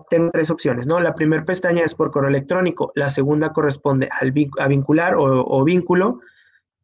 tengo 0.09 0.31
tres 0.31 0.49
opciones, 0.49 0.87
¿no? 0.87 0.99
La 0.99 1.15
primera 1.15 1.45
pestaña 1.45 1.83
es 1.83 1.93
por 1.93 2.11
correo 2.11 2.29
electrónico, 2.29 2.91
la 2.95 3.09
segunda 3.09 3.53
corresponde 3.53 4.09
al, 4.19 4.33
a 4.57 4.67
vincular 4.67 5.15
o, 5.17 5.63
vínculo, 5.63 6.21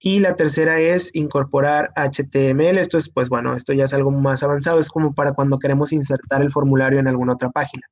y 0.03 0.19
la 0.19 0.35
tercera 0.35 0.79
es 0.79 1.13
incorporar 1.15 1.91
HTML. 1.95 2.79
Esto 2.79 2.97
es, 2.97 3.07
pues 3.07 3.29
bueno, 3.29 3.55
esto 3.55 3.71
ya 3.71 3.85
es 3.85 3.93
algo 3.93 4.09
más 4.09 4.41
avanzado, 4.41 4.79
es 4.79 4.89
como 4.89 5.13
para 5.13 5.33
cuando 5.33 5.59
queremos 5.59 5.93
insertar 5.93 6.41
el 6.41 6.51
formulario 6.51 6.99
en 6.99 7.07
alguna 7.07 7.33
otra 7.33 7.51
página. 7.51 7.85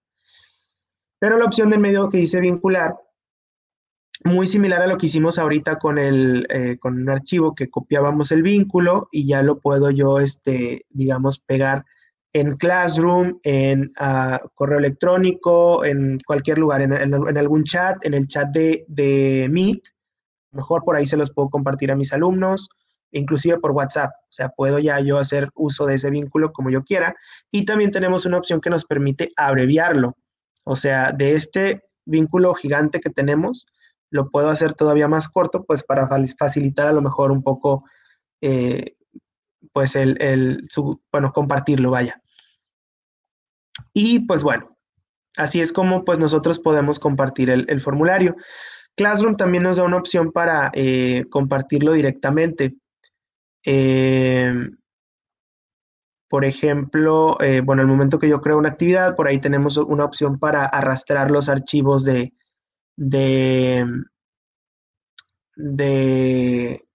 Pero 1.20 1.38
la 1.38 1.46
opción 1.46 1.70
del 1.70 1.80
medio 1.80 2.10
que 2.10 2.18
dice 2.18 2.40
vincular, 2.40 2.96
muy 4.24 4.48
similar 4.48 4.82
a 4.82 4.88
lo 4.88 4.98
que 4.98 5.06
hicimos 5.06 5.38
ahorita 5.38 5.78
con, 5.78 6.00
el, 6.00 6.48
eh, 6.50 6.78
con 6.80 7.00
un 7.00 7.10
archivo 7.10 7.54
que 7.54 7.70
copiábamos 7.70 8.32
el 8.32 8.42
vínculo 8.42 9.08
y 9.12 9.28
ya 9.28 9.44
lo 9.44 9.60
puedo 9.60 9.92
yo, 9.92 10.20
este, 10.20 10.86
digamos, 10.90 11.40
pegar 11.40 11.86
en 12.34 12.58
Classroom, 12.58 13.40
en 13.44 13.92
ah, 13.98 14.42
correo 14.56 14.80
electrónico, 14.80 15.86
en 15.86 16.18
cualquier 16.26 16.58
lugar, 16.58 16.82
en, 16.82 17.38
algún 17.38 17.64
chat, 17.64 18.04
en 18.04 18.14
el 18.16 18.28
chat 18.28 18.50
de, 18.50 18.86
de, 18.88 19.48
Meet. 19.50 19.84
Mejor 20.52 20.84
por 20.84 20.96
ahí 20.96 21.06
se 21.06 21.18
los 21.18 21.32
puedo 21.32 21.50
compartir 21.50 21.92
a 21.92 21.96
mis 21.96 22.14
alumnos, 22.14 22.70
inclusive 23.12 23.60
por 23.60 23.72
WhatsApp. 23.72 24.12
O 24.12 24.32
sea, 24.32 24.50
puedo 24.50 24.80
ya 24.80 25.00
yo 25.00 25.18
hacer 25.18 25.50
uso 25.56 25.86
de 25.86 25.96
ese 25.96 26.10
vínculo 26.10 26.52
como 26.52 26.70
yo 26.70 26.84
quiera. 26.84 27.16
Y 27.52 27.66
también 27.66 27.92
tenemos 27.92 28.26
una 28.26 28.38
opción 28.38 28.62
que 28.62 28.70
nos 28.70 28.86
permite 28.86 29.32
abreviarlo. 29.38 30.16
O 30.64 30.76
sea, 30.76 31.12
de 31.12 31.34
este 31.34 31.84
vínculo 32.06 32.54
gigante 32.54 33.00
que 33.00 33.10
tenemos, 33.10 33.66
lo 34.10 34.30
puedo 34.30 34.50
hacer 34.50 34.74
todavía 34.74 35.08
más 35.08 35.30
corto, 35.30 35.64
pues 35.66 35.84
para 35.84 36.08
facilitar 36.38 36.88
a 36.88 36.94
lo 36.94 37.02
mejor 37.02 37.32
un 37.32 37.44
poco 37.44 37.84
eh, 38.42 38.96
pues 39.74 39.96
el, 39.96 40.68
bueno, 41.12 41.32
compartirlo, 41.34 41.92
vaya. 41.92 42.22
Y 43.94 44.22
pues 44.22 44.44
bueno, 44.44 44.78
así 45.38 45.62
es 45.62 45.72
como 45.72 46.06
pues 46.06 46.20
nosotros 46.20 46.60
podemos 46.60 47.00
compartir 47.00 47.50
el, 47.50 47.82
formulario. 47.82 48.36
Classroom 49.00 49.38
también 49.38 49.64
nos 49.64 49.78
da 49.78 49.84
una 49.84 49.96
opción 49.96 50.34
para 50.34 50.72
eh, 50.74 51.24
compartirlo 51.30 51.94
directamente. 51.94 52.76
Em, 53.64 54.78
por 56.28 56.44
ejemplo, 56.44 57.40
eh, 57.40 57.62
bueno, 57.62 57.82
el 57.82 57.88
momento 57.88 58.20
que 58.20 58.28
yo 58.28 58.42
creo 58.42 58.58
una 58.58 58.70
actividad, 58.70 59.16
por 59.16 59.30
ahí 59.30 59.40
tenemos 59.40 59.78
una 59.78 60.04
opción 60.04 60.38
para 60.38 60.66
arrastrar 60.66 61.32
los 61.32 61.48
archivos 61.48 62.04
de, 62.04 62.34
de, 62.98 63.86
de, 65.56 66.86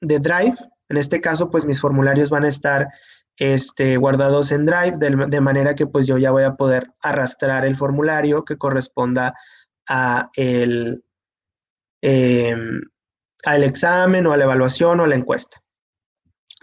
de 0.00 0.18
Drive 0.18 0.56
en 0.92 0.98
este 0.98 1.22
caso, 1.22 1.50
pues 1.50 1.64
mis 1.64 1.80
formularios 1.80 2.28
van 2.28 2.44
a 2.44 2.48
estar 2.48 2.86
este, 3.38 3.96
guardados 3.96 4.52
en 4.52 4.66
Drive, 4.66 4.98
de, 4.98 5.40
manera 5.40 5.74
que 5.74 5.86
pues 5.86 6.06
yo 6.06 6.18
ya 6.18 6.30
voy 6.30 6.42
a 6.42 6.56
poder 6.56 6.92
arrastrar 7.00 7.64
el 7.64 7.78
formulario 7.78 8.44
que 8.44 8.58
corresponda 8.58 9.34
a 9.88 10.28
el, 10.36 11.02
em, 12.02 12.80
al 13.44 13.64
examen 13.64 14.26
o 14.26 14.32
a 14.32 14.36
la 14.36 14.44
evaluación 14.44 15.00
o 15.00 15.04
a 15.04 15.06
la 15.06 15.14
encuesta. 15.14 15.62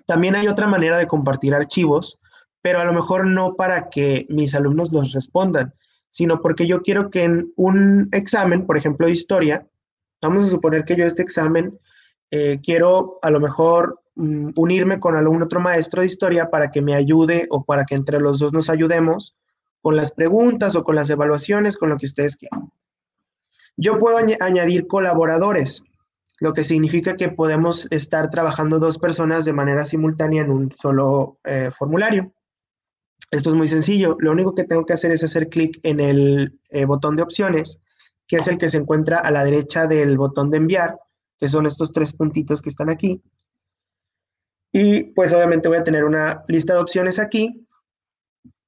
También 0.06 0.36
hay 0.36 0.48
otra 0.48 0.68
manera 0.68 0.98
de 0.98 1.08
compartir 1.08 1.54
archivos, 1.54 2.20
pero 2.62 2.80
a 2.80 2.86
lo 2.86 2.94
mejor 2.94 3.26
no 3.26 3.56
para 3.56 3.90
que 3.90 4.26
mis 4.30 4.54
alumnos 4.54 4.92
los 4.92 5.14
respondan, 5.14 5.74
sino 6.10 6.42
porque 6.42 6.68
yo 6.68 6.82
quiero 6.82 7.10
que 7.10 7.24
en 7.24 7.54
un 7.56 8.10
examen, 8.12 8.66
por 8.66 8.78
ejemplo, 8.78 9.08
de 9.08 9.14
historia, 9.14 9.68
vamos 10.22 10.44
a 10.44 10.48
suponer 10.48 10.86
que 10.86 10.96
yo 10.96 11.06
este 11.06 11.22
examen 11.22 11.80
eh, 12.32 12.60
quiero 12.62 13.18
a 13.22 13.30
lo 13.30 13.40
mejor 13.40 14.00
Mm, 14.20 14.52
unirme 14.58 15.00
con 15.00 15.16
algún 15.16 15.42
otro 15.42 15.62
maestro 15.62 16.02
de 16.02 16.08
historia 16.08 16.50
para 16.50 16.72
que 16.72 16.82
me 16.82 16.94
ayude 16.94 17.48
o 17.52 17.64
para 17.64 17.86
que 17.86 17.96
entre 17.96 18.20
los 18.20 18.38
dos 18.38 18.52
nos 18.52 18.70
ayudemos 18.70 19.38
con 19.82 19.96
las 19.96 20.12
preguntas 20.12 20.76
o 20.76 20.84
con 20.84 20.96
las 20.96 21.10
evaluaciones, 21.10 21.78
con 21.78 21.88
lo 21.88 21.98
que 21.98 22.06
ustedes 22.06 22.36
quieran. 22.36 22.70
Yo 23.82 23.98
puedo 23.98 24.18
añadir 24.18 24.88
colaboradores, 24.88 25.86
lo 26.42 26.52
que 26.52 26.66
significa 26.66 27.16
que 27.16 27.30
podemos 27.30 27.90
estar 27.94 28.30
trabajando 28.30 28.78
dos 28.78 28.98
personas 28.98 29.46
de 29.46 29.54
manera 29.54 29.86
simultánea 29.86 30.42
en 30.42 30.52
un 30.52 30.76
solo 30.78 31.40
eh, 31.46 31.72
formulario. 31.72 32.34
Esto 33.32 33.52
es 33.52 33.56
muy 33.56 33.70
sencillo. 33.70 34.18
Lo 34.20 34.34
único 34.34 34.54
que 34.54 34.66
tengo 34.66 34.86
que 34.86 34.92
hacer 34.92 35.14
es 35.14 35.24
hacer 35.24 35.48
clic 35.48 35.80
en 35.84 36.02
el 36.02 36.60
eh, 36.72 36.84
botón 36.84 37.16
de 37.16 37.22
opciones, 37.22 37.80
que 38.28 38.36
es 38.36 38.50
el 38.50 38.58
que 38.58 38.68
se 38.68 38.80
encuentra 38.80 39.20
a 39.20 39.32
la 39.32 39.46
derecha 39.46 39.88
del 39.88 40.18
botón 40.18 40.52
de 40.52 40.58
enviar, 40.58 41.00
que 41.38 41.48
son 41.48 41.66
estos 41.66 41.94
tres 41.94 42.12
puntitos 42.12 42.62
que 42.62 42.70
están 42.70 42.90
aquí. 42.90 43.24
Y 44.74 45.04
pues 45.14 45.32
obviamente 45.32 45.70
voy 45.70 45.78
a 45.78 45.86
tener 45.86 46.04
una 46.04 46.44
lista 46.50 46.74
de 46.74 46.80
opciones 46.80 47.18
aquí, 47.18 47.66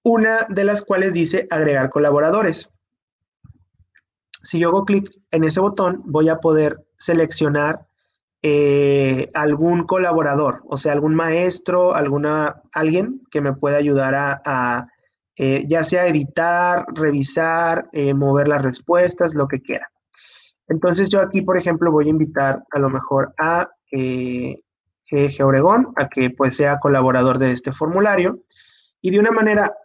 una 0.04 0.46
de 0.48 0.64
las 0.64 0.82
cuales 0.82 1.12
dice 1.12 1.48
agregar 1.50 1.90
colaboradores. 1.90 2.71
Si 4.44 4.60
yo 4.60 4.70
hago 4.70 4.86
clic 4.86 5.12
en 5.32 5.44
ese 5.44 5.60
botón, 5.60 6.02
voy 6.06 6.30
a 6.30 6.38
poder 6.40 6.84
seleccionar 6.98 7.88
eh, 8.44 9.30
algún 9.36 9.86
colaborador, 9.86 10.64
o 10.68 10.78
sea, 10.78 10.94
algún 10.94 11.14
maestro, 11.14 11.94
alguna, 11.94 12.62
alguien 12.74 13.22
que 13.30 13.40
me 13.40 13.54
pueda 13.54 13.78
ayudar 13.78 14.16
a, 14.16 14.88
eh, 15.36 15.64
ya 15.68 15.84
sea 15.84 16.08
editar, 16.08 16.86
revisar, 16.94 17.88
eh, 17.94 18.14
mover 18.14 18.48
las 18.48 18.64
respuestas, 18.64 19.36
lo 19.36 19.48
que 19.48 19.62
quiera. 19.62 19.92
Entonces 20.68 21.10
yo 21.10 21.22
aquí, 21.22 21.42
por 21.42 21.58
ejemplo, 21.58 21.92
voy 21.92 22.08
a 22.08 22.12
invitar 22.12 22.64
a 22.72 22.80
lo 22.80 22.90
mejor 22.90 23.34
a 23.38 23.70
G. 23.92 24.64
Obregón 25.44 25.94
a 25.98 26.08
que 26.08 26.30
pues 26.30 26.56
sea 26.56 26.80
colaborador 26.80 27.38
de 27.38 27.52
este 27.52 27.72
formulario 27.72 28.40
y 29.02 29.12
de 29.12 29.20
una 29.20 29.32
manera 29.32 29.76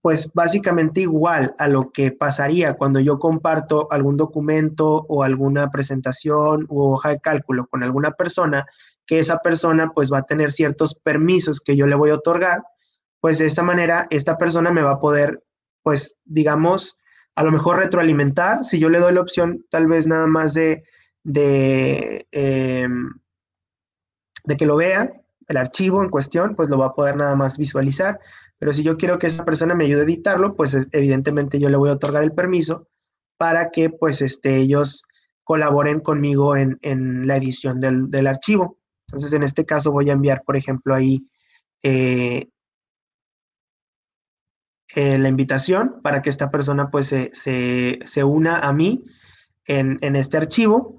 pues 0.00 0.30
básicamente 0.32 1.00
igual 1.00 1.54
a 1.58 1.68
lo 1.68 1.90
que 1.90 2.12
pasaría 2.12 2.74
cuando 2.74 3.00
yo 3.00 3.18
comparto 3.18 3.88
algún 3.90 4.16
documento 4.16 5.04
o 5.08 5.22
alguna 5.22 5.70
presentación 5.70 6.66
u 6.68 6.92
hoja 6.92 7.10
de 7.10 7.20
cálculo 7.20 7.66
con 7.66 7.82
alguna 7.82 8.12
persona, 8.12 8.66
que 9.06 9.18
esa 9.18 9.38
persona 9.38 9.90
pues 9.94 10.12
va 10.12 10.18
a 10.18 10.26
tener 10.26 10.52
ciertos 10.52 10.94
permisos 10.94 11.60
que 11.60 11.76
yo 11.76 11.86
le 11.86 11.96
voy 11.96 12.10
a 12.10 12.14
otorgar, 12.16 12.62
pues 13.20 13.38
de 13.38 13.46
esta 13.46 13.62
manera 13.62 14.06
esta 14.10 14.38
persona 14.38 14.70
me 14.70 14.82
va 14.82 14.92
a 14.92 15.00
poder 15.00 15.42
pues 15.82 16.16
digamos 16.24 16.96
a 17.34 17.42
lo 17.44 17.52
mejor 17.52 17.78
retroalimentar, 17.78 18.64
si 18.64 18.78
yo 18.78 18.88
le 18.88 18.98
doy 18.98 19.14
la 19.14 19.20
opción 19.20 19.64
tal 19.70 19.86
vez 19.86 20.06
nada 20.06 20.26
más 20.26 20.54
de, 20.54 20.84
de 21.22 22.26
em, 22.32 23.10
de 24.44 24.56
que 24.56 24.66
lo 24.66 24.76
vea, 24.76 25.12
el 25.46 25.56
archivo 25.56 26.02
en 26.02 26.08
cuestión, 26.08 26.54
pues 26.56 26.68
lo 26.68 26.78
va 26.78 26.86
a 26.86 26.94
poder 26.94 27.16
nada 27.16 27.36
más 27.36 27.58
visualizar. 27.58 28.18
Pero 28.58 28.72
si 28.72 28.82
yo 28.82 28.96
quiero 28.96 29.18
que 29.18 29.28
esa 29.28 29.44
persona 29.44 29.74
me 29.74 29.84
ayude 29.84 30.00
a 30.00 30.04
editarlo, 30.04 30.54
pues 30.54 30.76
evidentemente 30.92 31.58
yo 31.58 31.68
le 31.68 31.76
voy 31.76 31.90
a 31.90 31.94
otorgar 31.94 32.24
el 32.24 32.32
permiso 32.32 32.88
para 33.36 33.70
que 33.70 33.90
pues 33.90 34.20
este, 34.20 34.56
ellos 34.56 35.04
colaboren 35.44 36.00
conmigo 36.00 36.56
en, 36.56 36.78
la 37.26 37.36
edición 37.36 37.80
del, 37.80 38.26
archivo. 38.26 38.78
Entonces, 39.06 39.32
en 39.32 39.42
este 39.42 39.64
caso 39.64 39.92
voy 39.92 40.10
a 40.10 40.12
enviar, 40.12 40.42
por 40.44 40.56
ejemplo, 40.56 40.94
ahí 40.94 41.26
eh, 41.82 42.48
eh, 44.94 45.18
la 45.18 45.28
invitación 45.28 46.00
para 46.02 46.20
que 46.20 46.30
esta 46.30 46.50
persona 46.50 46.90
pues 46.90 47.14
se, 47.32 48.24
una 48.24 48.58
a 48.58 48.72
mí 48.72 49.04
en, 49.66 49.98
en 50.02 50.16
este 50.16 50.36
archivo 50.36 50.98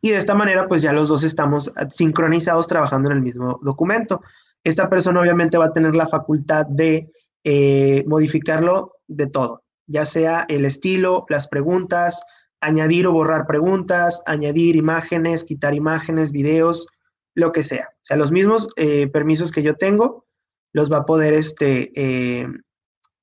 y 0.00 0.10
de 0.10 0.16
esta 0.16 0.34
manera, 0.34 0.68
pues 0.68 0.82
ya 0.82 0.92
los 0.92 1.08
dos 1.08 1.24
estamos 1.24 1.72
sincronizados 1.90 2.68
trabajando 2.68 3.10
en 3.10 3.16
el 3.16 3.22
mismo 3.22 3.58
documento. 3.62 4.22
Esta 4.64 4.88
persona 4.88 5.20
obviamente 5.20 5.58
va 5.58 5.66
a 5.66 5.72
tener 5.72 5.94
la 5.94 6.06
facultad 6.06 6.66
de 6.66 7.10
eh, 7.44 8.04
modificarlo 8.06 8.94
de 9.06 9.26
todo, 9.26 9.62
ya 9.86 10.04
sea 10.04 10.44
el 10.48 10.64
estilo, 10.64 11.24
las 11.28 11.48
preguntas, 11.48 12.22
añadir 12.60 13.06
o 13.06 13.12
borrar 13.12 13.46
preguntas, 13.46 14.22
añadir 14.26 14.76
imágenes, 14.76 15.44
quitar 15.44 15.74
imágenes, 15.74 16.32
videos, 16.32 16.86
lo 17.34 17.52
que 17.52 17.62
sea. 17.62 17.88
O 17.92 18.04
sea, 18.04 18.16
los 18.16 18.32
mismos 18.32 18.68
eh, 18.76 19.06
permisos 19.08 19.52
que 19.52 19.62
yo 19.62 19.76
tengo 19.76 20.26
los 20.72 20.90
va 20.90 20.98
a 20.98 21.06
poder 21.06 21.34
este, 21.34 21.92
eh, 21.94 22.46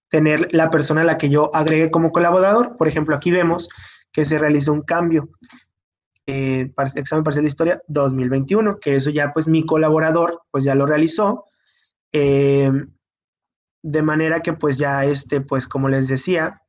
tener 0.10 0.54
la 0.54 0.72
persona 0.72 1.02
a 1.02 1.06
la 1.06 1.18
que 1.18 1.30
yo 1.30 1.54
agregue 1.54 1.92
como 1.92 2.12
colaborador. 2.12 2.78
Por 2.78 2.88
ejemplo, 2.88 3.16
aquí 3.16 3.32
vemos 3.32 3.70
que 4.12 4.26
se 4.26 4.38
realizó 4.38 4.72
un 4.74 4.82
cambio. 4.82 5.30
Eh, 6.28 6.74
examen 6.96 7.24
parcial 7.24 7.44
de 7.44 7.50
historia 7.50 7.82
2021, 7.88 8.80
que 8.80 8.96
eso 8.96 9.12
ya 9.12 9.32
pues 9.32 9.48
mi 9.48 9.66
colaborador 9.66 10.42
pues 10.52 10.64
ya 10.64 10.74
lo 10.74 10.86
realizó. 10.86 11.46
Eh, 12.12 12.72
de 13.84 14.02
manera 14.02 14.42
que 14.42 14.54
pues 14.54 14.78
ya 14.78 15.06
este, 15.06 15.42
pues 15.42 15.68
como 15.68 15.90
les 15.90 16.08
decía, 16.08 16.64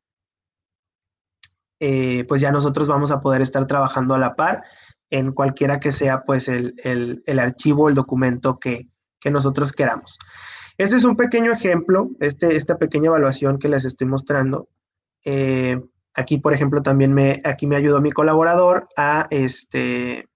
eh, 1.81 2.24
pues 2.28 2.43
ya 2.43 2.51
nosotros 2.53 2.89
vamos 2.89 3.11
a 3.11 3.20
poder 3.20 3.41
estar 3.41 3.66
trabajando 3.66 4.15
a 4.15 4.19
la 4.19 4.37
par 4.37 4.65
en 5.09 5.33
cualquiera 5.33 5.81
que 5.81 5.93
sea 5.93 6.24
pues 6.24 6.49
el, 6.49 6.74
el, 6.85 7.23
el 7.27 7.39
archivo, 7.39 7.89
el 7.89 7.95
documento 7.95 8.59
que, 8.59 8.89
que, 9.20 9.31
nosotros 9.31 9.73
queramos. 9.73 10.19
Este 10.77 10.97
es 10.97 11.05
un 11.05 11.16
pequeño 11.16 11.53
ejemplo, 11.53 12.11
este, 12.20 12.57
esta 12.57 12.77
pequeña 12.77 13.07
evaluación 13.07 13.59
que 13.59 13.69
les 13.69 13.87
estoy 13.87 14.07
mostrando. 14.07 14.69
Aquí, 16.16 16.38
por 16.38 16.55
ejemplo, 16.55 16.82
también 16.82 17.12
me, 17.12 17.40
aquí 17.44 17.66
me 17.66 17.76
ayudó 17.76 18.01
mi 18.01 18.10
colaborador 18.10 18.88
a, 18.97 19.28
este, 19.30 20.28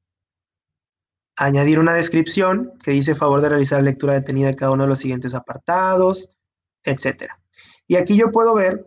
añadir 1.36 1.78
una 1.78 1.94
descripción 1.94 2.72
que 2.84 2.90
dice 2.90 3.14
favor 3.14 3.40
de 3.40 3.48
realizar 3.48 3.82
lectura 3.82 4.14
detenida 4.14 4.48
de 4.48 4.56
cada 4.56 4.72
uno 4.72 4.84
de 4.84 4.90
los 4.90 4.98
siguientes 4.98 5.34
apartados, 5.34 6.30
etcétera. 6.84 7.40
Y 7.88 7.96
aquí 7.96 8.16
yo 8.16 8.30
puedo 8.30 8.54
ver 8.54 8.86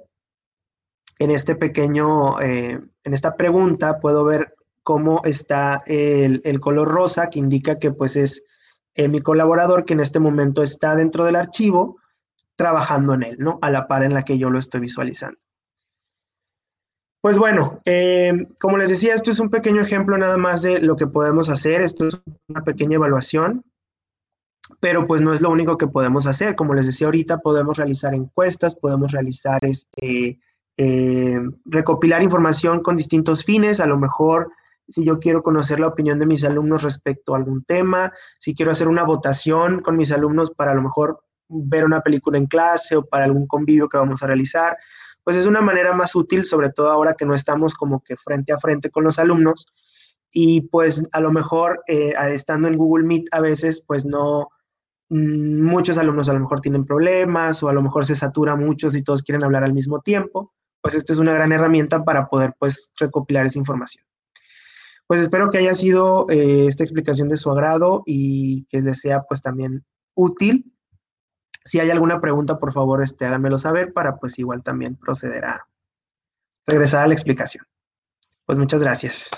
en 1.17 1.31
este 1.31 1.55
pequeño, 1.55 2.39
eh, 2.39 2.79
en 3.03 3.13
esta 3.13 3.35
pregunta, 3.35 3.99
puedo 3.99 4.23
ver 4.23 4.55
cómo 4.83 5.21
está 5.23 5.81
el, 5.87 6.41
el 6.45 6.59
color 6.59 6.89
rosa, 6.89 7.29
que 7.29 7.39
indica 7.39 7.79
que 7.79 7.91
pues 7.91 8.15
es 8.15 8.45
eh, 8.93 9.07
mi 9.07 9.21
colaborador 9.21 9.85
que 9.85 9.93
en 9.93 10.01
este 10.01 10.19
momento 10.19 10.61
está 10.61 10.95
dentro 10.95 11.25
del 11.25 11.35
archivo 11.35 11.97
trabajando 12.55 13.15
en 13.15 13.23
él, 13.23 13.35
¿no? 13.39 13.57
A 13.63 13.71
la 13.71 13.87
par 13.87 14.03
en 14.03 14.13
la 14.13 14.23
que 14.23 14.37
yo 14.37 14.51
lo 14.51 14.59
estoy 14.59 14.81
visualizando. 14.81 15.39
Pues 17.23 17.39
bueno, 17.39 17.79
eh, 17.85 18.33
como 18.59 18.77
les 18.77 18.89
decía, 18.89 19.13
esto 19.13 19.31
es 19.31 19.39
un 19.39 19.49
pequeño 19.49 19.81
ejemplo 19.81 20.17
nada 20.17 20.35
más 20.35 20.61
de 20.61 20.81
lo 20.81 20.97
que 20.97 21.07
podemos 21.07 21.47
hacer. 21.47 21.81
Esto 21.81 22.05
es 22.05 22.21
una 22.49 22.65
pequeña 22.65 22.95
evaluación, 22.95 23.63
pero 24.81 25.07
pues 25.07 25.21
no 25.21 25.33
es 25.33 25.39
lo 25.39 25.49
único 25.49 25.77
que 25.77 25.87
podemos 25.87 26.27
hacer. 26.27 26.57
Como 26.57 26.73
les 26.73 26.85
decía 26.85 27.07
ahorita, 27.07 27.37
podemos 27.37 27.77
realizar 27.77 28.13
encuestas, 28.13 28.75
podemos 28.75 29.13
realizar 29.13 29.63
este, 29.63 30.37
eh, 30.75 31.39
recopilar 31.63 32.21
información 32.21 32.83
con 32.83 32.97
distintos 32.97 33.45
fines, 33.45 33.79
a 33.79 33.85
lo 33.85 33.97
mejor 33.97 34.51
si 34.89 35.05
yo 35.05 35.17
quiero 35.17 35.43
conocer 35.43 35.79
la 35.79 35.87
opinión 35.87 36.19
de 36.19 36.25
mis 36.25 36.43
alumnos 36.43 36.83
respecto 36.83 37.33
a 37.33 37.37
algún 37.37 37.63
tema, 37.63 38.11
si 38.37 38.53
quiero 38.53 38.73
hacer 38.73 38.89
una 38.89 39.03
votación 39.03 39.81
con 39.81 39.95
mis 39.95 40.11
alumnos 40.11 40.51
para 40.51 40.71
a 40.71 40.75
lo 40.75 40.81
mejor 40.81 41.23
ver 41.47 41.85
una 41.85 42.01
película 42.01 42.37
en 42.37 42.47
clase 42.47 42.97
o 42.97 43.05
para 43.05 43.23
algún 43.23 43.47
convivio 43.47 43.87
que 43.87 43.95
vamos 43.95 44.21
a 44.23 44.27
realizar, 44.27 44.75
pues 45.23 45.37
es 45.37 45.45
una 45.45 45.61
manera 45.61 45.93
más 45.93 46.15
útil, 46.15 46.45
sobre 46.45 46.69
todo 46.69 46.91
ahora 46.91 47.15
que 47.15 47.25
no 47.25 47.33
estamos 47.33 47.75
como 47.75 48.01
que 48.01 48.15
frente 48.17 48.53
a 48.53 48.59
frente 48.59 48.89
con 48.89 49.03
los 49.03 49.19
alumnos. 49.19 49.67
Y 50.31 50.61
pues 50.61 51.07
a 51.11 51.21
lo 51.21 51.31
mejor 51.31 51.83
eh, 51.87 52.13
estando 52.29 52.67
en 52.67 52.77
Google 52.77 53.05
Meet 53.05 53.25
a 53.31 53.39
veces 53.39 53.83
pues 53.87 54.05
no, 54.05 54.49
mm, 55.09 55.61
muchos 55.61 55.97
alumnos 55.97 56.29
a 56.29 56.33
lo 56.33 56.39
mejor 56.39 56.59
tienen 56.59 56.85
problemas 56.85 57.61
o 57.63 57.69
a 57.69 57.73
lo 57.73 57.81
mejor 57.81 58.05
se 58.05 58.15
satura 58.15 58.55
muchos 58.55 58.95
y 58.95 59.03
todos 59.03 59.23
quieren 59.23 59.43
hablar 59.43 59.63
al 59.63 59.73
mismo 59.73 60.01
tiempo 60.01 60.53
pues 60.83 60.95
esta 60.95 61.13
es 61.13 61.19
una 61.19 61.33
gran 61.33 61.53
herramienta 61.53 62.03
para 62.03 62.27
poder 62.27 62.55
pues 62.59 62.91
recopilar 62.99 63.45
esa 63.45 63.57
información. 63.57 64.05
Pues 65.07 65.21
espero 65.21 65.49
que 65.49 65.57
haya 65.57 65.73
sido 65.73 66.29
eh, 66.29 66.67
esta 66.67 66.83
explicación 66.83 67.29
de 67.29 67.37
su 67.37 67.49
agrado 67.49 68.03
y 68.05 68.65
que 68.65 68.81
les 68.81 68.99
sea 68.99 69.23
pues 69.23 69.41
también 69.41 69.85
útil. 70.13 70.72
Si 71.65 71.79
hay 71.79 71.89
alguna 71.89 72.19
pregunta, 72.19 72.59
por 72.59 72.73
favor, 72.73 73.01
este, 73.01 73.25
háganmelo 73.25 73.57
saber 73.57 73.93
para 73.93 74.17
pues 74.17 74.37
igual 74.39 74.63
también 74.63 74.95
proceder 74.95 75.45
a 75.45 75.67
regresar 76.67 77.03
a 77.03 77.07
la 77.07 77.13
explicación. 77.13 77.65
Pues 78.45 78.57
muchas 78.57 78.81
gracias. 78.83 79.29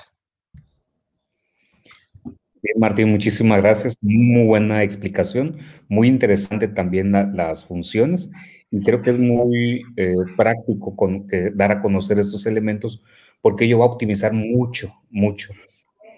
Martín, 2.77 3.11
muchísimas 3.11 3.61
gracias. 3.61 3.95
Muy 4.01 4.45
buena 4.45 4.83
explicación, 4.83 5.57
muy 5.87 6.07
interesante 6.07 6.67
también 6.67 7.11
las 7.11 7.65
funciones 7.65 8.31
y 8.71 8.81
creo 8.81 9.01
que 9.01 9.11
es 9.11 9.17
muy 9.17 9.83
eh, 9.95 10.15
práctico 10.35 10.95
con, 10.95 11.27
dar 11.53 11.71
a 11.71 11.81
conocer 11.81 12.19
estos 12.19 12.45
elementos 12.45 13.03
porque 13.41 13.65
ello 13.65 13.79
va 13.79 13.85
a 13.85 13.89
optimizar 13.89 14.33
mucho, 14.33 14.91
mucho 15.09 15.53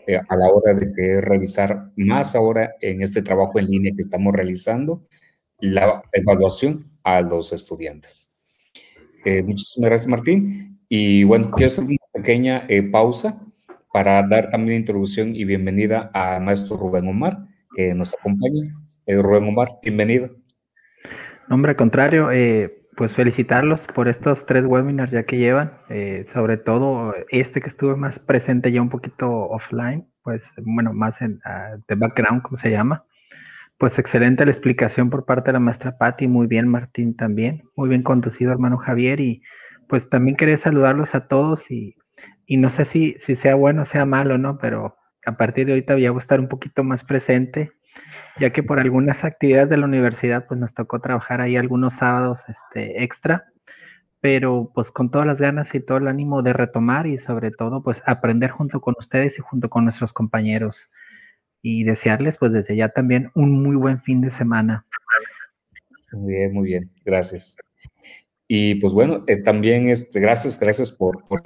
eh, 0.08 0.18
a 0.18 0.36
la 0.36 0.48
hora 0.50 0.74
de 0.74 1.22
realizar 1.22 1.92
más 1.98 2.36
ahora 2.36 2.74
en 2.82 3.02
este 3.02 3.22
trabajo 3.22 3.60
en 3.60 3.68
línea 3.68 3.94
que 3.96 4.02
estamos 4.02 4.34
realizando, 4.34 5.06
la 5.60 6.04
evaluación 6.14 6.90
a 7.04 7.22
los 7.22 7.54
estudiantes. 7.54 8.32
Eh, 9.26 9.44
muchísimas 9.44 9.90
gracias, 9.90 10.08
Martín. 10.08 10.80
Y 10.90 11.24
bueno, 11.24 11.52
quiero 11.52 11.68
hacer 11.68 11.84
una 11.84 11.98
pequeña 12.14 12.68
pausa 12.92 13.42
para 13.92 14.22
dar 14.24 14.50
también 14.50 14.80
introducción 14.80 15.36
y 15.36 15.44
bienvenida 15.44 16.12
a 16.14 16.40
maestro 16.40 16.78
Rubén 16.78 17.08
Omar, 17.08 17.38
que 17.76 17.94
nos 17.94 18.14
acompaña. 18.14 18.74
Rubén 19.08 19.48
Omar, 19.48 19.70
bienvenido. 19.82 20.30
Hombre, 21.50 21.72
al 21.72 21.78
contrario, 21.78 22.32
eh, 22.32 22.84
pues 22.98 23.14
felicitarlos 23.14 23.88
por 23.94 24.08
estos 24.08 24.46
tres 24.46 24.66
webinars 24.66 25.12
ya 25.12 25.24
que 25.24 25.38
llevan, 25.38 25.72
eh, 25.90 26.26
sobre 26.34 26.58
todo 26.58 27.14
este 27.30 27.62
que 27.62 27.70
estuve 27.70 27.96
más 27.96 28.20
presente 28.20 28.72
ya 28.72 28.82
un 28.82 28.90
poquito 28.90 29.30
offline, 29.30 30.06
pues 30.24 30.44
bueno, 30.58 30.94
más 30.94 31.22
en 31.22 31.40
uh, 31.46 31.82
de 31.88 31.96
background, 31.96 32.42
como 32.42 32.58
se 32.58 32.72
llama. 32.72 33.06
Pues 33.78 34.00
excelente 34.00 34.44
la 34.44 34.52
explicación 34.52 35.10
por 35.10 35.26
parte 35.26 35.50
de 35.50 35.54
la 35.54 35.60
maestra 35.60 35.98
Patti, 35.98 36.28
muy 36.28 36.48
bien 36.48 36.68
Martín 36.68 37.16
también, 37.16 37.64
muy 37.76 37.90
bien 37.90 38.02
conducido 38.02 38.52
hermano 38.52 38.78
Javier 38.78 39.20
y 39.20 39.44
pues 39.88 40.10
también 40.10 40.36
quería 40.36 40.58
saludarlos 40.58 41.14
a 41.14 41.28
todos 41.28 41.70
y, 41.70 41.96
y 42.48 42.58
no 42.58 42.72
sé 42.72 42.86
si, 42.86 43.16
si 43.20 43.36
sea 43.36 43.56
bueno 43.56 43.84
o 43.84 43.86
sea 43.86 44.06
malo, 44.06 44.40
¿no? 44.40 44.58
Pero 44.58 44.98
a 45.26 45.38
partir 45.38 45.68
de 45.68 45.74
ahorita 45.74 45.94
voy 45.94 46.08
a 46.08 46.12
estar 46.18 46.40
un 46.40 46.48
poquito 46.48 46.84
más 46.84 47.04
presente 47.04 47.72
ya 48.40 48.52
que 48.52 48.64
por 48.64 48.80
algunas 48.80 49.24
actividades 49.24 49.70
de 49.70 49.78
la 49.78 49.86
universidad 49.86 50.46
pues 50.48 50.60
nos 50.60 50.74
tocó 50.74 51.00
trabajar 51.00 51.42
ahí 51.42 51.56
algunos 51.56 51.94
sábados 51.96 52.42
este, 52.48 53.04
extra, 53.04 53.46
pero 54.22 54.72
pues 54.74 54.92
con 54.92 55.12
todas 55.12 55.28
las 55.28 55.40
ganas 55.40 55.74
y 55.76 55.80
todo 55.80 55.98
el 55.98 56.08
ánimo 56.08 56.42
de 56.42 56.54
retomar 56.54 57.08
y 57.08 57.18
sobre 57.18 57.52
todo 57.52 57.84
pues 57.84 58.02
aprender 58.06 58.52
junto 58.52 58.82
con 58.82 58.96
ustedes 58.98 59.38
y 59.38 59.42
junto 59.42 59.70
con 59.70 59.84
nuestros 59.84 60.14
compañeros 60.14 60.90
y 61.70 61.84
desearles 61.84 62.38
pues 62.38 62.54
desde 62.54 62.78
ya 62.78 62.88
también 62.88 63.30
un 63.36 63.62
muy 63.62 63.76
buen 63.76 64.02
fin 64.02 64.22
de 64.22 64.32
semana. 64.32 64.86
Muy 66.14 66.34
bien, 66.34 66.54
muy 66.54 66.68
bien, 66.70 66.90
gracias. 67.04 67.58
Y 68.48 68.76
pues 68.76 68.94
bueno, 68.94 69.26
eh, 69.28 69.42
también 69.42 69.90
este, 69.90 70.22
gracias, 70.22 70.58
gracias 70.58 70.94
por, 70.94 71.28
por. 71.28 71.42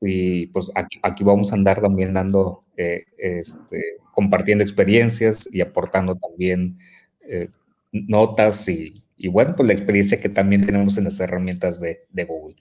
Y 0.00 0.48
pues 0.48 0.72
aquí, 0.74 1.22
vamos 1.22 1.52
a 1.52 1.54
andar 1.54 1.80
también 1.80 2.12
dando 2.12 2.64
eh, 2.76 3.04
este, 3.16 3.98
compartiendo 4.12 4.64
experiencias 4.64 5.48
y 5.52 5.60
aportando 5.60 6.16
también 6.16 6.76
eh, 7.20 7.48
notas 7.92 8.68
y, 8.68 9.04
bueno, 9.28 9.54
pues 9.54 9.68
la 9.68 9.72
experiencia 9.72 10.18
que 10.18 10.30
también 10.30 10.66
tenemos 10.66 10.98
en 10.98 11.04
las 11.04 11.20
herramientas 11.20 11.80
de, 11.80 12.24
Google. 12.24 12.56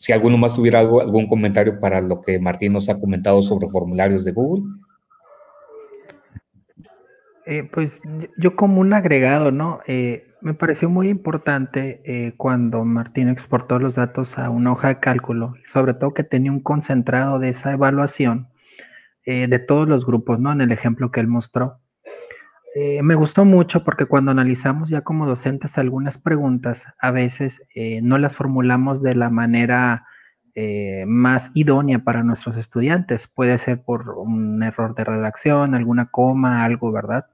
Eh, 0.00 0.02
si 0.02 0.12
alguno 0.12 0.38
más 0.38 0.54
tuviera 0.54 0.78
algo, 0.78 1.00
algún 1.00 1.26
comentario 1.26 1.78
para 1.78 2.00
lo 2.00 2.20
que 2.20 2.38
Martín 2.38 2.72
nos 2.72 2.88
ha 2.88 2.98
comentado 2.98 3.42
sobre 3.42 3.68
formularios 3.68 4.24
de 4.24 4.32
Google. 4.32 4.64
Eh, 7.46 7.68
pues 7.72 8.00
yo 8.38 8.56
como 8.56 8.80
un 8.80 8.92
agregado, 8.92 9.50
¿no? 9.50 9.80
me 10.42 10.54
pareció 10.54 10.88
muy 10.88 11.10
importante 11.10 12.34
cuando 12.38 12.84
Martín 12.84 13.28
exportó 13.28 13.78
los 13.78 13.96
datos 13.96 14.38
a 14.38 14.48
una 14.48 14.72
hoja 14.72 14.88
de 14.88 15.00
cálculo, 15.00 15.54
sobre 15.66 15.92
todo 15.92 16.14
que 16.14 16.24
tenía 16.24 16.50
un 16.50 16.60
concentrado 16.60 17.38
de 17.38 17.50
esa 17.50 17.72
evaluación 17.72 18.48
eh, 19.26 19.46
de 19.48 19.58
todos 19.58 19.86
los 19.86 20.06
grupos, 20.06 20.40
¿no? 20.40 20.50
En 20.50 20.60
el 20.60 20.72
ejemplo 20.72 21.10
que 21.10 21.20
él 21.20 21.28
mostró. 21.28 21.78
Eh, 22.74 23.02
me 23.02 23.16
gustó 23.16 23.44
mucho 23.44 23.82
porque 23.82 24.06
cuando 24.06 24.30
analizamos 24.30 24.88
ya 24.88 25.00
como 25.00 25.26
docentes 25.26 25.76
algunas 25.78 26.18
preguntas, 26.18 26.84
a 27.00 27.10
veces 27.10 27.62
eh, 27.74 28.00
no 28.02 28.18
las 28.18 28.36
formulamos 28.36 29.02
de 29.02 29.14
la 29.14 29.30
manera 29.30 30.06
más 31.06 31.50
idónea 31.54 32.00
para 32.00 32.22
nuestros 32.22 32.58
estudiantes. 32.58 33.28
Puede 33.28 33.56
ser 33.56 33.82
por 33.82 34.10
un 34.10 34.62
error 34.62 34.94
de 34.94 35.04
redacción, 35.04 35.74
alguna 35.74 36.10
coma, 36.10 36.64
algo, 36.64 36.92
¿verdad? 36.92 37.24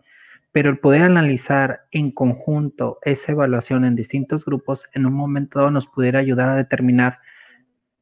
Pero 0.52 0.70
el 0.70 0.78
poder 0.78 1.02
analizar 1.02 1.80
en 1.90 2.12
conjunto 2.12 2.98
esa 3.02 3.32
evaluación 3.32 3.84
en 3.84 3.96
distintos 3.96 4.44
grupos, 4.44 4.86
en 4.92 5.06
un 5.06 5.14
momento 5.14 5.58
dado 5.58 5.72
nos 5.72 5.88
pudiera 5.88 6.20
ayudar 6.20 6.50
a 6.50 6.54
determinar 6.54 7.18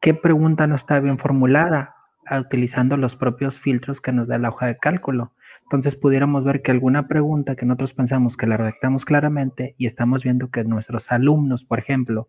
qué 0.01 0.13
pregunta 0.13 0.67
no 0.67 0.77
está 0.77 1.01
bien 1.01 1.17
formulada 1.19 1.95
utilizando 2.31 2.97
los 2.97 3.17
propios 3.17 3.59
filtros 3.59 4.01
que 4.01 4.13
nos 4.13 4.29
da 4.29 4.37
la 4.37 4.51
hoja 4.51 4.67
de 4.67 4.77
cálculo. 4.77 5.33
Entonces 5.65 5.97
pudiéramos 5.97 6.45
ver 6.45 6.63
que 6.63 6.71
alguna 6.71 7.09
pregunta 7.09 7.57
que 7.57 7.67
nosotros 7.67 7.95
pensamos 7.95 8.37
que 8.37 8.47
la 8.47 8.57
redactamos 8.57 9.05
claramente 9.05 9.75
y 9.79 9.87
estamos 9.87 10.23
viendo 10.23 10.51
que 10.51 10.63
nuestros 10.65 11.11
alumnos, 11.11 11.65
por 11.65 11.79
ejemplo, 11.79 12.29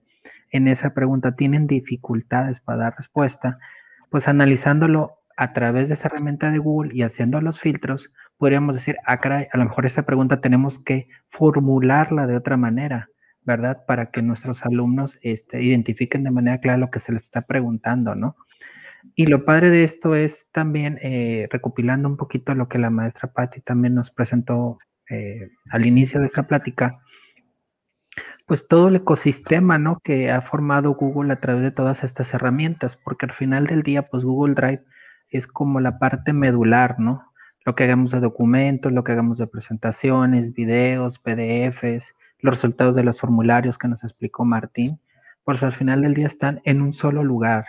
en 0.52 0.68
esa 0.68 0.94
pregunta 0.94 1.36
tienen 1.36 1.68
dificultades 1.68 2.60
para 2.60 2.84
dar 2.84 2.96
respuesta, 2.98 3.60
pues 4.10 4.28
analizándolo 4.28 5.20
a 5.38 5.54
través 5.54 5.90
de 5.90 5.96
esa 5.96 6.08
herramienta 6.08 6.50
de 6.50 6.60
Google 6.60 6.96
y 6.96 7.02
haciendo 7.02 7.42
los 7.42 7.60
filtros, 7.60 8.10
podríamos 8.38 8.76
decir, 8.76 8.98
ah, 9.06 9.20
caray, 9.20 9.48
a 9.52 9.58
lo 9.58 9.66
mejor 9.66 9.86
esa 9.86 10.04
pregunta 10.04 10.40
tenemos 10.40 10.80
que 10.80 11.10
formularla 11.30 12.28
de 12.28 12.38
otra 12.38 12.58
manera, 12.58 13.10
¿verdad? 13.44 13.84
Para 13.86 14.12
que 14.12 14.22
nuestros 14.22 14.66
alumnos 14.66 15.18
este, 15.22 15.62
identifiquen 15.62 16.24
de 16.24 16.32
manera 16.32 16.60
clara 16.60 16.78
lo 16.78 16.90
que 16.90 17.00
se 17.00 17.12
les 17.12 17.24
está 17.24 17.42
preguntando, 17.42 18.16
¿no? 18.16 18.38
Y 19.14 19.28
lo 19.28 19.46
padre 19.46 19.70
de 19.70 19.84
esto 19.84 20.16
es 20.16 20.48
también, 20.52 21.00
eh, 21.02 21.48
recopilando 21.52 22.10
un 22.10 22.18
poquito 22.18 22.54
lo 22.56 22.68
que 22.68 22.80
la 22.80 22.90
maestra 22.90 23.32
Patti 23.32 23.62
también 23.62 23.96
nos 23.96 24.12
presentó 24.12 24.80
eh, 25.10 25.50
al 25.70 25.86
inicio 25.86 26.20
de 26.20 26.26
esta 26.26 26.48
plática, 26.48 27.00
pues 28.48 28.68
todo 28.68 28.88
el 28.88 28.98
ecosistema, 28.98 29.78
¿no? 29.78 30.00
Que 30.04 30.32
ha 30.32 30.42
formado 30.42 30.94
Google 30.94 31.34
a 31.34 31.40
través 31.40 31.64
de 31.64 31.72
todas 31.72 32.04
estas 32.04 32.34
herramientas, 32.34 32.96
porque 32.96 33.26
al 33.26 33.34
final 33.34 33.68
del 33.68 33.84
día, 33.84 34.08
pues 34.08 34.24
Google 34.24 34.56
Drive 34.56 34.84
es 35.30 35.48
como 35.48 35.80
la 35.80 36.00
parte 36.00 36.34
medular, 36.34 37.00
¿no? 37.00 37.32
Lo 37.66 37.76
que 37.76 37.84
hagamos 37.84 38.12
de 38.12 38.20
documentos, 38.20 38.92
lo 38.92 39.04
que 39.04 39.14
hagamos 39.14 39.38
de 39.38 39.48
presentaciones, 39.48 40.54
videos, 40.54 41.20
PDFs, 41.20 42.14
los 42.40 42.56
resultados 42.56 42.96
de 42.96 43.04
los 43.04 43.20
formularios 43.20 43.78
que 43.78 43.88
nos 43.88 44.04
explicó 44.04 44.46
Martín, 44.46 45.00
pues 45.44 45.64
al 45.64 45.74
final 45.74 46.02
del 46.02 46.14
día 46.14 46.28
están 46.28 46.62
en 46.64 46.82
un 46.82 46.94
solo 46.94 47.24
lugar. 47.24 47.66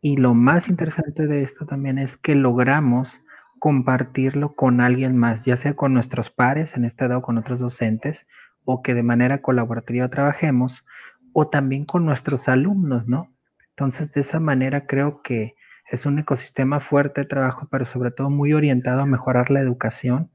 Y 0.00 0.16
lo 0.16 0.34
más 0.34 0.68
interesante 0.68 1.26
de 1.26 1.42
esto 1.42 1.66
también 1.66 1.98
es 1.98 2.16
que 2.16 2.34
logramos 2.34 3.20
compartirlo 3.58 4.54
con 4.54 4.80
alguien 4.80 5.16
más, 5.16 5.44
ya 5.44 5.56
sea 5.56 5.74
con 5.74 5.92
nuestros 5.92 6.30
pares, 6.30 6.76
en 6.76 6.84
este 6.84 7.08
dado 7.08 7.22
con 7.22 7.38
otros 7.38 7.58
docentes, 7.58 8.26
o 8.64 8.82
que 8.82 8.94
de 8.94 9.02
manera 9.02 9.42
colaborativa 9.42 10.08
trabajemos, 10.08 10.84
o 11.32 11.48
también 11.48 11.84
con 11.84 12.04
nuestros 12.04 12.48
alumnos, 12.48 13.08
¿no? 13.08 13.32
Entonces, 13.70 14.12
de 14.12 14.20
esa 14.20 14.40
manera 14.40 14.86
creo 14.86 15.22
que 15.22 15.54
es 15.90 16.06
un 16.06 16.18
ecosistema 16.18 16.80
fuerte 16.80 17.22
de 17.22 17.26
trabajo, 17.26 17.66
pero 17.70 17.86
sobre 17.86 18.10
todo 18.10 18.30
muy 18.30 18.52
orientado 18.52 19.02
a 19.02 19.06
mejorar 19.06 19.50
la 19.50 19.60
educación 19.60 20.30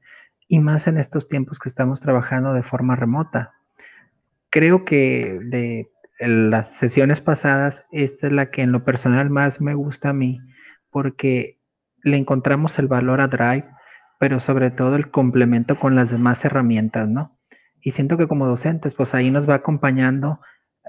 y 0.48 0.60
más 0.60 0.86
en 0.86 0.98
estos 0.98 1.28
tiempos 1.28 1.58
que 1.58 1.68
estamos 1.68 2.00
trabajando 2.00 2.52
de 2.52 2.62
forma 2.62 2.96
remota. 2.96 3.54
Creo 4.50 4.84
que 4.84 5.38
de 5.42 5.90
las 6.18 6.74
sesiones 6.76 7.20
pasadas, 7.20 7.84
esta 7.92 8.26
es 8.28 8.32
la 8.32 8.50
que 8.50 8.62
en 8.62 8.72
lo 8.72 8.84
personal 8.84 9.30
más 9.30 9.60
me 9.60 9.74
gusta 9.74 10.10
a 10.10 10.14
mí, 10.14 10.40
porque 10.90 11.58
le 12.02 12.16
encontramos 12.16 12.78
el 12.78 12.88
valor 12.88 13.20
a 13.20 13.28
Drive, 13.28 13.66
pero 14.18 14.40
sobre 14.40 14.70
todo 14.70 14.96
el 14.96 15.10
complemento 15.10 15.78
con 15.78 15.94
las 15.94 16.10
demás 16.10 16.44
herramientas, 16.44 17.08
¿no? 17.08 17.34
y 17.84 17.90
siento 17.90 18.16
que 18.16 18.26
como 18.26 18.46
docentes, 18.46 18.94
pues 18.94 19.14
ahí 19.14 19.30
nos 19.30 19.48
va 19.48 19.56
acompañando, 19.56 20.40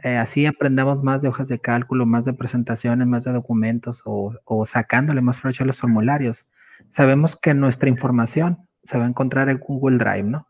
eh, 0.01 0.15
así 0.15 0.45
aprendamos 0.45 1.03
más 1.03 1.21
de 1.21 1.27
hojas 1.27 1.49
de 1.49 1.59
cálculo, 1.59 2.05
más 2.05 2.23
de 2.23 2.33
presentaciones, 2.33 3.05
más 3.05 3.25
de 3.25 3.33
documentos 3.33 4.01
o, 4.05 4.33
o 4.45 4.65
sacándole 4.65 5.19
más 5.19 5.41
provecho 5.41 5.65
a 5.65 5.67
los 5.67 5.77
formularios. 5.77 6.45
Sabemos 6.87 7.35
que 7.35 7.53
nuestra 7.53 7.89
información 7.89 8.69
se 8.83 8.97
va 8.97 9.03
a 9.03 9.09
encontrar 9.09 9.49
en 9.49 9.57
Google 9.57 9.97
Drive, 9.97 10.23
¿no? 10.23 10.47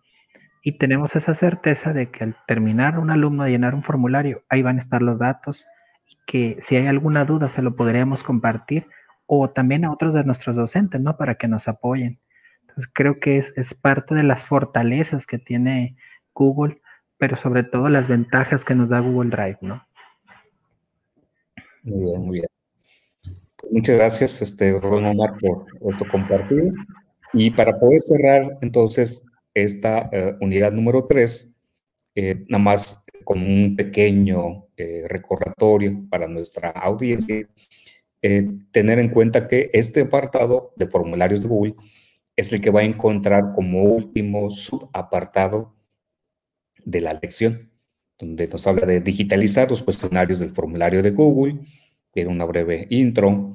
Y 0.67 0.79
tenemos 0.79 1.15
esa 1.15 1.35
certeza 1.35 1.93
de 1.93 2.09
que 2.09 2.23
al 2.23 2.35
terminar 2.47 2.97
un 2.97 3.11
alumno 3.11 3.43
de 3.43 3.51
llenar 3.51 3.75
un 3.75 3.83
formulario, 3.83 4.43
ahí 4.49 4.63
van 4.63 4.77
a 4.77 4.81
estar 4.81 4.99
los 4.99 5.19
datos 5.19 5.63
y 6.07 6.17
que 6.25 6.57
si 6.59 6.75
hay 6.75 6.87
alguna 6.87 7.23
duda 7.23 7.49
se 7.49 7.61
lo 7.61 7.75
podríamos 7.75 8.23
compartir 8.23 8.87
o 9.27 9.51
también 9.51 9.85
a 9.85 9.91
otros 9.91 10.15
de 10.15 10.23
nuestros 10.23 10.55
docentes, 10.55 10.99
¿no? 10.99 11.17
Para 11.17 11.35
que 11.35 11.47
nos 11.47 11.67
apoyen. 11.67 12.19
Entonces 12.61 12.89
creo 12.91 13.19
que 13.19 13.37
es, 13.37 13.53
es 13.55 13.75
parte 13.75 14.15
de 14.15 14.23
las 14.23 14.43
fortalezas 14.43 15.27
que 15.27 15.37
tiene 15.37 15.97
Google, 16.33 16.81
pero 17.19 17.37
sobre 17.37 17.63
todo 17.63 17.87
las 17.87 18.07
ventajas 18.07 18.65
que 18.65 18.73
nos 18.73 18.89
da 18.89 19.01
Google 19.01 19.29
Drive, 19.29 19.59
¿no? 19.61 19.85
Muy 21.83 22.09
bien, 22.09 22.21
muy 22.21 22.37
bien. 22.39 22.47
Muchas 23.69 23.97
gracias, 23.99 24.41
este, 24.41 24.79
Ron 24.79 25.05
Omar, 25.05 25.37
por 25.39 25.67
esto 25.87 26.05
compartido. 26.11 26.73
Y 27.33 27.51
para 27.51 27.77
poder 27.77 27.99
cerrar, 27.99 28.57
entonces, 28.61 29.23
esta 29.55 30.09
eh, 30.11 30.35
unidad 30.41 30.71
número 30.73 31.05
3, 31.05 31.55
eh, 32.13 32.45
nada 32.49 32.63
más 32.63 33.03
como 33.23 33.47
un 33.47 33.75
pequeño 33.75 34.67
eh, 34.77 35.05
recordatorio 35.07 36.05
para 36.09 36.27
nuestra 36.27 36.69
audiencia, 36.69 37.47
tener 38.71 38.97
en 38.97 39.09
cuenta 39.09 39.47
que 39.47 39.69
este 39.71 40.01
apartado 40.01 40.73
de 40.77 40.87
formularios 40.87 41.43
de 41.43 41.47
Google 41.47 41.75
es 42.35 42.51
el 42.51 42.59
que 42.59 42.71
va 42.71 42.79
a 42.79 42.85
encontrar 42.85 43.53
como 43.53 43.83
último 43.83 44.49
subapartado 44.49 45.75
de 46.83 47.01
la 47.01 47.13
lección, 47.13 47.69
donde 48.17 48.47
nos 48.47 48.65
habla 48.65 48.87
de 48.87 48.99
digitalizar 48.99 49.69
los 49.69 49.83
cuestionarios 49.83 50.39
del 50.39 50.49
formulario 50.49 51.03
de 51.03 51.11
Google, 51.11 51.59
tiene 52.11 52.31
una 52.31 52.45
breve 52.45 52.87
intro, 52.89 53.53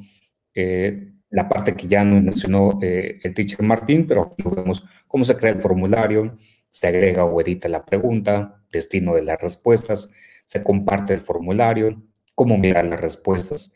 la 1.31 1.49
parte 1.49 1.75
que 1.75 1.87
ya 1.87 2.05
nos 2.05 2.23
mencionó 2.23 2.79
eh, 2.83 3.21
el 3.23 3.35
teacher 3.35 3.63
Martín, 3.63 4.07
pero 4.07 4.33
aquí 4.33 4.43
vemos 4.55 4.85
cómo 5.07 5.25
se 5.25 5.37
crea 5.37 5.53
el 5.53 5.61
formulario, 5.61 6.37
se 6.71 6.89
agrega 6.89 7.25
o 7.25 7.41
edita 7.41 7.69
la 7.69 7.85
pregunta, 7.85 8.63
destino 8.73 9.15
de 9.15 9.23
las 9.23 9.41
respuestas, 9.41 10.11
se 10.47 10.63
comparte 10.63 11.15
el 11.15 11.21
formulario, 11.21 12.03
cómo 12.35 12.59
mirar 12.59 12.85
las 12.87 13.01
respuestas, 13.01 13.73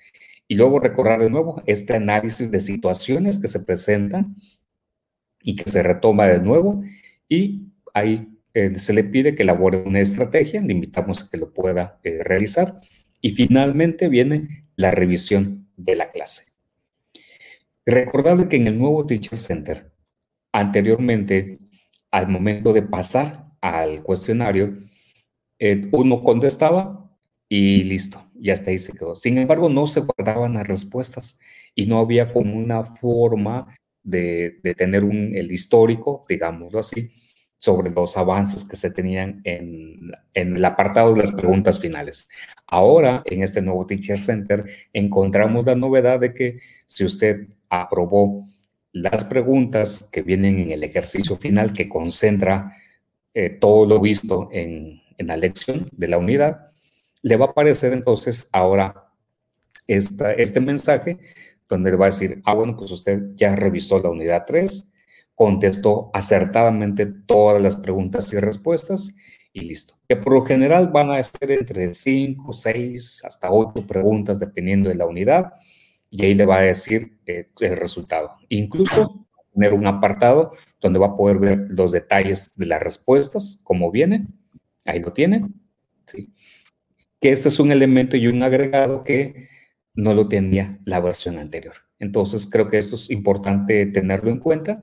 y 0.48 0.56
luego 0.56 0.80
recordar 0.80 1.20
de 1.20 1.30
nuevo 1.30 1.62
este 1.66 1.94
análisis 1.94 2.50
de 2.50 2.60
situaciones 2.60 3.38
que 3.38 3.48
se 3.48 3.60
presentan 3.60 4.36
y 5.40 5.56
que 5.56 5.70
se 5.70 5.82
retoma 5.82 6.26
de 6.26 6.40
nuevo, 6.40 6.82
y 7.28 7.72
ahí 7.94 8.28
eh, 8.54 8.70
se 8.78 8.92
le 8.92 9.04
pide 9.04 9.34
que 9.34 9.42
elabore 9.42 9.78
una 9.78 10.00
estrategia, 10.00 10.60
le 10.60 10.72
invitamos 10.72 11.22
a 11.22 11.30
que 11.30 11.38
lo 11.38 11.52
pueda 11.52 12.00
eh, 12.02 12.20
realizar 12.22 12.80
y 13.20 13.30
finalmente 13.30 14.08
viene 14.08 14.66
la 14.76 14.90
revisión 14.90 15.68
de 15.76 15.96
la 15.96 16.10
clase. 16.10 16.53
Recordable 17.86 18.48
que 18.48 18.56
en 18.56 18.66
el 18.66 18.78
nuevo 18.78 19.04
Teacher 19.06 19.38
Center, 19.38 19.92
anteriormente, 20.52 21.58
al 22.10 22.28
momento 22.28 22.72
de 22.72 22.82
pasar 22.82 23.46
al 23.60 24.02
cuestionario, 24.02 24.78
eh, 25.58 25.88
uno 25.92 26.22
contestaba 26.22 27.10
y 27.48 27.84
listo, 27.84 28.30
ya 28.34 28.54
está 28.54 28.70
ahí 28.70 28.78
se 28.78 28.92
quedó. 28.92 29.14
Sin 29.14 29.38
embargo, 29.38 29.68
no 29.68 29.86
se 29.86 30.00
guardaban 30.00 30.54
las 30.54 30.66
respuestas 30.66 31.38
y 31.74 31.86
no 31.86 31.98
había 31.98 32.32
como 32.32 32.56
una 32.56 32.84
forma 32.84 33.76
de, 34.02 34.60
de 34.62 34.74
tener 34.74 35.04
un, 35.04 35.34
el 35.34 35.50
histórico, 35.52 36.24
digámoslo 36.28 36.78
así, 36.78 37.10
sobre 37.58 37.90
los 37.90 38.16
avances 38.16 38.64
que 38.64 38.76
se 38.76 38.90
tenían 38.90 39.40
en, 39.44 40.12
en, 40.34 40.56
el 40.56 40.64
apartado 40.64 41.14
de 41.14 41.20
las 41.20 41.32
preguntas 41.32 41.80
finales. 41.80 42.28
Ahora, 42.66 43.22
en 43.24 43.42
este 43.42 43.62
nuevo 43.62 43.86
Teacher 43.86 44.18
Center, 44.18 44.66
encontramos 44.92 45.64
la 45.64 45.74
novedad 45.74 46.20
de 46.20 46.34
que 46.34 46.60
si 46.84 47.04
usted 47.04 47.48
aprobó 47.82 48.44
las 48.92 49.24
preguntas 49.24 50.08
que 50.12 50.22
vienen 50.22 50.58
en 50.58 50.70
el 50.70 50.84
ejercicio 50.84 51.36
final, 51.36 51.72
que 51.72 51.88
concentra 51.88 52.76
eh, 53.34 53.50
todo 53.50 53.86
lo 53.86 54.00
visto 54.00 54.48
en, 54.52 55.02
la 55.18 55.36
lección 55.36 55.88
de 55.92 56.08
la 56.08 56.18
unidad, 56.18 56.70
le 57.22 57.36
va 57.36 57.46
a 57.46 57.48
aparecer 57.50 57.92
entonces 57.92 58.48
ahora 58.52 59.10
esta, 59.86 60.32
este 60.32 60.60
mensaje 60.60 61.18
donde 61.68 61.90
le 61.90 61.96
va 61.96 62.06
a 62.06 62.10
decir, 62.10 62.42
ah, 62.44 62.54
bueno, 62.54 62.76
pues 62.76 62.90
usted 62.90 63.34
ya 63.36 63.54
revisó 63.56 64.00
la 64.00 64.10
unidad 64.10 64.44
3, 64.46 64.92
contestó 65.34 66.10
acertadamente 66.12 67.06
todas 67.06 67.60
las 67.62 67.76
preguntas 67.76 68.32
y 68.32 68.38
respuestas 68.38 69.16
y 69.52 69.60
listo. 69.62 69.94
Que 70.08 70.16
por 70.16 70.34
lo 70.34 70.44
general 70.44 70.88
van 70.88 71.10
a 71.10 71.22
ser 71.22 71.50
entre 71.52 71.94
5, 71.94 72.52
6, 72.52 73.24
hasta 73.24 73.50
8 73.50 73.86
preguntas 73.86 74.38
dependiendo 74.38 74.88
de 74.88 74.96
la 74.96 75.06
unidad 75.06 75.54
y 76.16 76.24
ahí 76.24 76.34
le 76.34 76.46
va 76.46 76.58
a 76.58 76.62
decir 76.62 77.18
eh, 77.26 77.48
el 77.58 77.76
resultado. 77.76 78.36
Incluso 78.48 79.26
tener 79.52 79.74
un 79.74 79.84
apartado 79.84 80.52
donde 80.80 81.00
va 81.00 81.08
a 81.08 81.16
poder 81.16 81.38
ver 81.40 81.66
los 81.70 81.90
detalles 81.90 82.52
de 82.54 82.66
las 82.66 82.80
respuestas, 82.80 83.60
cómo 83.64 83.90
vienen. 83.90 84.28
Ahí 84.84 85.00
lo 85.00 85.12
tienen. 85.12 85.54
¿sí? 86.06 86.32
Que 87.20 87.32
este 87.32 87.48
es 87.48 87.58
un 87.58 87.72
elemento 87.72 88.16
y 88.16 88.28
un 88.28 88.44
agregado 88.44 89.02
que 89.02 89.48
no 89.92 90.14
lo 90.14 90.28
tenía 90.28 90.78
la 90.84 91.00
versión 91.00 91.36
anterior. 91.36 91.74
Entonces 91.98 92.48
creo 92.48 92.68
que 92.68 92.78
esto 92.78 92.94
es 92.94 93.10
importante 93.10 93.84
tenerlo 93.86 94.30
en 94.30 94.38
cuenta 94.38 94.82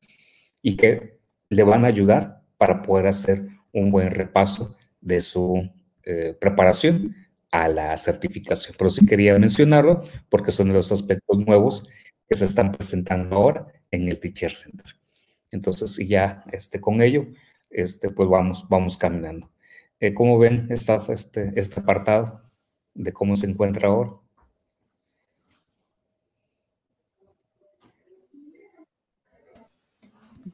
y 0.62 0.76
que 0.76 1.22
le 1.48 1.64
van 1.64 1.86
a 1.86 1.88
ayudar 1.88 2.42
para 2.58 2.82
poder 2.82 3.08
hacer 3.08 3.48
un 3.72 3.90
buen 3.90 4.12
repaso 4.12 4.76
de 5.00 5.22
su 5.22 5.72
eh, 6.04 6.36
preparación 6.38 7.16
a 7.52 7.68
la 7.68 7.96
certificación. 7.98 8.76
Pero 8.78 8.90
sí 8.90 9.06
quería 9.06 9.38
mencionarlo 9.38 10.04
porque 10.30 10.52
son 10.52 10.74
los 10.74 10.92
aspectos 10.92 11.38
nuevos 11.46 11.88
que 12.28 12.36
se 12.36 12.46
están 12.46 12.72
presentando 12.72 13.36
ahora 13.36 13.68
en 13.92 14.08
el 14.08 14.20
Teacher 14.20 14.52
Center. 14.52 14.96
Entonces, 15.52 15.98
ya 16.08 16.44
este, 16.52 16.80
con 16.80 17.02
ello, 17.02 17.28
este, 17.70 18.10
pues 18.10 18.30
vamos, 18.30 18.68
vamos 18.70 18.98
caminando. 18.98 19.52
Eh, 20.00 20.14
¿Cómo 20.14 20.40
ven 20.40 20.68
esta, 20.70 21.04
este, 21.10 21.52
este 21.56 21.82
apartado 21.82 22.42
de 22.94 23.14
cómo 23.14 23.36
se 23.36 23.48
encuentra 23.48 23.90
ahora? 23.90 24.12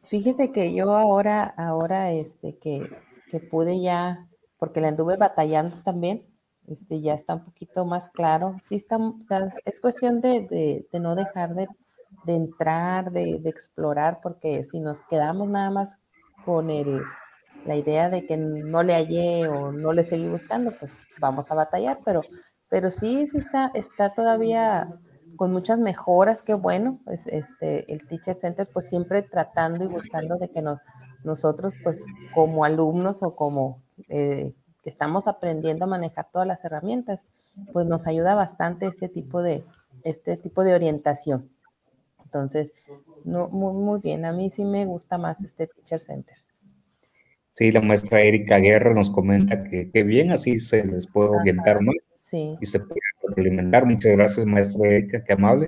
Fíjese 0.03 0.51
que 0.51 0.73
yo 0.73 0.95
ahora, 0.95 1.43
ahora 1.43 2.11
este, 2.11 2.57
que, 2.57 2.89
que 3.29 3.39
pude 3.39 3.81
ya, 3.81 4.27
porque 4.57 4.81
le 4.81 4.87
anduve 4.87 5.17
batallando 5.17 5.81
también, 5.83 6.25
este, 6.67 7.01
ya 7.01 7.13
está 7.13 7.35
un 7.35 7.45
poquito 7.45 7.85
más 7.85 8.09
claro. 8.09 8.57
Sí 8.61 8.75
está, 8.75 8.97
es 9.65 9.81
cuestión 9.81 10.21
de, 10.21 10.85
no 10.93 11.15
dejar 11.15 11.55
de, 11.55 11.67
entrar, 12.27 13.11
de, 13.11 13.41
explorar, 13.45 14.19
porque 14.21 14.63
si 14.63 14.79
nos 14.79 15.05
quedamos 15.05 15.47
nada 15.49 15.71
más 15.71 15.99
con 16.45 16.69
el, 16.69 17.01
la 17.65 17.75
idea 17.75 18.09
de 18.09 18.25
que 18.25 18.37
no 18.37 18.83
le 18.83 18.93
hallé 18.93 19.47
o 19.47 19.71
no 19.71 19.93
le 19.93 20.03
seguí 20.03 20.27
buscando, 20.27 20.71
pues 20.77 20.97
vamos 21.19 21.51
a 21.51 21.55
batallar, 21.55 21.99
pero, 22.03 22.21
pero 22.69 22.91
sí, 22.91 23.27
sí 23.27 23.37
está, 23.37 23.71
está 23.73 24.13
todavía 24.13 24.99
con 25.37 25.53
muchas 25.53 25.79
mejoras, 25.79 26.41
qué 26.41 26.53
bueno, 26.53 26.99
este, 27.05 27.91
el 27.93 28.05
Teacher 28.07 28.35
Center 28.35 28.67
pues 28.67 28.89
siempre 28.89 29.21
tratando 29.21 29.85
y 29.85 29.87
buscando 29.87 30.37
de 30.37 30.49
que 30.49 30.63
nosotros 31.23 31.75
pues 31.83 32.03
como 32.33 32.65
alumnos 32.65 33.23
o 33.23 33.35
como 33.35 33.83
eh, 34.09 34.53
que 34.87 34.91
estamos 34.91 35.27
aprendiendo 35.27 35.83
a 35.83 35.87
manejar 35.89 36.29
todas 36.31 36.47
las 36.47 36.63
herramientas, 36.63 37.25
pues 37.73 37.85
nos 37.85 38.07
ayuda 38.07 38.35
bastante 38.35 38.85
este 38.85 39.09
tipo 39.09 39.41
de, 39.41 39.65
este 40.05 40.37
tipo 40.37 40.63
de 40.63 40.73
orientación. 40.73 41.49
Entonces, 42.23 42.71
no, 43.25 43.49
muy, 43.49 43.73
muy 43.73 43.99
bien, 43.99 44.23
a 44.23 44.31
mí 44.31 44.49
sí 44.49 44.63
me 44.63 44.85
gusta 44.85 45.17
más 45.17 45.43
este 45.43 45.67
Teacher 45.67 45.99
Center. 45.99 46.37
Sí, 47.51 47.73
la 47.73 47.81
maestra 47.81 48.21
Erika 48.21 48.59
Guerra 48.59 48.93
nos 48.93 49.09
comenta 49.09 49.61
que, 49.65 49.91
que 49.91 50.03
bien 50.03 50.31
así 50.31 50.57
se 50.57 50.85
les 50.85 51.05
puede 51.05 51.31
orientar 51.31 51.81
más 51.81 51.97
sí. 52.15 52.55
y 52.61 52.65
se 52.65 52.79
puede 52.79 53.01
alimentar. 53.35 53.85
Muchas 53.85 54.13
gracias, 54.13 54.45
maestra 54.45 54.87
Erika, 54.87 55.21
qué 55.21 55.33
amable. 55.33 55.67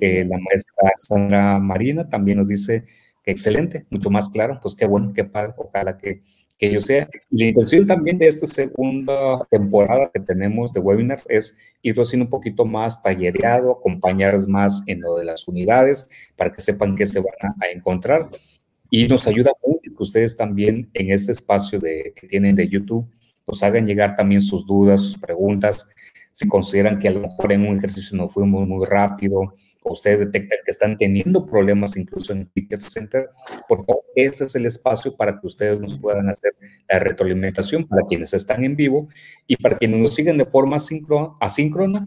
Eh, 0.00 0.24
la 0.24 0.38
maestra 0.38 0.92
Sandra 0.94 1.58
Marina 1.58 2.08
también 2.08 2.38
nos 2.38 2.46
dice 2.46 2.84
que 3.24 3.32
excelente, 3.32 3.86
mucho 3.90 4.08
más 4.08 4.30
claro, 4.30 4.60
pues 4.62 4.76
qué 4.76 4.86
bueno, 4.86 5.12
qué 5.12 5.24
padre, 5.24 5.52
ojalá 5.56 5.98
que, 5.98 6.22
que 6.58 6.72
yo 6.72 6.80
sea. 6.80 7.08
La 7.30 7.46
intención 7.46 7.86
también 7.86 8.18
de 8.18 8.28
esta 8.28 8.46
segunda 8.46 9.40
temporada 9.50 10.10
que 10.12 10.20
tenemos 10.20 10.72
de 10.72 10.80
webinars 10.80 11.24
es 11.28 11.56
irlo 11.82 12.02
haciendo 12.02 12.24
un 12.24 12.30
poquito 12.30 12.64
más 12.64 13.02
tallereado, 13.02 13.72
acompañarles 13.72 14.48
más 14.48 14.82
en 14.86 15.00
lo 15.00 15.16
de 15.16 15.24
las 15.24 15.46
unidades 15.46 16.08
para 16.36 16.52
que 16.52 16.60
sepan 16.60 16.96
qué 16.96 17.06
se 17.06 17.20
van 17.20 17.54
a 17.60 17.66
encontrar. 17.68 18.28
Y 18.90 19.08
nos 19.08 19.26
ayuda 19.26 19.52
mucho 19.64 19.90
que 19.96 20.02
ustedes 20.02 20.36
también 20.36 20.88
en 20.94 21.12
este 21.12 21.32
espacio 21.32 21.78
de, 21.78 22.12
que 22.14 22.26
tienen 22.26 22.54
de 22.56 22.68
YouTube 22.68 23.06
nos 23.46 23.62
hagan 23.62 23.86
llegar 23.86 24.16
también 24.16 24.40
sus 24.40 24.66
dudas, 24.66 25.02
sus 25.02 25.18
preguntas. 25.18 25.88
Si 26.32 26.48
consideran 26.48 26.98
que 26.98 27.08
a 27.08 27.12
lo 27.12 27.20
mejor 27.20 27.52
en 27.52 27.66
un 27.66 27.78
ejercicio 27.78 28.16
no 28.16 28.28
fue 28.28 28.44
muy, 28.44 28.66
muy 28.66 28.84
rápido, 28.86 29.54
ustedes 29.90 30.20
detectan 30.20 30.58
que 30.64 30.70
están 30.70 30.96
teniendo 30.96 31.46
problemas 31.46 31.96
incluso 31.96 32.32
en 32.32 32.46
Ticket 32.46 32.80
Center, 32.80 33.30
por 33.68 33.84
favor, 33.84 34.04
este 34.14 34.44
es 34.44 34.56
el 34.56 34.66
espacio 34.66 35.16
para 35.16 35.38
que 35.38 35.46
ustedes 35.46 35.80
nos 35.80 35.98
puedan 35.98 36.28
hacer 36.28 36.54
la 36.88 36.98
retroalimentación 36.98 37.86
para 37.86 38.02
quienes 38.06 38.32
están 38.34 38.64
en 38.64 38.76
vivo 38.76 39.08
y 39.46 39.56
para 39.56 39.76
quienes 39.76 40.00
nos 40.00 40.14
siguen 40.14 40.38
de 40.38 40.46
forma 40.46 40.76
asíncrona, 41.40 42.06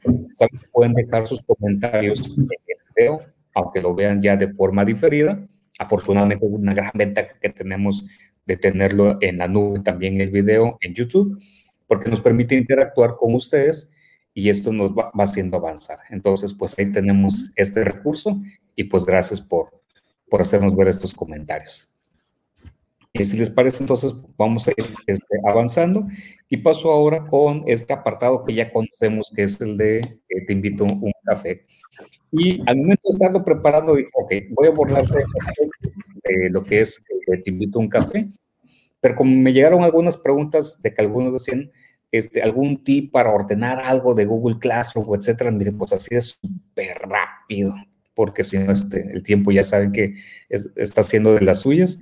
pueden 0.71 0.93
dejar 0.93 1.27
sus 1.27 1.41
comentarios 1.43 2.37
en 2.37 2.43
el 2.43 2.77
video, 2.95 3.19
aunque 3.53 3.81
lo 3.81 3.93
vean 3.93 4.21
ya 4.21 4.35
de 4.35 4.53
forma 4.53 4.83
diferida. 4.85 5.47
Afortunadamente 5.77 6.45
es 6.45 6.53
una 6.53 6.73
gran 6.73 6.91
ventaja 6.93 7.35
que 7.39 7.49
tenemos 7.49 8.05
de 8.45 8.57
tenerlo 8.57 9.17
en 9.21 9.37
la 9.37 9.47
nube 9.47 9.79
también 9.79 10.19
el 10.19 10.31
video 10.31 10.77
en 10.81 10.93
YouTube, 10.93 11.39
porque 11.87 12.09
nos 12.09 12.19
permite 12.19 12.55
interactuar 12.55 13.15
con 13.15 13.35
ustedes 13.35 13.91
y 14.39 14.49
esto 14.49 14.71
nos 14.71 14.93
va, 14.93 15.11
haciendo 15.15 15.57
avanzar. 15.57 15.99
Entonces, 16.09 16.53
pues 16.53 16.79
ahí 16.79 16.89
tenemos 16.93 17.51
este 17.57 17.83
recurso 17.83 18.41
y 18.73 18.85
pues 18.85 19.05
gracias 19.05 19.41
por, 19.41 19.69
por 20.29 20.39
hacernos 20.39 20.73
ver 20.77 20.87
estos 20.87 21.13
comentarios. 21.13 21.93
Y 23.11 23.25
si 23.25 23.37
les 23.37 23.49
parece, 23.49 23.83
entonces 23.83 24.15
vamos 24.37 24.65
a 24.67 24.71
ir 24.71 24.85
este, 25.07 25.39
avanzando 25.45 26.07
y 26.47 26.55
paso 26.55 26.89
ahora 26.89 27.27
con 27.27 27.63
este 27.65 27.91
apartado 27.91 28.45
que 28.45 28.53
ya 28.53 28.71
conocemos, 28.71 29.29
que 29.35 29.43
es 29.43 29.59
el 29.59 29.75
de 29.75 29.99
eh, 29.99 30.45
Te 30.47 30.53
invito 30.53 30.85
a 30.85 30.87
un 30.87 31.11
café. 31.25 31.65
Y 32.31 32.61
al 32.65 32.77
momento 32.77 33.01
de 33.03 33.09
estarlo 33.09 33.43
preparando, 33.43 33.95
dije, 33.95 34.09
ok, 34.13 34.33
voy 34.51 34.67
a 34.67 34.71
borrar 34.71 35.03
de 35.05 36.49
lo 36.49 36.63
que 36.63 36.79
es 36.79 37.03
eh, 37.27 37.41
Te 37.43 37.49
invito 37.49 37.77
a 37.77 37.81
un 37.81 37.89
café. 37.89 38.25
Pero 39.01 39.15
como 39.15 39.35
me 39.35 39.51
llegaron 39.51 39.83
algunas 39.83 40.15
preguntas 40.15 40.81
de 40.81 40.93
que 40.93 41.01
algunos 41.01 41.33
decían, 41.33 41.71
este, 42.11 42.41
algún 42.41 42.83
tip 42.83 43.11
para 43.11 43.31
ordenar 43.31 43.79
algo 43.79 44.13
de 44.13 44.25
Google 44.25 44.57
Classroom, 44.59 45.07
etcétera, 45.15 45.51
mire, 45.51 45.71
pues 45.71 45.93
así 45.93 46.15
es 46.15 46.39
súper 46.41 46.97
rápido, 47.07 47.73
porque 48.13 48.43
si 48.43 48.57
no, 48.57 48.71
este, 48.71 49.07
el 49.11 49.23
tiempo 49.23 49.51
ya 49.51 49.63
saben 49.63 49.91
que 49.91 50.15
está 50.49 51.01
haciendo 51.01 51.33
de 51.35 51.41
las 51.41 51.59
suyas. 51.59 51.99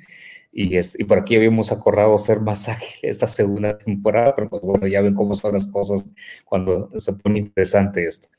Y, 0.52 0.78
este, 0.78 1.04
y 1.04 1.06
por 1.06 1.20
aquí 1.20 1.36
habíamos 1.36 1.72
acordado 1.72 2.18
ser 2.18 2.40
más 2.40 2.68
ágil 2.70 2.98
esta 3.04 3.28
segunda 3.28 3.78
temporada, 3.78 4.36
pero 4.36 4.50
pues 4.50 4.62
bueno, 4.62 4.88
ya 4.88 5.02
ven 5.02 5.14
cómo 5.14 5.36
son 5.36 5.54
las 5.54 5.66
cosas 5.66 6.12
cuando 6.46 6.90
se 7.00 7.14
pone 7.14 7.40
interesante 7.40 8.06
esto. 8.06 8.30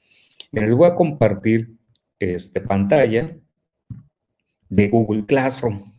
Les 0.51 0.75
voy 0.75 0.89
a 0.89 0.95
compartir 0.95 1.77
este, 2.19 2.61
pantalla 2.61 3.37
de 4.69 4.89
Google 4.89 5.27
Classroom. 5.27 5.93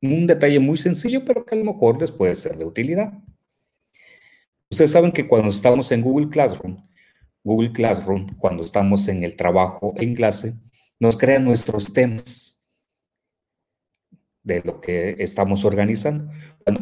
Un 0.00 0.26
detalle 0.26 0.58
muy 0.58 0.76
sencillo, 0.76 1.24
pero 1.24 1.44
que 1.44 1.54
a 1.54 1.58
lo 1.58 1.72
mejor 1.72 2.00
les 2.00 2.12
puede 2.12 2.34
ser 2.34 2.56
de 2.56 2.64
utilidad. 2.64 3.12
Ustedes 4.72 4.92
saben 4.92 5.12
que 5.12 5.28
cuando 5.28 5.50
estamos 5.50 5.92
en 5.92 6.00
Google 6.00 6.30
Classroom, 6.30 6.82
Google 7.44 7.72
Classroom, 7.72 8.26
cuando 8.38 8.64
estamos 8.64 9.06
en 9.06 9.22
el 9.22 9.36
trabajo 9.36 9.92
en 9.98 10.14
clase, 10.14 10.54
nos 10.98 11.18
crea 11.18 11.38
nuestros 11.38 11.92
temas 11.92 12.58
de 14.42 14.62
lo 14.64 14.80
que 14.80 15.16
estamos 15.18 15.66
organizando. 15.66 16.32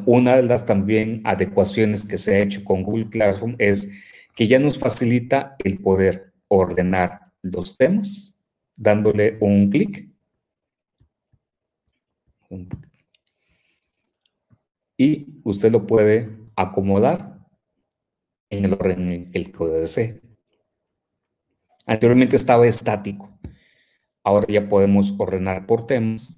una 0.06 0.36
de 0.36 0.44
las 0.44 0.66
también 0.66 1.20
adecuaciones 1.24 2.06
que 2.06 2.16
se 2.16 2.36
ha 2.36 2.38
hecho 2.38 2.62
con 2.62 2.84
Google 2.84 3.08
Classroom 3.08 3.56
es 3.58 3.92
que 4.36 4.46
ya 4.46 4.60
nos 4.60 4.78
facilita 4.78 5.56
el 5.64 5.80
poder 5.80 6.32
ordenar 6.46 7.32
los 7.42 7.76
temas 7.76 8.36
dándole 8.76 9.36
un 9.40 9.68
clic. 9.68 10.08
Y 14.96 15.26
usted 15.42 15.72
lo 15.72 15.88
puede 15.88 16.28
acomodar 16.54 17.29
en 18.50 18.64
el 18.64 18.74
orden 18.74 19.08
en 19.08 19.30
el 19.32 19.52
que 19.52 19.64
desee. 19.64 20.20
Anteriormente 21.86 22.36
estaba 22.36 22.66
estático. 22.66 23.38
Ahora 24.22 24.46
ya 24.48 24.68
podemos 24.68 25.14
ordenar 25.18 25.66
por 25.66 25.86
temas 25.86 26.36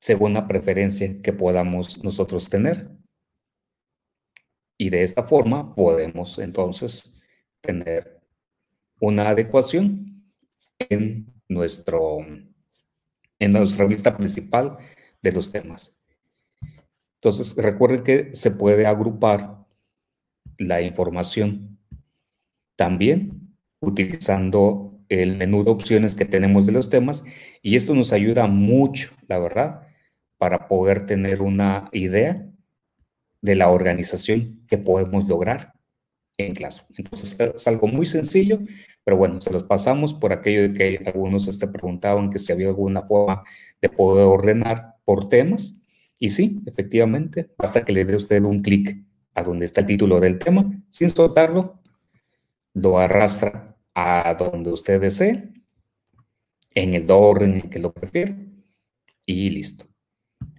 según 0.00 0.34
la 0.34 0.46
preferencia 0.46 1.20
que 1.22 1.32
podamos 1.32 2.04
nosotros 2.04 2.48
tener. 2.48 2.90
Y 4.76 4.90
de 4.90 5.02
esta 5.02 5.24
forma 5.24 5.74
podemos 5.74 6.38
entonces 6.38 7.10
tener 7.60 8.20
una 9.00 9.28
adecuación 9.30 10.32
en, 10.78 11.32
nuestro, 11.48 12.18
en 13.38 13.50
nuestra 13.50 13.86
lista 13.86 14.16
principal 14.16 14.78
de 15.20 15.32
los 15.32 15.50
temas. 15.50 15.96
Entonces, 17.14 17.56
recuerden 17.56 18.04
que 18.04 18.34
se 18.34 18.52
puede 18.52 18.86
agrupar 18.86 19.66
la 20.58 20.82
información 20.82 21.78
también 22.76 23.56
utilizando 23.80 25.00
el 25.08 25.36
menú 25.36 25.64
de 25.64 25.70
opciones 25.70 26.14
que 26.14 26.24
tenemos 26.24 26.66
de 26.66 26.72
los 26.72 26.90
temas 26.90 27.24
y 27.62 27.76
esto 27.76 27.94
nos 27.94 28.12
ayuda 28.12 28.46
mucho, 28.46 29.14
la 29.26 29.38
verdad, 29.38 29.88
para 30.36 30.68
poder 30.68 31.06
tener 31.06 31.40
una 31.40 31.88
idea 31.92 32.44
de 33.40 33.54
la 33.54 33.70
organización 33.70 34.64
que 34.66 34.78
podemos 34.78 35.28
lograr 35.28 35.72
en 36.36 36.54
clase. 36.54 36.82
Entonces, 36.96 37.38
es 37.38 37.66
algo 37.66 37.86
muy 37.86 38.04
sencillo 38.04 38.60
pero 39.08 39.16
bueno, 39.16 39.40
se 39.40 39.50
los 39.50 39.62
pasamos 39.62 40.12
por 40.12 40.34
aquello 40.34 40.68
de 40.68 40.74
que 40.74 41.02
algunos 41.06 41.48
este, 41.48 41.66
preguntaban 41.66 42.28
que 42.28 42.38
si 42.38 42.52
había 42.52 42.68
alguna 42.68 43.00
forma 43.00 43.42
de 43.80 43.88
poder 43.88 44.26
ordenar 44.26 44.96
por 45.06 45.30
temas. 45.30 45.82
Y 46.18 46.28
sí, 46.28 46.60
efectivamente, 46.66 47.48
hasta 47.56 47.86
que 47.86 47.94
le 47.94 48.04
dé 48.04 48.16
usted 48.16 48.42
un 48.42 48.60
clic 48.60 49.02
a 49.38 49.44
donde 49.44 49.66
está 49.66 49.82
el 49.82 49.86
título 49.86 50.18
del 50.18 50.38
tema, 50.38 50.68
sin 50.90 51.10
soltarlo, 51.10 51.80
lo 52.74 52.98
arrastra 52.98 53.76
a 53.94 54.34
donde 54.34 54.72
usted 54.72 55.00
desee, 55.00 55.52
en 56.74 56.94
el 56.94 57.08
orden 57.10 57.54
en 57.56 57.70
que 57.70 57.78
lo 57.78 57.92
prefiere, 57.92 58.36
y 59.24 59.48
listo. 59.48 59.86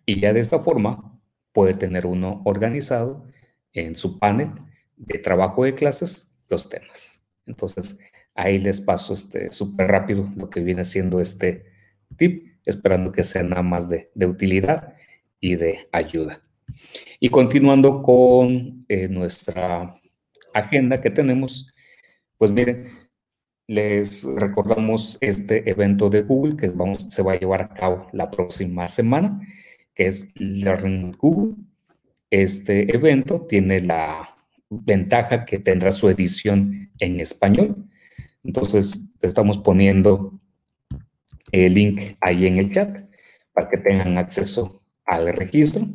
Y 0.06 0.20
ya 0.22 0.32
de 0.32 0.40
esta 0.40 0.60
forma 0.60 1.20
puede 1.52 1.74
tener 1.74 2.06
uno 2.06 2.42
organizado 2.46 3.26
en 3.74 3.96
su 3.96 4.18
panel 4.18 4.52
de 4.96 5.20
trabajo 5.20 5.66
de 5.66 5.76
clases 5.76 6.34
los 6.48 6.70
temas. 6.70 7.22
Entonces, 7.46 8.00
ahí 8.34 8.60
les 8.60 8.80
paso 8.80 9.14
este 9.14 9.52
súper 9.52 9.88
rápido 9.88 10.30
lo 10.38 10.50
que 10.50 10.62
viene 10.62 10.86
siendo 10.86 11.20
este 11.20 11.66
tip, 12.16 12.48
esperando 12.66 13.12
que 13.12 13.24
sea 13.24 13.44
nada 13.44 13.64
más 13.64 13.90
de, 13.90 14.10
utilidad 14.26 14.94
y 15.40 15.56
de 15.56 15.90
ayuda. 15.92 16.42
Y 17.20 17.30
continuando 17.30 18.02
con 18.02 18.86
eh, 18.88 19.08
nuestra 19.08 20.00
agenda 20.54 21.02
que 21.02 21.10
tenemos, 21.10 21.74
pues 22.38 22.52
miren, 22.52 22.88
les 23.68 24.24
recordamos 24.36 25.18
este 25.22 25.70
evento 25.70 26.10
de 26.10 26.24
Google 26.24 26.56
que 26.56 26.72
se 27.10 27.22
va 27.22 27.34
a 27.34 27.40
llevar 27.40 27.62
a 27.62 27.70
cabo 27.70 28.08
la 28.14 28.32
próxima 28.32 28.88
semana, 28.88 29.40
que 29.94 30.08
es 30.08 30.32
Learning 30.36 31.12
Google. 31.12 31.56
Este 32.32 32.96
evento 32.96 33.46
tiene 33.48 33.82
la, 33.82 34.36
ventaja 34.70 35.46
que 35.46 35.60
tendrá 35.60 35.92
su 35.92 36.10
edición 36.10 36.92
en 37.00 37.20
español. 37.20 37.90
Entonces, 38.44 39.16
estamos 39.22 39.58
poniendo 39.58 40.40
el 41.52 41.74
link 41.74 42.02
ahí 42.22 42.48
en 42.48 42.58
el 42.58 42.72
chat 42.72 43.06
para 43.54 43.70
que 43.70 43.78
tengan 43.78 44.18
acceso 44.18 44.82
al 45.06 45.34
registro. 45.36 45.88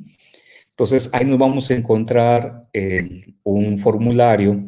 Entonces, 0.74 1.08
ahí 1.12 1.24
nos 1.24 1.38
vamos 1.38 1.70
a 1.70 1.74
encontrar 1.74 2.68
un 3.44 3.78
formulario 3.78 4.60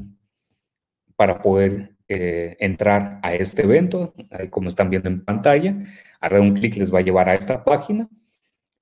para 1.16 1.42
poder 1.42 1.96
eh, 2.08 2.56
entrar 2.60 3.18
a 3.20 3.34
este 3.34 3.62
evento, 3.62 4.14
ahí 4.30 4.48
como 4.48 4.68
están 4.68 4.90
viendo 4.90 5.08
en 5.08 5.24
pantalla. 5.24 5.76
Haré 6.20 6.38
un 6.38 6.54
clic, 6.54 6.76
les 6.76 6.94
va 6.94 7.00
a 7.00 7.02
llevar 7.02 7.28
a 7.28 7.34
esta 7.34 7.64
página. 7.64 8.08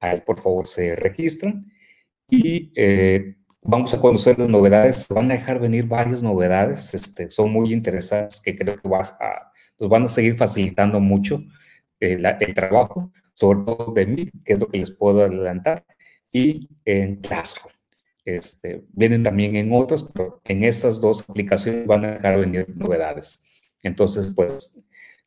Ahí, 0.00 0.20
por 0.20 0.40
favor, 0.40 0.66
se 0.66 0.94
registran. 0.96 1.72
Y 2.28 2.70
eh, 2.76 3.36
vamos 3.62 3.94
a 3.94 4.00
conocer 4.00 4.38
las 4.38 4.50
novedades. 4.50 5.06
Van 5.08 5.30
a 5.30 5.34
dejar 5.34 5.58
venir 5.58 5.86
varias 5.86 6.22
novedades. 6.22 6.92
Este, 6.92 7.30
son 7.30 7.50
muy 7.50 7.72
interesantes 7.72 8.42
que 8.42 8.54
creo 8.54 8.76
que 8.76 8.88
vas 8.88 9.16
a, 9.18 9.50
nos 9.78 9.88
van 9.88 10.02
a 10.02 10.08
seguir 10.08 10.36
facilitando 10.36 11.00
mucho 11.00 11.42
eh, 12.00 12.22
el 12.40 12.54
trabajo, 12.54 13.10
sobre 13.32 13.60
todo 13.64 13.92
de 13.94 14.06
mí, 14.06 14.30
que 14.44 14.52
es 14.52 14.58
lo 14.58 14.68
que 14.68 14.78
les 14.78 14.90
puedo 14.90 15.22
adelantar, 15.22 15.84
y 16.34 16.68
en 16.84 17.16
Classroom. 17.16 17.72
Este, 18.24 18.84
vienen 18.92 19.22
también 19.22 19.54
en 19.56 19.72
otras, 19.72 20.02
pero 20.12 20.40
en 20.44 20.64
estas 20.64 21.00
dos 21.00 21.24
aplicaciones 21.28 21.86
van 21.86 22.04
a 22.04 22.12
dejar 22.12 22.40
venir 22.40 22.66
novedades. 22.74 23.42
Entonces, 23.82 24.32
pues, 24.34 24.76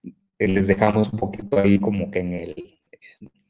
eh, 0.03 0.47
les 0.47 0.67
dejamos 0.67 1.11
un 1.13 1.19
poquito 1.19 1.59
ahí 1.59 1.79
como 1.79 2.11
que 2.11 2.19
en 2.19 2.33
el, 2.33 2.79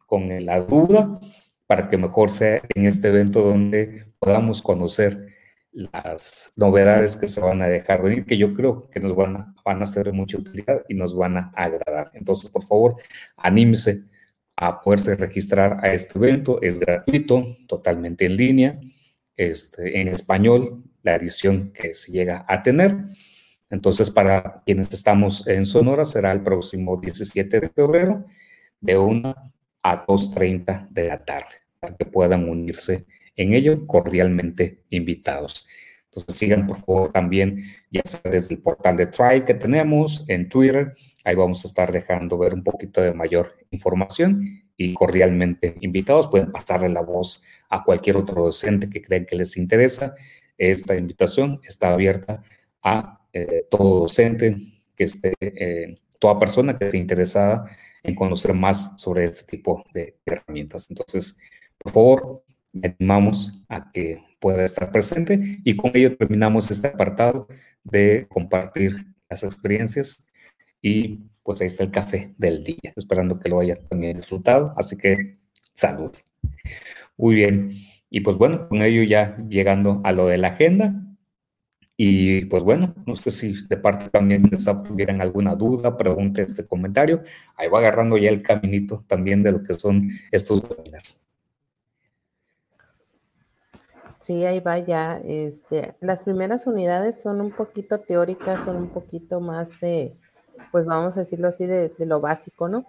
con 0.05 0.45
la 0.45 0.61
duda 0.61 1.19
para 1.65 1.89
que 1.89 1.97
mejor 1.97 2.29
sea 2.29 2.61
en 2.75 2.85
este 2.85 3.07
evento 3.09 3.41
donde 3.41 4.05
podamos 4.19 4.61
conocer 4.61 5.33
las 5.71 6.53
novedades 6.55 7.17
que 7.17 7.27
se 7.27 7.41
van 7.41 7.61
a 7.61 7.67
dejar 7.67 8.01
venir, 8.01 8.25
que 8.25 8.37
yo 8.37 8.53
creo 8.53 8.89
que 8.89 8.99
nos 8.99 9.15
van 9.15 9.55
van 9.63 9.81
a 9.81 9.85
ser 9.85 10.05
de 10.05 10.11
mucha 10.11 10.37
utilidad 10.37 10.83
y 10.87 10.93
nos 10.93 11.15
van 11.15 11.37
a 11.37 11.51
agradar. 11.55 12.11
Entonces, 12.13 12.49
por 12.49 12.63
favor, 12.63 12.95
anímese 13.35 14.03
a 14.57 14.81
poderse 14.81 15.15
registrar 15.15 15.77
a 15.85 15.93
este 15.93 16.17
evento. 16.17 16.59
Es 16.61 16.79
gratuito, 16.79 17.55
totalmente 17.67 18.25
en 18.25 18.35
línea, 18.35 18.79
este, 19.37 20.01
en 20.01 20.09
español, 20.09 20.83
la 21.03 21.15
edición 21.15 21.71
que 21.71 21.93
se 21.93 22.11
llega 22.11 22.43
a 22.47 22.61
tener. 22.63 22.97
Entonces, 23.69 24.09
para 24.09 24.63
quienes 24.65 24.91
estamos 24.91 25.47
en 25.47 25.65
Sonora, 25.65 26.03
será 26.05 26.31
el 26.31 26.41
próximo 26.41 26.97
17 26.97 27.59
de 27.59 27.69
febrero, 27.69 28.25
de 28.81 28.97
1 28.97 29.35
a 29.83 30.05
2.30 30.05 30.89
de 30.89 31.07
la 31.07 31.23
tarde, 31.23 31.55
para 31.79 31.95
que 31.95 32.05
puedan 32.05 32.49
unirse 32.49 33.05
en 33.35 33.53
ello, 33.53 33.85
cordialmente 33.85 34.83
invitados. 34.89 35.67
Entonces 36.05 36.35
sigan 36.35 36.65
por 36.65 36.77
favor 36.77 37.11
también, 37.11 37.63
ya 37.91 38.01
sea 38.03 38.21
desde 38.23 38.55
el 38.55 38.61
portal 38.61 38.97
de 38.97 39.05
Tribe 39.05 39.45
que 39.45 39.53
tenemos, 39.53 40.25
en 40.27 40.49
Twitter, 40.49 40.95
ahí 41.27 41.35
vamos 41.35 41.65
a 41.65 41.67
estar 41.67 41.91
dejando 41.91 42.37
ver 42.37 42.53
un 42.53 42.63
poquito 42.63 43.01
de 43.01 43.13
mayor 43.13 43.53
información 43.71 44.63
y 44.77 44.93
cordialmente 44.93 45.75
invitados. 45.81 46.29
Pueden 46.29 46.53
pasarle 46.53 46.87
la 46.87 47.01
voz 47.01 47.43
a 47.69 47.83
cualquier 47.83 48.15
otro 48.15 48.45
docente 48.45 48.89
que 48.89 49.01
crean 49.01 49.25
que 49.25 49.35
les 49.35 49.57
interesa. 49.57 50.15
Esta 50.57 50.95
invitación 50.95 51.59
está 51.63 51.91
abierta 51.91 52.43
a 52.81 53.27
eh, 53.33 53.65
todo 53.69 53.99
docente 53.99 54.55
que 54.95 55.03
esté, 55.03 55.33
eh, 55.41 55.97
toda 56.17 56.39
persona 56.39 56.77
que 56.77 56.85
esté 56.85 56.97
interesada 56.97 57.75
en 58.03 58.15
conocer 58.15 58.53
más 58.53 58.97
sobre 58.97 59.25
este 59.25 59.57
tipo 59.57 59.83
de 59.93 60.15
herramientas. 60.25 60.89
Entonces, 60.89 61.37
por 61.77 61.91
favor, 61.91 62.43
animamos 62.81 63.65
a 63.67 63.91
que 63.91 64.23
pueda 64.39 64.63
estar 64.63 64.93
presente 64.93 65.59
y 65.65 65.75
con 65.75 65.91
ello 65.93 66.15
terminamos 66.15 66.71
este 66.71 66.87
apartado 66.87 67.49
de 67.83 68.27
compartir 68.29 69.07
las 69.29 69.43
experiencias 69.43 70.26
y 70.81 71.19
pues 71.43 71.61
ahí 71.61 71.67
está 71.67 71.83
el 71.83 71.91
café 71.91 72.33
del 72.37 72.63
día, 72.63 72.93
esperando 72.95 73.39
que 73.39 73.49
lo 73.49 73.59
haya 73.59 73.75
también 73.75 74.13
disfrutado, 74.13 74.73
así 74.75 74.97
que 74.97 75.37
salud. 75.73 76.11
Muy 77.17 77.35
bien, 77.35 77.71
y 78.09 78.21
pues 78.21 78.37
bueno, 78.37 78.67
con 78.67 78.81
ello 78.81 79.03
ya 79.03 79.37
llegando 79.47 80.01
a 80.03 80.11
lo 80.11 80.27
de 80.27 80.37
la 80.37 80.49
agenda, 80.49 80.93
y 81.99 82.45
pues 82.45 82.63
bueno, 82.63 82.93
no 83.07 83.15
sé 83.15 83.31
si 83.31 83.65
de 83.67 83.75
parte 83.75 84.09
también 84.09 84.43
tuvieran 84.87 85.19
alguna 85.19 85.55
duda, 85.55 85.97
pregunta, 85.97 86.43
este 86.43 86.67
comentario, 86.67 87.23
ahí 87.55 87.69
va 87.69 87.79
agarrando 87.79 88.17
ya 88.17 88.29
el 88.29 88.43
caminito 88.43 89.03
también 89.07 89.41
de 89.41 89.51
lo 89.51 89.63
que 89.63 89.73
son 89.73 90.01
estos 90.31 90.63
webinars. 90.63 91.19
Sí, 94.19 94.45
ahí 94.45 94.59
va 94.59 94.77
ya. 94.77 95.19
Este, 95.25 95.95
las 96.01 96.19
primeras 96.21 96.67
unidades 96.67 97.19
son 97.19 97.41
un 97.41 97.51
poquito 97.51 97.99
teóricas, 98.01 98.65
son 98.65 98.75
un 98.75 98.89
poquito 98.89 99.39
más 99.39 99.79
de, 99.79 100.17
pues 100.71 100.85
vamos 100.85 101.17
a 101.17 101.21
decirlo 101.21 101.47
así, 101.47 101.65
de, 101.65 101.93
lo 101.99 102.19
básico, 102.19 102.67
¿no? 102.67 102.85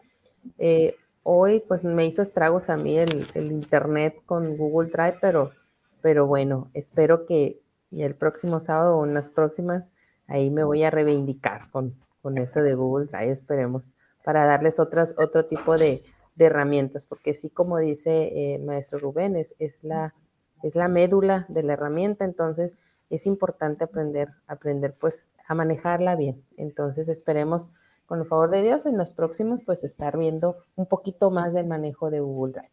Eh, 0.59 0.97
hoy 1.23 1.63
pues 1.67 1.85
me 1.85 2.07
hizo 2.07 2.23
estragos 2.23 2.71
a 2.71 2.77
mí 2.77 2.99
el, 2.99 3.53
internet 3.53 4.17
con 4.27 4.57
Google 4.57 4.91
Drive, 4.91 5.19
pero, 5.21 5.53
pero 6.01 6.27
bueno, 6.27 6.71
espero 6.75 7.27
que 7.27 7.61
el 7.91 8.15
próximo 8.15 8.61
sábado 8.61 8.99
o 8.99 9.05
en 9.05 9.15
las 9.15 9.31
próximas, 9.31 9.89
ahí 10.27 10.51
me 10.51 10.65
voy 10.65 10.83
a 10.83 10.91
reivindicar 10.91 11.71
con, 11.71 11.95
con 12.23 12.39
eso 12.39 12.63
de 12.63 12.75
Google 12.75 13.07
Drive, 13.07 13.33
esperemos, 13.33 13.95
para 14.25 14.45
darles 14.45 14.79
otras, 14.79 15.15
otro 15.19 15.47
tipo 15.47 15.77
de, 15.77 16.03
herramientas, 16.41 17.09
porque 17.09 17.35
sí, 17.35 17.51
como 17.51 17.79
dice 17.79 18.55
el 18.55 18.63
maestro 18.63 19.01
Rubén, 19.01 19.35
es 19.35 19.83
la 19.83 20.15
es 20.63 20.75
la 20.75 20.89
médula 20.89 21.47
de 21.49 21.63
la 21.63 21.75
herramienta, 21.75 22.25
entonces 22.25 22.77
es 23.11 23.27
importante 23.27 23.85
aprender, 23.85 24.29
aprender 24.47 24.95
pues 24.95 25.29
a 25.47 25.55
manejarla 25.55 26.17
bien. 26.17 26.43
Entonces 26.57 27.09
esperemos 27.09 27.71
con 28.07 28.21
el 28.21 28.27
favor 28.27 28.51
de 28.51 28.63
Dios 28.63 28.87
en 28.87 28.97
los 28.97 29.13
próximos 29.13 29.65
pues 29.65 29.85
estar 29.85 30.19
viendo 30.19 30.65
un 30.77 30.87
poquito 30.87 31.31
más 31.31 31.53
del 31.53 31.67
manejo 31.67 32.11
de 32.11 32.21
Google 32.21 32.53
Drive. 32.53 32.71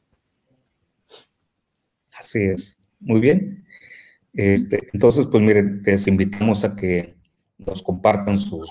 Así 2.18 2.44
es, 2.44 2.78
muy 3.00 3.20
bien. 3.20 3.66
Este, 4.34 4.90
entonces, 4.94 5.28
pues 5.28 5.44
miren, 5.44 5.82
les 5.86 6.08
invitamos 6.08 6.64
a 6.64 6.76
que 6.76 7.16
nos 7.58 7.82
compartan 7.82 8.38
sus 8.38 8.70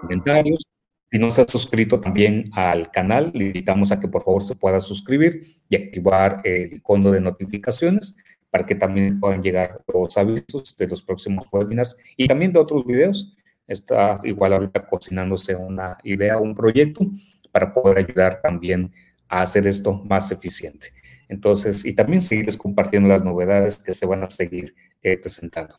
comentarios. 0.00 0.62
Si 1.10 1.18
no 1.18 1.30
se 1.30 1.42
ha 1.42 1.44
suscrito 1.48 2.00
también 2.00 2.50
al 2.52 2.90
canal, 2.90 3.30
le 3.34 3.46
invitamos 3.46 3.92
a 3.92 4.00
que 4.00 4.08
por 4.08 4.22
favor 4.22 4.42
se 4.42 4.56
pueda 4.56 4.80
suscribir 4.80 5.56
y 5.68 5.76
activar 5.76 6.42
el 6.44 6.74
icono 6.74 7.10
de 7.10 7.20
notificaciones 7.20 8.16
para 8.50 8.66
que 8.66 8.74
también 8.74 9.20
puedan 9.20 9.42
llegar 9.42 9.82
los 9.92 10.16
avisos 10.16 10.76
de 10.76 10.88
los 10.88 11.02
próximos 11.02 11.46
webinars 11.52 11.98
y 12.16 12.26
también 12.26 12.52
de 12.52 12.60
otros 12.60 12.86
videos. 12.86 13.36
Está 13.66 14.18
igual 14.22 14.54
ahorita 14.54 14.86
cocinándose 14.86 15.54
una 15.54 15.98
idea, 16.02 16.38
un 16.38 16.54
proyecto 16.54 17.04
para 17.52 17.74
poder 17.74 17.98
ayudar 17.98 18.40
también 18.40 18.92
a 19.28 19.42
hacer 19.42 19.66
esto 19.66 19.92
más 20.04 20.32
eficiente. 20.32 20.88
Entonces, 21.28 21.84
y 21.84 21.94
también 21.94 22.22
seguirles 22.22 22.56
compartiendo 22.56 23.08
las 23.08 23.22
novedades 23.22 23.76
que 23.76 23.92
se 23.92 24.06
van 24.06 24.24
a 24.24 24.30
seguir 24.30 24.74
eh, 25.02 25.18
presentando. 25.18 25.78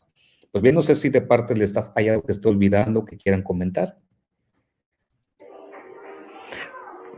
Pues 0.52 0.62
bien, 0.62 0.74
no 0.74 0.82
sé 0.82 0.94
si 0.94 1.10
de 1.10 1.20
parte 1.20 1.54
del 1.54 1.64
staff 1.64 1.90
hay 1.94 2.08
algo 2.08 2.22
que 2.22 2.32
esté 2.32 2.48
olvidando 2.48 3.04
que 3.04 3.16
quieran 3.16 3.42
comentar. 3.42 3.98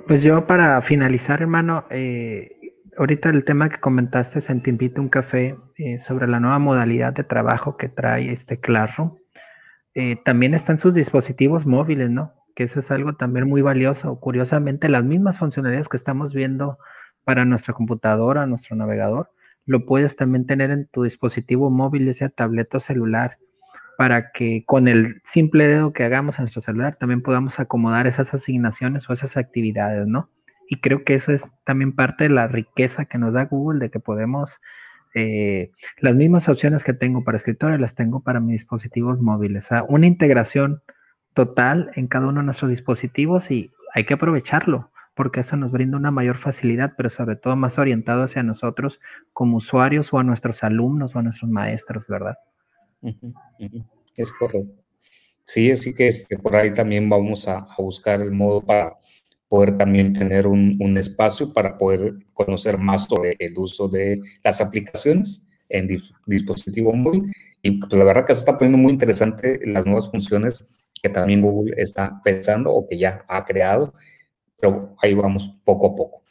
Pues 0.07 0.23
yo 0.23 0.47
para 0.47 0.81
finalizar, 0.83 1.43
hermano, 1.43 1.85
eh, 1.91 2.62
ahorita 2.97 3.31
el 3.31 3.45
tema 3.45 3.69
que 3.71 3.81
comentaste 3.81 4.41
en 4.53 4.63
Te 4.63 4.71
invito 4.71 5.01
un 5.01 5.09
café 5.09 5.57
eh, 5.77 5.99
sobre 5.99 6.27
la 6.27 6.41
nueva 6.41 6.59
modalidad 6.59 7.13
de 7.13 7.25
trabajo 7.25 7.77
que 7.77 7.89
trae 7.89 8.31
este 8.33 8.61
Classroom. 8.61 9.17
Eh, 9.95 10.17
también 10.25 10.55
están 10.55 10.79
sus 10.79 10.95
dispositivos 10.95 11.67
móviles, 11.67 12.11
¿no? 12.11 12.33
Que 12.55 12.65
eso 12.65 12.81
es 12.81 12.91
algo 12.91 13.15
también 13.15 13.49
muy 13.49 13.63
valioso. 13.63 14.19
Curiosamente, 14.21 14.89
las 14.89 15.05
mismas 15.05 15.39
funcionalidades 15.39 15.89
que 15.89 15.97
estamos 15.97 16.33
viendo 16.33 16.79
para 17.25 17.45
nuestra 17.45 17.75
computadora, 17.75 18.47
nuestro 18.47 18.77
navegador, 18.77 19.31
lo 19.65 19.87
puedes 19.87 20.17
también 20.17 20.47
tener 20.47 20.71
en 20.71 20.87
tu 20.87 21.05
dispositivo 21.05 21.71
móvil, 21.71 22.09
ese 22.09 22.29
tableta 22.29 22.79
o 22.79 22.81
celular, 22.81 23.39
para 23.97 24.33
que 24.33 24.65
con 24.67 24.89
el 24.89 25.23
simple 25.25 25.69
dedo 25.69 25.93
que 25.93 26.05
hagamos 26.05 26.39
en 26.39 26.45
nuestro 26.45 26.63
celular 26.63 26.97
también 26.99 27.23
podamos 27.23 27.61
acomodar 27.61 28.07
esas 28.07 28.35
asignaciones 28.35 29.09
o 29.09 29.13
esas 29.13 29.37
actividades, 29.37 30.07
¿no? 30.07 30.31
Y 30.73 30.77
creo 30.77 31.05
que 31.05 31.13
eso 31.17 31.33
es 31.33 31.43
también 31.65 31.95
parte 31.95 32.25
de 32.25 32.31
la 32.31 32.49
riqueza 32.49 33.05
que 33.05 33.19
nos 33.19 33.35
da 33.35 33.45
Google, 33.45 33.79
de 33.79 33.91
que 33.91 34.01
podemos, 34.01 34.59
eh, 35.15 35.71
las 35.99 36.15
mismas 36.15 36.49
opciones 36.49 36.83
que 36.83 36.95
tengo 36.95 37.25
para 37.25 37.37
escritores 37.37 37.79
las 37.79 37.95
tengo 37.95 38.21
para 38.21 38.41
mis 38.41 38.53
dispositivos 38.53 39.21
móviles. 39.21 39.67
O 39.67 39.69
sea, 39.69 39.83
una 39.83 40.07
integración 40.07 40.81
total 41.35 41.91
en 41.95 42.07
cada 42.07 42.29
uno 42.29 42.41
de 42.41 42.47
nuestros 42.47 42.71
dispositivos 42.71 43.51
y 43.51 43.71
hay 43.93 44.07
que 44.07 44.15
aprovecharlo 44.15 44.91
porque 45.15 45.41
eso 45.41 45.59
nos 45.59 45.73
brinda 45.73 45.99
una 45.99 46.11
mayor 46.11 46.39
facilidad, 46.39 46.95
pero 46.97 47.11
sobre 47.11 47.37
todo 47.37 47.55
más 47.55 47.79
orientado 47.79 48.23
hacia 48.23 48.43
nosotros 48.43 48.99
como 49.35 49.59
usuarios 49.59 50.11
o 50.15 50.21
a 50.21 50.25
nuestros 50.25 50.65
alumnos 50.65 51.15
o 51.15 51.19
a 51.19 51.23
nuestros 51.23 51.51
maestros, 51.51 52.07
¿verdad? 52.07 52.39
Es 54.17 54.33
correcto. 54.33 54.73
Sí, 55.45 55.71
así 55.71 55.95
que 55.95 56.09
este, 56.09 56.39
por 56.39 56.57
ahí 56.57 56.73
también 56.73 57.11
vamos 57.11 57.47
a 57.47 57.67
buscar 57.77 58.23
el 58.23 58.31
modo 58.31 58.63
para 58.63 58.95
poder 59.53 59.77
también 59.77 60.15
tener 60.15 60.47
un, 60.47 60.97
espacio 60.97 61.53
para 61.53 61.77
poder 61.77 62.15
conocer 62.33 62.79
más 62.79 63.05
sobre 63.05 63.37
el 63.39 63.53
uso 63.59 63.87
de 63.87 64.19
las 64.43 64.63
aplicaciones 64.63 65.51
en 65.69 65.89
dispositivo 66.25 66.95
móvil 66.95 67.31
Y 67.61 67.73
pues 67.73 67.93
la 67.93 68.05
verdad 68.05 68.25
que 68.25 68.33
se 68.33 68.41
está 68.41 68.57
poniendo 68.57 68.79
muy 68.79 68.95
interesante 68.95 69.61
las 69.67 69.85
nuevas 69.85 70.11
funciones 70.11 70.73
que 71.03 71.11
también 71.11 71.43
Google 71.43 71.75
está 71.77 72.19
pensando 72.25 72.73
o 72.73 72.89
que 72.89 72.97
ya 72.97 73.27
ha 73.29 73.45
creado, 73.45 73.93
pero 74.59 74.97
ahí 75.03 75.13
vamos 75.13 75.55
poco 75.65 75.89
a 75.89 75.97
poco. 75.97 76.23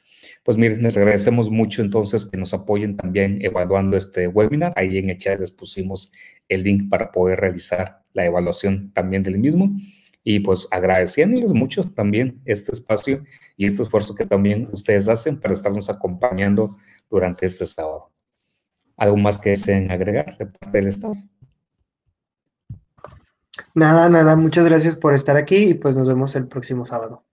Pues 0.44 0.58
miren, 0.58 0.82
les 0.82 0.98
agradecemos 0.98 1.52
mucho 1.52 1.84
entonces 1.84 2.26
que 2.26 2.38
nos 2.38 2.56
apoyen 2.56 2.98
también 2.98 3.38
evaluando 3.46 3.98
este 3.98 4.28
webinar. 4.28 4.74
Ahí 4.76 4.98
en 4.98 5.12
el 5.12 5.20
chat 5.20 5.40
les 5.40 5.52
pusimos 5.52 6.12
el 6.50 6.64
link 6.64 6.90
para 6.90 7.12
poder 7.12 7.40
realizar 7.40 8.02
la 8.14 8.26
evaluación 8.26 8.92
también 8.94 9.22
del 9.22 9.38
mismo. 9.38 9.70
Y 10.24 10.40
pues 10.40 10.68
agradeciéndoles 10.72 11.54
mucho 11.54 11.84
también 11.84 12.42
este 12.46 12.72
espacio 12.72 13.24
y 13.58 13.66
este 13.66 13.84
esfuerzo 13.84 14.16
que 14.16 14.26
también 14.26 14.70
ustedes 14.72 15.08
hacen 15.08 15.40
para 15.40 15.54
estarnos 15.54 15.90
acompañando 15.90 16.78
durante 17.10 17.46
este 17.46 17.66
sábado. 17.66 18.12
¿Algo 18.98 19.18
más 19.18 19.40
que 19.40 19.52
deseen 19.52 19.90
agregar 19.90 20.38
de 20.38 20.46
parte 20.46 20.78
del 20.78 20.88
Estado? 20.88 21.16
Nada, 23.74 24.10
nada, 24.10 24.36
muchas 24.36 24.68
gracias 24.68 24.96
por 24.96 25.14
estar 25.14 25.38
aquí 25.38 25.56
y 25.58 25.74
pues 25.74 25.96
nos 25.96 26.08
vemos 26.08 26.36
el 26.36 26.48
próximo 26.48 26.86
sábado. 26.86 27.24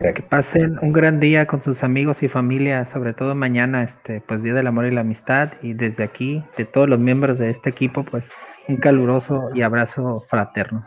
Que 0.00 0.22
pasen 0.22 0.78
un 0.80 0.92
gran 0.92 1.18
día 1.18 1.46
con 1.46 1.60
sus 1.60 1.82
amigos 1.82 2.22
y 2.22 2.28
familia, 2.28 2.86
sobre 2.86 3.14
todo 3.14 3.34
mañana, 3.34 3.82
este, 3.82 4.20
pues 4.20 4.44
Día 4.44 4.54
del 4.54 4.68
Amor 4.68 4.86
y 4.86 4.92
la 4.92 5.00
Amistad. 5.00 5.54
Y 5.60 5.72
desde 5.72 6.04
aquí, 6.04 6.44
de 6.56 6.64
todos 6.64 6.88
los 6.88 7.00
miembros 7.00 7.38
de 7.40 7.50
este 7.50 7.70
equipo, 7.70 8.04
pues 8.04 8.30
un 8.68 8.76
caluroso 8.76 9.48
y 9.54 9.62
abrazo 9.62 10.24
fraterno. 10.28 10.86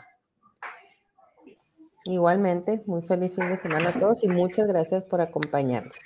Igualmente, 2.06 2.82
muy 2.86 3.02
feliz 3.02 3.36
fin 3.36 3.50
de 3.50 3.58
semana 3.58 3.90
a 3.90 4.00
todos 4.00 4.24
y 4.24 4.28
muchas 4.28 4.68
gracias 4.68 5.04
por 5.04 5.22
acompañarnos. 5.22 5.98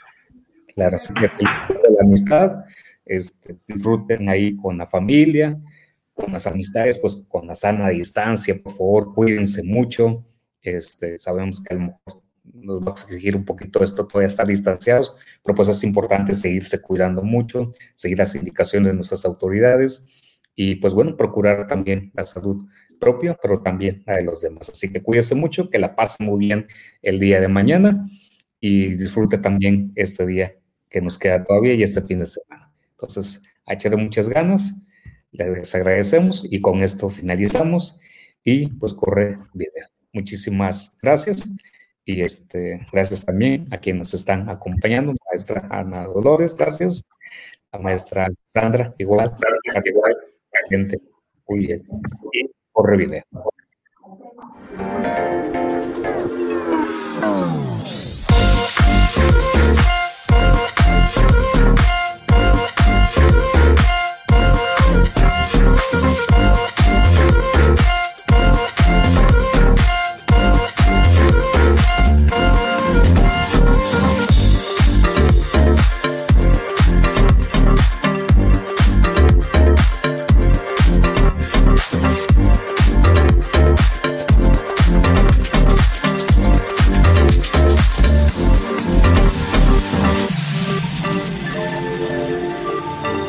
Claro, 0.74 0.96
así 0.96 1.14
que 1.14 1.30
feliz 1.30 1.50
de 1.70 1.92
la 1.92 2.04
amistad, 2.04 2.66
este, 3.06 3.58
disfruten 3.68 4.28
ahí 4.28 4.58
con 4.58 4.78
la 4.78 4.86
familia, 4.86 5.58
con 6.14 6.34
las 6.34 6.48
amistades, 6.48 6.98
pues 6.98 7.26
con 7.30 7.48
la 7.48 7.56
sana 7.56 7.90
distancia, 7.90 8.56
por 8.62 8.74
favor, 8.74 9.14
cuídense 9.14 9.64
mucho. 9.64 10.26
Este, 10.62 11.18
sabemos 11.18 11.62
que 11.64 11.74
a 11.74 11.78
lo 11.78 11.84
mejor 11.86 12.24
nos 12.44 12.82
va 12.82 12.90
a 12.90 12.92
exigir 12.92 13.36
un 13.36 13.46
poquito 13.46 13.84
esto, 13.84 14.08
todavía 14.08 14.28
estar 14.28 14.48
distanciados, 14.48 15.16
pero 15.44 15.56
pues 15.56 15.70
es 15.70 15.84
importante 15.84 16.34
seguirse 16.34 16.82
cuidando 16.82 17.22
mucho, 17.22 17.72
seguir 17.96 18.18
las 18.18 18.36
indicaciones 18.36 18.88
de 18.88 18.96
nuestras 18.96 19.26
autoridades 19.26 20.08
y 20.56 20.76
pues 20.76 20.94
bueno, 20.94 21.18
procurar 21.18 21.68
también 21.68 22.12
la 22.14 22.26
salud 22.26 22.68
propia, 23.00 23.38
pero 23.42 23.62
también 23.62 24.04
la 24.06 24.16
de 24.16 24.24
los 24.24 24.42
demás. 24.42 24.70
Así 24.70 24.92
que 24.92 25.02
cuídese 25.02 25.36
mucho, 25.36 25.70
que 25.70 25.80
la 25.80 25.96
pase 25.96 26.24
muy 26.24 26.40
bien 26.40 26.68
el 27.02 27.20
día 27.20 27.42
de 27.42 27.48
mañana 27.48 28.10
y 28.60 28.96
disfrute 28.96 29.38
también 29.38 29.92
este 29.96 30.26
día 30.26 30.56
que 30.90 31.02
nos 31.02 31.18
queda 31.18 31.44
todavía 31.44 31.74
y 31.74 31.84
este 31.84 32.02
fin 32.02 32.20
de 32.20 32.26
semana. 32.26 32.72
Entonces, 32.92 33.44
a 33.66 33.74
echarle 33.74 33.98
muchas 33.98 34.30
ganas, 34.30 34.86
les 35.32 35.76
agradecemos 35.76 36.48
y 36.50 36.62
con 36.62 36.82
esto 36.82 37.10
finalizamos 37.10 38.00
y 38.44 38.68
pues 38.68 38.94
corre 38.94 39.38
video. 39.54 39.88
Muchísimas 40.14 40.98
gracias 41.02 41.48
y 42.06 42.22
este, 42.22 42.88
gracias 42.94 43.26
también 43.26 43.68
a 43.72 43.80
quienes 43.80 44.00
nos 44.00 44.14
están 44.14 44.48
acompañando, 44.50 45.14
maestra 45.30 45.68
Ana 45.70 46.06
Dolores, 46.06 46.56
gracias, 46.56 47.04
la 47.74 47.80
maestra 47.80 48.28
Sandra, 48.46 48.94
igual, 48.98 49.34
igual, 49.86 50.16
la 50.16 50.35
gente, 50.70 51.00
muy 51.48 51.60
bien, 51.60 51.84
y 52.34 52.50
corre 52.72 52.98
video. 52.98 53.24